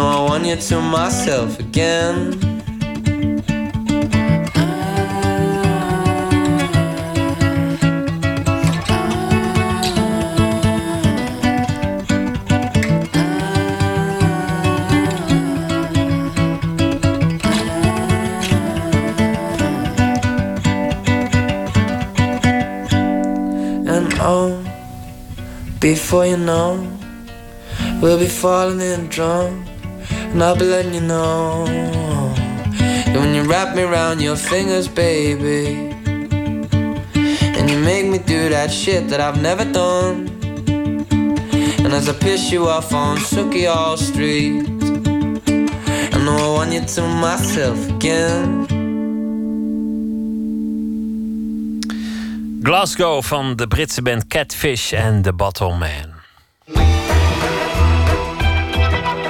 know 0.00 0.08
I 0.08 0.30
want 0.30 0.46
you 0.46 0.56
to 0.56 0.80
myself 0.80 1.58
again. 1.60 2.49
Before 26.10 26.26
you 26.26 26.38
know, 26.38 26.98
we'll 28.02 28.18
be 28.18 28.26
falling 28.26 28.80
in 28.80 29.06
drunk, 29.06 29.64
and 30.10 30.42
I'll 30.42 30.56
be 30.56 30.64
letting 30.64 30.92
you 30.92 31.02
know. 31.02 31.66
And 31.68 33.14
when 33.14 33.32
you 33.32 33.44
wrap 33.48 33.76
me 33.76 33.84
around 33.84 34.20
your 34.20 34.34
fingers, 34.34 34.88
baby, 34.88 35.94
and 37.14 37.70
you 37.70 37.78
make 37.78 38.06
me 38.06 38.18
do 38.18 38.48
that 38.48 38.72
shit 38.72 39.08
that 39.10 39.20
I've 39.20 39.40
never 39.40 39.64
done. 39.64 40.26
And 41.78 41.92
as 41.92 42.08
I 42.08 42.12
piss 42.14 42.50
you 42.50 42.66
off 42.66 42.92
on 42.92 43.18
Suki 43.18 43.72
All 43.72 43.96
Street, 43.96 44.66
I 46.12 46.18
know 46.24 46.36
I 46.36 46.48
want 46.56 46.72
you 46.72 46.84
to 46.84 47.02
myself 47.02 47.88
again. 47.88 48.79
Glasgow 52.62 53.22
van 53.22 53.56
de 53.56 53.66
Britse 53.66 54.02
band 54.02 54.26
Catfish 54.26 54.92
en 54.92 55.22
The 55.22 55.32
Bottle 55.32 55.76
Man. 55.76 56.08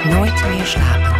Nooit 0.03 0.43
meer 0.49 0.65
slapen. 0.65 1.11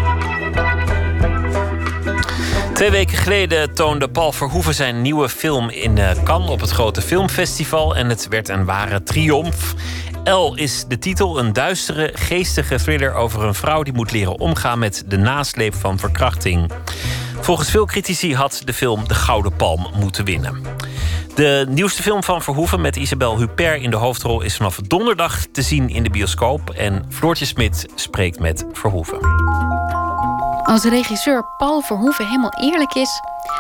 Twee 2.74 2.92
weken 2.92 3.18
geleden 3.18 3.74
toonde 3.74 4.10
Paul 4.10 4.32
Verhoeven 4.32 4.74
zijn 4.74 5.02
nieuwe 5.02 5.30
film 5.30 5.70
in 5.70 5.98
eh, 5.98 6.24
Cannes 6.24 6.50
op 6.50 6.60
het 6.60 6.70
grote 6.70 7.02
filmfestival. 7.02 7.96
En 7.96 8.10
het 8.10 8.28
werd 8.28 8.50
een 8.50 8.66
ware 8.66 9.04
triomf. 9.04 9.74
L 10.24 10.54
is 10.56 10.86
de 10.88 11.00
titel, 11.00 11.40
een 11.40 11.54
duistere, 11.54 12.12
geestige 12.14 12.76
thriller 12.76 13.14
over 13.14 13.44
een 13.44 13.56
vrouw 13.56 13.84
die 13.84 13.94
moet 13.94 14.12
leren 14.12 14.40
omgaan 14.40 14.80
met 14.80 15.04
de 15.08 15.18
nasleep 15.18 15.76
van 15.76 16.00
verkrachting. 16.00 16.72
Volgens 17.42 17.72
veel 17.72 17.86
critici 17.86 18.36
had 18.36 18.62
de 18.66 18.74
film 18.74 19.08
de 19.08 19.14
Gouden 19.14 19.56
Palm 19.56 19.88
moeten 19.96 20.26
winnen. 20.26 20.62
De 21.42 21.66
nieuwste 21.70 22.02
film 22.02 22.24
van 22.24 22.42
Verhoeven 22.42 22.82
met 22.82 22.96
Isabel 22.96 23.38
Huppert 23.38 23.82
in 23.82 23.90
de 23.90 23.96
hoofdrol 23.96 24.42
is 24.42 24.58
vanaf 24.58 24.76
donderdag 24.76 25.46
te 25.46 25.62
zien 25.62 25.90
in 25.90 26.04
de 26.04 26.10
bioscoop. 26.10 26.70
En 26.70 27.06
Floortje 27.10 27.46
Smit 27.46 27.86
spreekt 27.96 28.40
met 28.40 28.66
Verhoeven. 28.72 29.20
Als 30.64 30.84
regisseur 30.84 31.44
Paul 31.58 31.82
Verhoeven 31.82 32.26
helemaal 32.26 32.54
eerlijk 32.62 32.94
is, 32.94 33.10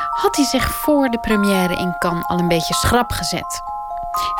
had 0.10 0.36
hij 0.36 0.46
zich 0.46 0.72
voor 0.72 1.10
de 1.10 1.20
première 1.20 1.76
in 1.76 1.96
Cannes 2.00 2.28
al 2.28 2.40
een 2.40 2.48
beetje 2.48 2.74
schrap 2.74 3.12
gezet. 3.12 3.62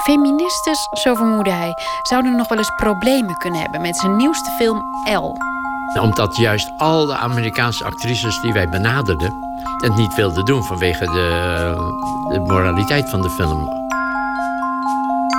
Feministes, 0.04 0.88
zo 1.04 1.16
vermoedde 1.16 1.52
hij, 1.52 1.74
zouden 2.02 2.36
nog 2.36 2.48
wel 2.48 2.58
eens 2.58 2.76
problemen 2.76 3.38
kunnen 3.38 3.62
hebben 3.62 3.82
met 3.82 3.98
zijn 3.98 4.16
nieuwste 4.16 4.52
film 4.52 4.84
L. 5.14 5.36
Omdat 6.00 6.38
juist 6.38 6.72
al 6.78 7.06
de 7.06 7.16
Amerikaanse 7.16 7.84
actrices 7.84 8.42
die 8.42 8.54
wij 8.54 8.70
benaderden 8.70 9.51
het 9.78 9.96
niet 9.96 10.16
wilden 10.16 10.46
doen 10.46 10.64
vanwege 10.64 11.06
de, 11.06 11.74
de 12.30 12.40
moraliteit 12.40 13.10
van 13.10 13.22
de 13.22 13.30
film. 13.30 13.80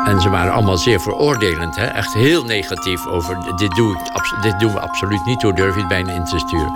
En 0.05 0.21
ze 0.21 0.31
waren 0.31 0.53
allemaal 0.53 0.77
zeer 0.77 1.01
veroordelend, 1.01 1.77
hè? 1.77 1.87
echt 1.87 2.13
heel 2.13 2.45
negatief 2.45 3.07
over 3.07 3.57
dit, 3.57 3.71
doe 3.71 3.97
dit 4.43 4.61
doen 4.61 4.73
we 4.73 4.81
absoluut 4.81 5.25
niet, 5.25 5.43
hoe 5.43 5.55
durf 5.55 5.75
je 5.75 5.81
het 5.81 5.89
bijna 5.89 6.13
in 6.13 6.25
te 6.25 6.39
sturen. 6.39 6.73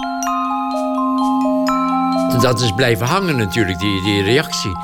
Dat 2.40 2.60
is 2.60 2.72
blijven 2.72 3.06
hangen 3.06 3.36
natuurlijk, 3.36 3.78
die, 3.78 4.02
die 4.02 4.22
reactie. 4.22 4.78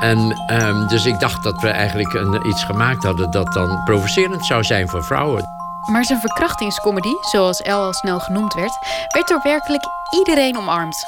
En 0.00 0.42
ehm, 0.46 0.86
dus 0.86 1.04
ik 1.04 1.20
dacht 1.20 1.42
dat 1.42 1.60
we 1.60 1.68
eigenlijk 1.68 2.12
een, 2.12 2.48
iets 2.48 2.64
gemaakt 2.64 3.04
hadden 3.04 3.30
dat 3.30 3.52
dan 3.52 3.82
provocerend 3.84 4.46
zou 4.46 4.64
zijn 4.64 4.88
voor 4.88 5.04
vrouwen. 5.04 5.44
Maar 5.92 6.04
zijn 6.04 6.20
verkrachtingscomedy, 6.20 7.12
zoals 7.20 7.60
L 7.64 7.70
al 7.70 7.92
snel 7.92 8.18
genoemd 8.18 8.54
werd, 8.54 8.78
werd 9.08 9.28
door 9.28 9.40
werkelijk 9.42 9.84
iedereen 10.10 10.56
omarmd. 10.56 11.06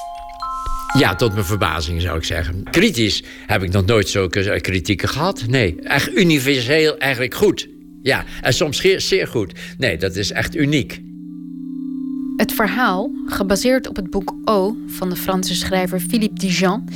Ja, 0.97 1.15
tot 1.15 1.33
mijn 1.33 1.45
verbazing 1.45 2.01
zou 2.01 2.17
ik 2.17 2.25
zeggen. 2.25 2.63
Kritisch 2.71 3.23
heb 3.47 3.63
ik 3.63 3.73
nog 3.73 3.85
nooit 3.85 4.09
zulke 4.09 4.51
eh, 4.51 4.61
kritieken 4.61 5.09
gehad. 5.09 5.45
Nee, 5.47 5.81
echt 5.83 6.17
universeel 6.17 6.99
eigenlijk 6.99 7.35
goed. 7.35 7.69
Ja, 8.03 8.25
en 8.43 8.53
soms 8.53 8.81
zeer, 8.81 9.01
zeer 9.01 9.27
goed. 9.27 9.53
Nee, 9.79 9.97
dat 9.97 10.17
is 10.17 10.31
echt 10.31 10.57
uniek. 10.57 11.01
Het 12.37 12.53
verhaal, 12.53 13.11
gebaseerd 13.27 13.89
op 13.89 13.97
het 13.97 14.11
boek 14.11 14.35
O 14.45 14.77
van 14.87 15.09
de 15.09 15.17
Franse 15.17 15.55
schrijver 15.55 16.01
Philippe 16.01 16.41
Dijon, 16.41 16.89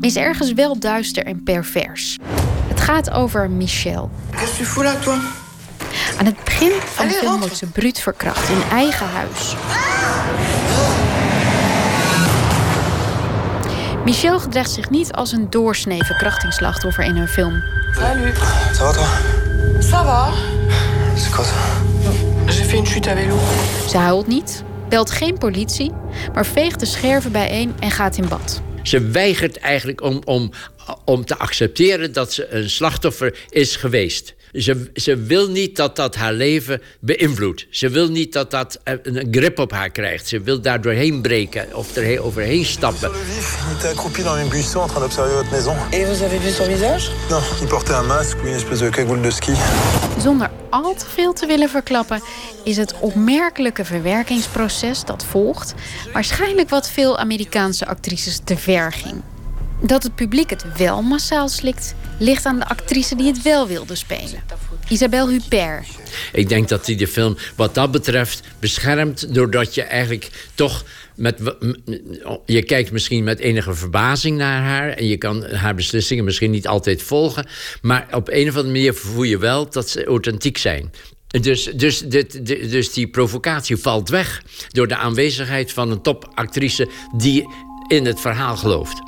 is 0.00 0.16
ergens 0.16 0.52
wel 0.52 0.78
duister 0.78 1.24
en 1.24 1.42
pervers. 1.42 2.16
Het 2.68 2.80
gaat 2.80 3.10
over 3.10 3.50
Michel. 3.50 4.10
Qu'est-ce 4.30 4.56
que 4.56 4.58
tu 4.58 4.64
fous 4.64 4.86
là, 4.86 5.02
toi 5.02 5.18
Aan 6.18 6.26
het 6.26 6.44
begin 6.44 6.70
van 6.70 7.08
de 7.08 7.14
film 7.14 7.38
wordt 7.38 7.56
ze 7.56 7.66
bruut 7.66 8.00
verkracht 8.00 8.48
in 8.48 8.62
eigen 8.70 9.06
huis. 9.06 9.54
Michel 14.04 14.40
gedraagt 14.40 14.70
zich 14.70 14.90
niet 14.90 15.12
als 15.12 15.32
een 15.32 15.50
doorsnee 15.50 16.04
verkrachtingsslachtoffer 16.04 17.04
in 17.04 17.16
hun 17.16 17.28
film. 17.28 17.62
Salut. 17.94 18.36
Ça 18.72 18.82
va 18.84 18.92
toi 18.92 19.06
Ça 19.80 20.04
va 20.04 20.32
C'est 21.16 21.30
quoi 21.30 21.44
J'ai 22.46 22.64
fait 22.64 22.78
une 22.78 22.86
chute 22.86 23.06
à 23.08 23.14
vélo. 23.14 23.36
Ze 23.88 23.98
huilt 23.98 24.26
niet, 24.26 24.62
belt 24.88 25.10
geen 25.10 25.38
politie, 25.38 25.92
maar 26.34 26.46
veegt 26.46 26.80
de 26.80 26.86
scherven 26.86 27.32
bijeen 27.32 27.74
en 27.80 27.90
gaat 27.90 28.16
in 28.16 28.28
bad. 28.28 28.62
Ze 28.82 29.00
weigert 29.00 29.56
eigenlijk 29.56 30.02
om, 30.02 30.20
om, 30.24 30.50
om 31.04 31.24
te 31.24 31.38
accepteren 31.38 32.12
dat 32.12 32.32
ze 32.32 32.54
een 32.54 32.70
slachtoffer 32.70 33.38
is 33.48 33.76
geweest. 33.76 34.34
Ze, 34.58 34.90
ze 34.94 35.16
wil 35.16 35.48
niet 35.48 35.76
dat 35.76 35.96
dat 35.96 36.14
haar 36.14 36.32
leven 36.32 36.82
beïnvloedt. 37.00 37.66
Ze 37.70 37.88
wil 37.88 38.08
niet 38.08 38.32
dat 38.32 38.50
dat 38.50 38.80
eh, 38.84 38.94
een 39.02 39.28
grip 39.30 39.58
op 39.58 39.72
haar 39.72 39.90
krijgt. 39.90 40.28
Ze 40.28 40.40
wil 40.40 40.60
daar 40.60 40.80
doorheen 40.80 41.20
breken 41.20 41.74
of 41.74 41.96
er 41.96 42.22
overheen 42.22 42.64
stappen. 42.64 43.10
Il 43.10 43.76
était 43.76 43.90
accroupi 43.90 44.22
dans 44.22 44.36
les 44.38 44.48
buissons 44.48 44.82
en 44.82 44.88
train 44.88 45.00
d'observer 45.00 45.34
votre 45.34 45.50
maison. 45.50 45.74
Et 45.90 46.06
vous 46.06 46.22
avez 46.22 46.40
vu 46.40 46.50
son 46.50 46.66
visage 46.66 47.10
Non, 47.30 47.42
il 47.60 47.66
portait 47.68 47.94
un 47.94 48.06
masque 48.06 48.38
ou 48.42 48.46
une 48.46 48.54
espèce 48.54 48.78
de 48.78 48.90
cagoule 48.90 49.22
de 49.22 49.30
ski. 49.30 49.52
Zonder 50.20 50.50
al 50.70 50.94
te 50.94 51.06
veel 51.06 51.32
te 51.32 51.46
willen 51.46 51.68
verklappen, 51.68 52.20
is 52.64 52.76
het 52.76 52.94
opmerkelijke 53.00 53.84
verwerkingsproces 53.84 55.04
dat 55.04 55.24
volgt 55.24 55.74
waarschijnlijk 56.12 56.70
wat 56.70 56.90
veel 56.90 57.18
Amerikaanse 57.18 57.86
actrices 57.86 58.40
te 58.44 58.56
ver 58.56 58.92
ging. 58.92 59.22
Dat 59.80 60.02
het 60.02 60.14
publiek 60.14 60.50
het 60.50 60.64
wel 60.76 61.02
massaal 61.02 61.48
slikt, 61.48 61.94
ligt 62.18 62.44
aan 62.46 62.58
de 62.58 62.68
actrice 62.68 63.16
die 63.16 63.26
het 63.26 63.42
wel 63.42 63.66
wilde 63.66 63.94
spelen. 63.94 64.42
Isabelle 64.88 65.30
Huppert. 65.30 65.86
Ik 66.32 66.48
denk 66.48 66.68
dat 66.68 66.86
hij 66.86 66.96
de 66.96 67.06
film 67.06 67.36
wat 67.56 67.74
dat 67.74 67.90
betreft 67.90 68.42
beschermt... 68.58 69.34
doordat 69.34 69.74
je 69.74 69.82
eigenlijk 69.82 70.48
toch... 70.54 70.84
Met, 71.14 71.38
je 72.46 72.62
kijkt 72.62 72.92
misschien 72.92 73.24
met 73.24 73.38
enige 73.38 73.74
verbazing 73.74 74.36
naar 74.36 74.62
haar... 74.62 74.88
en 74.88 75.06
je 75.06 75.16
kan 75.16 75.44
haar 75.44 75.74
beslissingen 75.74 76.24
misschien 76.24 76.50
niet 76.50 76.66
altijd 76.66 77.02
volgen... 77.02 77.46
maar 77.82 78.06
op 78.12 78.28
een 78.28 78.48
of 78.48 78.56
andere 78.56 78.72
manier 78.74 78.94
voel 78.94 79.22
je 79.22 79.38
wel 79.38 79.70
dat 79.70 79.88
ze 79.88 80.04
authentiek 80.04 80.58
zijn. 80.58 80.92
Dus, 81.26 81.64
dus, 81.64 82.00
dit- 82.00 82.46
dus 82.46 82.92
die 82.92 83.08
provocatie 83.08 83.76
valt 83.76 84.08
weg... 84.08 84.42
door 84.68 84.88
de 84.88 84.96
aanwezigheid 84.96 85.72
van 85.72 85.90
een 85.90 86.02
topactrice 86.02 86.88
die 87.16 87.48
in 87.88 88.06
het 88.06 88.20
verhaal 88.20 88.56
gelooft. 88.56 89.07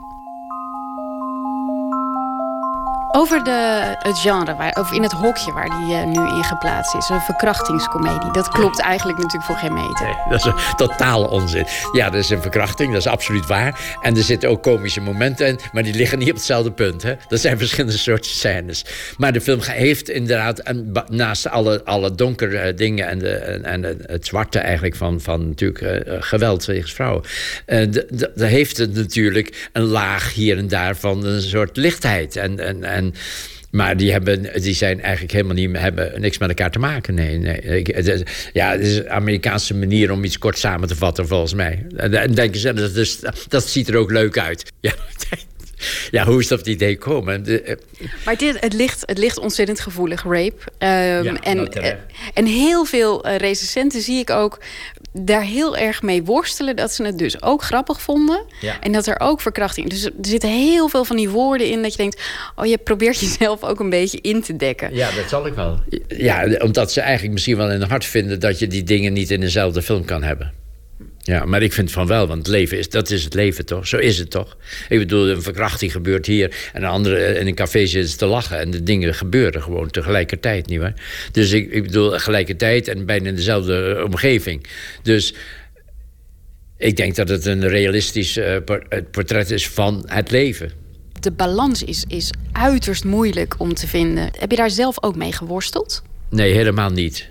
Over 3.12 3.44
de, 3.44 3.80
het 3.98 4.18
genre, 4.18 4.54
waar, 4.54 4.72
of 4.80 4.92
in 4.92 5.02
het 5.02 5.12
hokje 5.12 5.52
waar 5.52 5.68
die 5.68 5.94
eh, 5.94 6.04
nu 6.04 6.28
in 6.36 6.44
geplaatst 6.44 6.94
is. 6.94 7.08
Een 7.08 7.20
verkrachtingscomedie. 7.20 8.32
Dat 8.32 8.48
klopt 8.48 8.80
eigenlijk 8.80 9.18
natuurlijk 9.18 9.44
voor 9.44 9.56
geen 9.56 9.72
meter. 9.74 10.16
Dat 10.28 10.38
is 10.38 10.44
een 10.44 10.54
totale 10.76 11.28
onzin. 11.28 11.66
Ja, 11.92 12.10
dat 12.10 12.20
is 12.20 12.30
een 12.30 12.42
verkrachting, 12.42 12.92
dat 12.92 13.00
is 13.00 13.06
absoluut 13.06 13.46
waar. 13.46 13.96
En 14.00 14.16
er 14.16 14.22
zitten 14.22 14.48
ook 14.48 14.62
komische 14.62 15.00
momenten 15.00 15.46
in, 15.46 15.58
maar 15.72 15.82
die 15.82 15.94
liggen 15.94 16.18
niet 16.18 16.28
op 16.28 16.34
hetzelfde 16.34 16.72
punt. 16.72 17.02
Hè? 17.02 17.14
Dat 17.28 17.40
zijn 17.40 17.58
verschillende 17.64 17.98
soorten 17.98 18.30
scènes. 18.30 18.84
Maar 19.16 19.32
de 19.32 19.40
film 19.40 19.60
heeft 19.62 20.08
inderdaad, 20.08 20.62
ba- 20.84 21.04
naast 21.08 21.48
alle, 21.48 21.84
alle 21.84 22.14
donkere 22.14 22.58
eh, 22.58 22.76
dingen 22.76 23.08
en, 23.08 23.18
de, 23.18 23.30
en, 23.34 23.64
en 23.64 23.82
het- 23.82 24.26
zwarte 24.26 24.58
eigenlijk 24.58 24.96
van, 24.96 25.20
van 25.20 25.48
natuurlijk 25.48 25.80
eh, 25.80 26.16
geweld 26.20 26.64
tegen 26.64 26.90
vrouwen, 26.90 27.22
de 28.34 28.44
heeft 28.46 28.76
het 28.76 28.94
natuurlijk 28.94 29.68
een 29.72 29.82
laag 29.84 30.34
hier 30.34 30.58
en 30.58 30.68
daar 30.68 30.96
van 30.96 31.24
een 31.24 31.40
soort 31.42 31.76
lichtheid. 31.76 32.36
En, 32.36 32.58
en, 32.58 32.84
maar 33.70 33.96
die, 33.96 34.12
hebben, 34.12 34.62
die 34.62 34.74
zijn 34.74 35.00
eigenlijk 35.00 35.32
helemaal 35.32 35.54
niet, 35.54 35.76
hebben 35.76 36.20
niks 36.20 36.38
met 36.38 36.48
elkaar 36.48 36.70
te 36.70 36.78
maken. 36.78 37.14
Nee, 37.14 37.38
nee. 37.38 37.82
Ja, 38.52 38.70
het 38.70 38.80
is 38.80 38.96
een 38.96 39.10
Amerikaanse 39.10 39.74
manier 39.74 40.10
om 40.10 40.24
iets 40.24 40.38
kort 40.38 40.58
samen 40.58 40.88
te 40.88 40.96
vatten, 40.96 41.26
volgens 41.26 41.54
mij. 41.54 41.86
En 41.96 42.14
en 42.14 42.34
denken 42.34 42.60
ze, 42.60 42.72
dat, 42.72 43.46
dat 43.48 43.68
ziet 43.68 43.88
er 43.88 43.96
ook 43.96 44.10
leuk 44.10 44.38
uit. 44.38 44.72
Ja, 44.80 44.94
ja 46.10 46.24
hoe 46.24 46.40
is 46.40 46.48
dat 46.48 46.58
op 46.58 46.64
het 46.64 46.74
idee 46.74 46.96
komen? 46.98 47.42
De- 47.44 47.62
eh, 47.62 47.76
Maar 48.24 48.36
dit, 48.36 48.56
het, 48.60 48.72
ligt, 48.72 49.02
het 49.06 49.18
ligt 49.18 49.38
ontzettend 49.38 49.80
gevoelig, 49.80 50.22
rape. 50.22 50.56
Ehm, 50.78 50.90
Ja, 51.24 51.40
en, 51.40 51.56
nou, 51.56 51.68
terecht. 51.68 51.96
en 52.34 52.46
heel 52.46 52.84
veel 52.84 53.24
eh, 53.24 53.36
recensenten 53.36 54.00
zie 54.00 54.18
ik 54.18 54.30
ook 54.30 54.58
daar 55.12 55.42
heel 55.42 55.76
erg 55.76 56.02
mee 56.02 56.22
worstelen... 56.22 56.76
dat 56.76 56.92
ze 56.92 57.04
het 57.04 57.18
dus 57.18 57.42
ook 57.42 57.62
grappig 57.62 58.00
vonden. 58.02 58.44
Ja. 58.60 58.80
En 58.80 58.92
dat 58.92 59.06
er 59.06 59.20
ook 59.20 59.40
verkrachting... 59.40 59.88
Dus 59.90 60.04
er 60.04 60.12
zitten 60.22 60.48
heel 60.50 60.88
veel 60.88 61.04
van 61.04 61.16
die 61.16 61.28
woorden 61.28 61.66
in 61.70 61.82
dat 61.82 61.90
je 61.92 61.96
denkt... 61.96 62.20
oh, 62.56 62.66
je 62.66 62.78
probeert 62.78 63.20
jezelf 63.26 63.62
ook 63.62 63.80
een 63.80 63.90
beetje 63.90 64.18
in 64.20 64.42
te 64.42 64.56
dekken. 64.56 64.94
Ja, 64.94 65.10
dat 65.10 65.28
zal 65.28 65.46
ik 65.46 65.54
wel. 65.54 65.80
Ja, 66.08 66.56
omdat 66.58 66.92
ze 66.92 67.00
eigenlijk 67.00 67.32
misschien 67.32 67.56
wel 67.56 67.70
in 67.70 67.80
hun 67.80 67.88
hart 67.88 68.04
vinden... 68.04 68.40
dat 68.40 68.58
je 68.58 68.66
die 68.66 68.82
dingen 68.82 69.12
niet 69.12 69.30
in 69.30 69.40
dezelfde 69.40 69.82
film 69.82 70.04
kan 70.04 70.22
hebben. 70.22 70.52
Ja, 71.22 71.44
maar 71.44 71.62
ik 71.62 71.72
vind 71.72 71.90
van 71.90 72.06
wel, 72.06 72.26
want 72.26 72.38
het 72.38 72.46
leven 72.46 72.78
is, 72.78 72.88
dat 72.88 73.10
is 73.10 73.24
het 73.24 73.34
leven 73.34 73.66
toch? 73.66 73.86
Zo 73.86 73.96
is 73.96 74.18
het 74.18 74.30
toch? 74.30 74.56
Ik 74.88 74.98
bedoel, 74.98 75.28
een 75.28 75.42
verkrachting 75.42 75.92
gebeurt 75.92 76.26
hier 76.26 76.70
en 76.72 76.82
een 76.82 76.88
andere 76.88 77.38
in 77.38 77.46
een 77.46 77.54
café 77.54 77.86
zitten 77.86 78.18
te 78.18 78.26
lachen 78.26 78.58
en 78.58 78.70
de 78.70 78.82
dingen 78.82 79.14
gebeuren 79.14 79.62
gewoon 79.62 79.90
tegelijkertijd, 79.90 80.66
nietwaar? 80.66 80.94
Dus 81.32 81.52
ik, 81.52 81.72
ik 81.72 81.82
bedoel, 81.82 82.10
gelijkertijd 82.10 82.88
en 82.88 83.06
bijna 83.06 83.28
in 83.28 83.34
dezelfde 83.34 84.02
omgeving. 84.04 84.66
Dus 85.02 85.34
ik 86.76 86.96
denk 86.96 87.14
dat 87.14 87.28
het 87.28 87.46
een 87.46 87.68
realistisch 87.68 88.36
uh, 88.36 88.56
portret 89.10 89.50
is 89.50 89.68
van 89.68 90.04
het 90.06 90.30
leven. 90.30 90.70
De 91.20 91.30
balans 91.30 91.82
is, 91.82 92.04
is 92.08 92.30
uiterst 92.52 93.04
moeilijk 93.04 93.54
om 93.58 93.74
te 93.74 93.86
vinden. 93.86 94.30
Heb 94.38 94.50
je 94.50 94.56
daar 94.56 94.70
zelf 94.70 95.02
ook 95.02 95.16
mee 95.16 95.32
geworsteld? 95.32 96.02
Nee, 96.30 96.52
helemaal 96.52 96.90
niet. 96.90 97.28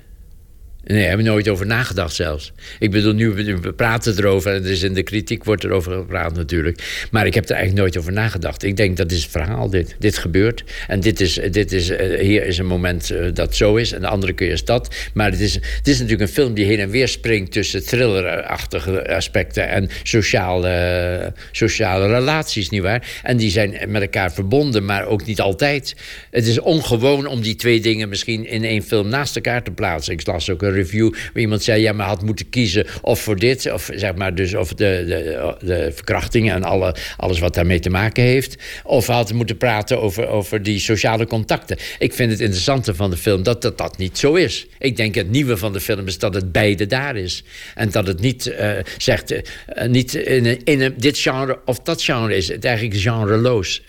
Nee, 0.89 1.01
daar 1.01 1.09
heb 1.09 1.19
ik 1.19 1.25
nooit 1.25 1.47
over 1.47 1.65
nagedacht 1.65 2.15
zelfs. 2.15 2.51
Ik 2.79 2.91
bedoel, 2.91 3.13
nu 3.13 3.29
we 3.31 3.73
praten 3.73 4.17
erover 4.17 4.53
en 4.53 4.63
er 4.63 4.71
is 4.71 4.83
in 4.83 4.93
de 4.93 5.03
kritiek 5.03 5.43
wordt 5.43 5.63
erover 5.63 5.91
gepraat 5.91 6.35
natuurlijk. 6.35 7.07
Maar 7.11 7.25
ik 7.25 7.33
heb 7.33 7.43
er 7.43 7.55
eigenlijk 7.55 7.81
nooit 7.81 7.97
over 7.97 8.13
nagedacht. 8.13 8.63
Ik 8.63 8.77
denk 8.77 8.97
dat 8.97 9.11
is 9.11 9.21
het 9.21 9.31
verhaal 9.31 9.69
dit. 9.69 9.95
Dit 9.99 10.17
gebeurt. 10.17 10.63
En 10.87 10.99
dit 10.99 11.19
is, 11.19 11.39
dit 11.51 11.71
is, 11.71 11.89
uh, 11.89 12.19
hier 12.19 12.45
is 12.45 12.57
een 12.57 12.65
moment 12.65 13.11
uh, 13.11 13.33
dat 13.33 13.55
zo 13.55 13.75
is. 13.75 13.91
En 13.91 14.01
de 14.01 14.07
andere 14.07 14.33
keer 14.33 14.51
is 14.51 14.65
dat. 14.65 14.95
Maar 15.13 15.31
het 15.31 15.39
is, 15.39 15.53
het 15.53 15.87
is 15.87 15.93
natuurlijk 15.93 16.21
een 16.21 16.35
film 16.35 16.53
die 16.53 16.65
heen 16.65 16.79
en 16.79 16.89
weer 16.89 17.07
springt 17.07 17.51
tussen 17.51 17.85
thrillerachtige 17.85 19.15
aspecten 19.15 19.69
en 19.69 19.89
sociale, 20.03 21.33
sociale 21.51 22.07
relaties, 22.07 22.69
nietwaar? 22.69 23.19
En 23.23 23.37
die 23.37 23.49
zijn 23.49 23.77
met 23.87 24.01
elkaar 24.01 24.33
verbonden, 24.33 24.85
maar 24.85 25.05
ook 25.05 25.25
niet 25.25 25.41
altijd. 25.41 25.95
Het 26.31 26.47
is 26.47 26.59
ongewoon 26.59 27.25
om 27.25 27.41
die 27.41 27.55
twee 27.55 27.79
dingen 27.79 28.09
misschien 28.09 28.45
in 28.45 28.63
één 28.63 28.83
film 28.83 29.07
naast 29.07 29.35
elkaar 29.35 29.63
te 29.63 29.71
plaatsen. 29.71 30.13
Ik 30.13 30.27
las 30.27 30.49
ook 30.49 30.61
een 30.61 30.77
review 30.79 31.13
waar 31.13 31.41
iemand 31.41 31.63
zei: 31.63 31.81
ja, 31.81 31.93
maar 31.93 32.07
had 32.07 32.21
moeten 32.21 32.49
kiezen 32.49 32.85
of 33.01 33.21
voor 33.21 33.35
dit, 33.35 33.71
of 33.71 33.89
zeg 33.95 34.15
maar, 34.15 34.35
dus 34.35 34.55
of 34.55 34.69
de, 34.69 35.03
de, 35.07 35.55
de 35.65 35.91
verkrachtingen 35.93 36.55
en 36.55 36.63
alle, 36.63 36.95
alles 37.17 37.39
wat 37.39 37.53
daarmee 37.53 37.79
te 37.79 37.89
maken 37.89 38.23
heeft. 38.23 38.55
Of 38.83 39.07
had 39.07 39.33
moeten 39.33 39.57
praten 39.57 40.01
over, 40.01 40.27
over 40.27 40.63
die 40.63 40.79
sociale 40.79 41.25
contacten. 41.25 41.77
Ik 41.99 42.13
vind 42.13 42.31
het 42.31 42.39
interessante 42.39 42.95
van 42.95 43.09
de 43.09 43.17
film 43.17 43.43
dat 43.43 43.61
dat, 43.61 43.77
dat 43.77 43.97
niet 43.97 44.17
zo 44.17 44.33
is. 44.33 44.67
Ik 44.79 44.95
denk 44.95 45.15
het 45.15 45.29
nieuwe 45.29 45.57
van 45.57 45.73
de 45.73 45.79
film 45.79 46.07
is 46.07 46.17
dat 46.17 46.33
het 46.33 46.51
beide 46.51 46.85
daar 46.85 47.15
is. 47.15 47.43
En 47.75 47.89
dat 47.89 48.07
het 48.07 48.19
niet 48.19 48.47
uh, 48.47 48.71
zegt, 48.97 49.31
uh, 49.31 49.39
niet 49.87 50.13
in, 50.13 50.63
in 50.63 50.93
dit 50.97 51.17
genre 51.17 51.59
of 51.65 51.79
dat 51.79 52.03
genre 52.03 52.35
is. 52.35 52.47
Het 52.47 52.65
eigenlijk 52.65 52.99
genreloos. 52.99 53.81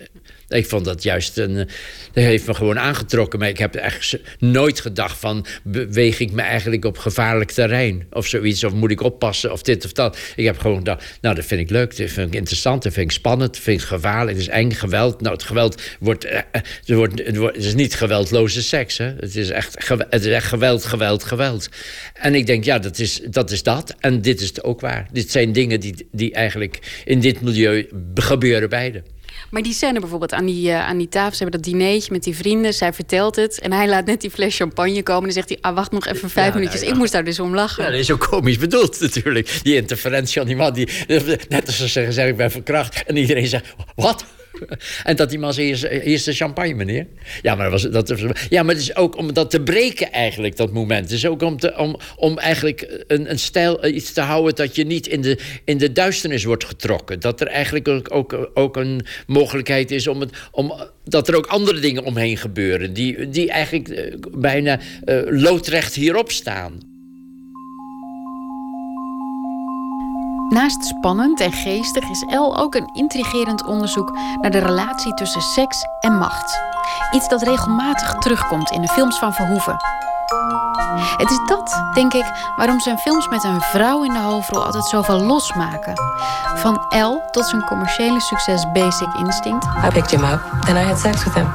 Ik 0.50 0.66
vond 0.66 0.84
dat 0.84 1.02
juist 1.02 1.38
een. 1.38 1.54
Dat 1.54 2.24
heeft 2.24 2.46
me 2.46 2.54
gewoon 2.54 2.78
aangetrokken. 2.78 3.38
Maar 3.38 3.48
ik 3.48 3.58
heb 3.58 3.74
echt 3.74 4.18
nooit 4.38 4.80
gedacht 4.80 5.18
van. 5.18 5.46
beweeg 5.62 6.20
ik 6.20 6.32
me 6.32 6.42
eigenlijk 6.42 6.84
op 6.84 6.98
gevaarlijk 6.98 7.50
terrein? 7.50 8.06
Of 8.10 8.26
zoiets. 8.26 8.64
Of 8.64 8.72
moet 8.72 8.90
ik 8.90 9.02
oppassen? 9.02 9.52
Of 9.52 9.62
dit 9.62 9.84
of 9.84 9.92
dat. 9.92 10.18
Ik 10.36 10.44
heb 10.44 10.58
gewoon 10.58 10.76
gedacht. 10.76 11.18
Nou, 11.20 11.34
dat 11.34 11.44
vind 11.44 11.60
ik 11.60 11.70
leuk. 11.70 11.96
Dat 11.96 12.10
vind 12.10 12.28
ik 12.28 12.34
interessant. 12.34 12.82
Dat 12.82 12.92
vind 12.92 13.10
ik 13.10 13.16
spannend. 13.16 13.54
Dat 13.54 13.62
vind 13.62 13.80
ik 13.80 13.86
gevaarlijk. 13.86 14.36
Het 14.36 14.46
is 14.46 14.52
eng 14.52 14.70
geweld. 14.70 15.20
Nou, 15.20 15.34
het 15.34 15.44
geweld 15.44 15.82
wordt. 16.00 16.24
Eh, 16.24 16.40
het, 16.52 16.96
wordt, 16.96 17.26
het, 17.26 17.36
wordt, 17.36 17.56
is 17.56 17.74
niet 17.74 17.94
geweldloze 17.94 18.62
seks. 18.62 18.98
Hè? 18.98 19.12
Het, 19.18 19.36
is 19.36 19.50
echt, 19.50 19.88
het 20.10 20.24
is 20.24 20.32
echt 20.32 20.46
geweld, 20.46 20.84
geweld, 20.84 21.24
geweld. 21.24 21.68
En 22.14 22.34
ik 22.34 22.46
denk, 22.46 22.64
ja, 22.64 22.78
dat 22.78 22.98
is 22.98 23.20
dat. 23.30 23.50
Is 23.50 23.62
dat. 23.62 23.94
En 24.00 24.22
dit 24.22 24.40
is 24.40 24.48
het 24.48 24.64
ook 24.64 24.80
waar. 24.80 25.08
Dit 25.12 25.30
zijn 25.30 25.52
dingen 25.52 25.80
die, 25.80 26.08
die 26.12 26.32
eigenlijk 26.32 27.02
in 27.04 27.20
dit 27.20 27.40
milieu 27.40 27.88
gebeuren 28.14 28.68
beide. 28.68 29.02
Maar 29.50 29.62
die 29.62 29.72
scène 29.72 30.00
bijvoorbeeld 30.00 30.32
aan 30.32 30.46
die, 30.46 30.68
uh, 30.68 30.86
aan 30.88 30.98
die 30.98 31.08
tafel, 31.08 31.36
ze 31.36 31.42
hebben 31.42 31.62
dat 31.62 31.72
dinertje 31.72 32.12
met 32.12 32.22
die 32.22 32.36
vrienden, 32.36 32.74
zij 32.74 32.92
vertelt 32.92 33.36
het 33.36 33.60
en 33.60 33.72
hij 33.72 33.88
laat 33.88 34.06
net 34.06 34.20
die 34.20 34.30
fles 34.30 34.56
champagne 34.56 35.02
komen 35.02 35.28
en 35.28 35.34
dan 35.34 35.44
zegt 35.44 35.48
hij, 35.48 35.58
ah, 35.60 35.74
wacht 35.74 35.92
nog 35.92 36.06
even 36.06 36.30
vijf 36.30 36.46
ja, 36.46 36.54
minuutjes. 36.54 36.80
Nou, 36.80 36.86
ja. 36.86 36.92
Ik 36.92 36.98
moest 36.98 37.12
daar 37.12 37.24
dus 37.24 37.40
om 37.40 37.54
lachen. 37.54 37.84
Ja, 37.84 37.90
dat 37.90 37.98
is 37.98 38.10
ook 38.10 38.28
komisch 38.28 38.58
bedoeld 38.58 39.00
natuurlijk. 39.10 39.60
Die 39.62 39.76
interferentie 39.76 40.38
van 40.38 40.46
die 40.46 40.56
man, 40.56 40.72
die, 40.72 40.88
net 41.48 41.66
als 41.66 41.76
ze 41.76 41.88
zeggen, 41.88 42.12
zeg 42.12 42.28
ik 42.28 42.36
ben 42.36 42.50
verkracht 42.50 43.04
en 43.04 43.16
iedereen 43.16 43.46
zegt, 43.46 43.66
wat? 43.94 44.24
En 45.04 45.16
dat 45.16 45.30
die 45.30 45.38
man 45.38 45.54
zei, 45.54 45.74
hier 45.74 46.02
is 46.02 46.24
de 46.24 46.32
champagne, 46.32 46.74
meneer. 46.74 47.06
Ja, 47.42 47.54
maar, 47.54 47.70
was, 47.70 47.82
dat, 47.82 48.14
ja, 48.48 48.62
maar 48.62 48.74
het 48.74 48.82
is 48.82 48.96
ook 48.96 49.16
om 49.16 49.32
dat 49.32 49.50
te 49.50 49.60
breken 49.60 50.12
eigenlijk, 50.12 50.56
dat 50.56 50.72
moment. 50.72 51.02
Het 51.02 51.12
is 51.12 51.26
ook 51.26 51.42
om, 51.42 51.58
om, 51.76 51.96
om 52.16 52.38
eigenlijk 52.38 53.04
een, 53.06 53.30
een 53.30 53.38
stijl, 53.38 53.86
iets 53.86 54.12
te 54.12 54.20
houden... 54.20 54.54
dat 54.54 54.76
je 54.76 54.84
niet 54.84 55.06
in 55.06 55.20
de, 55.20 55.38
in 55.64 55.78
de 55.78 55.92
duisternis 55.92 56.44
wordt 56.44 56.64
getrokken. 56.64 57.20
Dat 57.20 57.40
er 57.40 57.46
eigenlijk 57.46 57.88
ook, 57.88 58.14
ook, 58.14 58.50
ook 58.54 58.76
een 58.76 59.06
mogelijkheid 59.26 59.90
is 59.90 60.06
om, 60.06 60.20
het, 60.20 60.30
om... 60.50 60.72
dat 61.04 61.28
er 61.28 61.36
ook 61.36 61.46
andere 61.46 61.80
dingen 61.80 62.04
omheen 62.04 62.36
gebeuren... 62.36 62.92
die, 62.92 63.28
die 63.28 63.50
eigenlijk 63.50 64.16
bijna 64.38 64.80
uh, 65.04 65.20
loodrecht 65.26 65.94
hierop 65.94 66.30
staan. 66.30 66.89
Naast 70.50 70.84
spannend 70.84 71.40
en 71.40 71.52
geestig 71.52 72.08
is 72.08 72.22
El 72.22 72.58
ook 72.58 72.74
een 72.74 72.90
intrigerend 72.92 73.64
onderzoek 73.64 74.18
naar 74.40 74.50
de 74.50 74.58
relatie 74.58 75.14
tussen 75.14 75.40
seks 75.40 75.82
en 76.00 76.18
macht. 76.18 76.58
Iets 77.10 77.28
dat 77.28 77.42
regelmatig 77.42 78.14
terugkomt 78.14 78.70
in 78.70 78.80
de 78.80 78.88
films 78.88 79.18
van 79.18 79.32
Verhoeven. 79.32 79.76
Het 81.16 81.30
is 81.30 81.40
dat, 81.46 81.82
denk 81.94 82.12
ik, 82.12 82.24
waarom 82.56 82.80
zijn 82.80 82.98
films 82.98 83.28
met 83.28 83.44
een 83.44 83.60
vrouw 83.60 84.04
in 84.04 84.12
de 84.12 84.18
hoofdrol 84.18 84.64
altijd 84.64 84.84
zoveel 84.84 85.20
losmaken. 85.20 85.94
Van 86.56 86.84
El 86.88 87.22
tot 87.30 87.46
zijn 87.46 87.64
commerciële 87.64 88.20
succes 88.20 88.66
Basic 88.72 89.14
Instinct. 89.14 89.64
I 89.64 89.88
picked 89.92 90.10
him 90.10 90.24
up 90.24 90.40
and 90.60 90.76
I 90.76 90.82
had 90.82 90.98
sex 90.98 91.24
with 91.24 91.34
him. 91.34 91.46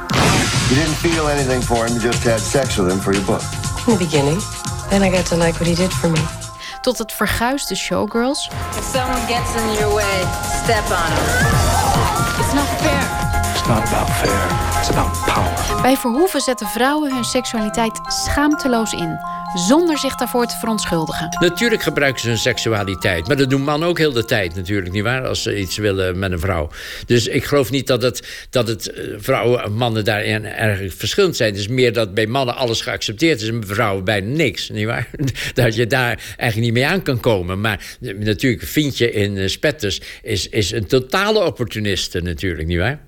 You 0.68 0.80
didn't 0.80 0.96
feel 0.96 1.28
anything 1.28 1.62
for 1.62 1.86
him, 1.86 1.92
you 1.92 2.00
just 2.00 2.24
had 2.24 2.40
sex 2.40 2.76
with 2.76 2.90
him 2.90 3.00
for 3.00 3.12
your 3.12 3.24
book. 3.24 3.42
In 3.86 3.92
the 3.92 4.04
beginning. 4.04 4.40
Then 4.88 5.02
I 5.02 5.10
got 5.10 5.26
to 5.26 5.36
like 5.36 5.58
what 5.58 5.66
he 5.66 5.74
did 5.74 5.92
for 5.92 6.08
me 6.10 6.45
tot 6.86 6.98
het 6.98 7.12
verguisde 7.12 7.74
showgirls. 7.74 8.50
If 8.76 8.84
someone 8.92 9.26
gets 9.26 9.54
in 9.54 9.72
your 9.72 9.94
way, 9.94 10.20
step 10.62 10.84
on 10.84 11.10
them. 11.14 12.38
It's 12.38 12.52
not 12.54 12.68
fair. 12.80 13.25
It's 13.66 13.74
not 13.74 13.88
about 13.88 14.10
fair. 14.10 14.78
It's 14.78 14.90
about 14.90 15.34
power. 15.34 15.82
Bij 15.82 15.96
Verhoeven 15.96 16.40
zetten 16.40 16.66
vrouwen 16.66 17.14
hun 17.14 17.24
seksualiteit 17.24 18.00
schaamteloos 18.06 18.92
in 18.92 19.18
zonder 19.54 19.98
zich 19.98 20.14
daarvoor 20.14 20.46
te 20.46 20.56
verontschuldigen. 20.56 21.36
Natuurlijk 21.40 21.82
gebruiken 21.82 22.20
ze 22.20 22.28
hun 22.28 22.38
seksualiteit. 22.38 23.26
Maar 23.26 23.36
dat 23.36 23.50
doen 23.50 23.62
mannen 23.62 23.88
ook 23.88 23.98
heel 23.98 24.12
de 24.12 24.24
tijd 24.24 24.54
natuurlijk, 24.54 24.92
nietwaar? 24.92 25.26
Als 25.26 25.42
ze 25.42 25.58
iets 25.58 25.76
willen 25.76 26.18
met 26.18 26.32
een 26.32 26.38
vrouw. 26.40 26.70
Dus 27.06 27.26
ik 27.26 27.44
geloof 27.44 27.70
niet 27.70 27.86
dat 27.86 28.02
het, 28.02 28.46
dat 28.50 28.68
het 28.68 28.90
eh, 28.90 29.04
vrouwen 29.18 29.62
en 29.62 29.72
mannen 29.72 30.04
daarin 30.04 30.44
erg 30.44 30.94
verschillend 30.94 31.36
zijn. 31.36 31.50
Het 31.50 31.60
is 31.60 31.68
meer 31.68 31.92
dat 31.92 32.14
bij 32.14 32.26
mannen 32.26 32.56
alles 32.56 32.80
geaccepteerd 32.80 33.40
is... 33.40 33.48
en 33.48 33.60
bij 33.60 33.68
vrouwen 33.68 34.04
bijna 34.04 34.28
niks, 34.28 34.68
nietwaar? 34.68 35.10
Dat 35.54 35.74
je 35.74 35.86
daar 35.86 36.34
eigenlijk 36.36 36.56
niet 36.56 36.72
mee 36.72 36.86
aan 36.86 37.02
kan 37.02 37.20
komen. 37.20 37.60
Maar 37.60 37.96
natuurlijk, 38.00 38.62
vind 38.62 38.98
je 38.98 39.12
in 39.12 39.36
uh, 39.36 39.48
Spetters... 39.48 40.00
Is, 40.22 40.48
is 40.48 40.72
een 40.72 40.86
totale 40.86 41.44
opportuniste 41.44 42.20
natuurlijk, 42.20 42.68
nietwaar? 42.68 43.05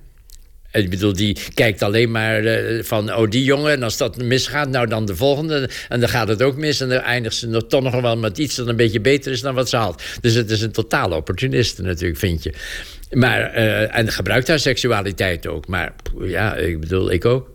Ik 0.72 0.90
bedoel, 0.90 1.12
die 1.12 1.36
kijkt 1.54 1.82
alleen 1.82 2.10
maar 2.10 2.42
uh, 2.42 2.82
van, 2.82 3.14
oh 3.14 3.30
die 3.30 3.44
jongen, 3.44 3.72
en 3.72 3.82
als 3.82 3.96
dat 3.96 4.16
misgaat, 4.16 4.68
nou 4.68 4.86
dan 4.86 5.04
de 5.04 5.16
volgende. 5.16 5.70
En 5.88 6.00
dan 6.00 6.08
gaat 6.08 6.28
het 6.28 6.42
ook 6.42 6.56
mis 6.56 6.80
en 6.80 6.88
dan 6.88 7.00
eindigt 7.00 7.36
ze 7.36 7.46
nog, 7.48 7.66
toch 7.68 7.82
nog 7.82 8.00
wel 8.00 8.16
met 8.16 8.38
iets 8.38 8.56
dat 8.56 8.68
een 8.68 8.76
beetje 8.76 9.00
beter 9.00 9.32
is 9.32 9.40
dan 9.40 9.54
wat 9.54 9.68
ze 9.68 9.76
had. 9.76 10.02
Dus 10.20 10.34
het 10.34 10.50
is 10.50 10.60
een 10.60 10.72
totale 10.72 11.14
opportuniste 11.14 11.82
natuurlijk, 11.82 12.18
vind 12.18 12.42
je. 12.42 12.54
Maar, 13.10 13.56
uh, 13.56 13.96
en 13.96 14.12
gebruikt 14.12 14.48
haar 14.48 14.58
seksualiteit 14.58 15.46
ook. 15.46 15.66
Maar 15.66 15.94
ja, 16.20 16.54
ik 16.54 16.80
bedoel, 16.80 17.12
ik 17.12 17.24
ook. 17.24 17.50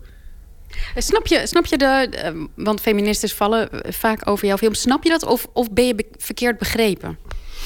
Snap 0.96 1.26
je, 1.26 1.46
snap 1.46 1.66
je 1.66 1.78
de, 1.78 2.08
uh, 2.24 2.44
want 2.54 2.80
feministes 2.80 3.32
vallen 3.32 3.68
vaak 3.88 4.28
over 4.28 4.46
jouw 4.46 4.56
film. 4.56 4.74
Snap 4.74 5.04
je 5.04 5.10
dat 5.10 5.24
of, 5.24 5.46
of 5.52 5.72
ben 5.72 5.86
je 5.86 5.94
be 5.94 6.04
verkeerd 6.16 6.58
begrepen? 6.58 7.18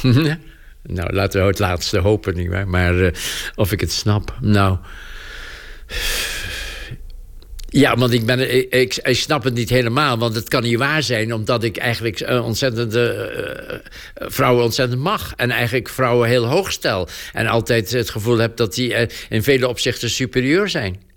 nou, 0.83 1.13
laten 1.13 1.41
we 1.41 1.47
het 1.47 1.59
laatste 1.59 1.99
hopen, 1.99 2.35
niet 2.35 2.67
Maar 2.67 3.13
of 3.55 3.73
ik 3.73 3.81
het 3.81 3.93
snap, 3.93 4.37
nou... 4.41 4.79
Ja, 7.71 7.97
want 7.97 8.13
ik, 8.13 8.27
ben, 8.27 8.55
ik, 8.55 8.97
ik, 8.97 9.17
snap 9.17 9.45
het 9.45 9.55
niet 9.55 9.69
helemaal. 9.69 10.19
Want 10.19 10.35
het 10.35 10.49
kan 10.49 10.63
niet 10.63 10.79
waar 10.79 11.03
zijn, 11.03 11.35
omdat 11.35 11.65
ik 11.65 11.77
eigenlijk 11.77 12.21
uh, 12.21 12.45
ontzettend, 12.45 12.97
uh, 12.97 13.11
vrouwen 14.15 14.65
ontzettend 14.65 15.01
mag. 15.01 15.33
En 15.37 15.51
eigenlijk 15.51 15.89
vrouwen 15.89 16.29
heel 16.29 16.47
hoog 16.47 16.73
stel. 16.73 17.09
En 17.33 17.47
altijd 17.47 17.91
het 17.91 18.11
gevoel 18.11 18.39
heb 18.39 18.57
dat 18.57 18.75
die 18.75 18.95
in 19.29 19.43
vele 19.43 19.69
opzichten 19.69 20.11
superieur 20.11 20.69
zijn. 20.69 21.08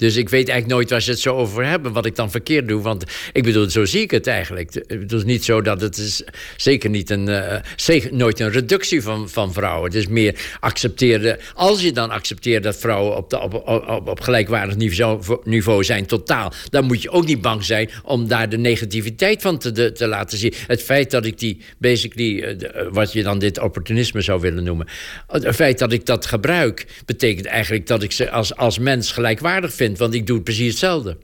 Dus 0.00 0.16
ik 0.16 0.28
weet 0.28 0.48
eigenlijk 0.48 0.78
nooit 0.78 0.90
waar 0.90 1.02
ze 1.02 1.10
het 1.10 1.20
zo 1.20 1.34
over 1.34 1.66
hebben, 1.66 1.92
wat 1.92 2.06
ik 2.06 2.16
dan 2.16 2.30
verkeerd 2.30 2.68
doe. 2.68 2.82
Want 2.82 3.04
ik 3.32 3.42
bedoel, 3.42 3.70
zo 3.70 3.84
zie 3.84 4.00
ik 4.00 4.10
het 4.10 4.26
eigenlijk. 4.26 4.74
Het 4.86 5.12
is 5.12 5.24
niet 5.24 5.44
zo 5.44 5.62
dat 5.62 5.80
het 5.80 5.96
is 5.96 6.22
zeker 6.56 6.90
niet 6.90 7.10
een, 7.10 7.28
uh, 7.28 7.54
zeker 7.76 8.14
nooit 8.14 8.40
een 8.40 8.50
reductie 8.50 9.02
van, 9.02 9.28
van 9.28 9.52
vrouwen. 9.52 9.84
Het 9.84 9.94
is 9.94 10.06
meer 10.06 10.40
accepteren. 10.60 11.38
Als 11.54 11.82
je 11.82 11.92
dan 11.92 12.10
accepteert 12.10 12.62
dat 12.62 12.76
vrouwen 12.76 13.16
op, 13.16 13.30
de, 13.30 13.40
op, 13.40 13.54
op, 13.54 14.08
op 14.08 14.20
gelijkwaardig 14.20 14.76
niveau, 14.76 15.38
niveau 15.44 15.84
zijn, 15.84 16.06
totaal, 16.06 16.52
dan 16.70 16.84
moet 16.84 17.02
je 17.02 17.10
ook 17.10 17.26
niet 17.26 17.40
bang 17.40 17.64
zijn 17.64 17.90
om 18.02 18.28
daar 18.28 18.48
de 18.48 18.58
negativiteit 18.58 19.42
van 19.42 19.58
te, 19.58 19.92
te 19.92 20.06
laten 20.06 20.38
zien. 20.38 20.54
Het 20.66 20.82
feit 20.82 21.10
dat 21.10 21.24
ik 21.24 21.38
die, 21.38 21.60
basically, 21.78 22.58
uh, 22.60 22.88
wat 22.90 23.12
je 23.12 23.22
dan 23.22 23.38
dit 23.38 23.58
opportunisme 23.58 24.20
zou 24.20 24.40
willen 24.40 24.64
noemen, 24.64 24.86
het 25.26 25.54
feit 25.54 25.78
dat 25.78 25.92
ik 25.92 26.06
dat 26.06 26.26
gebruik, 26.26 26.86
betekent 27.04 27.46
eigenlijk 27.46 27.86
dat 27.86 28.02
ik 28.02 28.12
ze 28.12 28.30
als, 28.30 28.56
als 28.56 28.78
mens 28.78 29.12
gelijkwaardig 29.12 29.72
vind 29.72 29.88
want 29.98 30.14
ik 30.14 30.26
doe 30.26 30.40
precies 30.40 30.68
hetzelfde. 30.68 31.16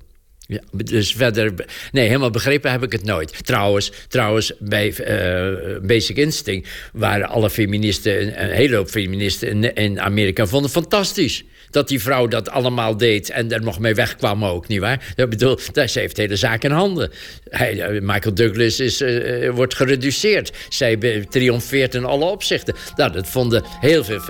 Ja, 0.48 0.60
dus 0.72 1.12
verder. 1.12 1.54
Nee, 1.92 2.06
helemaal 2.06 2.30
begrepen 2.30 2.70
heb 2.70 2.82
ik 2.82 2.92
het 2.92 3.04
nooit. 3.04 3.46
Trouwens, 3.46 3.92
trouwens 4.08 4.52
bij 4.58 4.86
uh, 4.86 5.78
Basic 5.82 6.16
Instinct 6.16 6.68
waren 6.92 7.28
alle 7.28 7.50
feministen, 7.50 8.42
een 8.42 8.50
hele 8.50 8.76
hoop 8.76 8.88
feministen 8.88 9.74
in, 9.74 10.00
Amerika 10.00 10.46
vonden 10.46 10.70
fantastisch 10.70 11.44
dat 11.70 11.88
die 11.88 12.00
vrouw 12.00 12.26
dat 12.26 12.50
allemaal 12.50 12.96
deed 12.96 13.30
en 13.30 13.52
er 13.52 13.62
nog 13.62 13.78
mee 13.78 13.94
wegkwam 13.94 14.44
ook, 14.44 14.68
nietwaar? 14.68 15.12
Ik 15.16 15.30
bedoel, 15.30 15.58
ze 15.58 15.98
heeft 16.00 16.16
de 16.16 16.22
hele 16.22 16.36
zaak 16.36 16.64
in 16.64 16.70
handen. 16.70 17.10
Eh, 17.44 18.00
Michael 18.00 18.34
Douglas 18.34 18.80
is, 18.80 19.00
uh, 19.00 19.50
wordt 19.50 19.74
gereduceerd. 19.74 20.52
Zij 20.68 21.26
triomfeert 21.30 21.94
in 21.94 22.04
alle 22.04 22.24
opzichten. 22.24 22.74
Nou, 22.96 23.12
dat 23.12 23.28
vonden 23.28 23.62
heel 23.80 24.04
veel 24.04 24.20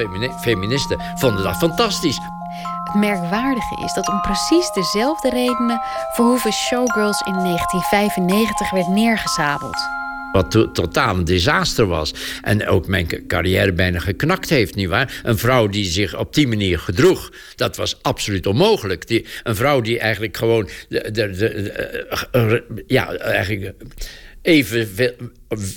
feministen 0.43 1.01
vonden 1.17 1.43
dat 1.43 1.57
fantastisch. 1.57 2.19
Het 2.87 2.95
merkwaardige 2.95 3.83
is 3.85 3.93
dat 3.93 4.09
om 4.09 4.21
precies 4.21 4.71
dezelfde 4.71 5.31
redenen 5.31 5.81
Verhoeven 6.13 6.53
Showgirls 6.53 7.21
in 7.21 7.33
1995 7.33 8.71
werd 8.71 8.89
neergezabeld. 8.89 9.77
Wat 10.33 10.51
to 10.51 10.73
totaal 10.73 11.17
een 11.17 11.25
disaster 11.25 11.87
was. 11.87 12.15
En 12.43 12.67
ook 12.67 12.87
mijn 12.87 13.27
carrière 13.27 13.73
bijna 13.73 13.99
geknakt 13.99 14.51
heeft, 14.51 14.75
nietwaar? 14.75 15.21
Een 15.23 15.39
vrouw 15.39 15.67
die 15.67 15.85
zich 15.85 16.19
op 16.19 16.35
die 16.35 16.49
manier 16.49 16.79
gedroeg, 16.79 17.33
dat 17.57 17.77
was 17.77 18.03
absoluut 18.03 18.47
onmogelijk. 18.47 19.07
Die, 19.07 19.27
een 19.43 19.57
vrouw 19.57 19.81
die 19.81 19.99
eigenlijk 19.99 20.37
gewoon. 20.37 20.69
De, 20.89 21.11
de, 21.11 21.31
de, 21.31 22.85
ja, 22.87 23.15
eigenlijk 23.15 23.75
even 24.47 24.89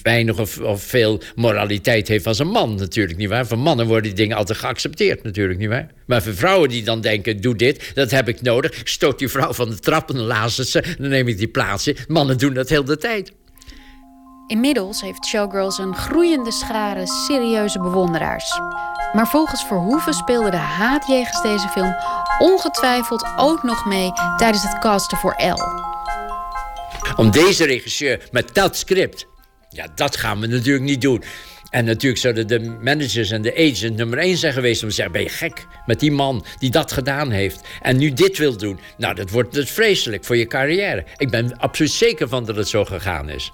weinig 0.04 0.40
of, 0.40 0.82
veel 0.82 1.22
moraliteit 1.36 2.08
heeft 2.08 2.28
als 2.28 2.40
een 2.40 2.48
man 2.48 2.76
natuurlijk, 2.76 3.18
nietwaar? 3.18 3.48
Voor 3.48 3.60
mannen 3.60 3.88
worden 3.88 4.04
die 4.04 4.14
dingen 4.14 4.38
altijd 4.38 4.58
geaccepteerd 4.58 5.24
natuurlijk, 5.24 5.60
nietwaar? 5.60 5.88
Maar 6.06 6.24
voor 6.24 6.34
vrouwen 6.34 6.70
die 6.70 6.84
dan 6.84 7.02
denken, 7.02 7.42
doe 7.42 7.56
dit, 7.56 7.92
dat 7.94 8.12
heb 8.12 8.28
ik 8.28 8.42
nodig. 8.42 8.82
Stoot 8.84 9.20
die 9.20 9.28
vrouw 9.28 9.54
van 9.54 9.70
de 9.70 9.80
trap 9.80 10.10
en 10.10 10.16
dan 10.16 10.26
lazen 10.26 10.66
ze, 10.66 10.84
dan 11.00 11.10
neem 11.10 11.28
ik 11.28 11.38
die 11.38 11.48
plaatsje. 11.48 11.96
Mannen 12.08 12.38
doen 12.38 12.54
dat 12.54 12.70
heel 12.70 12.84
de 12.84 12.98
tijd. 12.98 13.32
Inmiddels 14.48 15.02
heeft 15.02 15.26
Showgirls 15.26 15.78
een 15.78 15.96
groeiende 15.96 16.52
schare 16.52 17.08
serieuze 17.08 17.80
bewonderaars. 17.80 18.60
Maar 19.14 19.28
volgens 19.28 19.64
Verhoeven 19.64 20.14
speelde 20.14 20.50
de 20.50 20.58
haat 20.58 21.08
jegens 21.08 21.42
deze 21.42 21.68
film 21.68 21.96
ongetwijfeld 22.40 23.26
ook 23.38 23.64
nog 23.64 23.86
mee 23.86 24.12
tijdens 24.38 24.64
het 24.64 24.80
casten 24.80 25.18
voor 25.18 25.36
L. 25.38 25.88
Om 27.16 27.32
deze 27.32 27.66
regisseur 27.66 28.28
met 28.32 28.54
dat 28.54 28.78
script, 28.78 29.28
ja, 29.70 29.88
dat 29.96 30.18
gaan 30.18 30.40
we 30.40 30.48
natuurlijk 30.48 30.86
niet 30.86 31.02
doen. 31.02 31.24
En 31.70 31.86
natuurlijk 31.86 32.22
zouden 32.22 32.48
de 32.48 32.60
managers 32.60 33.32
en 33.32 33.42
de 33.42 33.56
agent 33.56 33.96
nummer 33.96 34.18
één 34.18 34.38
zijn 34.38 34.54
geweest 34.54 34.84
om 34.84 34.90
te 34.90 34.96
zeggen: 34.96 35.14
ben 35.14 35.24
je 35.24 35.30
gek 35.30 35.66
met 35.86 36.00
die 36.00 36.12
man 36.12 36.46
die 36.60 36.70
dat 36.70 36.92
gedaan 36.92 37.32
heeft 37.32 37.62
en 37.82 37.98
nu 37.98 38.14
dit 38.14 38.38
wil 38.38 38.58
doen? 38.58 38.80
Nou, 38.98 39.16
dat 39.16 39.30
wordt 39.30 39.54
dus 39.54 39.72
vreselijk 39.72 40.26
voor 40.26 40.38
je 40.38 40.48
carrière. 40.48 41.06
Ik 41.18 41.30
ben 41.30 41.58
absoluut 41.58 41.92
zeker 41.92 42.28
van 42.28 42.46
dat 42.46 42.56
het 42.56 42.68
zo 42.68 42.86
gegaan 42.86 43.30
is. 43.30 43.52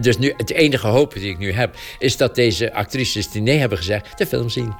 Dus 0.00 0.18
nu, 0.18 0.34
het 0.36 0.50
enige 0.50 0.86
hoop 0.86 1.14
die 1.14 1.30
ik 1.30 1.38
nu 1.38 1.52
heb, 1.52 1.76
is 1.98 2.16
dat 2.16 2.34
deze 2.34 2.72
actrices 2.72 3.30
die 3.30 3.42
nee 3.42 3.58
hebben 3.58 3.78
gezegd, 3.78 4.18
de 4.18 4.26
film 4.26 4.48
zien. 4.48 4.74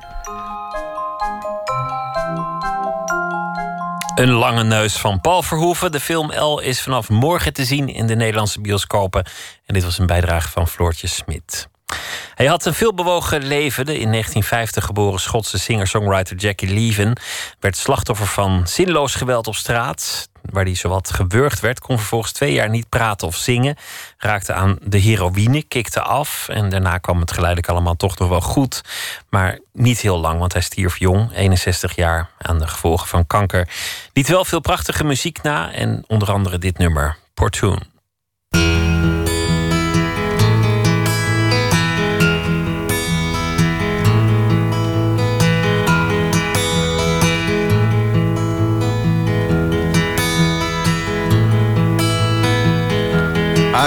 Een 4.17 4.31
lange 4.31 4.65
neus 4.65 4.97
van 4.97 5.21
Paul 5.21 5.43
Verhoeven. 5.43 5.93
De 5.93 6.01
film 6.01 6.33
L 6.33 6.59
is 6.59 6.81
vanaf 6.81 7.09
morgen 7.09 7.53
te 7.53 7.65
zien 7.65 7.89
in 7.89 8.07
de 8.07 8.17
Nederlandse 8.17 8.61
bioscopen. 8.61 9.25
En 9.67 9.75
dit 9.75 9.85
was 9.85 9.99
een 9.99 10.07
bijdrage 10.07 10.49
van 10.49 10.69
Floortje 10.69 11.07
Smit. 11.07 11.69
Hij 12.37 12.47
had 12.47 12.65
een 12.65 12.75
veelbewogen 12.75 13.45
leven. 13.45 13.87
De 13.87 13.99
in 13.99 14.11
1950 14.11 14.85
geboren 14.85 15.21
Schotse 15.21 15.59
singer-songwriter 15.59 16.37
Jackie 16.37 16.69
Leven 16.69 17.21
werd 17.61 17.77
slachtoffer 17.77 18.27
van 18.27 18.67
zinloos 18.67 19.15
geweld 19.15 19.47
op 19.47 19.55
straat. 19.55 20.29
Waar 20.43 20.65
hij 20.65 20.75
zowat 20.75 21.11
gewurgd 21.11 21.61
werd, 21.61 21.81
kon 21.81 21.99
vervolgens 21.99 22.33
twee 22.33 22.53
jaar 22.53 22.71
niet 22.71 22.89
praten 22.89 23.27
of 23.27 23.37
zingen. 23.37 23.77
Raakte 24.19 24.53
aan 24.53 24.79
de 24.83 24.99
heroïne, 24.99 25.63
kikte 25.63 26.01
af. 26.03 26.49
En 26.49 26.69
daarna 26.69 26.99
kwam 26.99 27.21
het 27.21 27.33
geleidelijk 27.33 27.69
allemaal 27.69 27.97
toch 27.97 28.19
nog 28.19 28.29
wel 28.29 28.41
goed. 28.41 28.83
Maar 29.29 29.59
niet 29.73 30.01
heel 30.01 30.19
lang, 30.19 30.39
want 30.39 30.53
hij 30.53 30.63
stierf 30.63 30.99
jong, 30.99 31.31
61 31.35 31.95
jaar, 31.95 32.31
aan 32.39 32.59
de 32.59 32.69
gevolgen 32.69 33.09
van 33.09 33.27
kanker. 33.27 33.69
Liet 34.13 34.29
wel 34.29 34.45
veel 34.45 34.61
prachtige 34.61 35.05
muziek 35.05 35.43
na 35.43 35.73
en 35.73 36.05
onder 36.07 36.33
andere 36.33 36.59
dit 36.59 36.79
nummer, 36.79 37.17
Portune. 37.35 37.95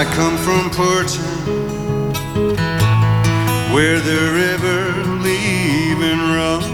I 0.00 0.04
come 0.14 0.38
from 0.38 0.70
Portland, 0.70 2.16
where 3.74 4.00
the 4.00 4.22
river 4.32 5.04
leaving 5.20 6.20
runs. 6.36 6.66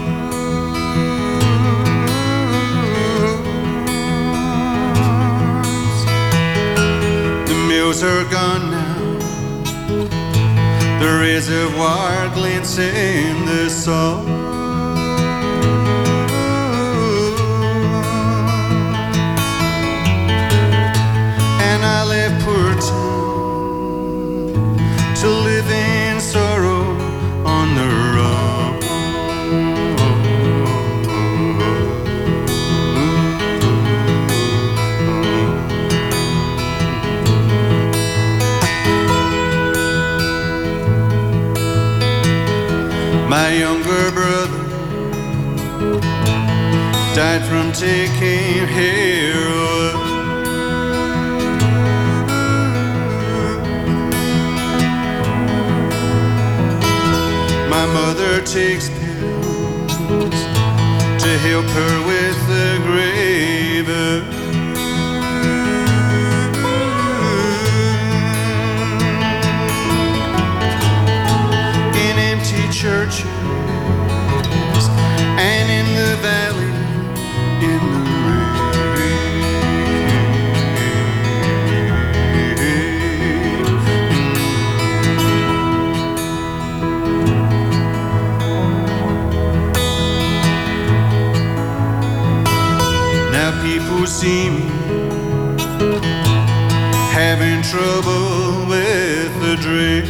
The 7.49 7.57
mills 7.67 8.01
are 8.01 8.23
gone 8.31 8.71
now, 8.71 9.19
the 11.01 11.11
reservoir 11.19 12.29
glints 12.33 12.77
in 12.77 13.45
the 13.45 13.69
sun. 13.69 14.46
Died 47.17 47.43
from 47.47 47.71
taking 47.71 48.67
heroin. 48.67 49.95
My 57.71 57.85
mother 57.87 58.41
takes 58.41 58.89
pills 58.89 60.37
to 61.23 61.29
help 61.47 61.65
her 61.65 62.05
with 62.05 62.16
see 94.19 94.49
me 94.49 94.65
having 97.13 97.61
trouble 97.61 98.65
with 98.67 99.31
the 99.43 99.55
drink. 99.61 100.05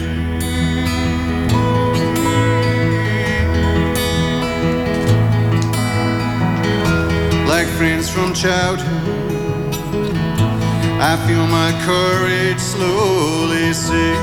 Like 7.49 7.67
friends 7.75 8.09
from 8.09 8.33
childhood, 8.33 9.17
I 11.01 11.17
feel 11.27 11.45
my 11.47 11.73
courage 11.83 12.59
slowly 12.59 13.73
sink. 13.73 14.16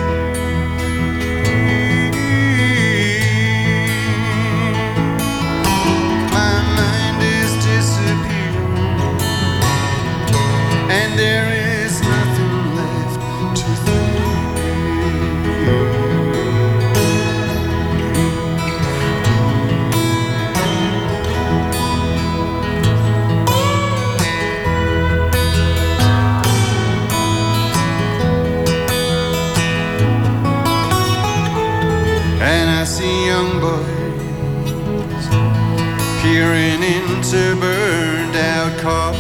Into 37.35 37.61
burned 37.61 38.37
out 38.37 38.79
cars. 38.79 39.19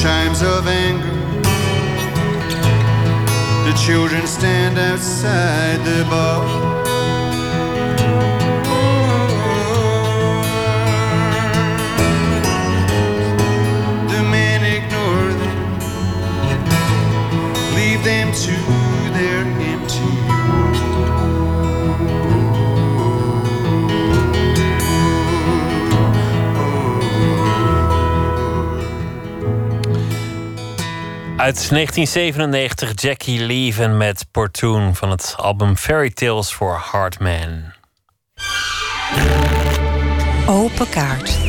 Chimes 0.00 0.42
of 0.42 0.66
anger. 0.66 1.08
The 3.66 3.78
children 3.84 4.26
stand 4.26 4.78
outside 4.78 5.80
the 5.84 6.04
bar. 6.08 6.59
Uit 31.40 31.70
1997 31.70 32.92
Jackie 32.94 33.40
Leven 33.40 33.96
met 33.96 34.26
Portoon 34.30 34.94
van 34.94 35.10
het 35.10 35.34
album 35.36 35.76
Fairy 35.76 36.10
Tales 36.10 36.52
for 36.52 36.74
Hard 36.74 37.18
Man. 37.18 37.72
Open 40.46 40.88
kaart. 40.88 41.39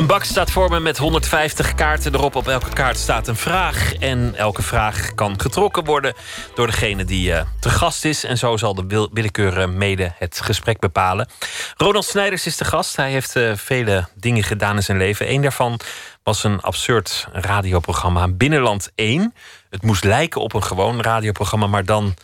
Een 0.00 0.06
bak 0.06 0.24
staat 0.24 0.50
voor 0.50 0.70
me 0.70 0.80
met 0.80 0.98
150 0.98 1.74
kaarten 1.74 2.14
erop. 2.14 2.34
Op 2.34 2.48
elke 2.48 2.68
kaart 2.68 2.98
staat 2.98 3.28
een 3.28 3.36
vraag. 3.36 3.94
En 3.94 4.34
elke 4.34 4.62
vraag 4.62 5.14
kan 5.14 5.40
getrokken 5.40 5.84
worden 5.84 6.14
door 6.54 6.66
degene 6.66 7.04
die 7.04 7.32
eh, 7.32 7.46
te 7.58 7.68
gast 7.68 8.04
is. 8.04 8.24
En 8.24 8.38
zo 8.38 8.56
zal 8.56 8.74
de 8.74 8.84
wil- 8.86 9.08
willekeur 9.12 9.60
eh, 9.60 9.68
mede 9.68 10.12
het 10.18 10.40
gesprek 10.40 10.78
bepalen. 10.78 11.28
Ronald 11.76 12.04
Snijders 12.04 12.46
is 12.46 12.56
de 12.56 12.64
gast. 12.64 12.96
Hij 12.96 13.10
heeft 13.10 13.36
eh, 13.36 13.52
vele 13.54 14.08
dingen 14.14 14.42
gedaan 14.42 14.76
in 14.76 14.82
zijn 14.82 14.98
leven. 14.98 15.30
Eén 15.30 15.42
daarvan 15.42 15.80
was 16.22 16.44
een 16.44 16.60
absurd 16.60 17.26
radioprogramma, 17.32 18.28
Binnenland 18.28 18.90
1. 18.94 19.34
Het 19.70 19.82
moest 19.82 20.04
lijken 20.04 20.40
op 20.40 20.54
een 20.54 20.64
gewoon 20.64 21.00
radioprogramma, 21.00 21.66
maar 21.66 21.84
dan 21.84 22.14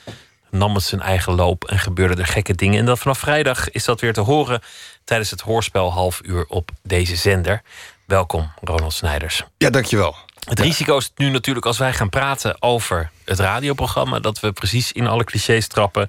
nam 0.57 0.75
het 0.75 0.85
zijn 0.85 1.01
eigen 1.01 1.35
loop 1.35 1.65
en 1.65 1.79
gebeurden 1.79 2.19
er 2.19 2.27
gekke 2.27 2.55
dingen. 2.55 2.79
En 2.79 2.87
dan 2.87 2.99
vanaf 2.99 3.19
vrijdag 3.19 3.71
is 3.71 3.85
dat 3.85 4.01
weer 4.01 4.13
te 4.13 4.21
horen 4.21 4.61
tijdens 5.05 5.31
het 5.31 5.41
hoorspel 5.41 5.93
half 5.93 6.21
uur 6.25 6.45
op 6.49 6.71
deze 6.83 7.17
zender. 7.17 7.63
Welkom, 8.07 8.53
Ronald 8.61 8.93
Snijders. 8.93 9.45
Ja, 9.59 9.71
dankjewel. 9.71 10.17
Het 10.49 10.61
risico 10.61 10.97
is 10.97 11.13
nu 11.17 11.31
natuurlijk 11.31 11.67
als 11.67 11.79
wij 11.79 11.93
gaan 11.93 12.09
praten 12.09 12.63
over 12.63 13.11
het 13.25 13.39
radioprogramma, 13.39 14.21
dat 14.21 14.41
we 14.41 14.53
precies 14.53 14.93
in 14.93 15.07
alle 15.07 15.25
clichés 15.25 15.67
trappen 15.67 16.09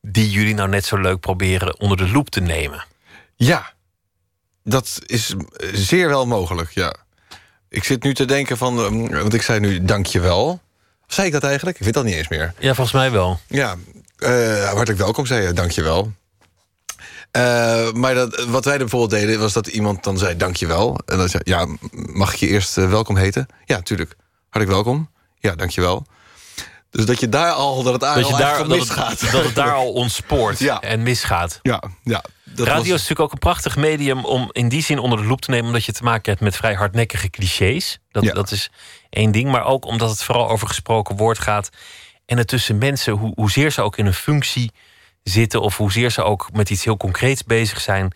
die 0.00 0.30
jullie 0.30 0.54
nou 0.54 0.68
net 0.68 0.84
zo 0.84 0.96
leuk 0.96 1.20
proberen 1.20 1.80
onder 1.80 1.96
de 1.96 2.08
loep 2.08 2.30
te 2.30 2.40
nemen. 2.40 2.84
Ja, 3.36 3.72
dat 4.64 5.00
is 5.06 5.34
zeer 5.72 6.08
wel 6.08 6.26
mogelijk, 6.26 6.70
ja. 6.70 6.94
Ik 7.68 7.84
zit 7.84 8.02
nu 8.02 8.14
te 8.14 8.24
denken 8.24 8.56
van, 8.56 8.78
ehm, 8.78 9.08
want 9.08 9.34
ik 9.34 9.42
zei 9.42 9.60
nu 9.60 9.84
dankjewel. 9.84 10.60
Zei 11.10 11.26
ik 11.26 11.32
dat 11.32 11.42
eigenlijk? 11.44 11.78
Ik 11.78 11.84
weet 11.84 11.94
dat 11.94 12.04
niet 12.04 12.14
eens 12.14 12.28
meer. 12.28 12.54
Ja, 12.58 12.74
volgens 12.74 12.92
mij 12.96 13.10
wel. 13.10 13.40
Ja, 13.46 13.76
eh, 14.18 14.64
hartelijk 14.64 14.98
welkom, 14.98 15.26
zei 15.26 15.46
je. 15.46 15.52
Dankjewel. 15.52 16.12
Eh 17.30 17.92
maar 17.92 18.14
dat, 18.14 18.44
wat 18.44 18.64
wij 18.64 18.78
bijvoorbeeld 18.78 19.10
deden, 19.10 19.40
was 19.40 19.52
dat 19.52 19.66
iemand 19.66 20.04
dan 20.04 20.18
zei 20.18 20.36
dankjewel. 20.36 21.00
En 21.06 21.18
dan 21.18 21.28
zei 21.28 21.42
ja, 21.46 21.66
mag 21.92 22.32
ik 22.32 22.38
je 22.38 22.46
eerst 22.48 22.78
eh, 22.78 22.88
welkom 22.90 23.16
heten? 23.16 23.46
Ja, 23.64 23.76
natuurlijk. 23.76 24.14
Hartelijk 24.48 24.70
welkom. 24.70 25.10
Ja, 25.38 25.54
dankjewel. 25.54 26.06
Dus 26.90 27.04
dat 27.04 27.20
je 27.20 27.28
daar 27.28 27.52
al, 27.52 27.82
dat 27.82 27.92
het 27.92 28.00
Dat, 28.02 28.28
je 28.28 28.36
daar, 28.36 28.58
dat, 28.58 28.66
misgaat. 28.68 29.20
het, 29.20 29.30
dat 29.30 29.44
het 29.44 29.54
daar 29.54 29.72
al 29.74 29.92
ontspoort 29.92 30.58
Ja. 30.68 30.80
en 30.80 31.02
misgaat. 31.02 31.58
Ja, 31.62 31.82
ja. 32.02 32.24
Dat 32.44 32.66
Radio 32.66 32.74
was- 32.76 32.84
is 32.86 32.90
natuurlijk 32.90 33.20
ook 33.20 33.32
een 33.32 33.38
prachtig 33.38 33.76
medium 33.76 34.24
om 34.24 34.48
in 34.52 34.68
die 34.68 34.82
zin 34.82 34.98
onder 34.98 35.18
de 35.18 35.24
loep 35.24 35.40
te 35.40 35.50
nemen, 35.50 35.66
omdat 35.66 35.84
je 35.84 35.92
te 35.92 36.02
maken 36.02 36.30
hebt 36.30 36.44
met 36.44 36.56
vrij 36.56 36.74
hardnekkige 36.74 37.30
clichés. 37.30 37.98
Dat, 38.10 38.22
Ja. 38.24 38.32
dat 38.32 38.50
is 38.50 38.70
één 39.10 39.32
ding, 39.32 39.50
maar 39.50 39.64
ook 39.64 39.84
omdat 39.84 40.10
het 40.10 40.22
vooral 40.22 40.48
over 40.48 40.68
gesproken 40.68 41.16
woord 41.16 41.38
gaat. 41.38 41.70
En 42.26 42.38
het 42.38 42.48
tussen 42.48 42.78
mensen, 42.78 43.12
hoe, 43.12 43.32
hoezeer 43.34 43.70
ze 43.70 43.82
ook 43.82 43.96
in 43.96 44.06
een 44.06 44.14
functie 44.14 44.72
zitten 45.22 45.60
of 45.60 45.76
hoezeer 45.76 46.10
ze 46.10 46.22
ook 46.22 46.48
met 46.52 46.70
iets 46.70 46.84
heel 46.84 46.96
concreets 46.96 47.44
bezig 47.44 47.80
zijn, 47.80 48.12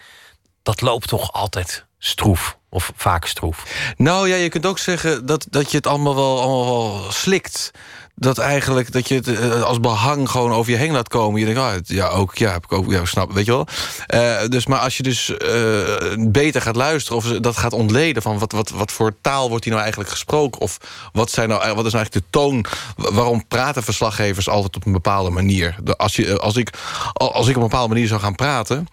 dat 0.62 0.80
loopt 0.80 1.08
toch 1.08 1.32
altijd 1.32 1.86
stroef. 1.98 2.58
Of 2.68 2.92
vaak 2.96 3.26
stroef. 3.26 3.92
Nou 3.96 4.28
ja, 4.28 4.36
je 4.36 4.48
kunt 4.48 4.66
ook 4.66 4.78
zeggen 4.78 5.26
dat, 5.26 5.46
dat 5.50 5.70
je 5.70 5.76
het 5.76 5.86
allemaal 5.86 6.14
wel, 6.14 6.40
allemaal 6.40 6.66
wel 6.66 7.12
slikt. 7.12 7.70
Dat 8.16 8.38
eigenlijk 8.38 8.92
dat 8.92 9.08
je 9.08 9.14
het 9.14 9.28
eh, 9.28 9.62
als 9.62 9.80
behang 9.80 10.30
gewoon 10.30 10.52
over 10.52 10.72
je 10.72 10.78
heen 10.78 10.92
laat 10.92 11.08
komen. 11.08 11.40
Je 11.40 11.46
denkt, 11.46 11.60
ah, 11.60 11.72
ja, 11.84 12.08
ook, 12.08 12.36
ja, 12.36 12.52
heb 12.52 12.64
ik 12.64 12.72
ook, 12.72 12.90
ja, 12.90 13.04
snap, 13.04 13.32
weet 13.32 13.46
je 13.46 13.50
wel. 13.52 13.66
Eh, 14.06 14.48
dus, 14.48 14.66
maar 14.66 14.78
als 14.78 14.96
je 14.96 15.02
dus 15.02 15.36
eh, 15.36 15.80
beter 16.18 16.60
gaat 16.62 16.76
luisteren 16.76 17.16
of 17.18 17.24
dat 17.26 17.56
gaat 17.56 17.72
ontleden 17.72 18.22
van 18.22 18.38
wat, 18.38 18.52
wat, 18.52 18.70
wat 18.70 18.92
voor 18.92 19.14
taal 19.20 19.48
wordt 19.48 19.62
hier 19.64 19.72
nou 19.72 19.84
eigenlijk 19.84 20.12
gesproken, 20.14 20.60
of 20.60 20.78
wat, 21.12 21.30
zijn 21.30 21.48
nou, 21.48 21.60
wat 21.74 21.86
is 21.86 21.92
nou 21.92 22.04
eigenlijk 22.04 22.12
de 22.12 22.38
toon? 22.38 22.64
Wa- 22.96 23.12
Waarom 23.12 23.46
praten 23.48 23.82
verslaggevers 23.82 24.48
altijd 24.48 24.76
op 24.76 24.86
een 24.86 24.92
bepaalde 24.92 25.30
manier? 25.30 25.76
Als, 25.96 26.16
je, 26.16 26.38
als, 26.38 26.56
ik, 26.56 26.70
als 27.12 27.48
ik 27.48 27.56
op 27.56 27.62
een 27.62 27.68
bepaalde 27.68 27.92
manier 27.94 28.08
zou 28.08 28.20
gaan 28.20 28.34
praten. 28.34 28.88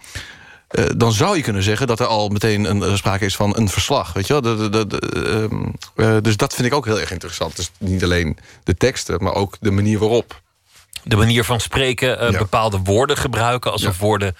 Eh, 0.72 0.86
dan 0.98 1.12
zou 1.12 1.38
je 1.38 1.44
kunnen 1.44 1.64
zeggen 1.64 1.88
dat 1.88 2.00
er 2.00 2.06
al 2.06 2.30
meteen 2.30 2.70
een, 2.70 2.84
eh, 2.84 2.96
sprake 2.96 3.26
is 3.26 3.36
van 3.36 3.58
een 3.58 3.70
verslag. 3.70 4.14
Weet 4.14 4.28
je 4.28 4.42
wel? 4.42 4.42
De, 4.42 4.88
de, 4.88 5.00
ehm, 5.00 5.64
eh, 5.96 6.18
dus 6.22 6.38
dat 6.38 6.54
vind 6.54 6.68
ik 6.68 6.74
ook 6.74 6.86
heel 6.86 7.00
erg 7.00 7.12
interessant. 7.12 7.56
Dus 7.56 7.72
niet 7.78 8.04
alleen 8.04 8.38
de 8.64 8.76
teksten, 8.76 9.24
maar 9.24 9.34
ook 9.34 9.58
de 9.60 9.72
manier 9.72 10.00
waarop. 10.00 10.42
De 11.04 11.16
manier 11.16 11.44
van 11.44 11.60
spreken, 11.60 12.38
bepaalde 12.38 12.80
woorden 12.84 13.18
gebruiken 13.18 13.72
alsof 13.72 13.98
woorden 13.98 14.36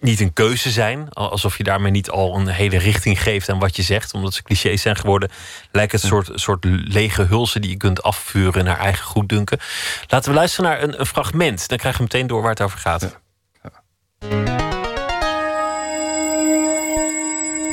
niet 0.00 0.20
een 0.20 0.32
keuze 0.32 0.70
zijn. 0.70 1.08
Alsof 1.12 1.56
je 1.56 1.64
daarmee 1.64 1.90
niet 1.90 2.10
al 2.10 2.36
een 2.36 2.48
hele 2.48 2.78
richting 2.78 3.22
geeft 3.22 3.48
aan 3.48 3.58
wat 3.58 3.76
je 3.76 3.82
zegt. 3.82 4.14
Omdat 4.14 4.34
ze 4.34 4.42
clichés 4.42 4.82
zijn 4.82 4.96
geworden. 4.96 5.30
Lijkt 5.72 5.92
het 5.92 6.02
een 6.02 6.08
soort, 6.08 6.30
soort 6.34 6.64
lege 6.64 7.22
hulsen 7.22 7.60
die 7.60 7.70
je 7.70 7.76
kunt 7.76 8.02
afvuren 8.02 8.64
naar 8.64 8.78
eigen 8.78 9.04
goeddunken. 9.04 9.58
Laten 10.06 10.30
we 10.30 10.36
luisteren 10.36 10.70
naar 10.70 10.82
een, 10.82 11.00
een 11.00 11.06
fragment. 11.06 11.68
Dan 11.68 11.78
krijgen 11.78 12.00
we 12.00 12.08
meteen 12.12 12.26
door 12.26 12.40
waar 12.40 12.50
het 12.50 12.62
over 12.62 12.78
gaat. 12.78 13.18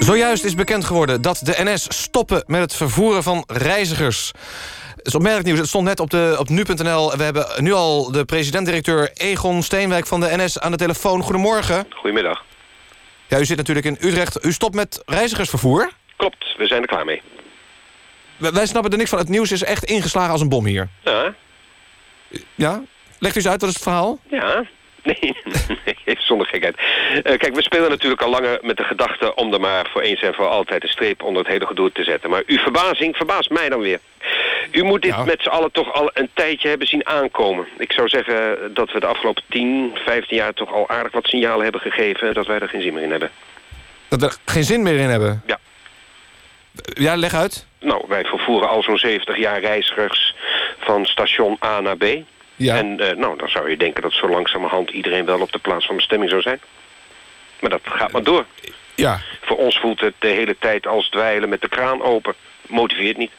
Zojuist 0.05 0.43
is 0.43 0.55
bekend 0.55 0.85
geworden 0.85 1.21
dat 1.21 1.39
de 1.43 1.63
NS 1.63 2.01
stoppen 2.01 2.43
met 2.47 2.61
het 2.61 2.75
vervoeren 2.75 3.23
van 3.23 3.43
reizigers. 3.47 4.31
Het 4.95 5.05
is 5.07 5.15
opmerkelijk 5.15 5.47
nieuws. 5.47 5.59
Het 5.59 5.67
stond 5.67 5.85
net 5.85 5.99
op, 5.99 6.09
de, 6.09 6.35
op 6.39 6.49
nu.nl. 6.49 7.17
We 7.17 7.23
hebben 7.23 7.47
nu 7.63 7.73
al 7.73 8.11
de 8.11 8.25
president-directeur 8.25 9.11
Egon 9.13 9.63
Steenwijk 9.63 10.07
van 10.07 10.19
de 10.19 10.37
NS 10.37 10.59
aan 10.59 10.71
de 10.71 10.77
telefoon. 10.77 11.21
Goedemorgen. 11.21 11.85
Goedemiddag. 11.89 12.43
Ja, 13.27 13.39
u 13.39 13.45
zit 13.45 13.57
natuurlijk 13.57 13.85
in 13.85 13.97
Utrecht. 13.99 14.45
U 14.45 14.51
stopt 14.51 14.75
met 14.75 15.03
reizigersvervoer. 15.05 15.91
Klopt, 16.15 16.55
we 16.57 16.67
zijn 16.67 16.81
er 16.81 16.87
klaar 16.87 17.05
mee. 17.05 17.21
Wij 18.37 18.51
wij 18.51 18.65
snappen 18.65 18.91
er 18.91 18.97
niks 18.97 19.09
van. 19.09 19.19
Het 19.19 19.29
nieuws 19.29 19.51
is 19.51 19.63
echt 19.63 19.83
ingeslagen 19.83 20.31
als 20.31 20.41
een 20.41 20.49
bom 20.49 20.65
hier. 20.65 20.89
Ja, 21.03 21.33
Ja? 22.55 22.83
Legt 23.19 23.35
u 23.35 23.39
eens 23.39 23.47
uit, 23.47 23.61
wat 23.61 23.69
is 23.69 23.75
het 23.75 23.83
verhaal? 23.83 24.19
ja. 24.29 24.65
Nee, 25.21 25.35
nee, 26.05 26.17
zonder 26.19 26.47
gekheid. 26.47 26.75
Eh, 27.23 27.37
kijk, 27.37 27.55
we 27.55 27.61
spelen 27.61 27.89
natuurlijk 27.89 28.21
al 28.21 28.29
langer 28.29 28.59
met 28.61 28.77
de 28.77 28.83
gedachte 28.83 29.35
om 29.35 29.53
er 29.53 29.59
maar 29.59 29.89
voor 29.91 30.01
eens 30.01 30.21
en 30.21 30.33
voor 30.33 30.47
altijd 30.47 30.83
een 30.83 30.89
streep 30.89 31.23
onder 31.23 31.41
het 31.43 31.51
hele 31.51 31.65
gedoe 31.65 31.91
te 31.91 32.03
zetten. 32.03 32.29
Maar 32.29 32.43
uw 32.45 32.57
verbazing 32.57 33.15
verbaast 33.15 33.49
mij 33.49 33.69
dan 33.69 33.79
weer. 33.79 33.99
U 34.71 34.83
moet 34.83 35.01
dit 35.01 35.25
met 35.25 35.41
z'n 35.41 35.49
allen 35.49 35.71
toch 35.71 35.93
al 35.93 36.09
een 36.13 36.29
tijdje 36.33 36.67
hebben 36.67 36.87
zien 36.87 37.07
aankomen. 37.07 37.67
Ik 37.77 37.91
zou 37.91 38.07
zeggen 38.07 38.57
dat 38.73 38.91
we 38.91 38.99
de 38.99 39.05
afgelopen 39.05 39.43
10, 39.49 39.91
15 40.05 40.37
jaar 40.37 40.53
toch 40.53 40.73
al 40.73 40.89
aardig 40.89 41.11
wat 41.11 41.27
signalen 41.27 41.63
hebben 41.63 41.81
gegeven 41.81 42.33
dat 42.33 42.47
wij 42.47 42.59
er 42.59 42.69
geen 42.69 42.81
zin 42.81 42.93
meer 42.93 43.03
in 43.03 43.11
hebben. 43.11 43.31
Dat 44.07 44.19
we 44.19 44.25
er 44.25 44.37
geen 44.45 44.63
zin 44.63 44.83
meer 44.83 44.99
in 44.99 45.09
hebben? 45.09 45.43
Ja. 45.45 45.59
Ja, 46.93 47.15
leg 47.15 47.33
uit. 47.33 47.65
Nou, 47.79 48.05
wij 48.07 48.23
vervoeren 48.23 48.69
al 48.69 48.83
zo'n 48.83 48.97
70 48.97 49.37
jaar 49.37 49.59
reizigers 49.59 50.35
van 50.79 51.05
station 51.05 51.57
A 51.63 51.79
naar 51.81 51.97
B. 51.97 52.05
Ja. 52.55 52.75
En 52.75 52.99
eh, 52.99 53.15
nou, 53.15 53.37
dan 53.37 53.49
zou 53.49 53.69
je 53.69 53.77
denken 53.77 54.01
dat 54.01 54.13
zo 54.13 54.29
langzamerhand 54.29 54.89
iedereen 54.89 55.25
wel 55.25 55.41
op 55.41 55.51
de 55.51 55.59
plaats 55.59 55.85
van 55.85 55.95
bestemming 55.95 56.29
zou 56.29 56.41
zijn. 56.41 56.59
Maar 57.59 57.69
dat 57.69 57.81
gaat 57.83 58.11
maar 58.11 58.23
door. 58.23 58.45
Ja. 58.95 59.21
Voor 59.41 59.57
ons 59.57 59.79
voelt 59.79 59.99
het 59.99 60.13
de 60.19 60.27
hele 60.27 60.55
tijd 60.59 60.87
als 60.87 61.09
dweilen 61.09 61.49
met 61.49 61.61
de 61.61 61.69
kraan 61.69 62.01
open. 62.01 62.33
Motiveert 62.67 63.17
niet. 63.17 63.31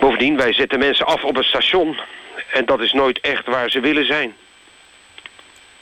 Bovendien, 0.00 0.36
wij 0.36 0.52
zetten 0.52 0.78
mensen 0.78 1.06
af 1.06 1.24
op 1.24 1.36
een 1.36 1.44
station. 1.44 2.00
En 2.52 2.64
dat 2.64 2.80
is 2.80 2.92
nooit 2.92 3.20
echt 3.20 3.46
waar 3.46 3.70
ze 3.70 3.80
willen 3.80 4.06
zijn. 4.06 4.36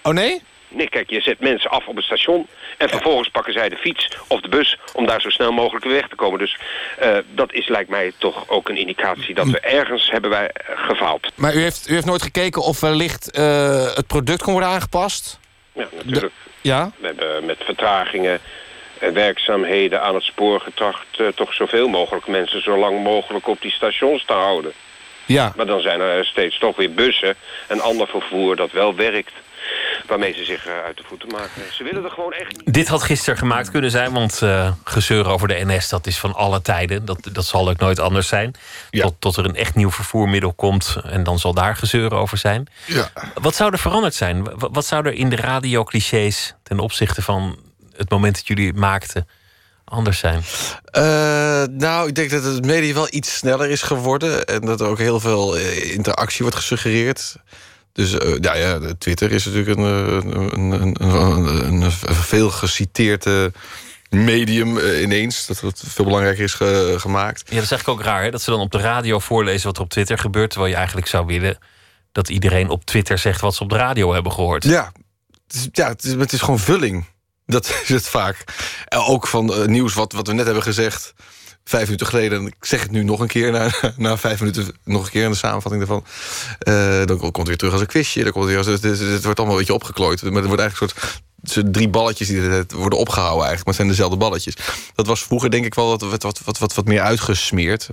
Oh 0.03 0.13
nee? 0.13 0.43
Nee, 0.75 0.89
kijk, 0.89 1.11
je 1.11 1.21
zet 1.21 1.41
mensen 1.41 1.71
af 1.71 1.87
op 1.87 1.97
het 1.97 2.05
station... 2.05 2.47
en 2.77 2.89
vervolgens 2.89 3.29
pakken 3.29 3.53
zij 3.53 3.69
de 3.69 3.77
fiets 3.77 4.09
of 4.29 4.41
de 4.41 4.49
bus... 4.49 4.79
om 4.93 5.07
daar 5.07 5.21
zo 5.21 5.31
snel 5.31 5.53
mogelijk 5.53 5.85
weer 5.85 5.95
weg 5.95 6.09
te 6.09 6.15
komen. 6.15 6.39
Dus 6.39 6.57
eh, 6.99 7.17
dat 7.35 7.53
is, 7.53 7.69
lijkt 7.69 7.91
mij, 7.91 8.13
toch 8.19 8.49
ook 8.49 8.69
een 8.69 8.77
indicatie... 8.77 9.35
dat 9.35 9.47
we 9.47 9.61
ergens 9.61 10.11
hebben 10.11 10.31
wij 10.31 10.51
eh, 10.51 10.79
gefaald. 10.89 11.33
Maar 11.35 11.55
u 11.55 11.63
heeft, 11.63 11.89
u 11.89 11.95
heeft 11.95 12.07
nooit 12.07 12.23
gekeken 12.23 12.63
of 12.63 12.81
wellicht 12.81 13.31
eh, 13.31 13.95
het 13.95 14.07
product 14.07 14.43
kon 14.43 14.53
worden 14.53 14.71
aangepast? 14.71 15.39
Ja, 15.73 15.89
natuurlijk. 16.05 16.35
Ja? 16.61 16.91
We 16.97 17.07
hebben 17.07 17.45
met 17.45 17.59
vertragingen... 17.65 18.41
eh, 18.99 19.11
werkzaamheden 19.11 20.03
aan 20.03 20.15
het 20.15 20.25
spoor 20.25 20.61
getracht... 20.61 21.07
toch 21.35 21.55
zoveel 21.55 21.89
mogelijk 21.89 22.27
mensen 22.27 22.63
zo 22.63 22.79
lang 22.79 23.03
mogelijk 23.03 23.47
op 23.47 23.61
die 23.61 23.73
stations 23.73 24.25
te 24.25 24.33
houden. 24.33 24.73
Ja. 25.27 25.53
Maar 25.57 25.67
dan 25.67 25.81
zijn 25.81 26.01
er 26.01 26.27
steeds 26.27 26.59
toch 26.59 26.77
weer 26.77 26.93
bussen 26.93 27.37
en 27.67 27.81
ander 27.81 28.07
vervoer 28.07 28.57
dat 28.57 28.73
wel 28.73 28.95
werkt. 28.95 29.33
Waarmee 30.07 30.35
ze 30.35 30.45
zich 30.45 30.67
eh, 30.67 30.73
uit 30.85 30.97
de 30.97 31.03
voeten 31.07 31.29
maken. 31.29 31.63
Ze 31.73 31.85
willen 31.85 32.05
er 32.05 32.11
gewoon 32.11 32.33
echt 32.33 32.57
niet. 32.57 32.75
Dit 32.75 32.89
had 32.89 33.03
gisteren 33.03 33.39
gemaakt 33.39 33.71
kunnen 33.71 33.91
zijn, 33.91 34.13
want 34.13 34.43
eh 34.43 34.73
gezeur 34.85 35.27
over 35.29 35.49
de 35.49 35.65
NS 35.65 35.89
dat 35.89 36.07
is 36.07 36.19
van 36.19 36.35
alle 36.35 36.63
tijden. 36.63 37.05
Dat, 37.05 37.29
dat 37.33 37.45
zal 37.45 37.69
ook 37.69 37.79
nooit 37.79 37.99
anders 37.99 38.29
zijn. 38.29 38.55
Tot, 38.91 39.15
tot 39.19 39.37
er 39.37 39.45
een 39.45 39.57
echt 39.57 39.75
nieuw 39.75 39.91
vervoermiddel 39.91 40.53
komt 40.53 40.97
en 41.05 41.23
dan 41.25 41.39
zal 41.39 41.55
daar 41.55 41.77
gezeur 41.77 42.15
over 42.15 42.39
zijn. 42.39 42.67
Ja. 42.85 43.11
Wat 43.35 43.55
zou 43.55 43.73
er 43.73 43.79
veranderd 43.79 44.15
zijn? 44.15 44.45
Wa- 44.45 44.69
Wat 44.71 44.87
zou 44.87 45.07
er 45.07 45.13
in 45.13 45.29
de 45.31 45.37
radioclichés 45.37 46.55
ten 46.63 46.79
opzichte 46.79 47.23
van 47.23 47.59
het 47.97 48.11
moment 48.11 48.35
dat 48.35 48.47
jullie 48.47 48.67
het 48.67 48.77
maakten 48.77 49.29
anders 49.85 50.19
zijn? 50.19 50.43
Eh, 50.85 51.03
nou, 51.71 52.09
ik 52.09 52.15
denk 52.15 52.31
dat 52.31 52.45
het 52.45 52.65
media 52.65 52.95
wel 52.95 53.07
iets 53.11 53.37
sneller 53.37 53.71
is 53.71 53.83
geworden. 53.83 54.45
En 54.45 54.61
dat 54.61 54.81
er 54.81 54.87
ook 54.87 54.99
heel 54.99 55.21
veel 55.21 55.57
interactie 55.83 56.41
wordt 56.43 56.57
gesuggereerd. 56.57 57.37
Dus 57.95 58.19
eh, 58.19 58.35
ja, 58.41 58.55
ja, 58.55 58.81
Twitter 58.99 59.33
is 59.33 59.45
natuurlijk 59.45 59.79
een, 59.79 59.85
eh, 59.85 60.33
een, 60.33 60.73
een, 60.73 61.03
een, 61.03 61.83
een, 61.83 61.93
veel 62.15 62.51
geciteerd 62.51 63.27
medium 64.11 64.79
eh, 64.79 65.03
ineens. 65.03 65.47
Dat 65.47 65.61
het 65.61 65.83
veel 65.87 66.05
belangrijker 66.05 66.45
is 66.45 66.55
ge- 66.55 66.95
gemaakt. 66.99 67.43
Ja, 67.49 67.55
dat 67.55 67.65
is 67.65 67.71
eigenlijk 67.71 68.01
ook 68.01 68.07
raar 68.07 68.23
hè? 68.23 68.31
dat 68.31 68.43
ze 68.43 68.51
dan 68.51 68.61
op 68.61 68.71
de 68.71 68.79
radio 68.79 69.19
voorlezen 69.19 69.67
wat 69.67 69.77
er 69.77 69.83
op 69.83 69.91
Twitter 69.91 70.19
gebeurt. 70.19 70.51
Terwijl 70.51 70.71
je 70.71 70.77
eigenlijk 70.77 71.07
zou 71.07 71.27
willen 71.27 71.59
dat 72.13 72.29
iedereen 72.29 72.69
op 72.69 72.85
Twitter 72.85 73.19
zegt 73.19 73.41
wat 73.41 73.55
ze 73.55 73.63
op 73.63 73.71
de 73.71 73.77
radio 73.77 74.13
hebben 74.13 74.33
gehoord. 74.33 74.65
Ja, 74.65 74.93
het 75.47 75.55
is, 75.55 75.69
ja 75.73 75.89
het, 75.89 76.05
is, 76.05 76.13
het 76.13 76.33
is 76.33 76.41
gewoon 76.41 76.59
vulling. 76.59 77.05
Dat 77.47 77.69
is 77.83 77.89
het 77.89 78.09
vaak. 78.09 78.45
En 78.89 78.99
ook 78.99 79.27
van 79.27 79.71
nieuws 79.71 79.95
wat, 79.95 80.13
wat 80.13 80.27
we 80.27 80.33
net 80.33 80.45
hebben 80.45 80.63
gezegd. 80.63 81.15
Vijf 81.65 81.85
minuten 81.85 82.07
geleden. 82.07 82.39
En 82.39 82.47
ik 82.47 82.55
zeg 82.61 82.83
het 82.83 82.91
nu 82.91 83.03
nog 83.03 83.21
een 83.21 83.27
keer. 83.27 83.53
Na, 83.53 83.71
na 83.97 84.17
vijf 84.17 84.41
minuten 84.41 84.77
nog 84.85 85.05
een 85.05 85.11
keer 85.11 85.25
in 85.25 85.31
de 85.31 85.37
samenvatting 85.37 85.87
daarvan. 85.87 86.05
Eh, 86.59 87.07
dan 87.07 87.19
komt 87.19 87.37
het 87.37 87.47
weer 87.47 87.57
terug 87.57 87.73
als 87.73 87.83
een 87.83 87.87
quizje. 87.87 88.23
Dan 88.23 88.33
komt 88.33 88.45
het, 88.45 88.55
weer 88.55 88.63
als, 88.65 88.83
het, 88.83 88.83
het, 88.83 88.99
het 88.99 89.25
wordt 89.25 89.39
allemaal 89.39 89.57
een 89.57 89.61
beetje 89.61 89.75
opgeklooid. 89.75 90.23
Maar 90.23 90.43
er 90.43 90.47
wordt 90.47 90.63
eigenlijk 90.63 90.93
een 90.93 91.51
soort 91.51 91.73
drie 91.73 91.89
balletjes 91.89 92.29
die 92.29 92.65
worden 92.75 92.99
opgehouden 92.99 93.47
eigenlijk. 93.47 93.65
Maar 93.65 93.65
het 93.65 93.75
zijn 93.75 93.89
dezelfde 93.89 94.17
balletjes. 94.17 94.57
Dat 94.95 95.07
was 95.07 95.23
vroeger 95.23 95.51
denk 95.51 95.65
ik 95.65 95.75
wel 95.75 95.87
wat, 95.89 96.01
wat, 96.01 96.23
wat, 96.23 96.59
wat, 96.59 96.75
wat 96.75 96.85
meer 96.85 97.01
uitgesmeerd. 97.01 97.91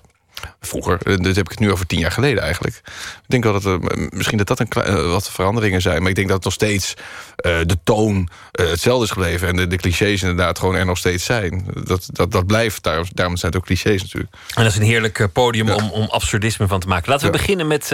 Vroeger, 0.60 0.98
eh, 1.02 1.18
dit 1.18 1.36
heb 1.36 1.46
ik 1.46 1.52
het 1.52 1.60
nu 1.60 1.72
over 1.72 1.86
tien 1.86 2.00
jaar 2.00 2.12
geleden 2.12 2.44
eigenlijk. 2.44 2.76
Ik 2.86 3.28
denk 3.28 3.44
wel 3.44 3.54
dat 3.54 3.66
er, 3.66 3.80
misschien 4.10 4.38
dat 4.38 4.48
dat 4.48 4.60
een 4.60 4.68
eh, 4.70 5.12
wat 5.12 5.32
veranderingen 5.32 5.82
zijn. 5.82 6.00
Maar 6.02 6.10
ik 6.10 6.16
denk 6.16 6.28
dat 6.28 6.36
het 6.36 6.46
nog 6.46 6.54
steeds 6.54 6.94
eh, 7.36 7.60
de 7.66 7.78
toon 7.84 8.30
hetzelfde 8.52 9.06
is 9.06 9.12
gebleven. 9.12 9.48
En 9.48 9.56
de, 9.56 9.68
de 9.68 9.78
clichés 9.78 10.22
inderdaad 10.22 10.60
gewoon 10.60 10.76
er 10.76 10.86
nog 10.86 10.98
steeds 10.98 11.26
zijn. 11.26 11.66
Dat, 11.84 12.06
dat, 12.12 12.32
dat 12.32 12.46
blijft, 12.48 12.84
daarom, 12.84 13.06
daarom 13.14 13.38
zijn 13.38 13.52
het 13.52 13.62
ook 13.62 13.68
clichés 13.68 14.02
natuurlijk. 14.02 14.34
En 14.56 14.64
dat 14.64 14.72
is 14.72 14.78
een 14.78 14.86
heerlijk 14.86 15.28
podium 15.34 15.70
om, 15.70 15.90
om 15.90 16.08
absurdisme 16.10 16.68
van 16.68 16.80
te 16.80 16.88
maken. 16.88 17.10
Laten 17.10 17.26
we 17.28 17.34
Ja. 17.34 17.40
beginnen 17.40 17.68
met 17.68 17.88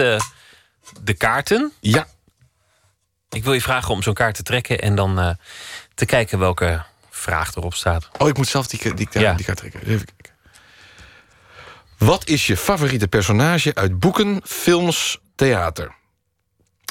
de 1.02 1.14
kaarten. 1.14 1.72
Ja. 1.80 2.06
Ik 3.30 3.44
wil 3.44 3.52
je 3.52 3.60
vragen 3.60 3.94
om 3.94 4.02
zo'n 4.02 4.14
kaart 4.14 4.34
te 4.34 4.42
trekken 4.42 4.78
en 4.80 4.94
dan 4.94 5.36
te 5.94 6.06
kijken 6.06 6.38
welke 6.38 6.82
vraag 7.10 7.54
erop 7.54 7.74
staat. 7.74 8.08
Oh, 8.18 8.28
ik 8.28 8.36
moet 8.36 8.48
zelf 8.48 8.66
die, 8.66 8.94
die, 8.94 8.94
die, 9.10 9.20
Ja. 9.20 9.34
die 9.34 9.44
kaart 9.44 9.58
trekken. 9.58 9.80
Even. 9.86 10.06
Wat 11.98 12.26
is 12.28 12.46
je 12.46 12.56
favoriete 12.56 13.08
personage 13.08 13.74
uit 13.74 13.98
boeken, 13.98 14.40
films, 14.44 15.18
theater? 15.34 15.96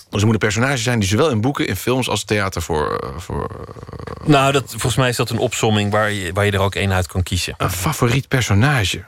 Dus 0.10 0.20
er 0.20 0.26
moet 0.26 0.34
een 0.34 0.50
personage 0.50 0.78
zijn 0.78 1.00
die 1.00 1.10
zowel 1.10 1.30
in 1.30 1.42
boeken, 1.42 1.68
in 1.68 1.76
films 1.76 2.10
als 2.10 2.24
theater 2.24 2.62
voor... 2.62 2.98
eh, 2.98 3.10
voor 3.18 3.68
Nou, 4.24 4.52
dat, 4.52 4.70
volgens 4.70 4.96
mij 4.96 5.10
is 5.10 5.16
dat 5.16 5.30
een 5.30 5.38
opsomming 5.38 5.92
waar 5.92 6.12
je, 6.12 6.34
waar 6.34 6.46
je 6.46 6.52
er 6.52 6.60
ook 6.60 6.76
één 6.76 6.94
uit 6.94 7.08
kan 7.08 7.24
kiezen. 7.24 7.54
een 7.58 7.72
favoriet 7.72 8.28
personage. 8.28 9.04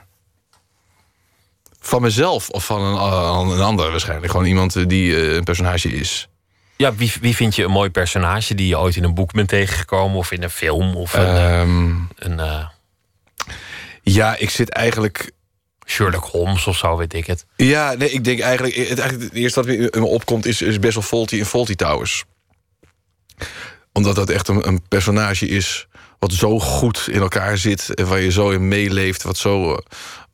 Van 1.80 2.02
mezelf 2.02 2.48
of 2.48 2.64
van 2.64 2.82
een, 2.82 2.96
eh, 2.96 3.54
een 3.54 3.60
ander 3.60 3.90
waarschijnlijk. 3.90 4.30
Gewoon 4.30 4.46
iemand 4.46 4.76
eh, 4.76 4.86
die 4.86 5.16
eh, 5.16 5.34
een 5.34 5.44
personage 5.44 5.88
is. 5.88 6.28
Ja, 6.76 6.94
wie, 6.94 7.12
wie 7.20 7.36
vind 7.36 7.54
je 7.56 7.64
een 7.64 7.70
mooi 7.70 7.90
personage 7.90 8.54
die 8.54 8.66
je 8.68 8.78
ooit 8.78 8.96
in 8.96 9.04
een 9.04 9.14
boek 9.14 9.32
bent 9.32 9.48
tegengekomen 9.48 10.16
of 10.16 10.30
in 10.32 10.42
een 10.42 10.50
film 10.50 10.96
of 10.96 11.14
een, 11.14 11.26
eh, 11.26 11.60
Ehm, 11.60 11.90
een 12.16 12.40
eh, 12.40 12.66
ja, 14.02 14.36
ik 14.36 14.50
zit 14.50 14.68
eigenlijk... 14.70 15.30
Sherlock 15.90 16.24
Holmes 16.24 16.66
of 16.66 16.76
zo, 16.76 16.96
weet 16.96 17.14
ik 17.14 17.26
het. 17.26 17.46
Ja, 17.56 17.92
nee, 17.92 18.10
ik 18.10 18.24
denk 18.24 18.40
eigenlijk... 18.40 18.74
Het, 18.74 18.98
eigenlijk 18.98 19.32
het 19.32 19.42
eerste 19.42 19.62
wat 19.62 19.94
me 19.94 20.06
opkomt 20.06 20.46
is, 20.46 20.62
is 20.62 20.78
best 20.78 20.94
wel 20.94 21.02
Faulty 21.02 21.36
in 21.36 21.44
Faulty 21.44 21.74
Towers. 21.74 22.24
Omdat 23.92 24.14
dat 24.14 24.30
echt 24.30 24.48
een, 24.48 24.66
een 24.66 24.82
personage 24.88 25.48
is 25.48 25.88
wat 26.18 26.32
zo 26.32 26.60
goed 26.60 27.08
in 27.10 27.20
elkaar 27.20 27.58
zit... 27.58 27.94
en 27.94 28.06
waar 28.06 28.20
je 28.20 28.30
zo 28.30 28.50
in 28.50 28.68
meeleeft, 28.68 29.22
wat 29.22 29.36
zo 29.36 29.72
eh, 29.72 29.78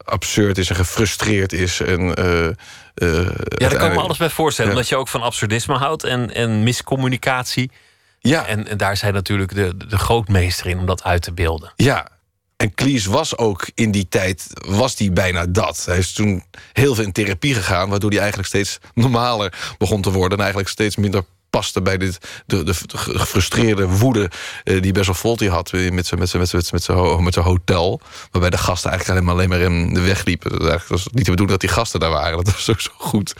absurd 0.05 0.59
is 0.59 0.70
en 0.70 0.77
gefrustreerd 0.77 1.53
is. 1.53 1.81
En, 1.81 2.15
eh, 2.15 2.47
eh, 2.47 2.55
Ja, 2.95 3.69
daar 3.69 3.77
kan 3.77 3.89
ik 3.89 3.95
me 3.95 4.01
alles 4.01 4.19
bij 4.19 4.31
voorstellen. 4.31 4.70
Ja. 4.70 4.77
Omdat 4.77 4.91
je 4.91 4.97
ook 4.97 5.09
van 5.09 5.23
absurdisme 5.23 5.74
houdt 5.74 6.05
en, 6.05 6.35
en 6.35 6.62
miscommunicatie. 6.62 7.70
Ja. 8.19 8.47
En, 8.47 8.69
en 8.69 8.77
daar 8.77 8.97
zijn 8.97 9.15
natuurlijk 9.15 9.55
de, 9.55 9.77
de 9.89 9.99
grootmeester 9.99 10.66
in 10.66 10.78
om 10.78 10.87
dat 10.87 11.03
uit 11.03 11.23
te 11.23 11.33
beelden. 11.33 11.73
Ja, 11.77 12.09
en 12.57 12.74
Cleese 12.74 13.11
was 13.11 13.37
ook 13.39 13.70
in 13.74 13.91
die 13.91 14.09
tijd 14.09 14.47
was 14.66 14.97
die 14.97 15.11
bijna 15.12 15.47
dat. 15.47 15.83
Hij 15.87 15.99
is 15.99 16.12
toen 16.12 16.45
heel 16.73 16.95
veel 16.95 17.05
in 17.05 17.12
therapie 17.12 17.55
gegaan... 17.55 17.89
waardoor 17.89 18.11
hij 18.11 18.19
eigenlijk 18.19 18.49
steeds 18.49 18.78
normaler 18.95 19.74
begon 19.78 20.03
te 20.03 20.11
worden... 20.11 20.33
en 20.33 20.39
eigenlijk 20.45 20.69
steeds 20.69 20.97
minder 20.97 21.24
paste 21.51 21.83
bij 21.83 21.97
dit, 21.97 22.19
de, 22.47 22.62
de, 22.65 22.74
de 22.87 22.99
gefrustreerde 22.99 23.87
woede... 23.89 24.31
eh, 24.65 24.83
die 24.83 24.93
best 24.93 25.07
wel 25.07 25.15
Volti 25.15 25.49
had 25.49 25.70
eh, 25.73 25.91
met 25.91 26.07
zijn 26.07 26.20
met 26.20 26.28
zijn- 26.28 26.41
met 26.43 26.51
zijn- 26.51 26.65
met 26.73 26.83
zijn 26.83 27.24
met 27.24 27.35
zijn 27.35 27.45
hotel... 27.45 28.01
waarbij 28.31 28.51
de 28.51 28.59
gasten 28.59 28.91
eigenlijk 28.91 29.20
alleen 29.20 29.37
maar, 29.37 29.59
alleen 29.59 29.69
maar 29.69 29.89
in 29.89 29.95
de 29.95 30.01
weg 30.01 30.24
liepen. 30.24 30.59
Dat 30.59 30.87
was 30.89 31.07
niet 31.12 31.24
de 31.24 31.31
bedoeling 31.31 31.51
dat 31.51 31.61
die 31.61 31.69
gasten 31.69 32.01
daar 32.01 32.11
waren. 32.11 32.45
Dat 32.45 32.55
was 32.55 32.70
ook 32.70 32.81
zo 32.81 32.91
goed 32.97 33.33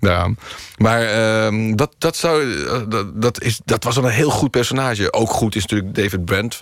daaraan. 0.00 0.36
Maar 0.76 1.02
ehm, 1.02 1.74
dat, 1.76 1.94
dat, 1.98 2.16
zou, 2.16 2.64
eh, 2.64 3.00
dat, 3.14 3.42
is, 3.42 3.60
dat 3.64 3.84
was 3.84 3.96
een 3.96 4.04
heel 4.08 4.30
goed 4.30 4.50
personage. 4.50 5.12
Ook 5.12 5.30
goed 5.30 5.54
is 5.54 5.62
natuurlijk 5.62 5.94
David 5.94 6.24
Brent... 6.24 6.58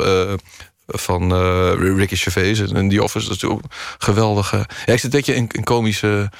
van 0.86 1.32
eh, 1.32 1.72
Ricky 1.96 2.16
Gervais 2.16 2.60
en 2.60 2.88
The 2.88 3.02
Office. 3.02 3.28
Dat 3.28 3.36
is 3.36 3.44
ook 3.44 3.62
een 3.62 3.70
geweldige... 3.98 4.56
Ja, 4.56 4.92
ik 4.92 5.00
zit 5.00 5.02
een 5.02 5.10
beetje 5.10 5.34
in, 5.34 5.48
in 5.52 5.64
komische... 5.64 6.30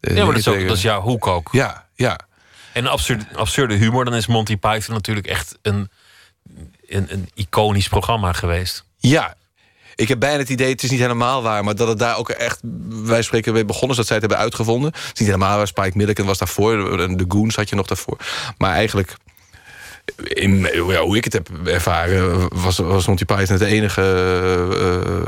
eh, 0.00 0.16
Ja, 0.16 0.24
maar 0.24 0.32
dat 0.32 0.40
is, 0.40 0.48
ook, 0.48 0.54
dingen 0.54 0.68
dat 0.68 0.76
is 0.76 0.82
jouw 0.82 1.00
hoek 1.00 1.26
ook. 1.26 1.48
Ja, 1.52 1.86
ja. 1.94 2.18
En 2.72 2.86
absurde, 2.86 3.24
absurde 3.34 3.74
humor, 3.74 4.04
dan 4.04 4.14
is 4.14 4.26
Monty 4.26 4.56
Python 4.56 4.94
natuurlijk 4.94 5.26
echt 5.26 5.58
een, 5.62 5.90
een, 6.86 7.06
een 7.12 7.28
iconisch 7.34 7.88
programma 7.88 8.32
geweest. 8.32 8.84
Ja. 8.98 9.34
Ik 9.94 10.08
heb 10.08 10.20
bijna 10.20 10.38
het 10.38 10.48
idee, 10.48 10.70
het 10.70 10.82
is 10.82 10.90
niet 10.90 11.00
helemaal 11.00 11.42
waar... 11.42 11.64
maar 11.64 11.74
dat 11.74 11.88
het 11.88 11.98
daar 11.98 12.16
ook 12.16 12.28
echt, 12.28 12.60
wij 12.88 13.22
spreken, 13.22 13.52
mee 13.52 13.64
begonnen... 13.64 13.90
is 13.90 13.96
dat 13.96 14.06
zij 14.06 14.16
het 14.16 14.24
hebben 14.24 14.44
uitgevonden. 14.44 14.92
Het 14.92 15.04
is 15.04 15.20
niet 15.20 15.28
helemaal 15.28 15.56
waar, 15.56 15.66
Spike 15.66 15.96
Milligan 15.96 16.26
was 16.26 16.38
daarvoor... 16.38 16.76
de 17.16 17.24
Goons 17.28 17.56
had 17.56 17.68
je 17.68 17.76
nog 17.76 17.86
daarvoor. 17.86 18.16
Maar 18.58 18.72
eigenlijk, 18.72 19.16
in, 20.16 20.68
ja, 20.86 21.00
hoe 21.00 21.16
ik 21.16 21.24
het 21.24 21.32
heb 21.32 21.48
ervaren... 21.64 22.48
was, 22.62 22.78
was 22.78 23.06
Monty 23.06 23.24
Python 23.24 23.56
het 23.58 23.68
enige 23.68 24.02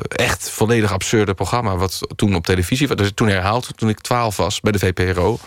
eh, 0.09 0.27
echt 0.27 0.51
volledig 0.51 0.93
absurde 0.93 1.35
programma... 1.35 1.77
wat 1.77 2.01
toen 2.17 2.35
op 2.35 2.45
televisie 2.45 2.89
was. 2.89 2.97
Dus 2.97 3.11
toen 3.15 3.29
herhaald, 3.29 3.69
toen 3.77 3.89
ik 3.89 4.01
12 4.01 4.37
was 4.37 4.61
bij 4.61 4.73
de 4.73 4.79
VPRO. 4.79 5.39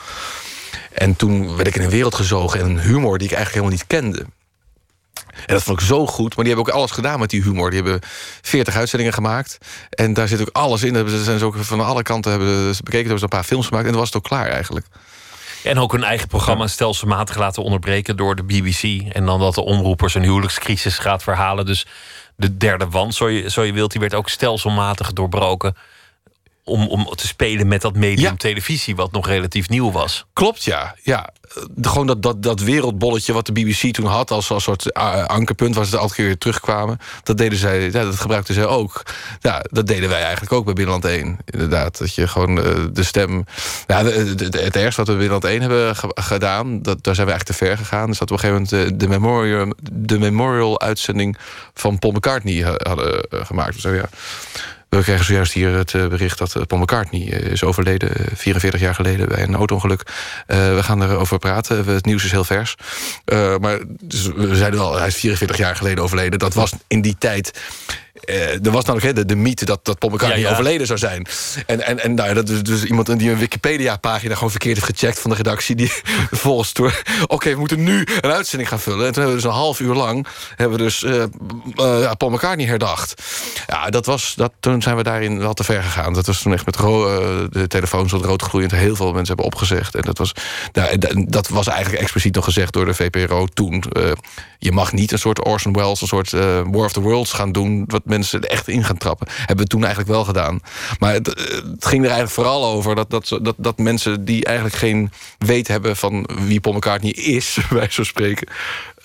En 0.93 1.15
toen 1.15 1.55
werd 1.55 1.67
ik 1.67 1.75
in 1.75 1.81
een 1.81 1.89
wereld 1.89 2.15
gezogen... 2.15 2.59
en 2.59 2.65
een 2.65 2.79
humor 2.79 3.17
die 3.17 3.27
ik 3.27 3.33
eigenlijk 3.33 3.65
helemaal 3.65 3.71
niet 3.71 3.87
kende. 3.87 4.25
En 5.45 5.53
dat 5.53 5.63
vond 5.63 5.79
ik 5.79 5.85
zo 5.85 6.07
goed. 6.07 6.35
Maar 6.35 6.45
die 6.45 6.53
hebben 6.53 6.73
ook 6.73 6.79
alles 6.79 6.91
gedaan 6.91 7.19
met 7.19 7.29
die 7.29 7.41
humor. 7.41 7.69
Die 7.69 7.81
hebben 7.81 7.99
40 8.41 8.75
uitzendingen 8.75 9.13
gemaakt. 9.13 9.57
En 9.89 10.13
daar 10.13 10.27
zit 10.27 10.41
ook 10.41 10.49
alles 10.51 10.83
in. 10.83 10.93
Daar 10.93 11.07
zijn 11.07 11.39
ze 11.39 11.45
ook 11.45 11.55
van 11.57 11.79
alle 11.79 12.03
kanten 12.03 12.31
hebben 12.31 12.75
ze 12.75 12.83
bekeken. 12.83 13.07
Hebben 13.07 13.17
ze 13.17 13.23
een 13.23 13.29
paar 13.29 13.43
films 13.43 13.67
gemaakt. 13.67 13.85
En 13.85 13.91
dan 13.91 13.99
was 13.99 14.09
het 14.09 14.17
ook 14.17 14.27
klaar 14.27 14.47
eigenlijk. 14.47 14.85
En 15.63 15.79
ook 15.79 15.91
hun 15.91 16.03
eigen 16.03 16.27
programma 16.27 16.67
stelselmatig 16.67 17.37
laten 17.37 17.63
onderbreken 17.63 18.17
door 18.17 18.35
de 18.35 18.43
BBC. 18.43 19.13
En 19.13 19.25
dan 19.25 19.39
dat 19.39 19.55
de 19.55 19.63
omroepers 19.63 20.15
een 20.15 20.23
huwelijkscrisis 20.23 20.97
gaat 20.97 21.23
verhalen. 21.23 21.65
Dus 21.65 21.85
de 22.35 22.57
derde 22.57 22.89
wand, 22.89 23.15
zo 23.15 23.27
je, 23.27 23.49
zo 23.49 23.63
je 23.63 23.73
wilt, 23.73 23.91
die 23.91 24.01
werd 24.01 24.13
ook 24.13 24.29
stelselmatig 24.29 25.13
doorbroken. 25.13 25.75
Om, 26.67 26.87
om 26.87 27.05
te 27.15 27.27
spelen 27.27 27.67
met 27.67 27.81
dat 27.81 27.95
medium 27.95 28.37
televisie, 28.37 28.95
wat 28.95 29.11
nog 29.11 29.27
relatief 29.27 29.69
nieuw 29.69 29.91
was. 29.91 30.25
Klopt, 30.33 30.63
ja. 30.63 30.95
ja. 31.03 31.29
De- 31.71 31.89
gewoon 31.89 32.07
dat, 32.07 32.21
dat, 32.23 32.43
dat 32.43 32.59
wereldbolletje 32.59 33.33
wat 33.33 33.45
de 33.45 33.51
BBC 33.51 33.93
toen 33.93 34.05
had... 34.05 34.31
als, 34.31 34.51
als 34.51 34.63
soort 34.63 34.85
uh, 34.97 35.25
ankerpunt 35.25 35.75
waar 35.75 35.85
ze 35.85 36.09
keer 36.15 36.25
weer 36.25 36.37
terugkwamen... 36.37 36.97
dat, 37.23 37.37
deden 37.37 37.57
zij, 37.57 37.81
ja, 37.83 38.03
dat 38.03 38.15
gebruikten 38.15 38.53
zij 38.53 38.65
ook. 38.65 39.03
Ja, 39.39 39.63
dat 39.71 39.87
deden 39.87 40.09
wij 40.09 40.21
eigenlijk 40.21 40.51
ook 40.51 40.65
bij 40.65 40.73
Binnenland 40.73 41.05
1. 41.05 41.37
Inderdaad, 41.45 41.97
dat 41.97 42.15
je 42.15 42.27
gewoon 42.27 42.61
eh, 42.63 42.73
de 42.91 43.03
stem... 43.03 43.45
Ja, 43.87 44.03
de- 44.03 44.35
de- 44.35 44.49
de- 44.49 44.61
het 44.61 44.75
ergste 44.75 45.03
wat 45.03 45.07
we 45.09 45.17
bij 45.17 45.27
Binnenland 45.27 45.43
1 45.43 45.61
hebben 45.61 45.95
ge- 45.95 46.11
gedaan... 46.21 46.81
Dat, 46.81 47.03
daar 47.03 47.15
zijn 47.15 47.27
we 47.27 47.33
eigenlijk 47.33 47.59
te 47.59 47.65
ver 47.65 47.77
gegaan. 47.77 48.07
Dus 48.07 48.17
dat 48.17 48.29
we 48.29 48.35
op 48.35 48.41
een 48.43 48.49
gegeven 48.49 48.67
moment 48.77 48.91
eh, 48.93 48.97
de 48.99 49.07
memorial, 49.07 49.73
de 49.91 50.19
memorial 50.19 50.81
uitzending... 50.81 51.37
van 51.73 51.99
Paul 51.99 52.13
McCartney 52.13 52.63
ha- 52.63 52.75
hadden 52.89 53.21
eh, 53.21 53.45
gemaakt. 53.45 53.81
Dus, 53.81 53.93
ja, 53.93 54.09
we 54.89 55.01
krijgen 55.01 55.25
zojuist 55.25 55.53
hier 55.53 55.73
het 55.73 55.93
eh, 55.93 56.07
bericht 56.07 56.37
dat 56.37 56.55
eh, 56.55 56.61
Paul 56.67 56.81
McCartney 56.81 57.31
eh, 57.31 57.51
is 57.51 57.63
overleden... 57.63 58.15
eh, 58.15 58.25
44 58.35 58.79
jaar 58.81 58.95
geleden 58.95 59.27
bij 59.27 59.43
een 59.43 59.55
auto-ongeluk. 59.55 60.01
We 60.47 60.79
gaan 60.83 61.03
erover 61.03 61.39
praten. 61.39 61.85
Het 61.85 62.05
nieuws 62.05 62.23
is 62.23 62.31
heel 62.31 62.43
vers. 62.43 62.75
Maar 63.59 63.79
dus 63.99 64.27
we 64.35 64.55
zeiden 64.55 64.79
al, 64.79 64.97
hij 64.97 65.07
is 65.07 65.15
44 65.15 65.57
jaar 65.57 65.75
geleden 65.75 66.03
overleden. 66.03 66.39
Dat 66.39 66.53
was 66.53 66.73
in 66.87 67.01
die 67.01 67.15
tijd 67.19 67.59
eh, 68.25 68.65
er 68.65 68.71
was 68.71 68.85
namelijk 68.85 69.15
de, 69.15 69.25
de 69.25 69.35
mythe 69.35 69.65
dat, 69.65 69.85
dat 69.85 69.99
Paul 69.99 70.11
McCartney 70.11 70.39
Ja, 70.41 70.45
ja. 70.47 70.51
overleden 70.51 70.87
zou 70.87 70.99
zijn. 70.99 71.27
En, 71.65 71.81
en, 71.85 71.99
en 72.03 72.13
nou, 72.13 72.27
ja, 72.27 72.33
dat 72.33 72.49
is 72.49 72.63
dus 72.63 72.83
iemand 72.83 73.19
die 73.19 73.31
een 73.31 73.37
Wikipedia-pagina 73.37 74.33
gewoon 74.33 74.51
verkeerd 74.51 74.75
heeft 74.75 74.99
gecheckt 74.99 75.19
van 75.19 75.29
de 75.29 75.35
redactie. 75.37 75.75
Die 75.75 75.91
volgens 76.31 76.73
door. 76.73 77.01
Oké, 77.27 77.49
we 77.49 77.59
moeten 77.59 77.83
nu 77.83 78.05
een 78.21 78.31
uitzending 78.31 78.69
gaan 78.69 78.79
vullen. 78.79 79.05
En 79.05 79.13
toen 79.13 79.23
hebben 79.23 79.35
we 79.41 79.41
dus 79.41 79.51
een 79.51 79.57
half 79.59 79.79
uur 79.79 79.93
lang 79.93 80.27
hebben 80.55 80.77
we 80.77 80.83
dus 80.83 81.03
eh, 81.03 81.23
ja, 81.75 82.13
Paul 82.13 82.31
McCartney 82.31 82.65
herdacht. 82.65 83.21
Ja, 83.67 83.89
dat 83.89 84.05
was, 84.05 84.33
dat, 84.35 84.51
toen 84.59 84.81
zijn 84.81 84.95
we 84.95 85.03
daarin 85.03 85.39
wel 85.39 85.53
te 85.53 85.63
ver 85.63 85.83
gegaan. 85.83 86.13
Dat 86.13 86.25
was 86.25 86.41
toen 86.41 86.53
echt 86.53 86.65
met 86.65 86.75
de 86.77 87.65
telefoons 87.67 88.11
wat 88.11 88.25
rood 88.25 88.41
gloeiend. 88.41 88.71
Heel 88.71 88.95
veel 88.95 89.05
mensen 89.13 89.27
hebben 89.27 89.45
opgezegd. 89.45 89.95
En 89.95 90.01
dat 90.01 90.17
was, 90.17 90.31
nou, 90.73 90.97
dat- 91.27 91.47
was 91.47 91.67
eigenlijk 91.67 92.01
expliciet 92.01 92.35
nog 92.35 92.43
gezegd 92.43 92.73
door 92.73 92.85
de 92.85 92.93
VPRO 92.93 93.45
toen. 93.53 93.83
Je 94.59 94.71
mag 94.71 94.91
niet 94.91 95.11
een 95.11 95.19
soort 95.19 95.45
Orson 95.45 95.73
Welles, 95.73 96.01
een 96.01 96.07
soort 96.07 96.31
War 96.31 96.85
of 96.85 96.91
the 96.93 96.99
Worlds 97.01 97.33
gaan 97.33 97.51
doen. 97.51 97.83
Wat 97.87 98.01
mensen 98.07 98.41
er 98.41 98.49
echt 98.49 98.67
in 98.67 98.83
gaan 98.83 98.97
trappen. 98.97 99.27
Hebben 99.29 99.65
we 99.65 99.71
toen 99.71 99.83
eigenlijk 99.83 100.11
wel 100.11 100.25
gedaan. 100.25 100.59
Maar 100.99 101.13
het, 101.13 101.33
eh, 101.33 101.55
het 101.55 101.85
ging 101.85 102.03
er 102.03 102.11
eigenlijk 102.11 102.29
vooral 102.29 102.65
over 102.65 102.95
dat, 102.95 103.09
dat, 103.09 103.39
dat, 103.41 103.55
dat 103.57 103.77
mensen 103.77 104.25
die 104.25 104.45
eigenlijk 104.45 104.75
geen 104.75 105.11
weet 105.37 105.67
hebben 105.67 105.95
van 105.95 106.29
wie 106.39 106.59
Paul 106.59 106.75
McCartney 106.75 107.11
is, 107.11 107.57
bij 107.69 107.87
zo 107.89 108.03
spreken. 108.03 108.47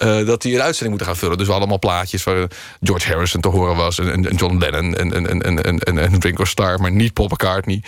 Eh, 0.03 0.27
dat 0.27 0.43
die 0.43 0.55
een 0.55 0.63
uitzending 0.63 0.89
moeten 0.91 1.07
gaan 1.07 1.17
vullen. 1.17 1.39
Dus 1.39 1.49
allemaal 1.49 1.79
plaatjes 1.79 2.25
waar 2.25 2.47
George 2.81 3.09
Harrison 3.09 3.41
te 3.41 3.49
horen 3.49 3.77
was. 3.77 3.99
En, 3.99 4.09
en, 4.13 4.35
John 4.35 4.59
Lennon 4.59 4.95
en, 4.97 5.13
en, 5.13 5.43
en, 5.43 5.63
en, 5.63 5.79
en, 5.79 5.99
en 5.99 6.21
Ringo 6.21 6.45
Starr, 6.45 6.81
maar 6.81 6.91
niet 6.93 7.13
Paul 7.13 7.29
McCartney. 7.29 7.83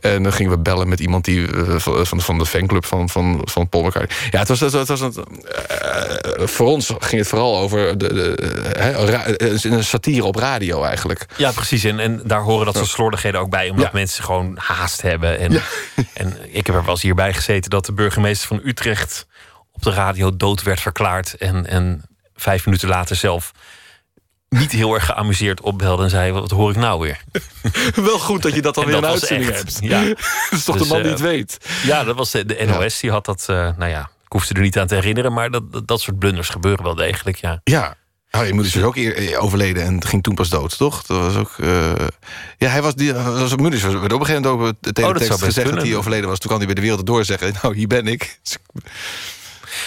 En 0.00 0.22
dan 0.22 0.32
gingen 0.32 0.52
we 0.52 0.58
bellen 0.58 0.88
met 0.88 1.00
iemand 1.00 1.24
die 1.24 1.52
eh, 1.52 1.74
van, 1.78 2.20
van- 2.20 2.38
de 2.38 2.46
fanclub 2.46 2.84
van, 2.84 3.08
van, 3.08 3.40
van 3.44 3.68
Paul 3.68 3.84
McCartney. 3.84 4.18
Ja, 4.30 4.38
het 4.38 4.48
was, 4.48 4.60
het 4.60 4.72
was, 4.72 4.88
het 4.88 5.00
was 5.00 5.16
een, 5.16 5.44
eh, 5.68 6.46
voor 6.46 6.66
ons 6.66 6.86
ging 6.98 7.20
het 7.20 7.28
vooral 7.28 7.58
over 7.58 7.98
de, 7.98 8.14
de, 8.14 9.68
een 9.70 9.84
satire 9.84 10.24
op 10.24 10.36
radio 10.36 10.82
eigenlijk. 10.82 11.26
Ja, 11.36 11.52
precies. 11.52 11.84
En, 11.84 12.00
en 12.00 12.20
daar 12.24 12.42
horen 12.42 12.66
dat 12.66 12.76
soort 12.76 12.88
slordigheden 12.88 13.40
ook 13.40 13.50
bij, 13.50 13.70
omdat 13.70 13.92
mensen 13.92 14.24
gewoon 14.24 14.58
haast 14.60 15.02
hebben. 15.02 15.38
En, 15.38 15.62
en 16.14 16.36
ik 16.50 16.66
heb 16.66 16.76
er 16.76 16.82
wel 16.82 16.90
eens 16.90 17.02
hierbij 17.02 17.34
gezeten 17.34 17.70
dat 17.70 17.86
de 17.86 17.92
burgemeester 17.92 18.48
van 18.48 18.60
Utrecht 18.64 19.26
op 19.86 19.92
de 19.92 20.00
radio 20.00 20.36
dood 20.36 20.62
werd 20.62 20.80
verklaard. 20.80 21.34
En, 21.34 21.66
en 21.66 22.02
vijf 22.34 22.64
minuten 22.64 22.88
later 22.88 23.16
zelf 23.16 23.52
niet 24.48 24.72
heel 24.72 24.94
erg 24.94 25.04
geamuseerd 25.04 25.60
opbelde 25.60 26.02
en 26.02 26.10
zei: 26.10 26.32
Wat 26.32 26.50
hoor 26.50 26.70
ik 26.70 26.76
nou 26.76 27.00
weer? 27.00 27.20
Wel 27.94 28.18
goed 28.18 28.42
dat 28.42 28.54
je 28.54 28.62
dat 28.62 28.74
dan 28.74 28.84
weer 28.86 29.00
was 29.00 29.10
uitzending 29.10 29.50
echt, 29.50 29.58
hebt. 29.58 29.78
Ja. 29.80 30.04
dat 30.04 30.18
is 30.50 30.64
toch 30.64 30.76
Dus, 30.78 30.88
de 30.88 30.94
man 30.94 31.02
die 31.02 31.12
eh, 31.12 31.18
het 31.18 31.20
weet. 31.20 31.58
Ja, 31.82 32.04
dat 32.04 32.16
was 32.16 32.30
de, 32.30 32.44
de 32.44 32.64
NOS. 32.66 33.00
Die 33.00 33.10
had 33.10 33.24
dat, 33.24 33.44
eh, 33.48 33.56
nou 33.56 33.90
ja, 33.90 34.00
ik 34.00 34.32
hoef 34.32 34.44
ze 34.44 34.54
er 34.54 34.60
niet 34.60 34.78
aan 34.78 34.86
te 34.86 34.94
herinneren, 34.94 35.32
maar 35.32 35.50
dat, 35.50 35.72
dat, 35.72 35.88
dat 35.88 36.00
soort 36.00 36.18
blunders 36.18 36.48
gebeuren 36.48 36.84
wel 36.84 36.94
degelijk, 36.94 37.36
ja. 37.36 37.60
Ja. 37.64 37.98
Oh, 38.32 38.40
je 38.46 38.48
moeder 38.52 38.66
is 38.66 38.72
dus 38.72 38.82
ook 38.82 38.96
eer- 38.96 39.16
eh, 39.32 39.42
overleden 39.42 39.82
en 39.84 40.04
ging 40.06 40.22
toen 40.22 40.34
pas 40.34 40.48
dood, 40.48 40.76
toch? 40.76 41.02
Dat 41.02 41.18
was 41.20 41.36
ook. 41.36 41.54
eh, 41.58 41.92
Ja, 42.58 42.68
hij 42.68 42.82
was 42.82 42.94
die. 42.94 43.12
Was, 43.14 43.56
moeder 43.56 43.80
werd 44.00 44.12
op 44.12 44.20
een 44.20 44.26
gegeven 44.26 44.50
moment 44.50 44.76
de 44.80 44.88
Oh, 44.88 44.94
dat 44.94 44.94
teletext 44.94 45.28
best 45.28 45.42
gezegd 45.42 45.70
dat 45.74 45.82
hij 45.82 45.96
overleden 45.96 46.28
was. 46.28 46.38
Toen 46.38 46.48
kan 46.48 46.58
hij 46.58 46.66
bij 46.66 46.74
de 46.74 46.80
wereld 46.80 47.06
door 47.06 47.24
zeggen: 47.24 47.54
Nou, 47.62 47.74
hier 47.76 47.86
ben 47.86 48.06
ik. 48.06 48.38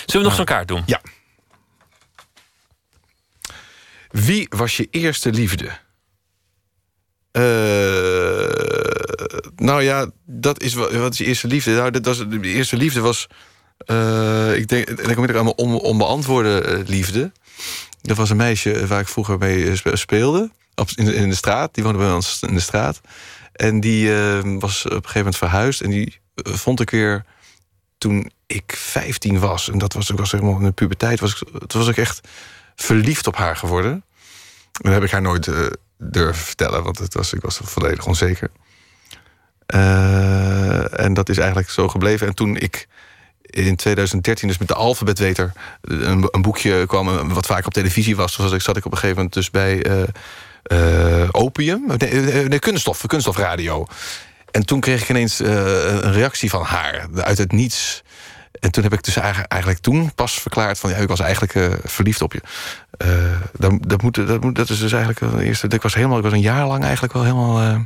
Zullen 0.06 0.22
we 0.22 0.28
nog 0.28 0.36
zo'n 0.36 0.46
kaart 0.46 0.68
doen? 0.68 0.84
Ja. 0.86 1.02
Wie 4.10 4.48
was 4.50 4.78
je 4.78 4.88
eerste 4.92 5.30
liefde? 5.32 5.70
Eh, 7.32 7.42
nou 9.56 9.82
ja, 9.84 10.10
dat 10.26 10.62
is 10.62 10.74
wel- 10.74 10.92
wat 10.98 11.12
is 11.12 11.18
je 11.18 11.26
eerste 11.26 11.48
liefde? 11.48 11.72
Nou, 11.72 11.92
dat 11.92 12.06
was, 12.06 12.18
de 12.18 12.40
eerste 12.42 12.78
liefde 12.78 13.00
was. 13.00 13.28
eh, 13.86 14.56
ik 14.56 14.68
denk, 14.68 14.88
en 14.88 14.96
dan 14.96 15.14
kom 15.16 15.24
ik 15.24 15.36
aan 15.36 15.44
mijn 15.44 15.58
on, 15.58 15.74
onbeantwoorde 15.80 16.62
eh, 16.62 16.88
liefde. 16.88 17.32
Dat 18.02 18.18
was 18.18 18.30
een 18.30 18.38
meisje 18.38 18.88
waar 18.88 19.00
ik 19.00 19.08
vroeger 19.08 19.38
mee 19.38 19.76
spe- 19.76 19.96
speelde. 19.96 20.52
In, 20.96 21.06
de- 21.06 21.14
in 21.16 21.30
de 21.30 21.36
straat. 21.36 21.74
Die 21.74 21.84
woonde 21.84 22.00
bij 22.00 22.12
ons 22.12 22.40
in 22.42 22.54
de 22.54 22.60
straat. 22.60 23.02
En 23.54 23.80
die 23.80 24.12
was 24.60 24.86
op 24.86 24.92
een 24.92 24.96
gegeven 24.98 25.18
moment 25.18 25.38
verhuisd. 25.38 25.82
En 25.82 25.90
die 25.90 26.20
vond 26.36 26.80
ik 26.80 26.90
weer 26.90 27.26
toen 27.98 28.32
ik 28.54 28.74
15 28.78 29.40
was. 29.40 29.70
En 29.70 29.78
dat 29.78 29.94
was, 29.94 30.10
ik 30.10 30.18
was 30.18 30.32
helemaal 30.32 30.58
in 30.58 30.64
de 30.64 30.72
puberteit. 30.72 31.20
Was, 31.20 31.32
ik- 31.42 31.68
toen 31.68 31.80
was 31.82 31.88
ik 31.90 31.98
echt 31.98 32.28
verliefd 32.76 33.28
op 33.28 33.36
haar 33.36 33.56
geworden. 33.56 33.92
En 33.92 34.04
dat 34.82 34.94
heb 34.94 35.04
ik 35.04 35.12
haar 35.12 35.22
nooit 35.22 35.48
eh, 35.48 35.66
durven 35.98 36.44
vertellen. 36.46 36.84
Want 36.84 36.98
het 37.00 37.14
was, 37.14 37.34
ik 37.34 37.42
was 37.42 37.60
volledig 37.64 38.06
onzeker. 38.06 38.52
Eh, 39.66 41.00
en 41.00 41.14
dat 41.14 41.30
is 41.30 41.38
eigenlijk 41.38 41.70
zo 41.70 41.88
gebleven. 41.88 42.28
En 42.28 42.34
toen 42.36 42.58
ik 42.58 42.88
in 43.42 43.76
2013 43.76 44.48
dus 44.48 44.58
met 44.58 44.68
de 44.68 44.74
alfabetweter 44.74 45.52
een, 45.82 46.28
een 46.32 46.42
boekje 46.42 46.86
kwam... 46.86 47.30
wat 47.34 47.46
vaak 47.46 47.66
op 47.66 47.74
televisie 47.74 48.16
was. 48.16 48.38
Dus 48.38 48.52
ik, 48.52 48.62
zat 48.62 48.78
ik 48.78 48.86
op 48.86 48.92
een 48.92 48.98
gegeven 48.98 49.16
moment 49.16 49.34
dus 49.34 49.50
bij 49.52 49.84
eh, 49.84 51.24
eh, 51.24 51.30
Opium. 51.32 51.84
Nee, 51.98 52.32
eh, 52.32 52.48
nee, 52.48 52.60
kunststof, 52.60 53.06
kunststofradio. 53.08 53.86
En 54.52 54.66
toen 54.66 54.80
kreeg 54.80 55.02
ik 55.02 55.10
ineens 55.10 55.40
eh, 55.40 55.52
een 55.86 56.12
reactie 56.14 56.50
van 56.50 56.64
haar. 56.64 57.08
Uit 57.16 57.38
het 57.38 57.52
niets. 57.52 58.04
En 58.64 58.72
toen 58.72 58.84
heb 58.84 58.94
ik 58.94 59.04
dus 59.04 59.16
eigenlijk, 59.16 59.52
eigenlijk 59.52 59.82
toen 59.82 60.14
pas 60.14 60.34
verklaard 60.34 60.80
van... 60.80 60.90
ja, 60.90 60.96
ik 60.96 61.08
was 61.08 61.20
eigenlijk 61.20 61.56
eh, 61.56 61.72
verliefd 61.84 62.22
op 62.22 62.34
je. 62.34 62.42
Eh, 62.98 63.42
dat, 63.58 63.74
dat, 63.88 64.02
moet, 64.02 64.28
dat, 64.28 64.42
moet, 64.42 64.56
dat 64.56 64.70
is 64.70 64.80
dus 64.80 64.92
eigenlijk 64.92 65.36
de 65.36 65.44
eerste... 65.44 65.68
Ik 65.68 65.82
was, 65.82 65.94
helemaal, 65.94 66.18
ik 66.18 66.24
was 66.24 66.34
een 66.34 66.40
jaar 66.40 66.68
lang 66.68 66.84
eigenlijk 66.84 67.14
wel 67.14 67.24
helemaal... 67.24 67.62
eh, 67.62 67.80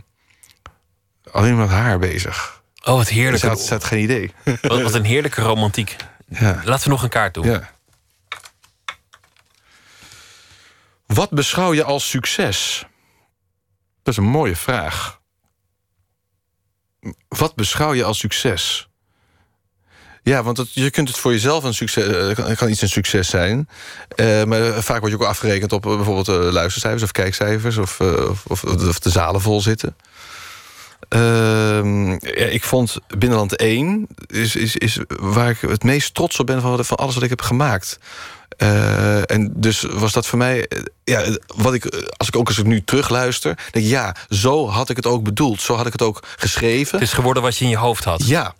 alleen 1.32 1.58
met 1.58 1.70
haar 1.70 2.00
bezig. 2.00 2.62
Oh, 2.84 2.96
wat 2.96 3.08
heerlijk. 3.08 3.38
Ze 3.38 3.48
had, 3.48 3.60
ze 3.60 3.74
had 3.74 3.84
geen 3.84 4.02
idee. 4.02 4.32
Wat, 4.62 4.82
wat 4.82 4.94
een 4.94 5.04
heerlijke 5.04 5.42
romantiek. 5.42 5.96
Ja. 6.28 6.62
Laten 6.64 6.84
we 6.84 6.90
nog 6.90 7.04
een 7.04 7.10
kaart 7.10 7.34
doen. 7.34 7.46
Ja. 7.46 7.70
Wat 11.06 11.30
beschouw 11.30 11.74
je 11.74 11.84
als 11.84 12.10
succes? 12.10 12.86
Dat 14.04 14.14
is 14.14 14.18
een 14.18 14.30
mooie 14.30 14.56
vraag. 14.56 15.22
Wat 17.28 17.56
beschouw 17.56 17.94
je 17.94 18.04
als 18.04 18.20
succes? 18.20 18.87
Ja, 20.28 20.44
want 20.44 20.58
het- 20.58 20.74
je 20.74 20.90
kunt 20.90 21.08
het 21.08 21.18
voor 21.18 21.32
jezelf 21.32 21.64
een 21.64 21.74
succes... 21.74 22.36
eh, 22.36 22.56
kan, 22.56 22.70
iets 22.70 22.82
een 22.82 22.90
succes 22.90 23.30
zijn. 23.30 23.70
Eh, 24.16 24.44
maar 24.44 24.84
vaak 24.84 25.00
word 25.00 25.12
je 25.12 25.18
ook 25.18 25.26
afgerekend 25.28 25.72
op 25.74 25.86
eh, 25.86 25.96
bijvoorbeeld 25.96 26.54
luistercijfers 26.54 27.04
of 27.04 27.12
kijkcijfers... 27.12 27.78
of, 27.78 28.00
of, 28.48 28.64
of, 28.64 29.00
de 29.00 29.10
zalen 29.10 29.42
vol 29.42 29.62
zitten. 29.62 29.96
Ehm, 31.10 32.10
ja, 32.12 32.46
ik 32.50 32.64
vond 32.64 32.98
Binnenland 33.18 33.56
1 33.56 34.08
is, 34.28 34.56
is, 34.56 34.76
is 34.76 35.00
waar 35.08 35.50
ik 35.50 35.60
het 35.62 35.84
meest 35.84 36.14
trots 36.14 36.40
op 36.40 36.46
ben 36.46 36.62
van, 36.62 36.86
van 36.86 36.98
alles 36.98 37.14
wat 37.14 37.24
ik 37.24 37.30
heb 37.30 37.42
gemaakt. 37.42 38.00
En 39.26 39.52
dus 39.56 39.82
was 39.82 40.14
dat 40.14 40.28
voor 40.28 40.38
mij, 40.38 40.70
ja, 41.04 41.38
wat 41.56 41.74
ik, 41.74 41.86
als 42.18 42.28
ik 42.28 42.36
ook 42.36 42.48
als 42.48 42.58
ik 42.58 42.66
nu 42.66 42.84
terugluister, 42.84 43.58
denk 43.72 43.86
ik, 43.86 43.92
ja, 43.92 44.16
zo 44.30 44.68
had 44.70 44.90
ik 44.90 44.96
het 44.96 45.06
ook 45.06 45.24
bedoeld, 45.24 45.62
zo 45.62 45.76
had 45.76 45.86
ik 45.86 45.92
het 45.92 46.02
ook 46.02 46.24
geschreven. 46.38 47.00
Het 47.00 47.08
is 47.08 47.14
geworden 47.14 47.44
wat 47.44 47.58
je 47.58 47.64
in 47.64 47.70
je 47.72 47.78
hoofd 47.78 48.04
had. 48.04 48.28
Ja, 48.28 48.56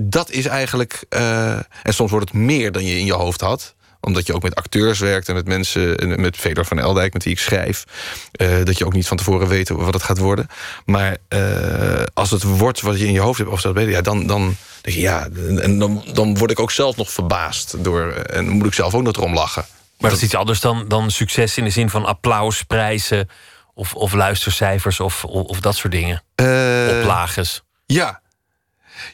dat 0.00 0.30
is 0.30 0.46
eigenlijk, 0.46 1.04
eh, 1.08 1.52
en 1.52 1.94
soms 1.94 2.10
wordt 2.10 2.28
het 2.28 2.38
meer 2.38 2.72
dan 2.72 2.84
je 2.84 2.98
in 2.98 3.04
je 3.04 3.12
hoofd 3.12 3.40
had 3.40 3.76
omdat 4.00 4.26
je 4.26 4.34
ook 4.34 4.42
met 4.42 4.54
acteurs 4.54 4.98
werkt 4.98 5.28
en 5.28 5.34
met 5.34 5.46
mensen, 5.46 5.96
en 5.96 6.20
met 6.20 6.36
Fedor 6.36 6.64
van 6.64 6.78
Eldijk, 6.78 7.12
met 7.12 7.24
wie 7.24 7.32
ik 7.32 7.38
schrijf. 7.38 7.84
eh, 8.32 8.64
dat 8.64 8.78
je 8.78 8.86
ook 8.86 8.92
niet 8.92 9.06
van 9.06 9.16
tevoren 9.16 9.48
weet 9.48 9.68
wat 9.68 9.94
het 9.94 10.02
gaat 10.02 10.18
worden. 10.18 10.46
Maar 10.84 11.16
eh, 11.28 12.02
als 12.14 12.30
het 12.30 12.42
wordt 12.42 12.80
wat 12.80 12.98
je 12.98 13.06
in 13.06 13.12
je 13.12 13.20
hoofd 13.20 13.38
hebt, 13.38 13.50
of 13.50 13.60
dat 13.60 13.74
weet 13.74 13.86
je, 13.86 13.90
ja, 13.90 14.00
dan, 14.00 14.26
dan 14.26 14.56
denk 14.80 14.96
je 14.96 15.02
ja. 15.02 15.28
En 15.60 15.78
dan, 15.78 16.04
dan 16.12 16.38
word 16.38 16.50
ik 16.50 16.60
ook 16.60 16.70
zelf 16.70 16.96
nog 16.96 17.10
verbaasd 17.10 17.84
door. 17.84 18.12
En 18.12 18.44
dan 18.44 18.54
moet 18.54 18.66
ik 18.66 18.74
zelf 18.74 18.94
ook 18.94 19.02
nog 19.02 19.16
erom 19.16 19.34
lachen. 19.34 19.66
Maar 19.98 20.10
dat 20.10 20.18
is 20.18 20.24
iets 20.24 20.34
anders 20.34 20.60
dan, 20.60 20.84
dan 20.88 21.10
succes 21.10 21.56
in 21.58 21.64
de 21.64 21.70
zin 21.70 21.90
van 21.90 22.04
applaus, 22.04 22.62
prijzen 22.62 23.28
of, 23.74 23.94
of 23.94 24.12
luistercijfers 24.12 25.00
of, 25.00 25.24
of, 25.24 25.46
of 25.46 25.60
dat 25.60 25.76
soort 25.76 25.92
dingen. 25.92 26.22
Eh, 26.34 26.98
Oplages. 26.98 27.62
Ja. 27.86 28.20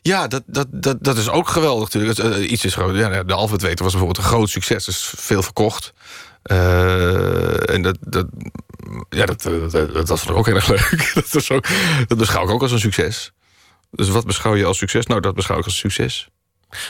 Ja, 0.02 0.26
dat, 0.26 0.42
dat, 0.46 0.66
dat, 0.70 0.96
dat 1.00 1.16
is 1.16 1.28
ook 1.28 1.48
geweldig 1.48 1.92
natuurlijk. 1.92 2.18
Eh, 2.18 2.50
iets 2.50 2.64
is 2.64 2.74
groot. 2.74 2.96
Ja, 2.96 3.22
de 3.22 3.34
Alfred 3.34 3.62
Weten 3.62 3.84
was 3.84 3.92
bijvoorbeeld 3.92 4.24
een 4.24 4.30
groot 4.32 4.48
succes. 4.50 4.84
Dus 4.84 5.12
veel 5.16 5.42
verkocht. 5.42 5.92
Eh, 6.42 7.70
en 7.70 7.82
dat, 7.82 7.96
dat, 8.00 8.26
ja, 9.08 9.26
dat, 9.26 9.42
dat, 9.42 9.70
dat, 9.70 9.94
dat 9.94 10.08
was 10.08 10.28
ook 10.28 10.46
heel 10.46 10.54
erg 10.54 10.68
leuk. 10.68 11.10
dat, 11.14 11.30
was 11.30 11.50
ook, 11.50 11.66
dat 12.06 12.18
beschouw 12.18 12.44
ik 12.44 12.50
ook 12.50 12.62
als 12.62 12.72
een 12.72 12.80
succes. 12.80 13.32
Dus 13.90 14.08
wat 14.08 14.26
beschouw 14.26 14.54
je 14.54 14.64
als 14.64 14.78
succes? 14.78 15.06
Nou, 15.06 15.20
dat 15.20 15.34
beschouw 15.34 15.58
ik 15.58 15.64
als 15.64 15.78
succes. 15.78 16.28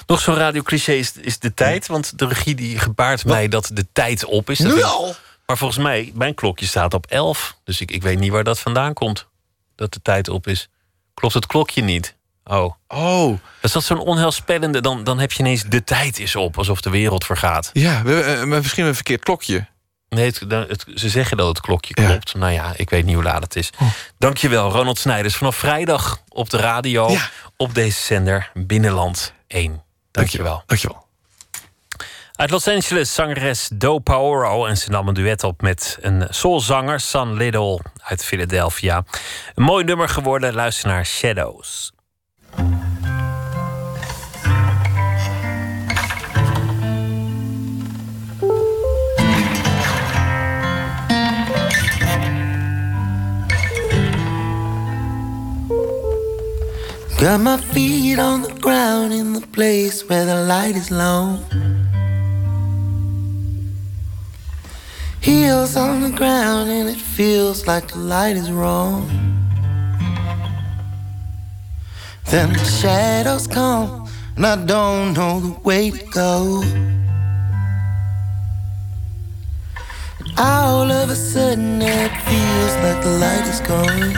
Nog 0.07 0.21
zo'n 0.21 0.35
radiocliché 0.35 0.93
is, 0.93 1.13
is 1.13 1.39
de 1.39 1.55
tijd. 1.55 1.87
Want 1.87 2.19
de 2.19 2.27
regie 2.27 2.55
die 2.55 2.79
gebaart 2.79 3.25
mij 3.25 3.49
dat 3.49 3.71
de 3.73 3.87
tijd 3.93 4.25
op 4.25 4.51
is. 4.51 4.59
Dat 4.59 4.73
Nu 4.73 4.79
is- 4.79 4.85
al? 4.85 5.15
Maar 5.47 5.59
volgens 5.59 5.83
mij, 5.85 6.13
mijn 6.15 6.35
klokje 6.35 6.67
staat 6.67 6.95
op 6.95 7.07
11. 7.07 7.57
Dus 7.65 7.81
ik, 7.81 7.91
ik 7.91 8.03
weet 8.03 8.19
niet 8.19 8.31
waar 8.31 8.45
dat 8.45 8.61
vandaan 8.61 8.93
komt. 8.93 9.27
Dat 9.75 9.93
de 9.93 10.03
tijd 10.03 10.29
op 10.29 10.47
is. 10.47 10.69
Klopt 11.15 11.35
het 11.35 11.47
klokje 11.47 11.83
niet? 11.83 12.15
Oh. 12.45 12.75
Oh. 12.89 13.39
Is 13.61 13.73
dat 13.73 13.85
zo'n 13.85 13.99
onheilspellende? 13.99 14.81
Dan, 14.81 15.05
dan 15.05 15.19
heb 15.19 15.33
je 15.33 15.39
ineens 15.43 15.63
de 15.63 15.85
tijd 15.85 16.19
is 16.19 16.37
op. 16.37 16.59
Alsof 16.59 16.81
de 16.81 16.91
wereld 16.91 17.25
vergaat. 17.25 17.71
Ja, 17.73 18.03
we, 18.03 18.21
eh, 18.21 18.43
maar 18.45 18.59
misschien 18.61 18.85
een 18.85 18.95
verkeerd 18.95 19.23
klokje. 19.23 19.67
Nee, 20.09 20.27
het, 20.27 20.43
dan- 20.51 20.65
het- 20.69 20.85
ze 20.95 21.09
zeggen 21.09 21.37
dat 21.37 21.49
het 21.49 21.61
klokje 21.61 21.95
klopt. 21.95 22.35
Nou 22.35 22.53
ja, 22.53 22.73
ik 22.77 22.91
weet 22.91 23.05
niet 23.05 23.15
hoe 23.15 23.25
laat 23.25 23.43
het 23.43 23.57
is. 23.57 23.71
Dankjewel, 24.19 24.71
Ronald 24.71 24.99
Snijders. 24.99 25.37
Vanaf 25.37 25.57
vrijdag 25.57 26.21
op 26.29 26.51
de 26.51 26.57
radio. 26.57 27.17
Op 27.57 27.75
deze 27.75 28.01
zender 28.03 28.51
Binnenland 28.55 29.33
1. 29.47 29.83
Dankjewel. 30.11 30.63
Dankjewel. 30.67 31.03
Uit 32.33 32.51
Los 32.51 32.69
Angeles 32.69 33.15
zangeres 33.15 33.69
Do 33.73 33.99
Paoro 33.99 34.67
en 34.67 34.77
ze 34.77 34.91
nam 34.91 35.09
een 35.09 35.15
duet 35.15 35.45
op 35.45 35.61
met 35.63 35.99
een 36.01 36.27
soulzanger 36.31 37.01
San 37.01 37.35
Little 37.35 37.81
uit 38.03 38.25
Philadelphia. 38.25 39.05
Een 39.55 39.65
mooi 39.65 39.85
nummer 39.85 40.09
geworden, 40.09 40.55
luister 40.55 40.89
naar 40.89 41.07
Shadows. 41.07 41.93
Got 57.25 57.41
my 57.41 57.57
feet 57.57 58.19
on 58.19 58.43
the 58.43 58.53
ground 58.61 59.15
in 59.15 59.33
the 59.33 59.41
place 59.41 60.07
where 60.07 60.27
the 60.27 60.45
light 60.45 60.77
is 60.77 60.91
low. 60.91 61.39
Heels 65.23 65.75
on 65.75 66.03
the 66.03 66.11
ground 66.11 66.71
and 66.71 66.87
it 66.87 66.99
feels 66.99 67.67
like 67.67 67.89
the 67.89 67.99
light 67.99 68.37
is 68.37 68.53
wrong. 68.53 69.34
Then 72.31 72.53
the 72.53 72.65
shadows 72.65 73.47
come 73.47 74.09
and 74.37 74.47
I 74.47 74.57
don't 74.65 75.15
know 75.15 75.41
the 75.41 75.61
way 75.61 75.91
to 75.91 76.05
go. 76.07 76.63
All 80.37 80.91
of 80.91 81.11
a 81.11 81.15
sudden 81.15 81.81
it 81.81 82.11
feels 82.27 82.75
like 82.83 83.03
the 83.05 83.11
light 83.23 83.47
is 83.47 83.61
gone. 83.61 84.17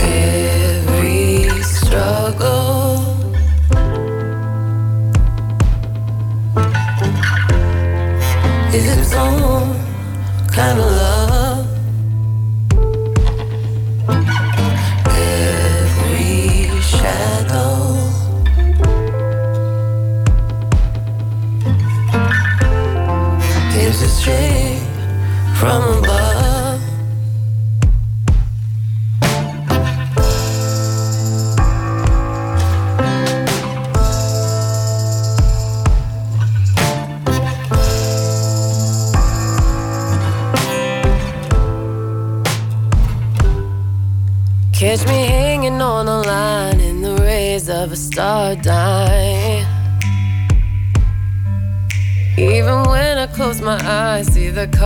Every 0.00 1.62
struggle 1.62 2.98
is 8.74 8.98
its 8.98 9.14
own 9.14 9.76
kind 10.48 10.78
of 10.80 10.86
love. 10.86 11.23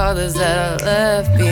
others 0.09 0.33
that 0.33 0.57
are 0.57 0.87
left 0.87 1.37
behind. 1.37 1.48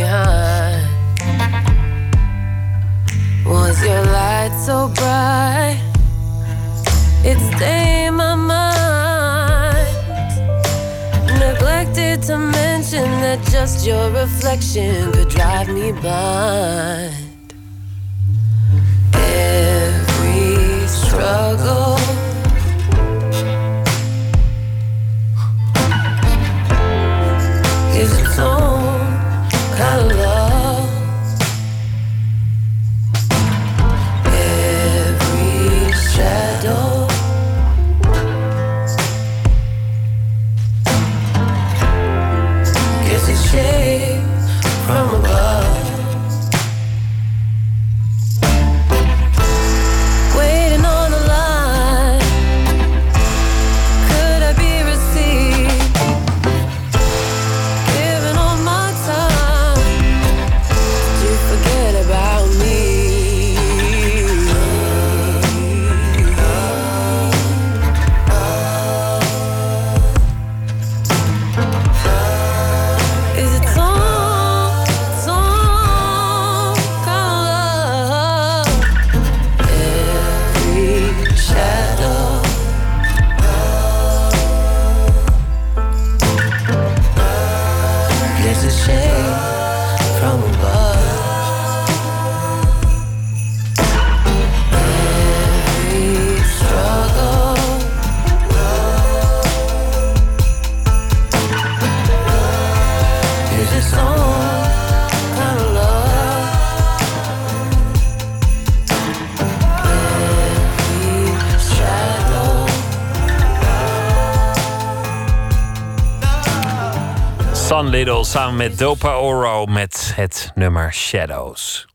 Samen 118.06 118.56
met 118.56 118.78
Dopa 118.78 119.18
Oro 119.18 119.64
met 119.64 120.12
het 120.14 120.50
nummer 120.54 120.94
Shadows. 120.94 121.86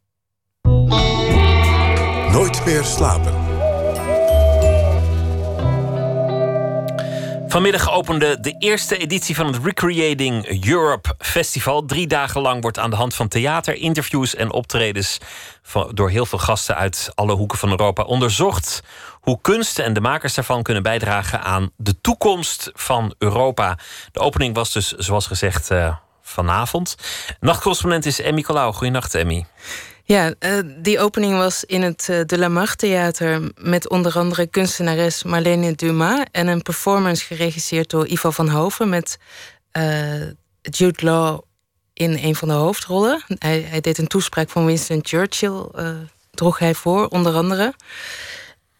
Nooit 2.31 2.65
meer 2.65 2.83
slapen. 2.83 3.33
Vanmiddag 7.47 7.91
opende 7.91 8.39
de 8.39 8.55
eerste 8.59 8.97
editie 8.97 9.35
van 9.35 9.47
het 9.47 9.63
Recreating 9.63 10.65
Europe 10.67 11.15
Festival. 11.17 11.85
Drie 11.85 12.07
dagen 12.07 12.41
lang 12.41 12.61
wordt 12.61 12.79
aan 12.79 12.89
de 12.89 12.95
hand 12.95 13.15
van 13.15 13.27
theater, 13.27 13.75
interviews 13.75 14.35
en 14.35 14.51
optredens 14.51 15.17
van, 15.61 15.91
door 15.93 16.09
heel 16.09 16.25
veel 16.25 16.39
gasten 16.39 16.75
uit 16.75 17.11
alle 17.15 17.33
hoeken 17.33 17.57
van 17.57 17.69
Europa 17.69 18.03
onderzocht 18.03 18.80
hoe 19.31 19.41
kunst 19.41 19.79
en 19.79 19.93
de 19.93 20.01
makers 20.01 20.33
daarvan 20.33 20.63
kunnen 20.63 20.83
bijdragen 20.83 21.41
aan 21.41 21.71
de 21.77 22.01
toekomst 22.01 22.71
van 22.73 23.15
Europa. 23.17 23.77
De 24.11 24.19
opening 24.19 24.55
was 24.55 24.73
dus, 24.73 24.91
zoals 24.91 25.27
gezegd, 25.27 25.71
eh, 25.71 25.95
vanavond. 26.21 26.95
Nachtcorrespondent 27.39 28.05
is 28.05 28.21
Emmy 28.21 28.41
Colau. 28.41 28.73
Goedenacht, 28.73 29.15
Emmy. 29.15 29.45
Ja, 30.03 30.33
eh, 30.39 30.53
die 30.77 30.99
opening 30.99 31.37
was 31.37 31.63
in 31.63 31.81
het 31.81 32.07
eh, 32.09 32.19
De 32.25 32.37
La 32.37 32.47
Mar 32.47 32.75
Theater 32.75 33.51
met 33.55 33.89
onder 33.89 34.17
andere 34.17 34.47
kunstenares 34.47 35.23
Marlene 35.23 35.75
Dumas 35.75 36.25
en 36.31 36.47
een 36.47 36.61
performance 36.61 37.25
geregisseerd 37.25 37.89
door 37.89 38.07
Ivo 38.07 38.31
van 38.31 38.49
Hoven 38.49 38.89
met 38.89 39.17
Jude 40.61 41.05
Law 41.05 41.39
in 41.93 42.17
een 42.21 42.35
van 42.35 42.47
de 42.47 42.53
hoofdrollen. 42.53 43.23
Hij, 43.27 43.61
hij 43.61 43.81
deed 43.81 43.97
een 43.97 44.07
toespraak 44.07 44.49
van 44.49 44.65
Winston 44.65 44.99
Churchill, 45.03 45.65
droeg 46.31 46.59
hij 46.59 46.73
voor, 46.73 47.07
onder 47.07 47.33
andere. 47.33 47.73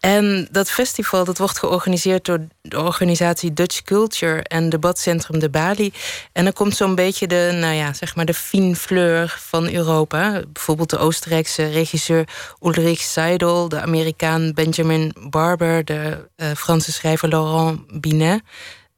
En 0.02 0.48
dat 0.50 0.70
festival 0.70 1.24
dat 1.24 1.38
wordt 1.38 1.58
georganiseerd 1.58 2.24
door 2.24 2.38
de 2.62 2.80
organisatie 2.80 3.52
Dutch 3.52 3.82
Culture 3.82 4.42
en 4.42 4.68
debatcentrum 4.68 5.38
de 5.38 5.50
Bali. 5.50 5.92
En 6.32 6.44
dan 6.44 6.52
komt 6.52 6.76
zo'n 6.76 6.94
beetje 6.94 7.26
de, 7.26 7.56
nou 7.60 7.74
ja, 7.74 7.92
zeg 7.92 8.16
maar 8.16 8.24
de 8.24 8.34
fine 8.34 8.76
fleur 8.76 9.36
van 9.38 9.72
Europa. 9.72 10.42
Bijvoorbeeld 10.52 10.90
de 10.90 10.98
Oostenrijkse 10.98 11.68
regisseur 11.68 12.28
Ulrich 12.62 13.00
Seidel, 13.00 13.68
de 13.68 13.80
Amerikaan 13.80 14.52
Benjamin 14.54 15.14
Barber, 15.30 15.84
de 15.84 16.28
uh, 16.36 16.50
Franse 16.56 16.92
schrijver 16.92 17.28
Laurent 17.28 18.00
Binet. 18.00 18.42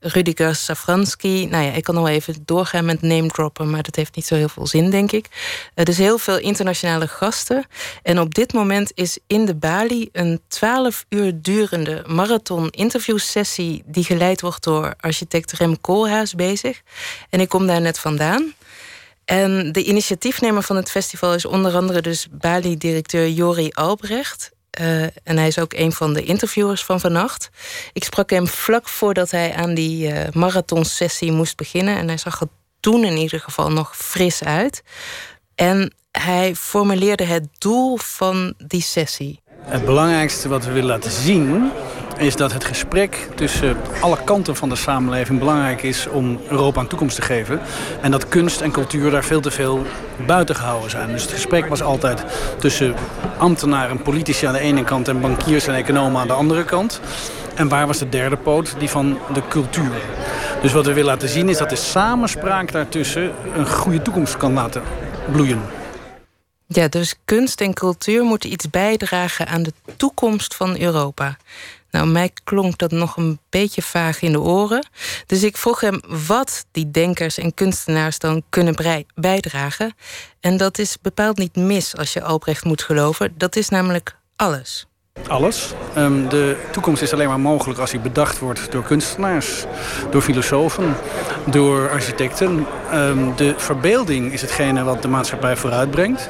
Rudiger 0.07 0.55
Safransky. 0.55 1.47
Nou 1.51 1.65
ja, 1.65 1.73
ik 1.73 1.85
kan 1.85 1.95
nog 1.95 2.09
even 2.09 2.35
doorgaan 2.45 2.85
met 2.85 3.03
name 3.03 3.29
droppen, 3.29 3.71
maar 3.71 3.83
dat 3.83 3.97
heeft 3.97 4.17
niet 4.17 4.27
zo 4.27 4.35
heel 4.35 4.49
veel 4.49 4.67
zin, 4.67 4.91
denk 4.91 5.13
ik. 5.13 5.27
Uh, 5.75 5.85
dus 5.85 5.97
heel 5.97 6.19
veel 6.19 6.39
internationale 6.39 7.09
gasten. 7.09 7.67
En 8.03 8.21
op 8.21 8.35
dit 8.35 8.53
moment 8.53 8.93
is 8.95 9.19
in 9.27 9.45
de 9.45 9.55
Bali 9.55 10.09
een 10.13 10.41
12 10.49 11.05
uur 11.09 11.43
durende 11.43 12.05
marathon 12.07 12.71
interviewsessie 12.71 13.83
die 13.87 14.05
geleid 14.05 14.41
wordt 14.41 14.65
door 14.65 14.95
architect 15.01 15.53
Rem 15.53 15.81
Koolhaas 15.81 16.35
bezig. 16.35 16.83
En 17.31 17.41
ik 17.41 17.49
kom 17.49 17.67
daar 17.67 17.81
net 17.81 17.99
vandaan. 17.99 18.55
En 19.25 19.73
de 19.73 19.85
initiatiefnemer 19.85 20.63
van 20.63 20.77
het 20.77 20.91
festival 20.91 21.35
is 21.35 21.45
onder 21.45 21.77
andere 21.77 22.01
dus 22.01 22.27
Bali-directeur 22.31 23.29
Jori 23.29 23.71
Albrecht. 23.71 24.54
Uh, 24.81 25.03
en 25.03 25.37
hij 25.37 25.47
is 25.47 25.59
ook 25.59 25.73
een 25.73 25.93
van 25.93 26.13
de 26.13 26.23
interviewers 26.23 26.85
van 26.85 27.01
vannacht. 27.01 27.51
Ik 27.93 28.05
sprak 28.05 28.31
hem 28.31 28.47
vlak 28.47 28.89
voordat 28.89 29.31
hij 29.31 29.55
aan 29.55 29.75
die 29.75 30.13
uh, 30.13 30.21
marathonsessie 30.33 31.33
moest 31.33 31.57
beginnen. 31.57 31.97
En 31.97 32.09
hij 32.09 32.19
zag 32.19 32.41
er 32.41 32.49
toen 32.81 33.05
in 33.05 33.17
ieder 33.17 33.41
geval 33.41 33.71
nog 33.71 33.97
fris 33.97 34.45
uit. 34.45 34.83
En 35.55 35.95
hij 36.11 36.55
formuleerde 36.55 37.25
het 37.25 37.49
doel 37.59 37.97
van 37.97 38.55
die 38.67 38.83
sessie. 38.83 39.43
Het 39.61 39.85
belangrijkste 39.85 40.49
wat 40.49 40.65
we 40.65 40.73
willen 40.73 40.89
laten 40.89 41.11
zien 41.11 41.71
is 42.19 42.37
dat 42.37 42.53
het 42.53 42.65
gesprek 42.65 43.29
tussen 43.35 43.77
alle 44.01 44.19
kanten 44.25 44.57
van 44.57 44.69
de 44.69 44.77
samenleving 44.77 45.39
belangrijk 45.39 45.83
is 45.83 46.07
om 46.07 46.41
Europa 46.49 46.81
een 46.81 46.87
toekomst 46.87 47.17
te 47.17 47.23
geven. 47.23 47.61
En 48.01 48.11
dat 48.11 48.29
kunst 48.29 48.61
en 48.61 48.71
cultuur 48.71 49.11
daar 49.11 49.25
veel 49.25 49.41
te 49.41 49.51
veel 49.51 49.87
buiten 50.27 50.57
gehouden 50.57 50.91
zijn. 50.91 51.09
Dus 51.09 51.23
het 51.23 51.33
gesprek 51.33 51.67
was 51.67 51.83
altijd 51.83 52.25
tussen 52.59 52.95
ambtenaren 53.39 53.91
en 53.91 54.03
politici 54.03 54.47
aan 54.47 54.53
de 54.53 54.59
ene 54.59 54.85
kant 54.85 55.09
en 55.09 55.21
bankiers 55.21 55.67
en 55.67 55.75
economen 55.75 56.21
aan 56.21 56.27
de 56.27 56.33
andere 56.33 56.65
kant. 56.65 57.01
En 57.55 57.69
waar 57.69 57.87
was 57.87 57.99
de 57.99 58.09
derde 58.09 58.37
poot? 58.37 58.75
Die 58.79 58.91
van 58.91 59.19
de 59.33 59.43
cultuur. 59.49 59.93
Dus 60.63 60.73
wat 60.73 60.87
we 60.87 60.93
willen 60.93 61.11
laten 61.11 61.29
zien 61.29 61.49
is 61.49 61.59
dat 61.59 61.71
de 61.71 61.77
samenspraak 61.77 62.73
daartussen 62.73 63.33
een 63.57 63.67
goede 63.67 64.03
toekomst 64.03 64.37
kan 64.37 64.53
laten 64.53 64.83
bloeien. 65.33 65.63
Ja, 66.67 66.89
dus 66.89 67.15
kunst 67.25 67.61
en 67.61 67.75
cultuur 67.75 68.25
moeten 68.25 68.53
iets 68.53 68.71
bijdragen 68.71 69.47
aan 69.47 69.63
de 69.63 69.73
toekomst 69.97 70.55
van 70.55 70.81
Europa. 70.81 71.37
Nou, 71.95 72.07
mij 72.07 72.31
klonk 72.45 72.79
dat 72.79 72.91
nog 72.91 73.17
een 73.17 73.39
beetje 73.51 73.83
vaag 73.83 74.23
in 74.23 74.33
de 74.33 74.41
oren. 74.41 74.87
Dus 75.27 75.43
ik 75.43 75.57
vroeg 75.57 75.81
hem 75.81 76.01
wat 76.27 76.67
die 76.71 76.91
denkers 76.91 77.39
en 77.39 77.55
kunstenaars 77.55 78.19
dan 78.19 78.43
kunnen 78.49 79.05
bijdragen. 79.15 79.95
En 80.41 80.57
dat 80.57 80.79
is 80.79 81.01
bepaald 81.01 81.39
niet 81.39 81.57
mis 81.57 81.97
als 81.97 82.13
je 82.13 82.23
Albrecht 82.23 82.65
moet 82.65 82.83
geloven. 82.83 83.35
Dat 83.37 83.57
is 83.57 83.69
namelijk 83.69 84.17
alles. 84.37 84.87
Alles. 85.29 85.73
Um, 85.97 86.29
de 86.29 86.57
toekomst 86.73 87.03
is 87.03 87.13
alleen 87.13 87.29
maar 87.29 87.41
mogelijk 87.41 87.79
als 87.79 87.91
die 87.91 88.01
bedacht 88.01 88.39
wordt 88.39 88.73
door 88.73 88.83
kunstenaars, 88.83 89.65
door 90.11 90.23
filosofen, 90.23 90.97
door 91.47 91.91
architecten. 91.91 92.67
Um, 92.93 93.37
de 93.37 93.55
verbeelding 93.57 94.33
is 94.33 94.41
hetgene 94.41 94.83
wat 94.83 95.03
de 95.03 95.09
maatschappij 95.09 95.57
vooruitbrengt. 95.57 96.29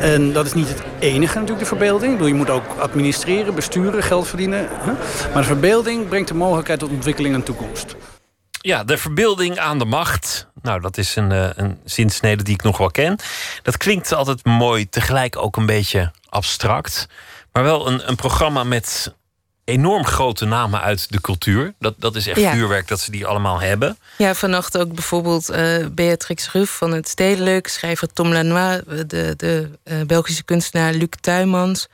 En 0.00 0.32
dat 0.32 0.46
is 0.46 0.54
niet 0.54 0.68
het 0.68 0.82
enige 0.98 1.34
natuurlijk, 1.34 1.58
de 1.58 1.66
verbeelding. 1.66 2.12
Bedoel, 2.12 2.26
je 2.26 2.34
moet 2.34 2.50
ook 2.50 2.64
administreren, 2.78 3.54
besturen, 3.54 4.02
geld 4.02 4.28
verdienen. 4.28 4.68
Maar 5.32 5.42
de 5.42 5.48
verbeelding 5.48 6.08
brengt 6.08 6.28
de 6.28 6.34
mogelijkheid 6.34 6.78
tot 6.78 6.90
ontwikkeling 6.90 7.34
en 7.34 7.42
toekomst. 7.42 7.96
Ja, 8.62 8.84
de 8.84 8.98
verbeelding 8.98 9.58
aan 9.58 9.78
de 9.78 9.84
macht. 9.84 10.46
Nou, 10.62 10.80
dat 10.80 10.98
is 10.98 11.16
een, 11.16 11.30
uh, 11.30 11.48
een 11.54 11.78
zinsnede 11.84 12.42
die 12.42 12.54
ik 12.54 12.62
nog 12.62 12.78
wel 12.78 12.90
ken. 12.90 13.18
Dat 13.62 13.76
klinkt 13.76 14.12
altijd 14.12 14.44
mooi, 14.44 14.88
tegelijk 14.88 15.36
ook 15.36 15.56
een 15.56 15.66
beetje 15.66 16.10
abstract. 16.28 17.08
Maar 17.52 17.62
wel 17.62 17.86
een, 17.86 18.08
een 18.08 18.16
programma 18.16 18.64
met 18.64 19.14
enorm 19.64 20.04
grote 20.04 20.44
namen 20.44 20.80
uit 20.80 21.12
de 21.12 21.20
cultuur. 21.20 21.74
Dat, 21.78 21.94
dat 21.98 22.16
is 22.16 22.26
echt 22.26 22.40
ja. 22.40 22.52
vuurwerk 22.52 22.88
dat 22.88 23.00
ze 23.00 23.10
die 23.10 23.26
allemaal 23.26 23.60
hebben. 23.60 23.98
Ja, 24.18 24.34
vannacht 24.34 24.78
ook 24.78 24.94
bijvoorbeeld 24.94 25.50
uh, 25.50 25.86
Beatrix 25.92 26.52
Ruff 26.52 26.76
van 26.76 26.92
het 26.92 27.08
Stedelijk... 27.08 27.68
schrijver 27.68 28.12
Tom 28.12 28.32
Lanois, 28.32 28.80
de, 29.06 29.34
de 29.36 29.70
uh, 29.84 30.00
Belgische 30.06 30.44
kunstenaar 30.44 30.92
Luc 30.92 31.08
Tuymans... 31.20 31.88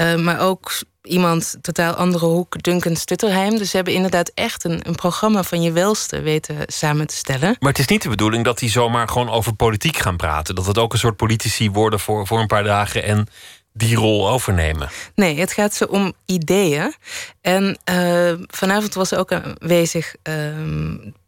Uh, 0.00 0.14
maar 0.14 0.40
ook 0.40 0.72
iemand 1.02 1.56
totaal 1.60 1.92
andere 1.94 2.26
hoek, 2.26 2.62
Duncan 2.62 2.96
Stutterheim. 2.96 3.58
Dus 3.58 3.70
ze 3.70 3.76
hebben 3.76 3.94
inderdaad 3.94 4.30
echt 4.34 4.64
een, 4.64 4.80
een 4.82 4.94
programma 4.94 5.42
van 5.42 5.62
je 5.62 5.72
welste 5.72 6.20
weten 6.20 6.56
samen 6.66 7.06
te 7.06 7.14
stellen. 7.14 7.56
Maar 7.58 7.70
het 7.70 7.78
is 7.78 7.86
niet 7.86 8.02
de 8.02 8.08
bedoeling 8.08 8.44
dat 8.44 8.58
die 8.58 8.70
zomaar 8.70 9.08
gewoon 9.08 9.30
over 9.30 9.54
politiek 9.54 9.96
gaan 9.96 10.16
praten. 10.16 10.54
Dat 10.54 10.66
het 10.66 10.78
ook 10.78 10.92
een 10.92 10.98
soort 10.98 11.16
politici 11.16 11.70
worden 11.70 12.00
voor, 12.00 12.26
voor 12.26 12.40
een 12.40 12.46
paar 12.46 12.64
dagen... 12.64 13.02
en 13.02 13.28
die 13.76 13.96
rol 13.96 14.28
overnemen. 14.30 14.88
Nee, 15.14 15.38
het 15.38 15.52
gaat 15.52 15.74
ze 15.74 15.88
om 15.88 16.12
ideeën. 16.26 16.94
En 17.40 17.78
uh, 17.90 18.32
vanavond 18.46 18.94
was 18.94 19.10
er 19.10 19.18
ook 19.18 19.32
aanwezig 19.32 20.14
uh, 20.28 20.34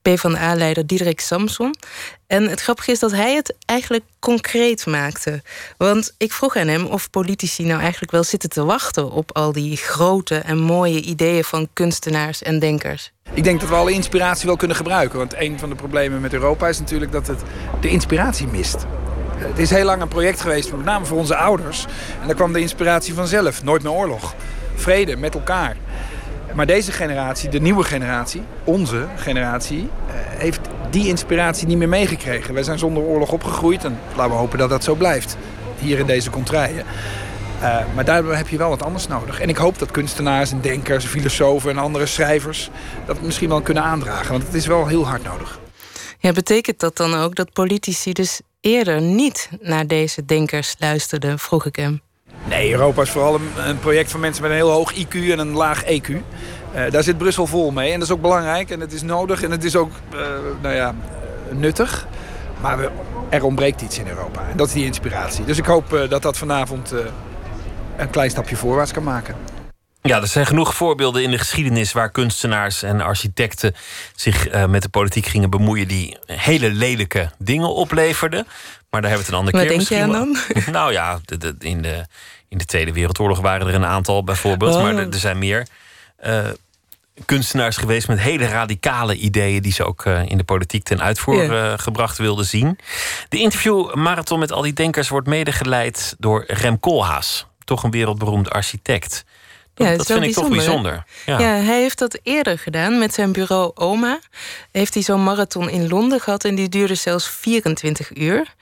PvdA-leider 0.03 0.87
Diederik 0.87 1.21
Samson. 1.21 1.75
En 2.27 2.49
het 2.49 2.61
grappige 2.61 2.91
is 2.91 2.99
dat 2.99 3.13
hij 3.13 3.35
het 3.35 3.55
eigenlijk 3.65 4.05
concreet 4.19 4.87
maakte. 4.87 5.43
Want 5.77 6.15
ik 6.19 6.33
vroeg 6.33 6.57
aan 6.57 6.69
hem 6.69 6.87
of 6.87 7.11
politici 7.11 7.65
nou 7.65 7.81
eigenlijk 7.81 8.13
wel 8.13 8.25
zitten 8.25 8.51
te 8.51 8.65
wachten... 8.65 9.11
op 9.11 9.37
al 9.37 9.53
die 9.53 9.77
grote 9.77 10.37
en 10.37 10.59
mooie 10.59 11.01
ideeën 11.01 11.45
van 11.45 11.69
kunstenaars 11.73 12.43
en 12.43 12.59
denkers. 12.59 13.13
Ik 13.33 13.45
denk 13.45 13.61
dat 13.61 13.69
we 13.69 13.75
alle 13.75 13.93
inspiratie 13.93 14.47
wel 14.47 14.57
kunnen 14.57 14.77
gebruiken. 14.77 15.19
Want 15.19 15.35
een 15.37 15.59
van 15.59 15.69
de 15.69 15.75
problemen 15.75 16.21
met 16.21 16.33
Europa 16.33 16.69
is 16.69 16.79
natuurlijk 16.79 17.13
dat 17.13 17.27
het 17.27 17.41
de 17.81 17.89
inspiratie 17.89 18.47
mist. 18.47 18.87
Het 19.39 19.59
is 19.59 19.71
heel 19.71 19.85
lang 19.85 20.03
een 20.03 20.09
project 20.09 20.41
geweest, 20.41 20.73
met 20.73 20.85
name 20.85 21.05
voor 21.05 21.19
onze 21.19 21.37
ouders. 21.37 21.87
En 22.21 22.27
daar 22.27 22.37
kwam 22.37 22.53
de 22.53 22.61
inspiratie 22.61 23.15
vanzelf. 23.15 23.63
Nooit 23.65 23.83
meer 23.83 23.93
oorlog. 23.93 24.35
Vrede 24.75 25.17
met 25.17 25.35
elkaar. 25.35 25.77
Maar 26.55 26.67
deze 26.67 26.93
generatie, 26.93 27.49
de 27.49 27.61
nieuwe 27.61 27.85
generatie, 27.85 28.43
onze 28.65 29.07
generatie, 29.17 29.91
eh, 30.07 30.15
heeft 30.15 30.61
die 30.91 31.09
inspiratie 31.09 31.67
niet 31.67 31.79
meer 31.79 31.89
meegekregen. 31.89 32.55
Wij 32.55 32.63
zijn 32.63 32.79
zonder 32.79 33.03
oorlog 33.03 33.33
opgegroeid 33.33 33.85
en 33.85 33.99
laten 34.17 34.33
we 34.33 34.39
hopen 34.39 34.59
dat 34.59 34.71
dat 34.71 34.85
zo 34.85 34.95
blijft. 34.95 35.37
Hier 35.79 35.99
in 35.99 36.07
deze 36.07 36.31
contraien. 36.31 36.85
Uh, 37.63 37.79
maar 37.95 38.05
daardoor 38.05 38.35
heb 38.35 38.49
je 38.49 38.57
wel 38.57 38.69
wat 38.69 38.83
anders 38.83 39.07
nodig. 39.07 39.41
En 39.41 39.49
ik 39.49 39.57
hoop 39.57 39.79
dat 39.79 39.91
kunstenaars 39.91 40.51
en 40.51 40.61
denkers, 40.61 41.05
filosofen 41.05 41.71
en 41.71 41.79
andere 41.79 42.07
schrijvers 42.07 42.71
dat 43.07 43.21
misschien 43.21 43.49
wel 43.49 43.61
kunnen 43.61 43.83
aandragen. 43.83 44.31
Want 44.31 44.43
het 44.43 44.55
is 44.55 44.67
wel 44.67 44.87
heel 44.87 45.07
hard 45.07 45.25
nodig. 45.25 45.59
Ja, 46.19 46.33
betekent 46.33 46.81
dat 46.81 46.97
dan 46.97 47.15
ook 47.15 47.35
dat 47.35 47.53
politici 47.53 48.13
dus 48.13 48.41
eerder 48.61 49.01
niet 49.01 49.49
naar 49.61 49.87
deze 49.87 50.25
denkers 50.25 50.75
luisterden, 50.79 51.39
vroeg 51.39 51.67
ik 51.67 51.77
hem. 51.77 52.01
Nee, 52.49 52.73
Europa 52.73 53.03
is 53.03 53.11
vooral 53.11 53.41
een, 53.57 53.79
project 53.79 54.11
van 54.11 54.21
mensen 54.21 54.43
met 54.43 54.51
een 54.51 54.57
heel 54.57 54.71
hoog 54.71 54.95
IQ 54.95 55.15
en 55.15 55.39
een 55.39 55.53
laag 55.53 55.85
EQ. 55.85 56.09
Uh, 56.09 56.91
daar 56.91 57.03
zit 57.03 57.19
Brussel 57.19 57.47
vol 57.47 57.71
mee 57.71 57.93
en 57.93 57.99
dat 57.99 58.09
is 58.09 58.15
ook 58.15 58.21
belangrijk 58.21 58.71
en 58.71 58.81
het 58.81 58.93
is 58.93 59.03
nodig 59.03 59.43
en 59.43 59.51
het 59.51 59.65
is 59.65 59.77
ook 59.77 59.91
uh, 60.15 60.21
nou 60.63 60.75
ja, 60.75 60.95
nuttig. 61.51 62.07
Maar 62.61 62.91
er 63.29 63.45
ontbreekt 63.45 63.81
iets 63.81 63.99
in 63.99 64.09
Europa 64.09 64.49
en 64.51 64.57
dat 64.57 64.67
is 64.67 64.73
die 64.73 64.85
inspiratie. 64.85 65.45
Dus 65.45 65.59
ik 65.59 65.65
hoop 65.65 65.93
uh, 65.93 66.09
dat 66.09 66.23
dat 66.23 66.37
vanavond 66.37 66.95
een 67.97 68.11
klein 68.11 68.31
stapje 68.31 68.57
voorwaarts 68.57 68.93
kan 68.93 69.03
maken. 69.03 69.35
Ja, 70.09 70.21
er 70.21 70.27
zijn 70.27 70.47
genoeg 70.47 70.75
voorbeelden 70.75 71.23
in 71.23 71.31
de 71.31 71.39
geschiedenis 71.39 71.93
waar 71.93 72.11
kunstenaars 72.11 72.83
en 72.83 73.01
architecten 73.01 73.75
zich 74.15 74.55
uh, 74.55 74.65
met 74.65 74.83
de 74.83 74.89
politiek 74.89 75.27
gingen 75.27 75.51
bemoeien 75.51 75.89
die 75.89 76.17
hele 76.27 76.71
lelijke 76.71 77.31
dingen 77.39 77.75
opleverden. 77.75 78.47
Maar 78.91 79.01
daar 79.01 79.11
hebben 79.11 79.29
we 79.29 79.37
het 79.37 79.47
een 79.47 79.53
andere 79.53 79.57
Wat 79.57 79.67
keer 79.67 79.77
denk 79.77 79.89
jij 79.89 80.07
dan? 80.07 80.37
nou 80.81 80.93
ja, 80.93 81.21
de, 81.25 81.37
de, 81.37 81.55
in, 81.59 81.83
de, 81.83 82.07
in 82.49 82.59
de 82.59 82.65
Tweede 82.65 82.93
Wereldoorlog 82.93 83.41
waren 83.41 83.67
er 83.67 83.75
een 83.75 83.85
aantal 83.85 84.25
bijvoorbeeld, 84.25 84.75
oh. 84.75 84.83
maar 84.83 84.97
er, 84.97 85.09
er, 85.13 85.19
zijn 85.19 85.39
meer. 85.39 85.67
Uh, 86.27 86.39
kunstenaars 87.25 87.77
geweest 87.77 88.09
met 88.09 88.21
hele 88.21 88.47
radicale 88.47 89.15
ideeën 89.15 89.63
die 89.63 89.73
ze 89.73 89.85
ook 89.85 90.05
uh, 90.05 90.23
in 90.27 90.37
de 90.37 90.45
politiek 90.45 90.85
ten 90.85 91.03
uitvoer 91.03 91.45
yeah. 91.45 91.79
gebracht 91.79 92.19
wilden 92.19 92.45
zien. 92.45 92.79
De 93.29 93.39
interviewmarathon 93.39 94.39
met 94.39 94.53
al 94.53 94.63
die 94.63 94.73
denkers 94.73 95.09
wordt 95.09 95.27
medegeleid 95.27 96.15
door 96.19 96.45
Rem 96.47 96.81
Koolhaas, 96.81 97.47
toch 97.65 97.83
een 97.83 97.91
wereldberoemd 97.91 98.51
architect. 98.51 99.25
Dat, 99.79 99.87
ja, 99.87 99.97
dat 99.97 100.07
vind 100.07 100.25
ik 100.25 100.33
toch 100.33 100.49
bijzonder. 100.49 101.05
Ja. 101.27 101.39
ja. 101.39 101.49
hij 101.49 101.81
heeft 101.81 101.99
dat 101.99 102.19
eerder 102.23 102.59
gedaan 102.59 102.99
met 102.99 103.15
zijn 103.15 103.33
bureau 103.33 103.71
OMA. 103.75 104.19
Heeft 104.73 104.95
hij 104.95 105.03
zo'n 105.03 105.23
marathon 105.23 105.71
in 105.71 105.89
Londen 105.89 106.21
gehad 106.21 106.45
en 106.45 106.55
die 106.55 106.69
duurde 106.69 106.95
zelfs 106.95 107.29
24 107.29 108.17
uur. 108.17 108.55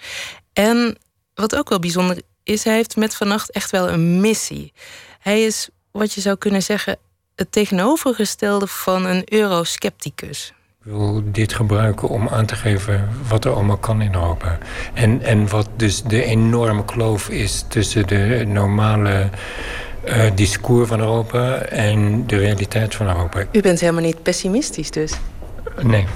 En 0.52 0.98
wat 1.34 1.56
ook 1.56 1.68
wel 1.68 1.78
bijzonder 1.78 2.20
is, 2.42 2.64
hij 2.64 2.74
heeft 2.74 2.96
met 2.96 3.14
vannacht 3.14 3.50
echt 3.50 3.70
wel 3.70 3.88
een 3.88 4.20
missie. 4.20 4.72
Hij 5.18 5.44
is, 5.44 5.68
wat 5.90 6.12
je 6.12 6.20
zou 6.20 6.36
kunnen 6.36 6.62
zeggen, 6.62 6.98
het 7.34 7.52
tegenovergestelde 7.52 8.66
van 8.66 9.04
een 9.04 9.22
euroscepticus. 9.24 10.52
Ik 10.84 10.92
wil 10.92 11.22
dit 11.24 11.52
gebruiken 11.52 12.08
om 12.08 12.28
aan 12.28 12.46
te 12.46 12.56
geven 12.56 13.08
wat 13.28 13.44
er 13.44 13.52
allemaal 13.52 13.76
kan 13.76 14.00
in 14.00 14.14
Europa. 14.14 14.58
En, 14.94 15.22
en 15.22 15.48
wat 15.48 15.68
dus 15.76 16.02
de 16.02 16.24
enorme 16.24 16.84
kloof 16.84 17.28
is 17.28 17.64
tussen 17.68 18.06
de 18.06 18.44
normale 18.46 19.30
uh, 20.06 20.30
discours 20.34 20.88
van 20.88 21.00
Europa 21.00 21.58
en 21.58 22.26
de 22.26 22.36
realiteit 22.36 22.94
van 22.94 23.06
Europa. 23.06 23.44
U 23.52 23.60
bent 23.60 23.80
helemaal 23.80 24.02
niet 24.02 24.22
pessimistisch 24.22 24.90
dus? 24.90 25.12
Nee. 25.82 26.06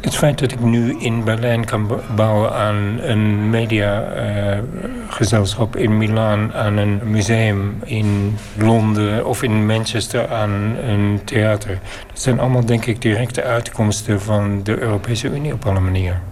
Het 0.00 0.16
feit 0.16 0.38
dat 0.38 0.52
ik 0.52 0.60
nu 0.60 0.96
in 0.98 1.24
Berlijn 1.24 1.64
kan 1.64 2.00
bouwen 2.16 2.52
aan 2.52 2.98
een 3.00 3.50
mediagezelschap 3.50 5.76
in 5.76 5.96
Milaan, 5.96 6.54
aan 6.54 6.76
een 6.76 7.00
museum 7.04 7.80
in 7.84 8.38
Londen 8.56 9.26
of 9.26 9.42
in 9.42 9.66
Manchester 9.66 10.28
aan 10.28 10.76
een 10.76 11.20
theater. 11.24 11.78
Dat 12.08 12.20
zijn 12.20 12.40
allemaal, 12.40 12.64
denk 12.64 12.86
ik, 12.86 13.02
directe 13.02 13.42
uitkomsten 13.42 14.20
van 14.20 14.62
de 14.62 14.78
Europese 14.78 15.28
Unie 15.28 15.52
op 15.52 15.66
alle 15.66 15.80
manieren. 15.80 16.22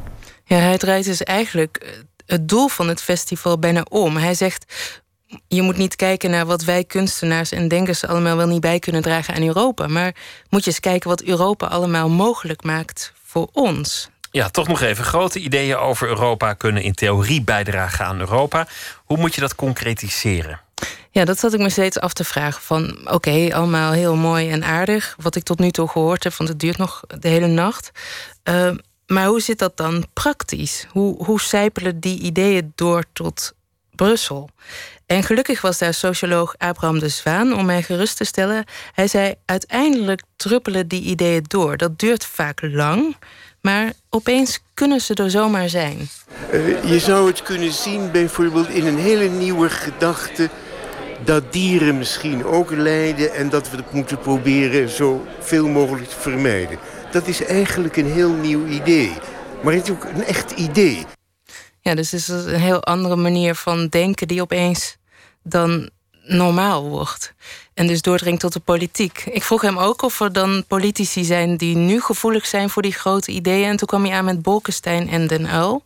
Ja, 0.44 0.56
hij 0.56 0.78
draait 0.78 1.04
dus 1.04 1.22
eigenlijk 1.22 2.02
het 2.26 2.48
doel 2.48 2.68
van 2.68 2.88
het 2.88 3.02
festival 3.02 3.58
bijna 3.58 3.82
om. 3.88 4.16
Hij 4.16 4.34
zegt. 4.34 4.64
Je 5.48 5.62
moet 5.62 5.76
niet 5.76 5.96
kijken 5.96 6.30
naar 6.30 6.46
wat 6.46 6.64
wij 6.64 6.84
kunstenaars 6.84 7.52
en 7.52 7.68
denkers 7.68 8.06
allemaal 8.06 8.36
wel 8.36 8.46
niet 8.46 8.60
bij 8.60 8.78
kunnen 8.78 9.02
dragen 9.02 9.34
aan 9.34 9.42
Europa. 9.42 9.86
Maar 9.86 10.14
moet 10.48 10.64
je 10.64 10.70
eens 10.70 10.80
kijken 10.80 11.08
wat 11.08 11.22
Europa 11.22 11.66
allemaal 11.66 12.08
mogelijk 12.08 12.62
maakt 12.62 13.12
voor 13.24 13.48
ons. 13.52 14.08
Ja, 14.30 14.48
toch 14.48 14.68
nog 14.68 14.80
even. 14.80 15.04
Grote 15.04 15.38
ideeën 15.38 15.76
over 15.76 16.08
Europa 16.08 16.52
kunnen 16.52 16.82
in 16.82 16.94
theorie 16.94 17.42
bijdragen 17.42 18.06
aan 18.06 18.20
Europa. 18.20 18.66
Hoe 19.04 19.16
moet 19.16 19.34
je 19.34 19.40
dat 19.40 19.54
concretiseren? 19.54 20.60
Ja, 21.10 21.24
dat 21.24 21.38
zat 21.38 21.52
ik 21.52 21.60
me 21.60 21.70
steeds 21.70 22.00
af 22.00 22.12
te 22.12 22.24
vragen. 22.24 22.62
Van 22.62 23.08
oké, 23.10 23.48
allemaal 23.54 23.92
heel 23.92 24.16
mooi 24.16 24.50
en 24.50 24.64
aardig. 24.64 25.14
Wat 25.20 25.36
ik 25.36 25.42
tot 25.42 25.58
nu 25.58 25.70
toe 25.70 25.88
gehoord 25.88 26.24
heb, 26.24 26.34
want 26.34 26.50
het 26.50 26.60
duurt 26.60 26.76
nog 26.76 27.00
de 27.18 27.28
hele 27.28 27.46
nacht. 27.46 27.90
Uh, 28.44 28.70
maar 29.06 29.26
hoe 29.26 29.40
zit 29.40 29.58
dat 29.58 29.76
dan 29.76 30.06
praktisch? 30.12 30.86
Hoe, 30.90 31.24
hoe 31.24 31.40
sijpelen 31.40 32.00
die 32.00 32.20
ideeën 32.20 32.72
door 32.74 33.04
tot 33.12 33.52
Brussel? 33.94 34.50
En 35.08 35.22
gelukkig 35.22 35.60
was 35.60 35.78
daar 35.78 35.94
socioloog 35.94 36.54
Abraham 36.58 36.98
de 36.98 37.08
Zwaan 37.08 37.54
om 37.54 37.64
mij 37.64 37.82
gerust 37.82 38.16
te 38.16 38.24
stellen. 38.24 38.64
Hij 38.92 39.08
zei: 39.08 39.34
uiteindelijk 39.44 40.22
druppelen 40.36 40.88
die 40.88 41.02
ideeën 41.02 41.44
door. 41.46 41.76
Dat 41.76 41.98
duurt 41.98 42.24
vaak 42.24 42.60
lang, 42.62 43.16
maar 43.60 43.92
opeens 44.10 44.60
kunnen 44.74 45.00
ze 45.00 45.14
er 45.14 45.30
zomaar 45.30 45.68
zijn. 45.68 46.08
Uh, 46.52 46.90
je 46.90 46.98
zou 46.98 47.26
het 47.26 47.42
kunnen 47.42 47.72
zien 47.72 48.10
bijvoorbeeld 48.10 48.68
in 48.68 48.86
een 48.86 48.98
hele 48.98 49.28
nieuwe 49.28 49.70
gedachte 49.70 50.50
dat 51.24 51.52
dieren 51.52 51.98
misschien 51.98 52.44
ook 52.44 52.70
lijden 52.70 53.34
en 53.34 53.48
dat 53.48 53.70
we 53.70 53.76
het 53.76 53.92
moeten 53.92 54.18
proberen 54.18 54.88
zo 54.88 55.26
veel 55.40 55.68
mogelijk 55.68 56.08
te 56.08 56.20
vermijden. 56.20 56.78
Dat 57.12 57.26
is 57.26 57.44
eigenlijk 57.44 57.96
een 57.96 58.12
heel 58.12 58.32
nieuw 58.32 58.66
idee. 58.66 59.12
Maar 59.62 59.72
het 59.72 59.84
is 59.84 59.90
ook 59.90 60.04
een 60.04 60.24
echt 60.24 60.50
idee. 60.50 61.06
Ja, 61.80 61.94
dus 61.94 62.10
het 62.10 62.20
is 62.20 62.28
een 62.28 62.60
heel 62.60 62.84
andere 62.84 63.16
manier 63.16 63.54
van 63.54 63.86
denken 63.86 64.28
die 64.28 64.42
opeens 64.42 64.97
dan 65.50 65.90
normaal 66.22 66.88
wordt. 66.88 67.34
En 67.74 67.86
dus 67.86 68.02
doordringt 68.02 68.40
tot 68.40 68.52
de 68.52 68.60
politiek. 68.60 69.24
Ik 69.30 69.42
vroeg 69.42 69.62
hem 69.62 69.78
ook 69.78 70.02
of 70.02 70.20
er 70.20 70.32
dan 70.32 70.64
politici 70.66 71.24
zijn 71.24 71.56
die 71.56 71.76
nu 71.76 72.00
gevoelig 72.00 72.46
zijn 72.46 72.70
voor 72.70 72.82
die 72.82 72.92
grote 72.92 73.32
ideeën. 73.32 73.68
En 73.68 73.76
toen 73.76 73.88
kwam 73.88 74.04
hij 74.04 74.14
aan 74.14 74.24
met 74.24 74.42
Bolkestein 74.42 75.08
en 75.08 75.26
Den 75.26 75.48
Uil. 75.48 75.84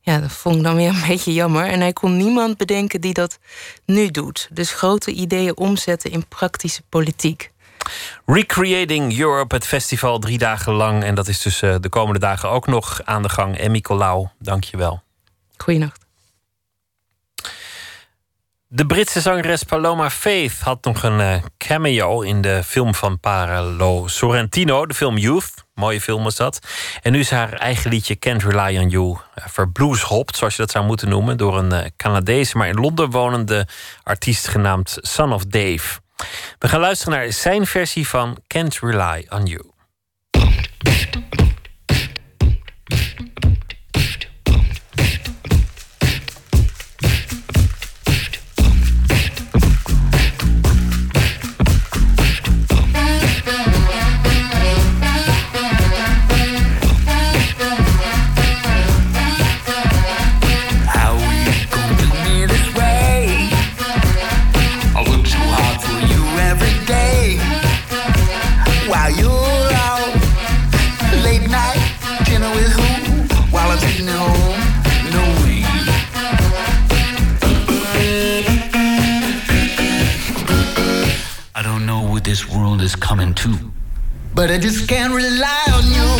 Ja, 0.00 0.18
dat 0.18 0.32
vond 0.32 0.56
ik 0.56 0.62
dan 0.62 0.76
weer 0.76 0.88
een 0.88 1.06
beetje 1.08 1.32
jammer. 1.32 1.66
En 1.66 1.80
hij 1.80 1.92
kon 1.92 2.16
niemand 2.16 2.56
bedenken 2.56 3.00
die 3.00 3.14
dat 3.14 3.38
nu 3.84 4.10
doet. 4.10 4.48
Dus 4.52 4.72
grote 4.72 5.10
ideeën 5.10 5.56
omzetten 5.56 6.10
in 6.10 6.26
praktische 6.28 6.82
politiek. 6.88 7.52
Recreating 8.26 9.18
Europe, 9.18 9.54
het 9.54 9.66
festival 9.66 10.18
drie 10.18 10.38
dagen 10.38 10.72
lang. 10.72 11.02
En 11.02 11.14
dat 11.14 11.28
is 11.28 11.42
dus 11.42 11.62
uh, 11.62 11.74
de 11.80 11.88
komende 11.88 12.20
dagen 12.20 12.50
ook 12.50 12.66
nog 12.66 13.00
aan 13.04 13.22
de 13.22 13.28
gang. 13.28 13.56
Emmy 13.56 13.80
Colau, 13.80 14.28
dank 14.38 14.64
je 14.64 14.76
wel. 14.76 15.02
Goeienacht. 15.56 16.03
De 18.74 18.86
Britse 18.86 19.20
zangeres 19.20 19.62
Paloma 19.62 20.10
Faith 20.10 20.60
had 20.60 20.84
nog 20.84 21.02
een 21.02 21.20
uh, 21.20 21.34
cameo 21.58 22.20
in 22.20 22.40
de 22.40 22.62
film 22.64 22.94
van 22.94 23.20
Paralo 23.20 24.06
Sorrentino, 24.08 24.86
de 24.86 24.94
film 24.94 25.16
Youth. 25.16 25.52
Mooie 25.74 26.00
film 26.00 26.22
was 26.22 26.36
dat. 26.36 26.58
En 27.02 27.12
nu 27.12 27.18
is 27.18 27.30
haar 27.30 27.52
eigen 27.52 27.90
liedje 27.90 28.18
Can't 28.18 28.42
Rely 28.42 28.78
on 28.78 28.88
You 28.88 29.18
uh, 29.38 30.24
zoals 30.32 30.56
je 30.56 30.62
dat 30.62 30.70
zou 30.70 30.84
moeten 30.84 31.08
noemen, 31.08 31.36
door 31.36 31.58
een 31.58 31.72
uh, 31.72 31.80
Canadese, 31.96 32.56
maar 32.56 32.68
in 32.68 32.80
Londen 32.80 33.10
wonende 33.10 33.66
artiest 34.02 34.48
genaamd 34.48 34.98
Son 35.00 35.32
of 35.32 35.44
Dave. 35.44 36.00
We 36.58 36.68
gaan 36.68 36.80
luisteren 36.80 37.18
naar 37.18 37.32
zijn 37.32 37.66
versie 37.66 38.08
van 38.08 38.38
Can't 38.46 38.78
Rely 38.78 39.26
on 39.28 39.44
You. 39.44 39.73
But 84.44 84.50
I 84.50 84.58
just 84.58 84.86
can't 84.86 85.14
rely 85.14 85.64
on 85.72 85.90
you. 85.90 86.13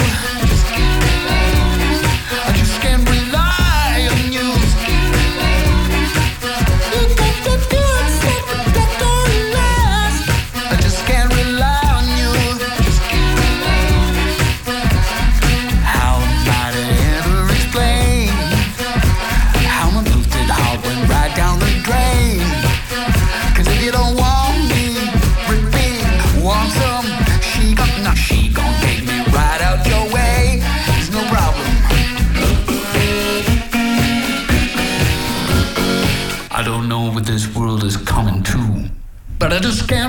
Just 39.65 39.89
can't 39.89 40.04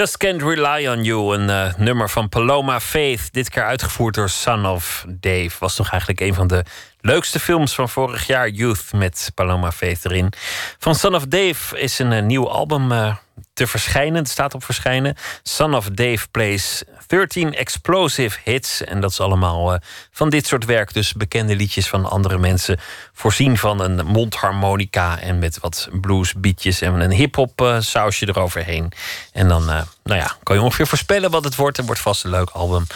Just 0.00 0.16
Can't 0.16 0.42
Rely 0.42 0.86
on 0.86 1.04
You, 1.04 1.34
een 1.34 1.48
uh, 1.48 1.74
nummer 1.76 2.10
van 2.10 2.28
Paloma 2.28 2.80
Faith. 2.80 3.32
Dit 3.32 3.50
keer 3.50 3.64
uitgevoerd 3.64 4.14
door 4.14 4.28
Son 4.28 4.66
of 4.66 5.04
Dave. 5.08 5.50
Was 5.58 5.74
toch 5.74 5.90
eigenlijk 5.90 6.20
een 6.20 6.34
van 6.34 6.46
de 6.46 6.64
leukste 7.00 7.40
films 7.40 7.74
van 7.74 7.88
vorig 7.88 8.26
jaar. 8.26 8.48
Youth 8.48 8.92
met 8.92 9.30
Paloma 9.34 9.72
Faith 9.72 10.04
erin. 10.04 10.32
Van 10.78 10.94
Son 10.94 11.14
of 11.14 11.26
Dave 11.26 11.78
is 11.78 11.98
een, 11.98 12.10
een 12.10 12.26
nieuw 12.26 12.48
album 12.48 12.92
uh, 12.92 13.16
te 13.52 13.66
verschijnen. 13.66 14.18
Het 14.18 14.28
staat 14.28 14.54
op 14.54 14.64
verschijnen. 14.64 15.16
Son 15.42 15.74
of 15.74 15.88
Dave 15.88 16.28
plays 16.30 16.82
13 17.10 17.54
explosive 17.54 18.38
hits. 18.44 18.84
En 18.84 19.00
dat 19.00 19.10
is 19.10 19.20
allemaal 19.20 19.72
uh, 19.72 19.78
van 20.10 20.30
dit 20.30 20.46
soort 20.46 20.64
werk. 20.64 20.92
Dus 20.92 21.12
bekende 21.12 21.56
liedjes 21.56 21.88
van 21.88 22.10
andere 22.10 22.38
mensen. 22.38 22.78
Voorzien 23.12 23.58
van 23.58 23.80
een 23.80 24.06
mondharmonica. 24.06 25.18
En 25.18 25.38
met 25.38 25.58
wat 25.60 25.88
bluesbeatjes 26.00 26.80
en 26.80 27.00
een 27.00 27.12
hip-hop 27.12 27.60
uh, 27.60 27.80
sausje 27.80 28.28
eroverheen. 28.28 28.92
En 29.32 29.48
dan 29.48 29.62
uh, 29.62 29.80
nou 30.02 30.20
ja, 30.20 30.36
kan 30.42 30.56
je 30.56 30.62
ongeveer 30.62 30.86
voorspellen 30.86 31.30
wat 31.30 31.44
het 31.44 31.56
wordt. 31.56 31.76
Het 31.76 31.86
wordt 31.86 32.00
vast 32.00 32.24
een 32.24 32.30
leuk 32.30 32.50
album 32.50 32.86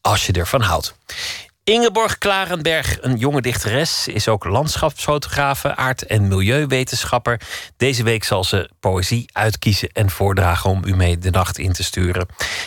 als 0.00 0.26
je 0.26 0.32
ervan 0.32 0.60
houdt. 0.60 0.94
Ingeborg 1.68 2.18
Klarenberg, 2.18 2.98
een 3.00 3.16
jonge 3.16 3.40
dichteres, 3.40 4.08
is 4.08 4.28
ook 4.28 4.44
landschapsfotografe, 4.44 5.76
aard- 5.76 6.06
en 6.06 6.28
milieuwetenschapper. 6.28 7.40
Deze 7.76 8.02
week 8.02 8.24
zal 8.24 8.44
ze 8.44 8.70
poëzie 8.80 9.30
uitkiezen 9.32 9.88
en 9.92 10.10
voordragen 10.10 10.70
om 10.70 10.84
u 10.84 10.96
mee 10.96 11.18
de 11.18 11.30
nacht 11.30 11.58
in 11.58 11.72
te 11.72 11.82
sturen. 11.82 12.26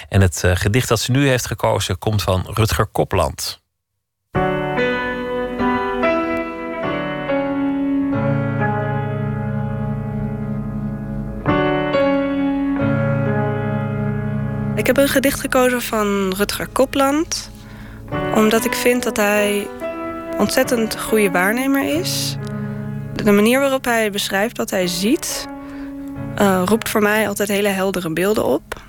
En 0.10 0.22
het 0.22 0.42
uh, 0.46 0.56
gedicht 0.56 0.88
dat 0.88 1.00
ze 1.00 1.12
nu 1.12 1.28
heeft 1.28 1.46
gekozen 1.46 1.98
komt 1.98 2.22
van 2.22 2.46
Rutger 2.54 2.86
Kopland. 2.86 3.62
Ik 14.76 14.88
heb 14.88 14.98
een 14.98 15.08
gedicht 15.08 15.40
gekozen 15.40 15.82
van 15.82 16.34
Rutger 16.38 16.68
Kopland 16.68 17.52
omdat 18.36 18.66
ik 18.66 18.74
vind 18.74 19.04
dat 19.04 19.18
hij 19.18 19.68
ontzettend 20.38 21.00
goede 21.00 21.32
waarnemer 21.32 22.00
is. 22.00 22.38
De 23.14 23.32
manier 23.32 23.60
waarop 23.60 23.86
hij 23.86 24.12
beschrijft 24.12 24.58
wat 24.58 24.70
hij 24.70 24.88
ziet, 24.88 25.48
uh, 26.40 26.62
roept 26.66 26.90
voor 26.90 27.02
mij 27.02 27.28
altijd 27.28 27.50
hele 27.50 27.68
heldere 27.68 28.14
beelden 28.14 28.46
op. 28.46 28.82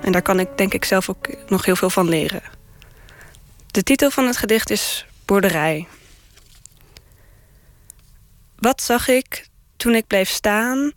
En 0.00 0.12
daar 0.12 0.22
kan 0.22 0.40
ik 0.40 0.48
denk 0.56 0.74
ik 0.74 0.84
zelf 0.84 1.08
ook 1.10 1.28
nog 1.48 1.64
heel 1.64 1.76
veel 1.76 1.90
van 1.90 2.08
leren. 2.08 2.42
De 3.66 3.82
titel 3.82 4.10
van 4.10 4.26
het 4.26 4.36
gedicht 4.36 4.70
is 4.70 5.06
Boerderij. 5.24 5.86
Wat 8.56 8.82
zag 8.82 9.08
ik 9.08 9.46
toen 9.76 9.94
ik 9.94 10.06
bleef 10.06 10.28
staan 10.28 10.92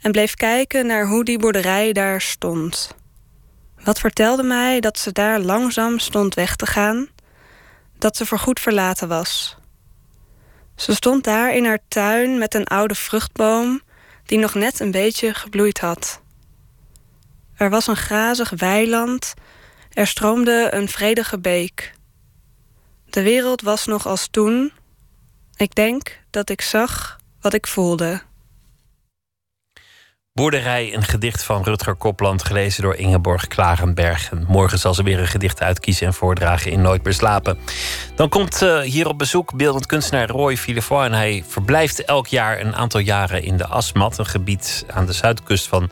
en 0.00 0.12
bleef 0.12 0.34
kijken 0.34 0.86
naar 0.86 1.06
hoe 1.06 1.24
die 1.24 1.38
boerderij 1.38 1.92
daar 1.92 2.20
stond? 2.20 2.96
Wat 3.88 3.98
vertelde 3.98 4.42
mij 4.42 4.80
dat 4.80 4.98
ze 4.98 5.12
daar 5.12 5.40
langzaam 5.40 5.98
stond 5.98 6.34
weg 6.34 6.56
te 6.56 6.66
gaan, 6.66 7.08
dat 7.98 8.16
ze 8.16 8.26
voorgoed 8.26 8.60
verlaten 8.60 9.08
was. 9.08 9.56
Ze 10.76 10.94
stond 10.94 11.24
daar 11.24 11.54
in 11.54 11.64
haar 11.64 11.78
tuin 11.88 12.38
met 12.38 12.54
een 12.54 12.66
oude 12.66 12.94
vruchtboom 12.94 13.80
die 14.24 14.38
nog 14.38 14.54
net 14.54 14.80
een 14.80 14.90
beetje 14.90 15.34
gebloeid 15.34 15.78
had. 15.78 16.20
Er 17.54 17.70
was 17.70 17.86
een 17.86 17.96
grazig 17.96 18.50
weiland, 18.50 19.34
er 19.92 20.06
stroomde 20.06 20.68
een 20.70 20.88
vredige 20.88 21.38
beek. 21.38 21.94
De 23.10 23.22
wereld 23.22 23.62
was 23.62 23.86
nog 23.86 24.06
als 24.06 24.28
toen. 24.30 24.72
Ik 25.56 25.74
denk 25.74 26.20
dat 26.30 26.50
ik 26.50 26.60
zag 26.60 27.18
wat 27.40 27.54
ik 27.54 27.66
voelde. 27.66 28.27
Boerderij, 30.38 30.94
een 30.94 31.02
gedicht 31.02 31.42
van 31.42 31.62
Rutger 31.62 31.94
Kopland, 31.94 32.44
gelezen 32.44 32.82
door 32.82 32.94
Ingeborg 32.94 33.46
Klarenberg. 33.46 34.30
En 34.30 34.44
morgen 34.48 34.78
zal 34.78 34.94
ze 34.94 35.02
weer 35.02 35.18
een 35.18 35.26
gedicht 35.26 35.62
uitkiezen 35.62 36.06
en 36.06 36.14
voordragen 36.14 36.70
in 36.70 36.80
Nooit 36.80 37.04
meer 37.04 37.12
slapen. 37.12 37.58
Dan 38.14 38.28
komt 38.28 38.62
uh, 38.62 38.80
hier 38.80 39.08
op 39.08 39.18
bezoek 39.18 39.56
beeldend 39.56 39.86
kunstenaar 39.86 40.28
Roy 40.28 40.56
Villefort. 40.56 41.06
En 41.06 41.12
hij 41.12 41.44
verblijft 41.48 42.04
elk 42.04 42.26
jaar 42.26 42.60
een 42.60 42.76
aantal 42.76 43.00
jaren 43.00 43.42
in 43.42 43.56
de 43.56 43.66
Asmat, 43.66 44.18
een 44.18 44.26
gebied 44.26 44.84
aan 44.90 45.06
de 45.06 45.12
zuidkust 45.12 45.66
van 45.66 45.90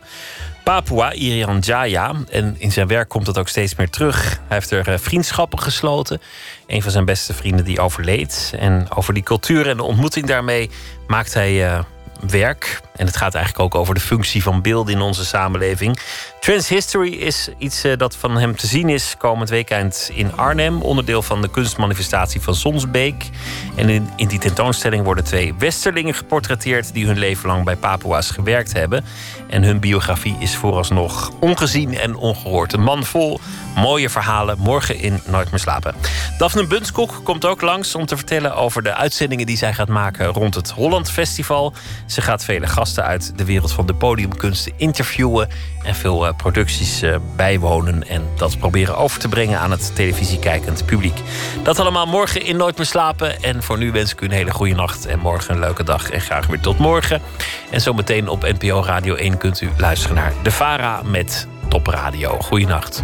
Papua, 0.63 1.11
Irian 1.11 1.59
Jaya. 1.59 2.13
En 2.29 2.55
in 2.57 2.71
zijn 2.71 2.87
werk 2.87 3.09
komt 3.09 3.25
dat 3.25 3.37
ook 3.37 3.47
steeds 3.47 3.75
meer 3.75 3.89
terug. 3.89 4.23
Hij 4.23 4.57
heeft 4.57 4.71
er 4.71 4.89
uh, 4.89 4.97
vriendschappen 4.97 5.59
gesloten. 5.59 6.21
Een 6.67 6.81
van 6.81 6.91
zijn 6.91 7.05
beste 7.05 7.33
vrienden 7.33 7.65
die 7.65 7.79
overleed. 7.79 8.53
En 8.59 8.87
over 8.95 9.13
die 9.13 9.23
cultuur 9.23 9.67
en 9.69 9.77
de 9.77 9.83
ontmoeting 9.83 10.25
daarmee 10.25 10.69
maakt 11.07 11.33
hij. 11.33 11.71
Uh, 11.71 11.79
werk. 12.21 12.81
En 12.97 13.05
het 13.05 13.17
gaat 13.17 13.35
eigenlijk 13.35 13.63
ook 13.63 13.81
over 13.81 13.93
de 13.93 13.99
functie 13.99 14.43
van 14.43 14.61
beelden 14.61 14.93
in 14.93 15.01
onze 15.01 15.25
samenleving. 15.25 15.99
Transhistory 16.39 17.13
is 17.13 17.49
iets 17.57 17.85
uh, 17.85 17.97
dat 17.97 18.15
van 18.15 18.37
hem 18.37 18.55
te 18.55 18.67
zien 18.67 18.89
is 18.89 19.15
komend 19.17 19.49
weekend 19.49 20.09
in 20.13 20.35
Arnhem. 20.35 20.81
Onderdeel 20.81 21.21
van 21.21 21.41
de 21.41 21.49
kunstmanifestatie 21.49 22.41
van 22.41 22.55
Sonsbeek. 22.55 23.29
En 23.75 23.89
in, 23.89 24.09
in 24.15 24.27
die 24.27 24.39
tentoonstelling 24.39 25.03
worden 25.03 25.23
twee 25.23 25.53
westerlingen 25.57 26.13
geportretteerd... 26.13 26.93
die 26.93 27.05
hun 27.05 27.17
leven 27.17 27.49
lang 27.49 27.63
bij 27.63 27.75
Papua's 27.75 28.31
gewerkt 28.31 28.73
hebben. 28.73 29.05
En 29.49 29.63
hun 29.63 29.79
biografie 29.79 30.35
is 30.39 30.55
vooralsnog 30.55 31.31
ongezien 31.39 31.97
en 31.97 32.15
ongehoord. 32.15 32.73
Een 32.73 32.83
man 32.83 33.03
vol 33.03 33.39
mooie 33.75 34.09
verhalen. 34.09 34.57
Morgen 34.59 34.99
in 34.99 35.21
Nooit 35.25 35.51
meer 35.51 35.59
slapen. 35.59 35.95
Daphne 36.37 36.67
Bunskok 36.67 37.21
komt 37.23 37.45
ook 37.45 37.61
langs 37.61 37.95
om 37.95 38.05
te 38.05 38.15
vertellen 38.15 38.55
over 38.55 38.83
de 38.83 38.93
uitzendingen 38.93 39.45
die 39.45 39.57
zij 39.57 39.73
gaat 39.73 39.87
maken 39.87 40.25
rond 40.25 40.55
het 40.55 40.69
Holland 40.69 41.11
Festival. 41.11 41.73
Ze 42.05 42.21
gaat 42.21 42.43
vele 42.43 42.67
gasten 42.67 42.86
uit 42.95 43.37
de 43.37 43.45
wereld 43.45 43.71
van 43.71 43.85
de 43.85 43.93
podiumkunsten 43.93 44.73
interviewen 44.75 45.49
en 45.83 45.95
veel 45.95 46.27
uh, 46.27 46.33
producties 46.37 47.03
uh, 47.03 47.15
bijwonen 47.35 48.07
en 48.07 48.23
dat 48.35 48.57
proberen 48.57 48.97
over 48.97 49.19
te 49.19 49.27
brengen 49.27 49.59
aan 49.59 49.71
het 49.71 49.95
televisiekijkend 49.95 50.85
publiek. 50.85 51.19
Dat 51.63 51.79
allemaal 51.79 52.05
morgen 52.05 52.45
in 52.45 52.57
Nooit 52.57 52.77
meer 52.77 52.85
slapen. 52.85 53.41
En 53.41 53.63
voor 53.63 53.77
nu 53.77 53.91
wens 53.91 54.11
ik 54.11 54.21
u 54.21 54.25
een 54.25 54.31
hele 54.31 54.51
goede 54.51 54.75
nacht 54.75 55.05
en 55.05 55.19
morgen 55.19 55.53
een 55.53 55.59
leuke 55.59 55.83
dag 55.83 56.09
en 56.09 56.21
graag 56.21 56.47
weer 56.47 56.59
tot 56.59 56.77
morgen. 56.77 57.21
En 57.69 57.81
zometeen 57.81 58.27
op 58.27 58.41
NPO 58.41 58.83
Radio 58.83 59.15
1 59.15 59.37
kunt 59.37 59.61
u 59.61 59.69
luisteren 59.77 60.15
naar 60.15 60.33
De 60.43 60.51
Vara 60.51 61.01
met 61.03 61.47
Top 61.67 61.87
Radio. 61.87 62.39
Goeienacht. 62.39 63.03